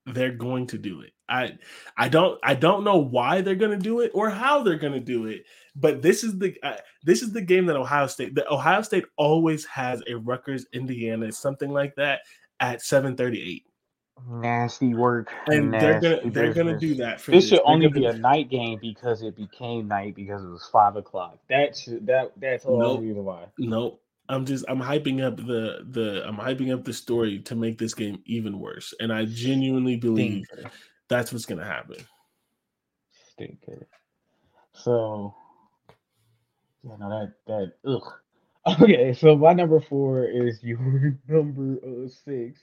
They're 0.07 0.33
going 0.33 0.67
to 0.69 0.79
do 0.79 1.03
it. 1.03 1.13
I 1.31 1.57
I 1.97 2.09
don't 2.09 2.39
I 2.43 2.55
don't 2.55 2.85
know 2.85 2.99
why 2.99 3.41
they're 3.41 3.55
going 3.55 3.71
to 3.71 3.83
do 3.83 4.01
it 4.01 4.11
or 4.15 4.29
how 4.29 4.63
they're 4.63 4.79
going 4.79 4.93
to 4.93 5.01
do 5.01 5.27
it, 5.27 5.45
but 5.77 6.03
this 6.03 6.25
is 6.25 6.39
the 6.39 6.55
uh, 6.63 6.77
this 7.05 7.23
is 7.23 7.33
the 7.33 7.41
game 7.41 7.67
that 7.67 7.77
Ohio 7.77 8.07
State 8.09 8.35
the 8.35 8.51
Ohio 8.53 8.83
State 8.83 9.05
always 9.17 9.65
has 9.67 10.03
a 10.09 10.15
Rutgers 10.15 10.67
Indiana 10.73 11.31
something 11.31 11.71
like 11.71 11.95
that 11.95 12.21
at 12.59 12.81
7:38. 12.81 13.63
Nasty 14.29 14.95
work. 14.95 15.31
And 15.47 15.71
Nasty 15.71 15.87
they're 15.87 16.01
gonna 16.01 16.31
they're 16.31 16.55
gonna 16.55 16.79
do 16.79 16.95
that 16.97 17.21
for 17.21 17.31
this. 17.33 17.49
Should 17.49 17.61
only 17.65 17.89
be 17.89 18.05
a 18.07 18.13
night 18.13 18.51
game 18.51 18.79
because 18.81 19.23
it 19.23 19.37
became 19.37 19.89
night 19.89 20.15
because 20.15 20.45
it 20.45 20.49
was 20.49 20.69
five 20.73 20.97
o'clock. 20.97 21.39
That 21.49 21.77
should 21.77 22.07
that 22.07 22.33
that's 22.37 22.65
all 22.65 22.79
nope. 22.79 23.01
reason 23.01 23.25
why. 23.25 23.47
Nope. 23.59 24.03
I'm 24.29 24.47
just 24.47 24.65
I'm 24.69 24.81
hyping 24.81 25.25
up 25.25 25.37
the 25.37 25.85
the 25.91 26.23
I'm 26.27 26.37
hyping 26.37 26.73
up 26.73 26.85
the 26.85 26.93
story 26.93 27.41
to 27.41 27.57
make 27.57 27.79
this 27.79 27.95
game 27.95 28.23
even 28.27 28.59
worse. 28.59 28.95
And 29.01 29.13
I 29.13 29.25
genuinely 29.25 29.97
believe 29.97 30.45
Stinker. 30.53 30.71
That's 31.09 31.33
what's 31.33 31.47
gonna 31.47 31.65
happen. 31.65 31.97
Stinker. 33.33 33.89
So 34.73 35.35
yeah, 36.85 36.97
no, 36.99 37.09
that 37.09 37.33
that 37.47 37.73
ugh. 37.91 38.13
Okay, 38.83 39.15
so 39.15 39.35
my 39.37 39.55
number 39.55 39.81
four 39.81 40.27
is 40.27 40.63
your 40.63 41.19
number 41.29 41.79
uh, 41.83 42.09
six, 42.09 42.61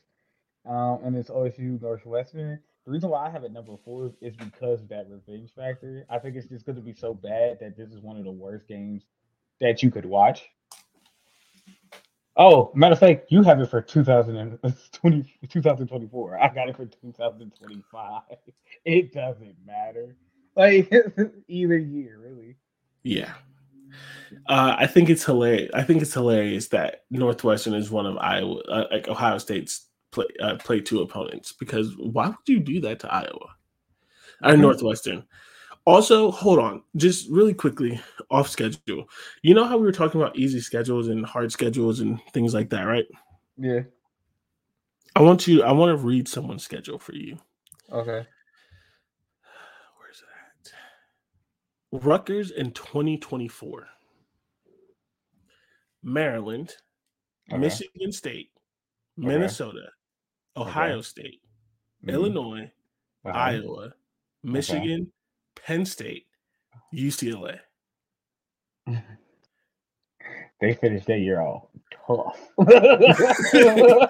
um, 0.68 1.00
and 1.04 1.16
it's 1.16 1.30
OSU 1.30 1.82
Northwestern. 1.82 2.60
The 2.86 2.92
reason 2.92 3.10
why 3.10 3.28
I 3.28 3.30
have 3.30 3.44
it 3.44 3.52
number 3.52 3.76
four 3.84 4.14
is 4.22 4.36
because 4.36 4.82
of 4.82 4.90
that 4.90 5.08
revenge 5.10 5.52
factor. 5.56 6.06
I 6.10 6.20
think 6.20 6.36
it's 6.36 6.48
just 6.48 6.66
going 6.66 6.78
to 6.78 6.82
be 6.82 6.94
so 6.94 7.14
bad 7.14 7.60
that 7.60 7.76
this 7.76 7.90
is 7.90 8.00
one 8.00 8.18
of 8.18 8.24
the 8.24 8.32
worst 8.32 8.68
games 8.68 9.04
that 9.60 9.84
you 9.84 9.92
could 9.92 10.06
watch. 10.06 10.48
Oh, 12.38 12.72
matter 12.76 12.94
of 12.94 13.00
fact, 13.00 13.32
you 13.32 13.42
have 13.42 13.60
it 13.60 13.70
for 13.70 13.82
2020, 13.82 15.34
2024. 15.50 16.40
I 16.40 16.54
got 16.54 16.70
it 16.70 16.78
for 16.78 16.86
2025. 16.86 18.22
It 18.86 19.12
doesn't 19.12 19.56
matter. 19.66 20.16
Like 20.56 20.90
either 21.50 21.78
year, 21.78 22.20
really. 22.20 22.56
Yeah. 23.04 23.34
Uh, 24.48 24.76
I 24.78 24.88
think 24.88 25.10
it's 25.10 25.26
hilarious. 25.26 25.72
I 25.74 25.84
think 25.84 26.02
it's 26.02 26.14
hilarious 26.14 26.70
that 26.70 27.04
Northwestern 27.10 27.74
is 27.74 27.92
one 27.92 28.06
of 28.06 28.18
Iowa, 28.18 28.62
uh, 28.70 28.86
like 28.92 29.10
Ohio 29.10 29.40
State's 29.40 29.88
play 30.18 30.26
uh, 30.42 30.56
play 30.56 30.82
two 30.82 31.02
opponents. 31.02 31.52
Because 31.52 31.96
why 31.98 32.28
would 32.28 32.48
you 32.48 32.60
do 32.60 32.82
that 32.82 33.00
to 33.02 33.14
Iowa? 33.14 33.56
Uh, 34.42 34.52
mm-hmm. 34.52 34.62
Northwestern. 34.62 35.24
Also, 35.86 36.32
hold 36.32 36.60
on, 36.60 36.84
just 36.98 37.30
really 37.30 37.54
quickly 37.54 38.00
off 38.30 38.50
schedule. 38.50 39.08
You 39.42 39.54
know 39.54 39.64
how 39.64 39.78
we 39.78 39.86
were 39.86 39.94
talking 39.94 40.20
about 40.20 40.36
easy 40.36 40.60
schedules 40.60 41.08
and 41.08 41.26
hard 41.26 41.52
schedules 41.52 42.02
and 42.02 42.22
things 42.34 42.54
like 42.54 42.70
that, 42.72 42.84
right? 42.84 43.06
Yeah. 43.58 43.82
I 45.16 45.22
want 45.22 45.48
you. 45.48 45.64
I 45.64 45.72
want 45.72 45.98
to 45.98 46.06
read 46.06 46.28
someone's 46.28 46.64
schedule 46.64 47.00
for 47.00 47.16
you. 47.16 47.38
Okay. 47.92 48.28
Where's 49.98 50.22
that? 50.22 50.72
at? 51.94 52.04
Rutgers 52.04 52.52
in 52.52 52.72
2024. 52.72 53.88
Maryland, 56.04 56.76
okay. 57.50 57.60
Michigan 57.60 58.12
State, 58.12 58.52
okay. 59.20 59.97
Ohio 60.58 60.96
okay. 60.96 61.02
State, 61.04 61.42
mm-hmm. 62.02 62.10
Illinois, 62.10 62.72
uh-huh. 63.26 63.38
Iowa, 63.38 63.94
Michigan, 64.44 65.12
Penn 65.56 65.86
State, 65.86 66.26
UCLA. 66.94 67.60
they 70.62 70.74
finished 70.74 71.08
that 71.08 71.20
year 71.20 71.42
all 71.42 71.72
tough. 72.08 72.40
the 72.58 74.10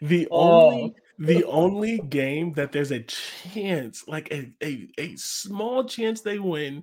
the 0.00 0.28
Oh. 0.30 0.70
only 0.70 0.94
the 1.18 1.44
only 1.44 1.98
game 1.98 2.52
that 2.54 2.72
there's 2.72 2.90
a 2.90 3.02
chance, 3.02 4.08
like 4.08 4.32
a, 4.32 4.50
a, 4.62 4.88
a 4.98 5.14
small 5.16 5.84
chance 5.84 6.20
they 6.20 6.38
win, 6.38 6.82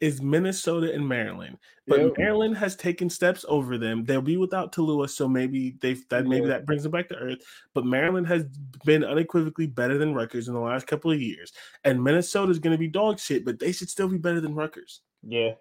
is 0.00 0.22
Minnesota 0.22 0.92
and 0.92 1.06
Maryland. 1.06 1.58
But 1.86 2.00
Yep. 2.00 2.18
Maryland 2.18 2.56
has 2.56 2.76
taken 2.76 3.10
steps 3.10 3.44
over 3.48 3.76
them. 3.76 4.04
They'll 4.04 4.22
be 4.22 4.36
without 4.36 4.72
Taulia, 4.72 5.08
so 5.10 5.28
maybe 5.28 5.76
they 5.80 5.94
that 6.08 6.26
maybe 6.26 6.46
that 6.46 6.64
brings 6.66 6.82
them 6.82 6.92
back 6.92 7.08
to 7.08 7.16
earth. 7.16 7.38
But 7.74 7.84
Maryland 7.84 8.26
has 8.28 8.44
been 8.84 9.04
unequivocally 9.04 9.66
better 9.66 9.98
than 9.98 10.14
Rutgers 10.14 10.48
in 10.48 10.54
the 10.54 10.60
last 10.60 10.86
couple 10.86 11.10
of 11.10 11.20
years, 11.20 11.52
and 11.84 12.02
Minnesota 12.02 12.50
is 12.50 12.58
going 12.58 12.72
to 12.72 12.78
be 12.78 12.88
dog 12.88 13.18
shit, 13.18 13.44
but 13.44 13.58
they 13.58 13.72
should 13.72 13.90
still 13.90 14.08
be 14.08 14.18
better 14.18 14.40
than 14.40 14.54
Rutgers. 14.54 15.00
yeah. 15.26 15.52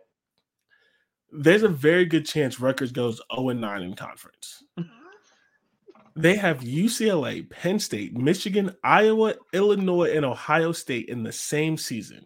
There's 1.32 1.62
a 1.62 1.68
very 1.70 2.06
good 2.06 2.26
chance 2.26 2.60
Rutgers 2.60 2.92
goes 2.92 3.22
0 3.36 3.50
9 3.50 3.82
in 3.84 3.94
conference. 3.96 4.64
They 6.16 6.36
have 6.36 6.62
UCLA, 6.62 7.48
Penn 7.50 7.78
State, 7.80 8.18
Michigan, 8.18 8.76
Iowa, 8.84 9.36
Illinois, 9.54 10.16
and 10.16 10.26
Ohio 10.26 10.72
State 10.72 11.08
in 11.08 11.22
the 11.22 11.32
same 11.32 11.78
season. 11.78 12.26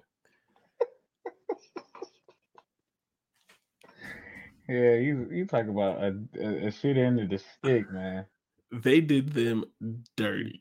Yeah, 4.73 4.95
you 4.95 5.27
you 5.31 5.45
talk 5.45 5.67
about 5.67 6.01
a, 6.03 6.15
a, 6.39 6.67
a 6.67 6.71
shit 6.71 6.97
end 6.97 7.19
of 7.19 7.29
the 7.29 7.37
stick, 7.39 7.91
man. 7.91 8.25
They 8.71 9.01
did 9.01 9.33
them 9.33 9.65
dirty. 10.17 10.59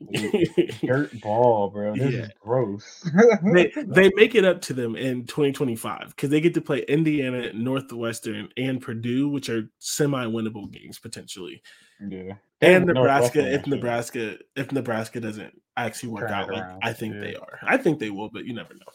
Dirt 0.84 1.18
ball, 1.22 1.70
bro. 1.70 1.94
This 1.94 2.12
Yeah. 2.12 2.20
is 2.24 2.30
gross. 2.40 3.10
they 3.54 3.72
they 3.86 4.10
make 4.16 4.34
it 4.34 4.44
up 4.44 4.60
to 4.62 4.74
them 4.74 4.96
in 4.96 5.24
2025 5.24 6.08
because 6.08 6.28
they 6.28 6.42
get 6.42 6.52
to 6.54 6.60
play 6.60 6.80
Indiana, 6.88 7.52
Northwestern, 7.54 8.50
and 8.58 8.82
Purdue, 8.82 9.30
which 9.30 9.48
are 9.48 9.62
semi-winnable 9.78 10.70
games 10.70 10.98
potentially. 10.98 11.62
yeah. 12.06 12.34
And 12.60 12.84
Northwestern 12.84 13.44
Nebraska, 13.44 13.54
if. 13.54 13.66
Nebraska, 13.66 14.38
if 14.56 14.72
Nebraska 14.72 15.18
doesn't 15.20 15.54
actually 15.78 16.10
work 16.10 16.30
out 16.30 16.52
like 16.52 16.64
I 16.82 16.92
think 16.92 17.14
yeah. 17.14 17.20
they 17.22 17.34
are, 17.36 17.58
I 17.62 17.78
think 17.78 17.98
they 17.98 18.10
will, 18.10 18.28
but 18.28 18.44
you 18.44 18.52
never 18.52 18.74
know. 18.74 18.92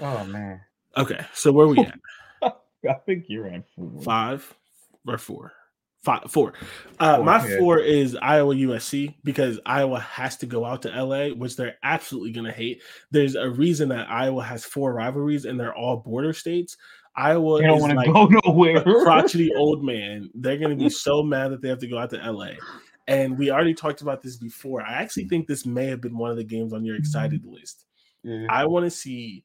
Oh 0.00 0.24
man. 0.24 0.60
Okay, 0.96 1.18
so 1.34 1.50
where 1.50 1.66
are 1.66 1.68
we 1.68 1.78
at? 1.84 1.98
I 2.90 2.94
think 3.06 3.24
you're 3.28 3.46
at 3.48 3.64
four. 3.76 4.02
Five 4.02 4.54
or 5.06 5.18
four? 5.18 5.52
Five, 6.02 6.30
four. 6.30 6.52
Uh, 7.00 7.16
Four, 7.16 7.24
my 7.24 7.48
yeah. 7.48 7.56
four 7.58 7.78
is 7.78 8.14
Iowa 8.20 8.54
USC 8.54 9.14
because 9.24 9.58
Iowa 9.64 10.00
has 10.00 10.36
to 10.36 10.46
go 10.46 10.62
out 10.66 10.82
to 10.82 10.90
LA, 10.90 11.28
which 11.28 11.56
they're 11.56 11.76
absolutely 11.82 12.30
going 12.30 12.44
to 12.44 12.52
hate. 12.52 12.82
There's 13.10 13.36
a 13.36 13.48
reason 13.48 13.88
that 13.88 14.10
Iowa 14.10 14.42
has 14.44 14.66
four 14.66 14.92
rivalries 14.92 15.46
and 15.46 15.58
they're 15.58 15.74
all 15.74 15.96
border 15.96 16.34
states. 16.34 16.76
Iowa 17.16 17.58
They 17.58 17.66
don't 17.68 17.76
is 17.76 17.80
want 17.80 17.90
to 17.92 17.96
like 17.96 18.12
go 18.12 18.26
nowhere. 18.44 18.76
a 18.76 18.82
crotchety 18.82 19.50
old 19.56 19.82
man. 19.82 20.28
They're 20.34 20.58
going 20.58 20.76
to 20.76 20.84
be 20.84 20.90
so 20.90 21.22
mad 21.22 21.52
that 21.52 21.62
they 21.62 21.70
have 21.70 21.78
to 21.78 21.88
go 21.88 21.96
out 21.96 22.10
to 22.10 22.16
LA. 22.30 22.50
And 23.06 23.38
we 23.38 23.50
already 23.50 23.72
talked 23.72 24.02
about 24.02 24.22
this 24.22 24.36
before. 24.36 24.82
I 24.82 24.94
actually 24.94 25.28
think 25.28 25.46
this 25.46 25.64
may 25.64 25.86
have 25.86 26.02
been 26.02 26.18
one 26.18 26.30
of 26.30 26.36
the 26.36 26.44
games 26.44 26.74
on 26.74 26.84
your 26.84 26.96
excited 26.96 27.46
list. 27.46 27.86
Yeah. 28.22 28.46
I 28.50 28.66
want 28.66 28.84
to 28.84 28.90
see 28.90 29.44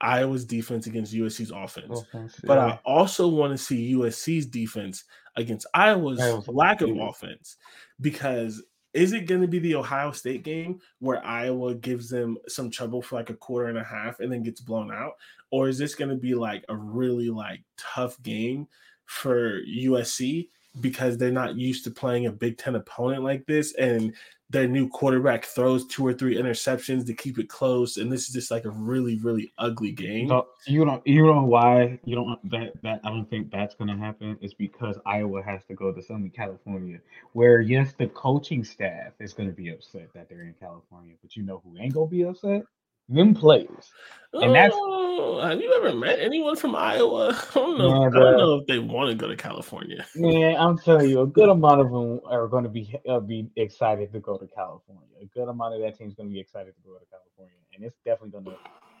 Iowa's 0.00 0.44
defense 0.44 0.86
against 0.86 1.14
USC's 1.14 1.50
offense. 1.50 2.00
Offense, 2.00 2.40
But 2.44 2.58
yeah. 2.58 2.66
I 2.66 2.80
also 2.84 3.28
want 3.28 3.52
to 3.52 3.58
see 3.58 3.94
USC's 3.94 4.46
defense 4.46 5.04
against 5.36 5.66
Iowa's 5.74 6.20
Iowa's 6.20 6.48
lack 6.48 6.80
of 6.80 6.90
offense. 6.98 7.56
Because 8.00 8.62
is 8.92 9.12
it 9.12 9.26
going 9.26 9.40
to 9.40 9.48
be 9.48 9.58
the 9.58 9.74
Ohio 9.74 10.12
State 10.12 10.44
game 10.44 10.78
where 11.00 11.24
Iowa 11.24 11.74
gives 11.74 12.08
them 12.08 12.38
some 12.46 12.70
trouble 12.70 13.02
for 13.02 13.16
like 13.16 13.30
a 13.30 13.34
quarter 13.34 13.68
and 13.68 13.78
a 13.78 13.84
half 13.84 14.20
and 14.20 14.30
then 14.30 14.42
gets 14.42 14.60
blown 14.60 14.92
out? 14.92 15.12
Or 15.50 15.68
is 15.68 15.78
this 15.78 15.94
going 15.94 16.10
to 16.10 16.16
be 16.16 16.34
like 16.34 16.64
a 16.68 16.76
really 16.76 17.28
like 17.28 17.62
tough 17.76 18.20
game 18.22 18.68
for 19.06 19.60
USC 19.62 20.48
because 20.80 21.16
they're 21.16 21.30
not 21.30 21.56
used 21.56 21.84
to 21.84 21.90
playing 21.90 22.26
a 22.26 22.32
Big 22.32 22.58
Ten 22.58 22.76
opponent 22.76 23.22
like 23.22 23.46
this 23.46 23.74
and 23.74 24.14
their 24.54 24.68
new 24.68 24.88
quarterback 24.88 25.44
throws 25.44 25.84
two 25.88 26.06
or 26.06 26.14
three 26.14 26.36
interceptions 26.36 27.04
to 27.04 27.12
keep 27.12 27.40
it 27.40 27.48
close 27.48 27.96
and 27.96 28.10
this 28.10 28.28
is 28.28 28.32
just 28.32 28.52
like 28.52 28.64
a 28.64 28.70
really 28.70 29.18
really 29.18 29.52
ugly 29.58 29.90
game. 29.90 30.28
So 30.28 30.46
you 30.66 30.84
don't 30.84 31.04
you 31.04 31.26
know 31.26 31.42
why 31.42 31.98
you 32.04 32.14
don't 32.14 32.38
that 32.50 32.80
that 32.82 33.00
I 33.02 33.10
don't 33.10 33.28
think 33.28 33.50
that's 33.50 33.74
gonna 33.74 33.98
happen 33.98 34.38
is 34.40 34.54
because 34.54 34.96
Iowa 35.04 35.42
has 35.42 35.64
to 35.64 35.74
go 35.74 35.92
to 35.92 36.00
Southern 36.00 36.30
California, 36.30 37.00
where 37.32 37.60
yes, 37.60 37.94
the 37.98 38.06
coaching 38.06 38.62
staff 38.62 39.12
is 39.18 39.32
gonna 39.32 39.50
be 39.50 39.70
upset 39.70 40.08
that 40.14 40.28
they're 40.28 40.42
in 40.42 40.54
California, 40.54 41.16
but 41.20 41.34
you 41.34 41.42
know 41.42 41.60
who 41.64 41.76
ain't 41.76 41.94
gonna 41.94 42.06
be 42.06 42.22
upset? 42.22 42.62
Them 43.08 43.34
players. 43.34 43.90
And 44.32 44.54
that's- 44.54 44.72
Oh, 44.74 45.40
have 45.40 45.60
you 45.60 45.72
ever 45.74 45.96
met 45.96 46.18
anyone 46.18 46.56
from 46.56 46.74
Iowa? 46.74 47.28
I 47.50 47.54
don't 47.54 47.78
know. 47.78 47.88
Nah, 47.88 48.06
I 48.06 48.10
don't 48.10 48.36
know 48.36 48.54
if 48.56 48.66
they 48.66 48.78
want 48.78 49.10
to 49.10 49.14
go 49.16 49.28
to 49.28 49.36
California. 49.36 50.04
Man, 50.16 50.56
I'm 50.56 50.76
telling 50.76 51.08
you, 51.08 51.20
a 51.22 51.26
good 51.26 51.48
amount 51.56 51.80
of 51.80 51.90
them 51.90 52.20
are 52.26 52.46
going 52.48 52.64
to 52.64 52.70
be 52.70 52.94
uh, 53.08 53.20
be 53.20 53.48
excited 53.56 54.12
to 54.12 54.20
go 54.20 54.36
to 54.36 54.46
California. 54.54 55.02
A 55.22 55.26
good 55.26 55.48
amount 55.48 55.74
of 55.74 55.80
that 55.82 55.96
team's 55.96 56.14
going 56.14 56.28
to 56.28 56.32
be 56.32 56.40
excited 56.40 56.74
to 56.74 56.80
go 56.82 56.94
to 56.98 57.04
California, 57.10 57.54
and 57.74 57.84
it's 57.84 57.96
definitely 58.04 58.30
going 58.30 58.44
to 58.46 58.54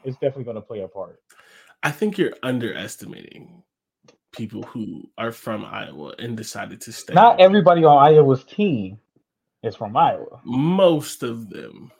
it's 0.04 0.16
definitely 0.16 0.44
going 0.44 0.56
to 0.56 0.60
play 0.60 0.80
a 0.80 0.88
part. 0.88 1.20
I 1.82 1.90
think 1.90 2.16
you're 2.16 2.34
underestimating 2.42 3.62
people 4.32 4.62
who 4.64 5.02
are 5.18 5.32
from 5.32 5.64
Iowa 5.64 6.14
and 6.18 6.36
decided 6.36 6.80
to 6.82 6.92
stay. 6.92 7.14
Not 7.14 7.40
everybody 7.40 7.84
on 7.84 7.98
Iowa's 7.98 8.44
team 8.44 8.98
is 9.62 9.76
from 9.76 9.96
Iowa. 9.96 10.40
Most 10.44 11.22
of 11.22 11.50
them 11.50 11.90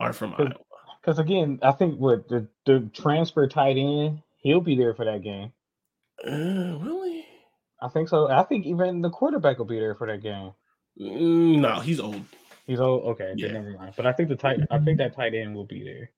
are 0.00 0.12
from 0.12 0.34
Iowa. 0.38 0.54
Because 1.00 1.18
again, 1.18 1.58
I 1.62 1.72
think 1.72 1.98
what 1.98 2.28
the 2.28 2.46
the 2.66 2.90
transfer 2.94 3.46
tight 3.48 3.76
end, 3.76 4.20
he'll 4.38 4.60
be 4.60 4.76
there 4.76 4.94
for 4.94 5.04
that 5.06 5.22
game. 5.22 5.52
Uh, 6.26 6.78
really? 6.78 7.24
I 7.80 7.88
think 7.88 8.08
so. 8.08 8.28
I 8.30 8.42
think 8.42 8.66
even 8.66 9.00
the 9.00 9.08
quarterback 9.10 9.58
will 9.58 9.64
be 9.64 9.78
there 9.80 9.94
for 9.94 10.06
that 10.06 10.22
game. 10.22 10.52
Mm, 11.00 11.60
No, 11.60 11.80
he's 11.80 11.98
old. 12.00 12.22
He's 12.66 12.78
old. 12.80 13.04
okay, 13.12 13.32
Yeah. 13.36 13.48
then 13.52 13.54
never 13.64 13.78
mind. 13.78 13.94
But 13.96 14.06
I 14.06 14.12
think 14.12 14.28
the 14.28 14.36
tight 14.36 14.60
I 14.70 14.78
think 14.78 14.98
that 14.98 15.14
tight 15.16 15.34
end 15.34 15.54
will 15.54 15.64
be 15.64 15.82
there. 15.82 16.10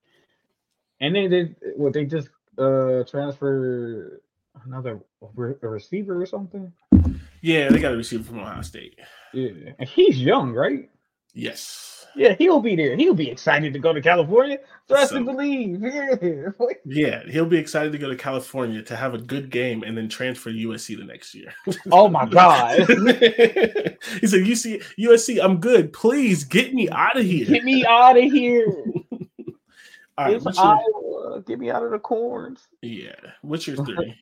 And 1.01 1.14
then 1.14 1.30
they 1.30 1.43
what 1.76 1.93
they 1.93 2.05
just 2.05 2.28
uh 2.59 3.05
transfer 3.05 4.20
another 4.66 5.01
re- 5.35 5.55
a 5.62 5.68
receiver 5.68 6.20
or 6.20 6.26
something. 6.26 6.72
Yeah, 7.41 7.68
they 7.70 7.78
got 7.80 7.93
a 7.95 7.97
receiver 7.97 8.24
from 8.24 8.41
Ohio 8.41 8.62
State. 8.62 8.99
Yeah, 9.33 9.72
and 9.78 9.89
he's 9.89 10.20
young, 10.20 10.53
right? 10.53 10.91
Yes. 11.35 11.89
Yeah, 12.14 12.35
he'll 12.39 12.61
be 12.61 12.76
there. 12.76 12.95
He'll 12.95 13.14
be 13.14 13.30
excited 13.30 13.72
to 13.72 13.78
go 13.78 13.95
to 13.95 14.03
California. 14.03 14.59
Trust 14.87 15.12
and 15.12 15.24
So- 15.26 15.33
believe. 15.33 15.80
Yeah. 15.83 16.51
Yeah, 16.85 17.22
he'll 17.30 17.47
be 17.47 17.57
excited 17.57 17.91
to 17.93 17.99
go 17.99 18.11
to 18.11 18.16
California 18.16 18.83
to 18.83 18.97
have 18.97 19.14
a 19.14 19.18
good 19.18 19.49
game 19.49 19.83
and 19.83 19.97
then 19.97 20.11
transfer 20.11 20.51
to 20.51 20.57
USC 20.68 20.99
the 20.99 21.05
next 21.05 21.35
year. 21.35 21.55
Oh 21.91 22.09
my 22.09 22.26
god. 22.26 22.80
he 22.80 24.26
said, 24.26 24.41
"UC, 24.45 24.83
USC, 24.99 25.43
I'm 25.43 25.59
good. 25.59 25.93
Please 25.95 26.45
get 26.45 26.74
me 26.74 26.91
out 26.91 27.16
of 27.18 27.24
here." 27.24 27.47
Get 27.47 27.64
me 27.64 27.87
out 27.87 28.18
of 28.18 28.24
here. 28.24 28.66
All 30.18 30.26
right, 30.26 30.35
it's 30.35 30.45
your, 30.45 30.55
Iowa. 30.59 31.43
Get 31.47 31.59
me 31.59 31.70
out 31.70 31.83
of 31.83 31.93
the 31.93 31.99
corns. 31.99 32.68
yeah, 32.83 33.14
what's 33.41 33.66
your 33.66 33.76
three? 33.83 34.14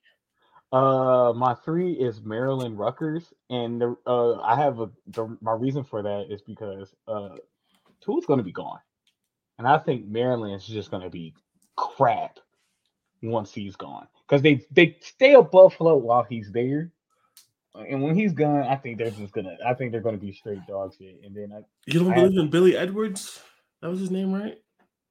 Uh, 0.72 1.32
my 1.34 1.54
three 1.64 1.92
is 1.92 2.20
Maryland 2.22 2.78
Rutgers, 2.78 3.32
and 3.48 3.80
the, 3.80 3.96
uh, 4.06 4.40
I 4.40 4.54
have 4.54 4.78
a 4.78 4.90
the, 5.08 5.36
my 5.40 5.52
reason 5.52 5.82
for 5.82 6.00
that 6.02 6.26
is 6.30 6.42
because 6.42 6.94
uh, 7.08 7.36
Tua's 8.00 8.24
going 8.24 8.38
to 8.38 8.44
be 8.44 8.52
gone, 8.52 8.78
and 9.58 9.66
I 9.66 9.78
think 9.78 10.06
Maryland 10.06 10.54
is 10.54 10.66
just 10.66 10.92
going 10.92 11.02
to 11.02 11.10
be 11.10 11.34
crap 11.76 12.38
once 13.20 13.52
he's 13.52 13.74
gone 13.74 14.06
because 14.26 14.42
they 14.42 14.64
they 14.70 14.96
stay 15.00 15.34
above 15.34 15.74
float 15.74 16.04
while 16.04 16.22
he's 16.22 16.52
there, 16.52 16.92
and 17.74 18.00
when 18.00 18.14
he's 18.14 18.32
gone, 18.32 18.62
I 18.62 18.76
think 18.76 18.98
they're 18.98 19.10
just 19.10 19.32
gonna 19.32 19.56
I 19.66 19.74
think 19.74 19.90
they're 19.90 20.00
going 20.00 20.18
to 20.18 20.24
be 20.24 20.32
straight 20.32 20.64
dog 20.68 20.94
shit, 20.96 21.20
and 21.24 21.34
then 21.34 21.52
I 21.52 21.62
You 21.86 21.98
don't 21.98 22.12
I 22.12 22.14
believe 22.14 22.38
in 22.38 22.48
Billy 22.48 22.76
Edwards? 22.76 23.40
That 23.82 23.90
was 23.90 23.98
his 23.98 24.12
name, 24.12 24.32
right? 24.32 24.58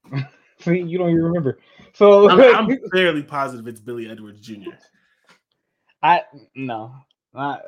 see 0.62 0.80
you 0.80 0.98
don't 0.98 1.10
even 1.10 1.24
remember. 1.24 1.60
So 1.94 2.30
I'm, 2.30 2.70
I'm 2.70 2.80
fairly 2.94 3.24
positive 3.24 3.68
it's 3.68 3.82
Billy 3.82 4.10
Edwards 4.10 4.40
Jr. 4.40 4.72
I 6.04 6.24
no, 6.56 6.94
not 7.34 7.62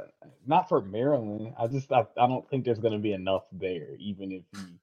not 0.48 0.70
for 0.70 0.82
Maryland. 0.82 1.54
I 1.60 1.68
just 1.68 1.92
I, 1.92 2.06
I 2.18 2.28
don't 2.28 2.50
think 2.50 2.66
there's 2.66 2.80
gonna 2.80 3.00
be 3.00 3.14
enough 3.14 3.44
there, 3.52 3.96
even 4.00 4.32
if 4.32 4.44
he 4.52 4.80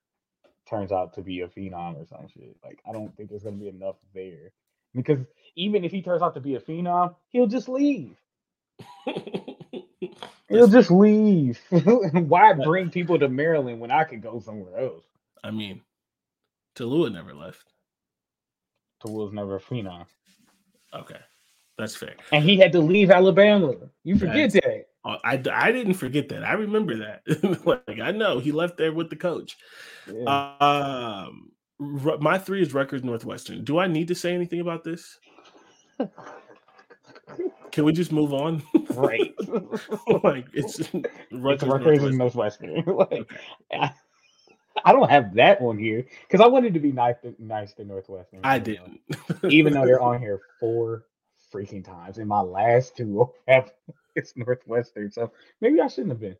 turns 0.69 0.93
out 0.93 1.15
to 1.15 1.23
be 1.23 1.43
a 1.43 1.49
phenom 1.49 1.97
or 1.97 2.07
some 2.07 2.29
shit. 2.29 2.57
Like 2.65 2.81
I 2.89 2.93
don't 2.93 3.16
think 3.16 3.31
there's 3.31 3.45
gonna 3.45 3.57
be 3.57 3.69
enough 3.69 3.97
there 4.15 4.53
because 4.95 5.20
even 5.57 5.85
if 5.85 5.93
he 5.93 6.03
turns 6.03 6.23
out 6.23 6.35
to 6.35 6.41
be 6.41 6.57
a 6.57 6.61
phenom, 6.61 7.16
he'll 7.31 7.49
just 7.49 7.69
leave. 7.69 8.16
He'll 10.49 10.69
just 10.69 10.91
leave. 10.93 11.61
Why 11.70 12.53
bring 12.55 12.91
people 12.91 13.19
to 13.19 13.29
Maryland 13.29 13.81
when 13.81 13.91
I 13.91 14.05
could 14.05 14.23
go 14.23 14.41
somewhere 14.41 14.79
else? 14.81 15.05
I 15.45 15.51
mean, 15.51 15.83
Taulia 16.77 17.12
never 17.12 17.35
left. 17.35 17.65
Towards 19.01 19.33
never 19.35 19.57
a 19.57 19.61
phenom, 19.61 20.07
Okay, 20.95 21.20
that's 21.79 21.95
fair. 21.95 22.15
and 22.33 22.45
he 22.45 22.57
had 22.57 22.73
to 22.73 22.81
leave 22.81 23.11
Alabama. 23.11 23.75
You 24.05 24.19
forget 24.19 24.53
that. 24.53 24.87
Oh, 25.05 25.17
I, 25.25 25.43
I 25.53 25.73
didn't 25.73 25.95
forget 25.95 26.29
that. 26.31 26.45
I 26.45 26.53
remember 26.53 26.97
that. 26.97 27.23
like 27.87 28.01
I 28.01 28.11
know 28.11 28.41
he 28.41 28.53
left 28.53 28.77
there 28.77 28.93
with 28.93 29.11
the 29.11 29.17
coach. 29.17 29.57
Yeah. 30.13 30.57
Um, 30.61 31.53
my 31.79 32.39
three 32.39 32.61
is 32.61 32.75
Rutgers 32.75 33.05
Northwestern. 33.05 33.65
Do 33.65 33.79
I 33.79 33.87
need 33.87 34.09
to 34.09 34.15
say 34.15 34.35
anything 34.35 34.61
about 34.61 34.85
this? 34.85 35.19
Can 37.73 37.85
we 37.85 37.93
just 37.93 38.13
move 38.13 38.35
on? 38.35 38.63
Right. 38.91 39.35
like 40.25 40.47
it's 40.53 40.81
Rutgers 41.31 41.69
Rutgers 41.69 42.17
Northwestern. 42.17 42.75
Northwestern. 42.75 43.19
like, 43.21 43.33
I, 43.73 43.93
I 44.85 44.93
don't 44.93 45.11
have 45.11 45.35
that 45.35 45.61
one 45.61 45.79
here 45.79 46.05
because 46.27 46.45
I 46.45 46.49
wanted 46.49 46.75
to 46.75 46.81
be 46.81 46.93
nice 46.93 47.17
to, 47.23 47.35
nice 47.39 47.73
to 47.75 47.85
Northwestern. 47.85 48.41
I 48.43 48.59
didn't. 48.59 49.01
even 49.49 49.73
though 49.73 49.87
they're 49.87 50.03
on 50.03 50.21
here 50.21 50.41
four 50.59 51.05
freaking 51.53 51.85
times, 51.85 52.19
and 52.19 52.29
my 52.29 52.41
last 52.41 52.97
two 52.97 53.31
have 53.49 53.73
it's 54.15 54.37
Northwestern, 54.37 55.11
so 55.11 55.33
maybe 55.61 55.81
I 55.81 55.89
shouldn't 55.89 56.11
have 56.11 56.20
been. 56.20 56.37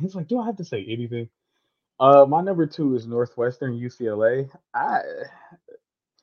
He's 0.00 0.14
like, 0.14 0.28
do 0.28 0.38
I 0.40 0.46
have 0.46 0.56
to 0.56 0.64
say 0.64 0.84
anything? 0.88 1.28
Uh, 2.00 2.26
my 2.28 2.40
number 2.42 2.66
two 2.66 2.94
is 2.94 3.06
Northwestern 3.06 3.78
UCLA. 3.78 4.50
I 4.74 5.00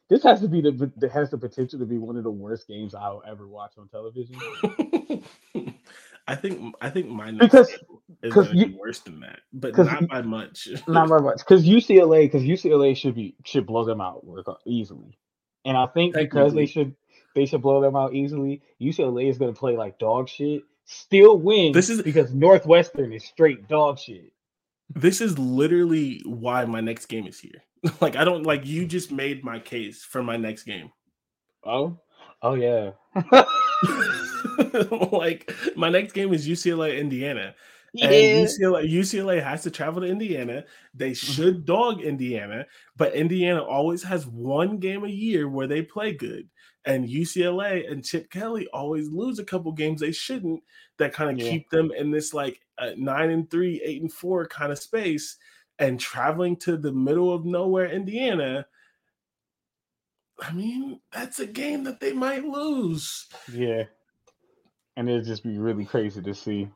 this 0.09 0.23
has 0.23 0.41
to 0.41 0.47
be 0.47 0.61
the 0.61 0.91
that 0.97 1.11
has 1.11 1.31
the 1.31 1.37
potential 1.37 1.79
to 1.79 1.85
be 1.85 1.97
one 1.97 2.17
of 2.17 2.23
the 2.23 2.31
worst 2.31 2.67
games 2.67 2.95
I'll 2.95 3.23
ever 3.27 3.47
watch 3.47 3.73
on 3.77 3.87
television 3.87 4.35
I 6.27 6.35
think 6.35 6.75
I 6.81 6.89
think 6.89 7.07
my 7.07 7.31
next 7.31 7.41
because 7.41 7.67
game 7.67 7.77
is 8.23 8.33
'cause 8.33 8.47
gonna 8.47 8.67
be 8.67 8.73
worse 8.73 8.99
than 8.99 9.19
that, 9.21 9.41
but 9.53 9.75
not 9.77 10.07
by 10.07 10.21
much. 10.21 10.67
not 10.87 11.09
by 11.09 11.19
much 11.19 11.39
because 11.39 11.65
UCLA 11.65 12.25
because 12.25 12.43
UCLA 12.43 12.95
should 12.95 13.15
be 13.15 13.35
should 13.43 13.65
blow 13.65 13.85
them 13.85 14.01
out 14.01 14.25
work 14.25 14.47
easily, 14.65 15.17
and 15.65 15.77
I 15.77 15.85
think 15.87 16.15
because 16.15 16.53
they 16.53 16.65
should 16.65 16.95
they 17.35 17.45
should 17.45 17.61
blow 17.61 17.81
them 17.81 17.95
out 17.95 18.13
easily. 18.15 18.61
UCLA 18.81 19.29
is 19.29 19.37
going 19.37 19.53
to 19.53 19.59
play 19.59 19.77
like 19.77 19.99
dog 19.99 20.27
shit, 20.27 20.63
still 20.85 21.37
win. 21.37 21.71
This 21.73 21.89
is- 21.89 22.01
because 22.01 22.33
Northwestern 22.33 23.13
is 23.13 23.23
straight 23.25 23.67
dog 23.67 23.99
shit. 23.99 24.31
this 24.95 25.19
is 25.21 25.37
literally 25.37 26.21
why 26.25 26.63
my 26.65 26.79
next 26.81 27.05
game 27.07 27.27
is 27.27 27.39
here. 27.39 27.61
like 28.01 28.15
I 28.15 28.23
don't 28.23 28.43
like 28.43 28.65
you 28.65 28.85
just 28.87 29.11
made 29.11 29.43
my 29.43 29.59
case 29.59 30.03
for 30.03 30.23
my 30.23 30.37
next 30.37 30.63
game. 30.63 30.91
Oh, 31.63 31.99
oh 32.41 32.53
yeah. 32.55 32.91
like 35.11 35.51
my 35.75 35.89
next 35.89 36.13
game 36.13 36.33
is 36.33 36.47
UCLA 36.47 36.97
Indiana. 36.99 37.53
And 38.01 38.11
yeah. 38.11 38.43
UCLA 38.43 38.91
UCLA 38.91 39.41
has 39.41 39.63
to 39.63 39.71
travel 39.71 40.01
to 40.01 40.07
Indiana. 40.07 40.65
They 40.93 41.11
Mm-hmm. 41.11 41.31
should 41.33 41.65
dog 41.65 42.01
Indiana, 42.01 42.65
but 42.97 43.13
Indiana 43.15 43.63
always 43.63 44.03
has 44.03 44.27
one 44.27 44.77
game 44.79 45.05
a 45.05 45.09
year 45.09 45.47
where 45.47 45.67
they 45.67 45.81
play 45.81 46.11
good. 46.13 46.49
And 46.85 47.07
UCLA 47.09 47.91
and 47.91 48.05
Chip 48.05 48.29
Kelly 48.29 48.67
always 48.71 49.09
lose 49.09 49.39
a 49.39 49.43
couple 49.43 49.71
games 49.71 50.01
they 50.01 50.11
shouldn't 50.11 50.61
that 50.97 51.13
kind 51.13 51.31
of 51.31 51.43
Yeah. 51.43 51.51
keep 51.51 51.69
them 51.69 51.91
in 51.91 52.11
this 52.11 52.33
like 52.33 52.61
uh, 52.77 52.91
nine 52.95 53.31
and 53.31 53.49
three, 53.49 53.81
eight 53.83 54.01
and 54.01 54.11
four 54.13 54.45
kind 54.45 54.71
of 54.71 54.79
space. 54.79 55.37
And 55.79 55.99
traveling 55.99 56.55
to 56.57 56.77
the 56.77 56.93
middle 56.93 57.33
of 57.33 57.43
nowhere, 57.43 57.89
Indiana. 57.89 58.65
I 60.39 60.53
mean, 60.53 61.01
that's 61.11 61.39
a 61.39 61.45
game 61.47 61.83
that 61.85 61.99
they 61.99 62.13
might 62.13 62.45
lose. 62.45 63.27
Yeah. 63.51 63.83
And 64.95 65.09
it'd 65.09 65.25
just 65.25 65.43
be 65.43 65.57
really 65.57 65.83
crazy 65.85 66.21
to 66.21 66.33
see. 66.33 66.69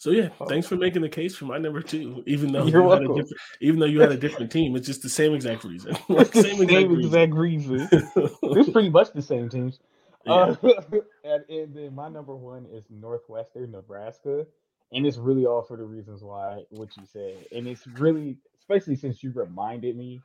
So 0.00 0.12
yeah, 0.12 0.30
Oh. 0.40 0.46
thanks 0.46 0.66
for 0.66 0.76
making 0.76 1.02
the 1.02 1.10
case 1.10 1.36
for 1.36 1.44
my 1.44 1.58
number 1.58 1.82
two. 1.82 2.24
Even 2.26 2.52
though 2.52 2.64
You're 2.64 2.84
you 2.84 2.90
had 2.90 3.02
a 3.02 3.08
different, 3.08 3.40
even 3.60 3.78
though 3.80 3.84
you 3.86 4.00
had 4.00 4.10
a 4.10 4.16
different 4.26 4.50
team, 4.50 4.74
it's 4.74 4.86
just 4.86 5.02
the 5.02 5.10
same 5.10 5.34
exact 5.34 5.62
reason. 5.62 5.94
Like, 6.08 6.32
same 6.32 6.62
exact 6.62 7.34
reason. 7.34 7.70
reason. 7.82 7.88
it's 8.42 8.70
pretty 8.70 8.88
much 8.88 9.12
the 9.12 9.20
same 9.20 9.50
teams. 9.50 9.78
Yeah. 10.24 10.32
Uh, 10.32 10.56
and, 11.22 11.44
and 11.50 11.74
then 11.74 11.94
my 11.94 12.08
number 12.08 12.34
one 12.34 12.64
is 12.72 12.84
Northwestern 12.88 13.72
Nebraska, 13.72 14.46
and 14.90 15.06
it's 15.06 15.18
really 15.18 15.44
all 15.44 15.60
for 15.60 15.76
the 15.76 15.84
reasons 15.84 16.22
why 16.22 16.62
what 16.70 16.96
you 16.96 17.02
said, 17.04 17.36
and 17.54 17.68
it's 17.68 17.86
really 17.86 18.38
especially 18.58 18.96
since 18.96 19.22
you 19.22 19.32
reminded 19.32 19.98
me 19.98 20.22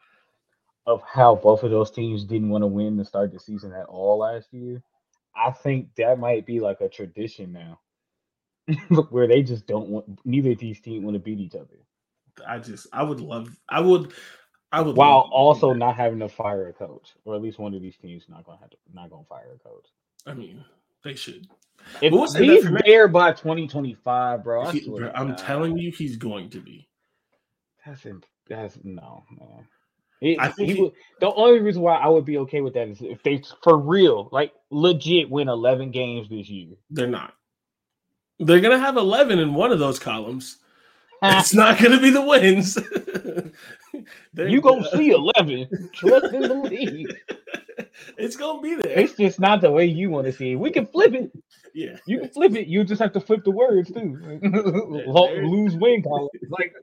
of 0.87 1.01
how 1.05 1.35
both 1.35 1.63
of 1.63 1.71
those 1.71 1.91
teams 1.91 2.23
didn't 2.23 2.47
want 2.49 2.61
to 2.61 2.67
win 2.67 2.97
to 2.97 3.03
start 3.03 3.33
the 3.33 3.39
season 3.41 3.73
at 3.73 3.87
all 3.87 4.19
last 4.19 4.53
year. 4.53 4.81
I 5.35 5.51
think 5.51 5.89
that 5.97 6.17
might 6.17 6.45
be 6.45 6.61
like 6.61 6.79
a 6.79 6.87
tradition 6.87 7.51
now, 7.51 7.79
where 9.09 9.27
they 9.27 9.43
just 9.43 9.67
don't 9.67 9.89
want 9.89 10.19
neither 10.25 10.51
of 10.51 10.59
these 10.59 10.79
teams 10.79 11.03
want 11.03 11.15
to 11.15 11.19
beat 11.19 11.39
each 11.39 11.55
other, 11.55 11.77
I 12.47 12.59
just, 12.59 12.87
I 12.93 13.03
would 13.03 13.19
love, 13.21 13.55
I 13.69 13.79
would, 13.79 14.13
I 14.71 14.81
would. 14.81 14.95
while 14.95 15.19
love 15.19 15.25
to 15.25 15.29
see 15.29 15.33
also 15.37 15.73
not 15.73 15.95
having 15.95 16.19
to 16.19 16.29
fire 16.29 16.67
a 16.69 16.73
coach, 16.73 17.13
or 17.25 17.35
at 17.35 17.41
least 17.41 17.59
one 17.59 17.73
of 17.73 17.81
these 17.81 17.97
teams 17.97 18.25
not 18.29 18.45
gonna 18.45 18.59
have 18.59 18.69
to 18.71 18.77
not 18.93 19.09
gonna 19.09 19.23
fire 19.29 19.55
a 19.55 19.59
coach. 19.59 19.85
I 20.25 20.33
mean, 20.33 20.63
they 21.03 21.15
should. 21.15 21.47
If 22.01 22.11
We'll 22.11 22.31
he's 22.33 22.65
there 22.85 23.07
by 23.07 23.31
2025, 23.33 24.43
bro, 24.43 24.65
he, 24.71 24.89
bro 24.89 25.11
I'm 25.13 25.27
God, 25.27 25.37
telling 25.37 25.77
you, 25.77 25.91
he's 25.91 26.17
going 26.17 26.49
to 26.51 26.59
be. 26.59 26.87
that's 27.85 28.05
in, 28.05 28.21
that's 28.49 28.77
no, 28.83 29.23
man. 29.39 29.67
It- 30.21 30.39
I 30.39 30.49
think 30.49 30.69
he 30.69 30.75
he- 30.75 30.81
would, 30.81 30.93
the 31.19 31.31
only 31.33 31.59
reason 31.59 31.81
why 31.81 31.95
I 31.97 32.07
would 32.07 32.25
be 32.25 32.37
okay 32.39 32.61
with 32.61 32.73
that 32.73 32.87
is 32.87 33.01
if 33.01 33.21
they 33.23 33.43
for 33.63 33.77
real, 33.77 34.29
like 34.31 34.53
legit, 34.71 35.29
win 35.29 35.49
11 35.49 35.91
games 35.91 36.29
this 36.29 36.49
year. 36.49 36.75
They're 36.89 37.07
not. 37.07 37.33
They're 38.39 38.61
gonna 38.61 38.79
have 38.79 38.97
11 38.97 39.39
in 39.39 39.53
one 39.53 39.71
of 39.71 39.79
those 39.79 39.99
columns. 39.99 40.57
Ah. 41.21 41.39
It's 41.39 41.53
not 41.53 41.79
gonna 41.79 41.99
be 41.99 42.09
the 42.09 42.21
wins. 42.21 42.77
You 44.35 44.61
gonna 44.61 44.87
see 44.91 45.11
11. 45.11 45.89
Trust 45.93 46.33
and 46.33 46.47
believe. 46.47 47.07
it's 48.17 48.35
gonna 48.35 48.61
be 48.61 48.75
there. 48.75 48.91
It's 48.99 49.15
just 49.15 49.39
not 49.39 49.61
the 49.61 49.71
way 49.71 49.85
you 49.85 50.09
want 50.09 50.27
to 50.27 50.33
see 50.33 50.51
it. 50.51 50.55
We 50.55 50.71
can 50.71 50.85
flip 50.87 51.13
it. 51.13 51.31
Yeah. 51.73 51.97
You 52.05 52.19
can 52.19 52.29
flip 52.29 52.55
it. 52.55 52.67
You 52.67 52.83
just 52.83 53.01
have 53.01 53.13
to 53.13 53.21
flip 53.21 53.43
the 53.43 53.51
words 53.51 53.91
too. 53.91 54.19
Lo- 55.07 55.33
Lose 55.33 55.75
win 55.75 56.03
column. 56.03 56.27
Like 56.49 56.73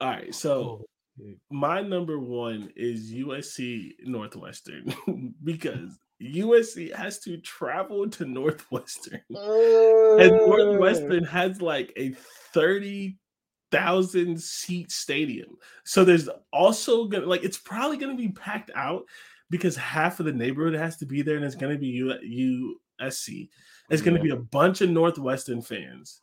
All 0.00 0.08
right. 0.08 0.34
So 0.34 0.84
oh, 1.20 1.34
my 1.50 1.80
number 1.80 2.18
one 2.18 2.70
is 2.76 3.12
USC 3.12 3.92
Northwestern 4.04 4.94
because 5.44 5.98
USC 6.22 6.94
has 6.94 7.18
to 7.20 7.36
travel 7.38 8.08
to 8.10 8.24
Northwestern. 8.24 9.20
And 9.30 10.30
mm. 10.30 10.46
Northwestern 10.46 11.24
has 11.24 11.62
like 11.62 11.92
a 11.96 12.10
30,000 12.52 14.40
seat 14.40 14.92
stadium. 14.92 15.56
So 15.84 16.04
there's 16.04 16.28
also 16.52 17.06
gonna 17.06 17.26
like 17.26 17.44
it's 17.44 17.58
probably 17.58 17.96
gonna 17.96 18.14
be 18.14 18.28
packed 18.28 18.70
out 18.74 19.04
because 19.48 19.74
half 19.74 20.20
of 20.20 20.26
the 20.26 20.32
neighborhood 20.32 20.74
has 20.74 20.98
to 20.98 21.06
be 21.06 21.22
there 21.22 21.36
and 21.36 21.44
it's 21.44 21.54
gonna 21.54 21.78
be 21.78 21.86
U- 21.88 22.84
USC. 23.00 23.48
It's 23.90 24.02
gonna 24.02 24.18
Yeah. 24.18 24.22
be 24.22 24.30
a 24.30 24.36
bunch 24.36 24.82
of 24.82 24.90
Northwestern 24.90 25.62
fans. 25.62 26.20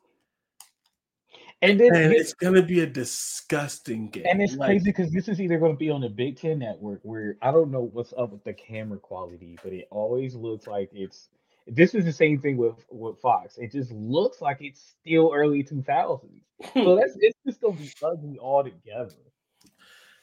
And 1.61 1.79
then 1.79 1.93
And 1.95 2.11
here- 2.13 2.21
it's 2.21 2.33
gonna 2.33 2.61
be 2.61 2.79
a 2.81 2.87
disgusting 2.87 4.09
game. 4.09 4.25
And 4.29 4.41
it's 4.41 4.55
Like, 4.55 4.67
crazy 4.69 4.85
because 4.91 5.11
this 5.11 5.27
is 5.27 5.41
either 5.41 5.57
going 5.59 5.73
to 5.73 5.77
be 5.77 5.89
on 5.89 6.01
the 6.01 6.09
Big 6.09 6.37
Ten 6.37 6.59
Network, 6.59 6.99
where 7.03 7.37
I 7.41 7.51
don't 7.51 7.71
know 7.71 7.83
what's 7.91 8.13
up 8.17 8.31
with 8.31 8.43
the 8.43 8.53
camera 8.53 8.97
quality, 8.99 9.57
but 9.63 9.73
it 9.73 9.87
always 9.91 10.35
looks 10.35 10.67
like 10.67 10.89
it's. 10.93 11.29
This 11.67 11.93
is 11.93 12.03
the 12.05 12.11
same 12.13 12.39
thing 12.41 12.57
with 12.57 12.83
with 12.89 13.19
Fox. 13.19 13.57
It 13.57 13.71
just 13.71 13.91
looks 13.91 14.41
like 14.41 14.57
it's 14.61 14.95
still 15.01 15.31
early 15.33 15.63
2000s. 15.63 16.41
So 16.73 16.95
that's 16.95 17.15
it's 17.19 17.37
just 17.45 17.61
going 17.61 17.77
to 17.77 17.83
be 17.83 17.91
ugly 18.03 18.39
altogether. 18.39 19.15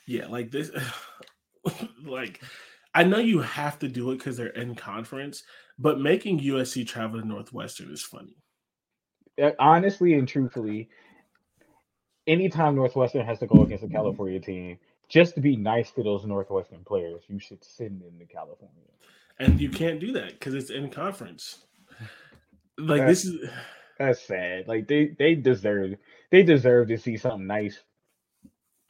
Yeah, 0.06 0.26
like 0.26 0.50
this, 0.50 0.70
like 2.04 2.42
I 2.94 3.04
know 3.04 3.18
you 3.18 3.40
have 3.40 3.78
to 3.80 3.88
do 3.88 4.10
it 4.10 4.18
because 4.18 4.36
they're 4.36 4.48
in 4.48 4.74
conference, 4.74 5.42
but 5.78 6.00
making 6.00 6.40
USC 6.40 6.86
travel 6.86 7.20
to 7.20 7.26
Northwestern 7.26 7.90
is 7.92 8.02
funny. 8.02 8.36
Uh, 9.40 9.50
Honestly 9.58 10.14
and 10.14 10.26
truthfully, 10.26 10.88
anytime 12.27 12.74
Northwestern 12.74 13.24
has 13.27 13.39
to 13.40 13.47
go 13.47 13.62
against 13.62 13.85
a 13.85 13.89
California 13.89 14.40
team, 14.40 14.78
just 15.09 15.35
to 15.36 15.40
be 15.40 15.57
nice 15.57 15.90
to 15.93 16.03
those 16.03 16.24
Northwestern 16.24 16.85
players, 16.85 17.23
you 17.28 17.39
should 17.39 17.62
send 17.65 18.01
them 18.01 18.19
to 18.19 18.24
California. 18.27 18.74
And 19.39 19.61
you 19.61 19.69
can't 19.69 20.01
do 20.01 20.12
that 20.12 20.31
because 20.32 20.55
it's 20.55 20.70
in 20.70 20.90
conference. 20.90 21.59
Like 22.78 23.01
That's- 23.01 23.23
this 23.23 23.24
is 23.27 23.51
That's 23.98 24.20
sad. 24.23 24.69
Like 24.69 24.86
they 24.89 25.15
they 25.19 25.35
deserve 25.35 25.94
they 26.31 26.43
deserve 26.43 26.89
to 26.89 26.98
see 26.98 27.16
something 27.16 27.47
nice. 27.47 27.81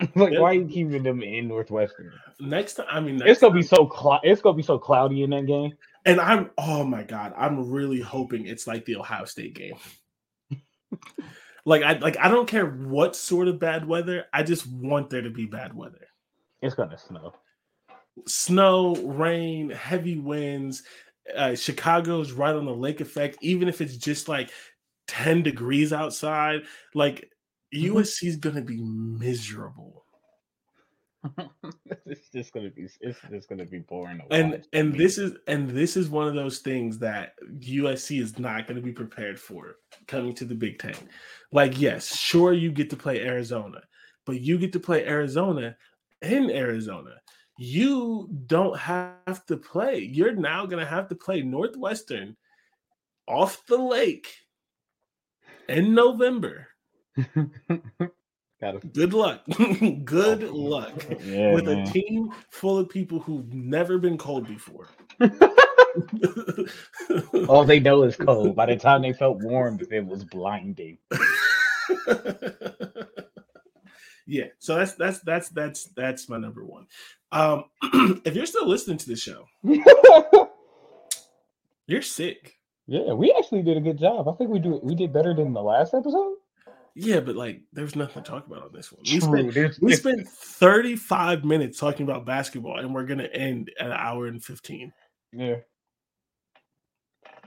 like 0.14 0.32
Yeah. 0.32 0.40
why 0.40 0.50
are 0.50 0.54
you 0.54 0.66
keeping 0.66 1.02
them 1.02 1.22
in 1.22 1.48
Northwestern? 1.48 2.12
next 2.40 2.74
time. 2.74 2.86
I 2.90 3.00
mean, 3.00 3.20
It's 3.24 3.40
gonna 3.40 3.54
be 3.54 3.62
so 3.62 3.86
clou- 3.86 4.18
it's 4.22 4.40
gonna 4.42 4.56
be 4.56 4.62
so 4.62 4.78
cloudy 4.78 5.22
in 5.22 5.30
that 5.30 5.46
game. 5.46 5.72
and 6.04 6.20
I'm 6.20 6.50
oh 6.58 6.84
my 6.84 7.02
god, 7.02 7.32
I'm 7.36 7.70
really 7.70 8.00
hoping 8.00 8.46
it's 8.46 8.66
like 8.66 8.84
the 8.84 8.96
Ohio 8.96 9.24
State 9.24 9.54
game. 9.54 9.76
like 11.66 11.82
I 11.82 11.98
like 11.98 12.16
I 12.16 12.28
don't 12.28 12.48
care 12.48 12.64
what 12.64 13.14
sort 13.14 13.48
of 13.48 13.58
bad 13.58 13.86
weather. 13.86 14.24
I 14.32 14.42
just 14.42 14.66
want 14.66 15.10
there 15.10 15.20
to 15.22 15.30
be 15.30 15.44
bad 15.44 15.74
weather. 15.74 16.06
It's 16.62 16.74
gonna 16.74 16.96
snow. 16.96 17.34
snow, 18.26 18.94
rain, 18.94 19.68
heavy 19.68 20.16
winds. 20.18 20.84
Uh, 21.36 21.54
Chicago's 21.54 22.32
right 22.32 22.54
on 22.54 22.64
the 22.64 22.74
lake 22.74 23.02
effect, 23.02 23.36
even 23.42 23.68
if 23.68 23.82
it's 23.82 23.96
just 23.98 24.26
like 24.26 24.50
10 25.08 25.42
degrees 25.42 25.92
outside. 25.92 26.62
Like 26.94 27.30
Mhm. 27.74 27.92
USC 27.92 28.28
is 28.28 28.36
going 28.36 28.54
to 28.56 28.62
be 28.62 28.80
miserable. 28.80 30.05
it's 32.06 32.28
just 32.30 32.52
gonna 32.52 32.70
be 32.70 32.86
it's 33.00 33.18
just 33.30 33.48
gonna 33.48 33.64
be 33.64 33.78
boring. 33.78 34.20
And 34.30 34.52
watch 34.52 34.64
and 34.72 34.94
this 34.94 35.18
is 35.18 35.36
and 35.46 35.68
this 35.68 35.96
is 35.96 36.08
one 36.08 36.28
of 36.28 36.34
those 36.34 36.58
things 36.58 36.98
that 37.00 37.34
USC 37.60 38.20
is 38.20 38.38
not 38.38 38.66
going 38.66 38.76
to 38.76 38.82
be 38.82 38.92
prepared 38.92 39.40
for 39.40 39.76
coming 40.06 40.34
to 40.34 40.44
the 40.44 40.54
Big 40.54 40.78
10. 40.78 40.94
Like 41.52 41.80
yes, 41.80 42.16
sure 42.16 42.52
you 42.52 42.70
get 42.70 42.90
to 42.90 42.96
play 42.96 43.20
Arizona, 43.22 43.80
but 44.24 44.40
you 44.40 44.58
get 44.58 44.72
to 44.74 44.80
play 44.80 45.06
Arizona 45.06 45.76
in 46.22 46.50
Arizona. 46.50 47.14
you 47.58 48.28
don't 48.46 48.78
have 48.78 49.44
to 49.46 49.56
play. 49.56 49.98
You're 49.98 50.34
now 50.34 50.66
going 50.66 50.84
to 50.84 50.90
have 50.90 51.08
to 51.08 51.14
play 51.14 51.40
Northwestern 51.42 52.36
off 53.26 53.64
the 53.66 53.78
lake 53.78 54.28
in 55.68 55.94
November. 55.94 56.68
Good 58.60 59.12
luck. 59.12 59.42
Good 60.04 60.44
oh, 60.44 60.54
luck 60.54 61.06
yeah, 61.24 61.52
with 61.52 61.66
man. 61.66 61.86
a 61.86 61.90
team 61.92 62.30
full 62.50 62.78
of 62.78 62.88
people 62.88 63.20
who've 63.20 63.52
never 63.52 63.98
been 63.98 64.16
cold 64.16 64.48
before. 64.48 64.88
All 67.48 67.64
they 67.64 67.80
know 67.80 68.02
is 68.04 68.16
cold. 68.16 68.56
By 68.56 68.66
the 68.66 68.76
time 68.76 69.02
they 69.02 69.12
felt 69.12 69.42
warm, 69.42 69.78
it 69.90 70.06
was 70.06 70.24
blinding. 70.24 70.96
yeah, 74.26 74.46
so 74.58 74.76
that's 74.76 74.94
that's 74.94 75.20
that's 75.20 75.48
that's 75.50 75.84
that's 75.96 76.28
my 76.28 76.38
number 76.38 76.64
one. 76.64 76.86
Um, 77.32 77.64
if 78.24 78.34
you're 78.34 78.46
still 78.46 78.66
listening 78.66 78.98
to 78.98 79.08
the 79.08 79.16
show, 79.16 79.46
you're 81.86 82.02
sick. 82.02 82.54
Yeah, 82.86 83.12
we 83.12 83.34
actually 83.36 83.62
did 83.62 83.76
a 83.76 83.80
good 83.80 83.98
job. 83.98 84.28
I 84.28 84.32
think 84.32 84.50
we 84.50 84.60
do 84.60 84.80
we 84.82 84.94
did 84.94 85.12
better 85.12 85.34
than 85.34 85.52
the 85.52 85.62
last 85.62 85.92
episode. 85.92 86.36
Yeah, 86.98 87.20
but 87.20 87.36
like 87.36 87.60
there's 87.74 87.94
nothing 87.94 88.22
to 88.22 88.30
talk 88.30 88.46
about 88.46 88.62
on 88.62 88.72
this 88.72 88.90
one. 88.90 89.02
We 89.04 89.20
True, 89.20 89.52
spent, 89.52 89.76
we 89.82 89.94
spent 89.94 90.26
35 90.26 91.44
minutes 91.44 91.78
talking 91.78 92.04
about 92.08 92.24
basketball 92.24 92.78
and 92.78 92.94
we're 92.94 93.04
gonna 93.04 93.24
end 93.24 93.70
at 93.78 93.88
an 93.88 93.92
hour 93.92 94.28
and 94.28 94.42
15. 94.42 94.90
Yeah. 95.32 95.56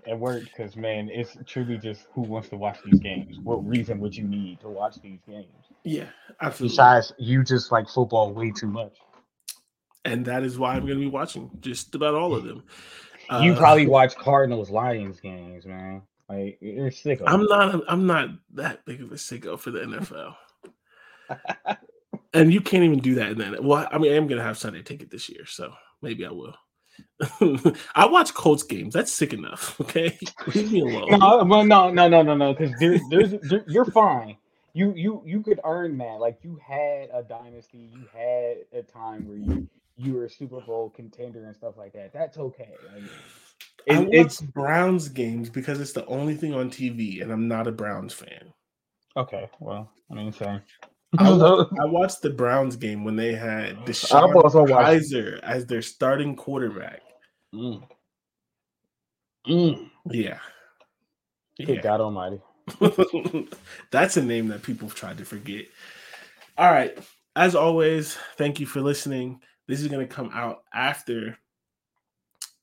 It 0.06 0.18
worked 0.20 0.46
because 0.46 0.76
man, 0.76 1.10
it's 1.12 1.36
truly 1.48 1.80
just 1.80 2.06
who 2.14 2.22
wants 2.22 2.50
to 2.50 2.58
watch 2.58 2.78
these 2.86 3.00
games. 3.00 3.40
What 3.42 3.68
reason 3.68 4.00
would 4.02 4.16
you 4.16 4.26
need 4.26 4.60
to 4.62 4.70
watch 4.70 5.02
these 5.02 5.20
games? 5.28 5.48
Yeah, 5.84 6.10
absolutely. 6.42 6.76
Besides, 6.76 7.14
you 7.18 7.44
just 7.44 7.72
like 7.72 7.90
football 7.90 8.32
way 8.32 8.52
too 8.52 8.68
much. 8.68 8.98
And 10.06 10.26
that 10.26 10.44
is 10.44 10.60
why 10.60 10.76
I'm 10.76 10.86
gonna 10.86 11.00
be 11.00 11.08
watching 11.08 11.50
just 11.60 11.96
about 11.96 12.14
all 12.14 12.36
of 12.36 12.44
them. 12.44 12.64
You 13.42 13.54
uh, 13.54 13.58
probably 13.58 13.88
watch 13.88 14.16
Cardinals 14.16 14.70
Lions 14.70 15.20
games, 15.20 15.66
man. 15.66 16.04
Like 16.30 16.60
you're. 16.62 16.92
I'm 17.26 17.46
not. 17.46 17.84
I'm 17.88 18.06
not 18.06 18.30
that 18.54 18.86
big 18.86 19.02
of 19.02 19.12
a 19.12 19.16
sicko 19.16 19.60
for 19.60 19.72
the 19.72 19.80
NFL. 19.80 20.36
and 22.34 22.54
you 22.54 22.62
can't 22.62 22.84
even 22.84 23.00
do 23.00 23.16
that 23.16 23.32
in 23.32 23.38
that. 23.40 23.64
Well, 23.64 23.88
I 23.92 23.98
mean, 23.98 24.12
I 24.12 24.16
am 24.16 24.28
gonna 24.28 24.44
have 24.44 24.58
Sunday 24.58 24.84
ticket 24.84 25.10
this 25.10 25.28
year, 25.28 25.46
so 25.46 25.74
maybe 26.02 26.26
I 26.26 26.32
will. 26.32 26.56
I 27.96 28.06
watch 28.06 28.34
Colts 28.34 28.64
games. 28.64 28.94
That's 28.94 29.12
sick 29.12 29.34
enough. 29.34 29.80
Okay, 29.90 30.18
leave 30.54 30.72
me 30.72 30.82
alone. 30.82 31.20
No, 31.20 31.44
well, 31.44 31.66
no, 31.66 31.90
no, 31.90 32.08
no, 32.08 32.22
no, 32.22 32.36
no. 32.36 32.54
Because 32.54 32.72
there's, 32.80 33.02
there's, 33.10 33.32
there, 33.50 33.64
you're 33.68 33.86
fine. 33.86 34.38
You, 34.74 34.94
you, 34.96 35.24
you 35.26 35.42
could 35.42 35.60
earn 35.64 35.98
that. 35.98 36.20
Like 36.20 36.38
you 36.44 36.60
had 36.64 37.10
a 37.12 37.24
dynasty. 37.28 37.90
You 37.92 38.04
had 38.14 38.58
a 38.72 38.84
time 38.84 39.28
where 39.28 39.38
you, 39.38 39.68
you 39.98 40.14
were 40.14 40.26
a 40.26 40.30
Super 40.30 40.62
Bowl 40.62 40.92
contender 40.92 41.46
and 41.46 41.56
stuff 41.56 41.76
like 41.76 41.94
that. 41.94 42.14
That's 42.14 42.38
okay. 42.38 42.76
Like, 42.94 43.04
it, 43.86 43.96
I 43.96 44.00
watch 44.00 44.10
it's 44.12 44.42
Browns 44.42 45.10
games 45.10 45.50
because 45.50 45.80
it's 45.80 45.94
the 45.94 46.06
only 46.06 46.36
thing 46.36 46.54
on 46.54 46.70
TV, 46.70 47.22
and 47.22 47.32
I'm 47.32 47.48
not 47.48 47.68
a 47.68 47.72
Browns 47.72 48.14
fan. 48.14 48.54
Okay, 49.18 49.50
well, 49.60 49.92
I 50.12 50.14
mean, 50.14 50.32
sorry. 50.32 50.62
I, 51.18 51.32
watched, 51.32 51.74
I 51.82 51.86
watched 51.86 52.22
the 52.22 52.30
Browns 52.30 52.76
game 52.76 53.04
when 53.04 53.16
they 53.16 53.34
had 53.34 53.78
DeShone 53.86 54.34
Kizer 54.34 55.40
as 55.42 55.66
their 55.66 55.82
starting 55.82 56.36
quarterback. 56.36 57.02
Mm. 57.54 57.84
Mm. 59.48 59.90
Yeah. 60.12 60.40
Good 61.58 61.70
yeah. 61.70 61.82
God 61.82 62.02
Almighty. 62.02 62.42
That's 63.92 64.18
a 64.18 64.24
name 64.24 64.48
that 64.50 64.64
people 64.64 64.88
have 64.88 64.96
tried 64.96 65.18
to 65.18 65.26
forget. 65.26 65.66
All 66.58 66.72
right. 66.72 66.98
As 67.36 67.56
always, 67.56 68.18
thank 68.38 68.60
you 68.60 68.66
for 68.66 68.82
listening. 68.82 69.40
This 69.68 69.82
is 69.82 69.88
going 69.88 70.08
to 70.08 70.14
come 70.14 70.30
out 70.34 70.64
after 70.74 71.38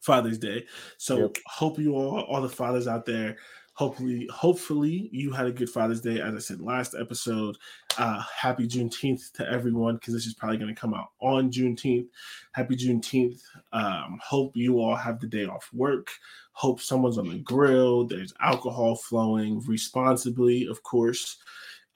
Father's 0.06 0.38
Day. 0.38 0.64
So 0.96 1.18
yep. 1.18 1.36
hope 1.46 1.78
you 1.78 1.94
all, 1.94 2.20
all 2.20 2.40
the 2.40 2.48
fathers 2.48 2.86
out 2.86 3.04
there, 3.04 3.36
hopefully, 3.74 4.28
hopefully 4.32 5.10
you 5.12 5.32
had 5.32 5.46
a 5.46 5.52
good 5.52 5.68
Father's 5.68 6.00
Day. 6.00 6.20
As 6.20 6.34
I 6.34 6.38
said 6.38 6.60
last 6.60 6.94
episode, 6.98 7.58
uh, 7.98 8.22
happy 8.34 8.66
Juneteenth 8.66 9.32
to 9.32 9.50
everyone 9.50 9.96
because 9.96 10.14
this 10.14 10.26
is 10.26 10.34
probably 10.34 10.58
going 10.58 10.74
to 10.74 10.80
come 10.80 10.94
out 10.94 11.08
on 11.20 11.50
Juneteenth. 11.50 12.06
Happy 12.52 12.76
Juneteenth. 12.76 13.40
Um, 13.72 14.18
hope 14.22 14.56
you 14.56 14.78
all 14.78 14.96
have 14.96 15.20
the 15.20 15.26
day 15.26 15.44
off 15.44 15.68
work. 15.72 16.10
Hope 16.52 16.80
someone's 16.80 17.18
on 17.18 17.28
the 17.28 17.38
grill. 17.38 18.06
There's 18.06 18.32
alcohol 18.40 18.96
flowing 18.96 19.60
responsibly, 19.66 20.66
of 20.66 20.82
course. 20.82 21.36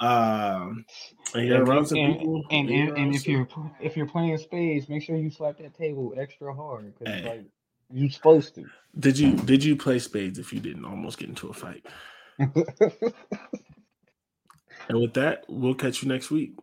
Um, 0.01 0.87
and 1.35 1.47
you're 1.47 1.65
around 1.65 1.87
some 1.87 1.99
and, 1.99 2.19
people. 2.19 2.43
And, 2.51 2.71
and, 2.71 2.99
and 2.99 3.15
if 3.15 3.29
you're 3.29 3.47
if 3.81 3.97
you're 3.97 4.07
playing 4.07 4.37
spades, 4.39 4.89
make 4.89 5.03
sure 5.03 5.17
you 5.17 5.31
slap 5.31 5.59
that 5.59 5.77
table 5.77 6.15
extra 6.17 6.55
hard 6.55 6.95
because 6.99 7.15
hey. 7.15 7.29
like 7.29 7.45
you 7.93 8.11
supposed 8.11 8.55
to. 8.57 8.65
Did 8.99 9.19
you 9.19 9.37
did 9.37 9.65
you 9.65 9.77
play 9.77 9.99
spades 9.99 10.39
if 10.39 10.53
you 10.53 10.61
didn't 10.61 10.85
almost 10.85 11.19
get 11.19 11.29
into 11.29 11.49
a 11.49 11.53
fight? 11.55 11.87
and 12.39 12.53
with 14.91 15.15
that, 15.15 15.45
we'll 15.49 15.75
catch 15.75 16.03
you 16.03 16.09
next 16.09 16.31
week. 16.31 16.55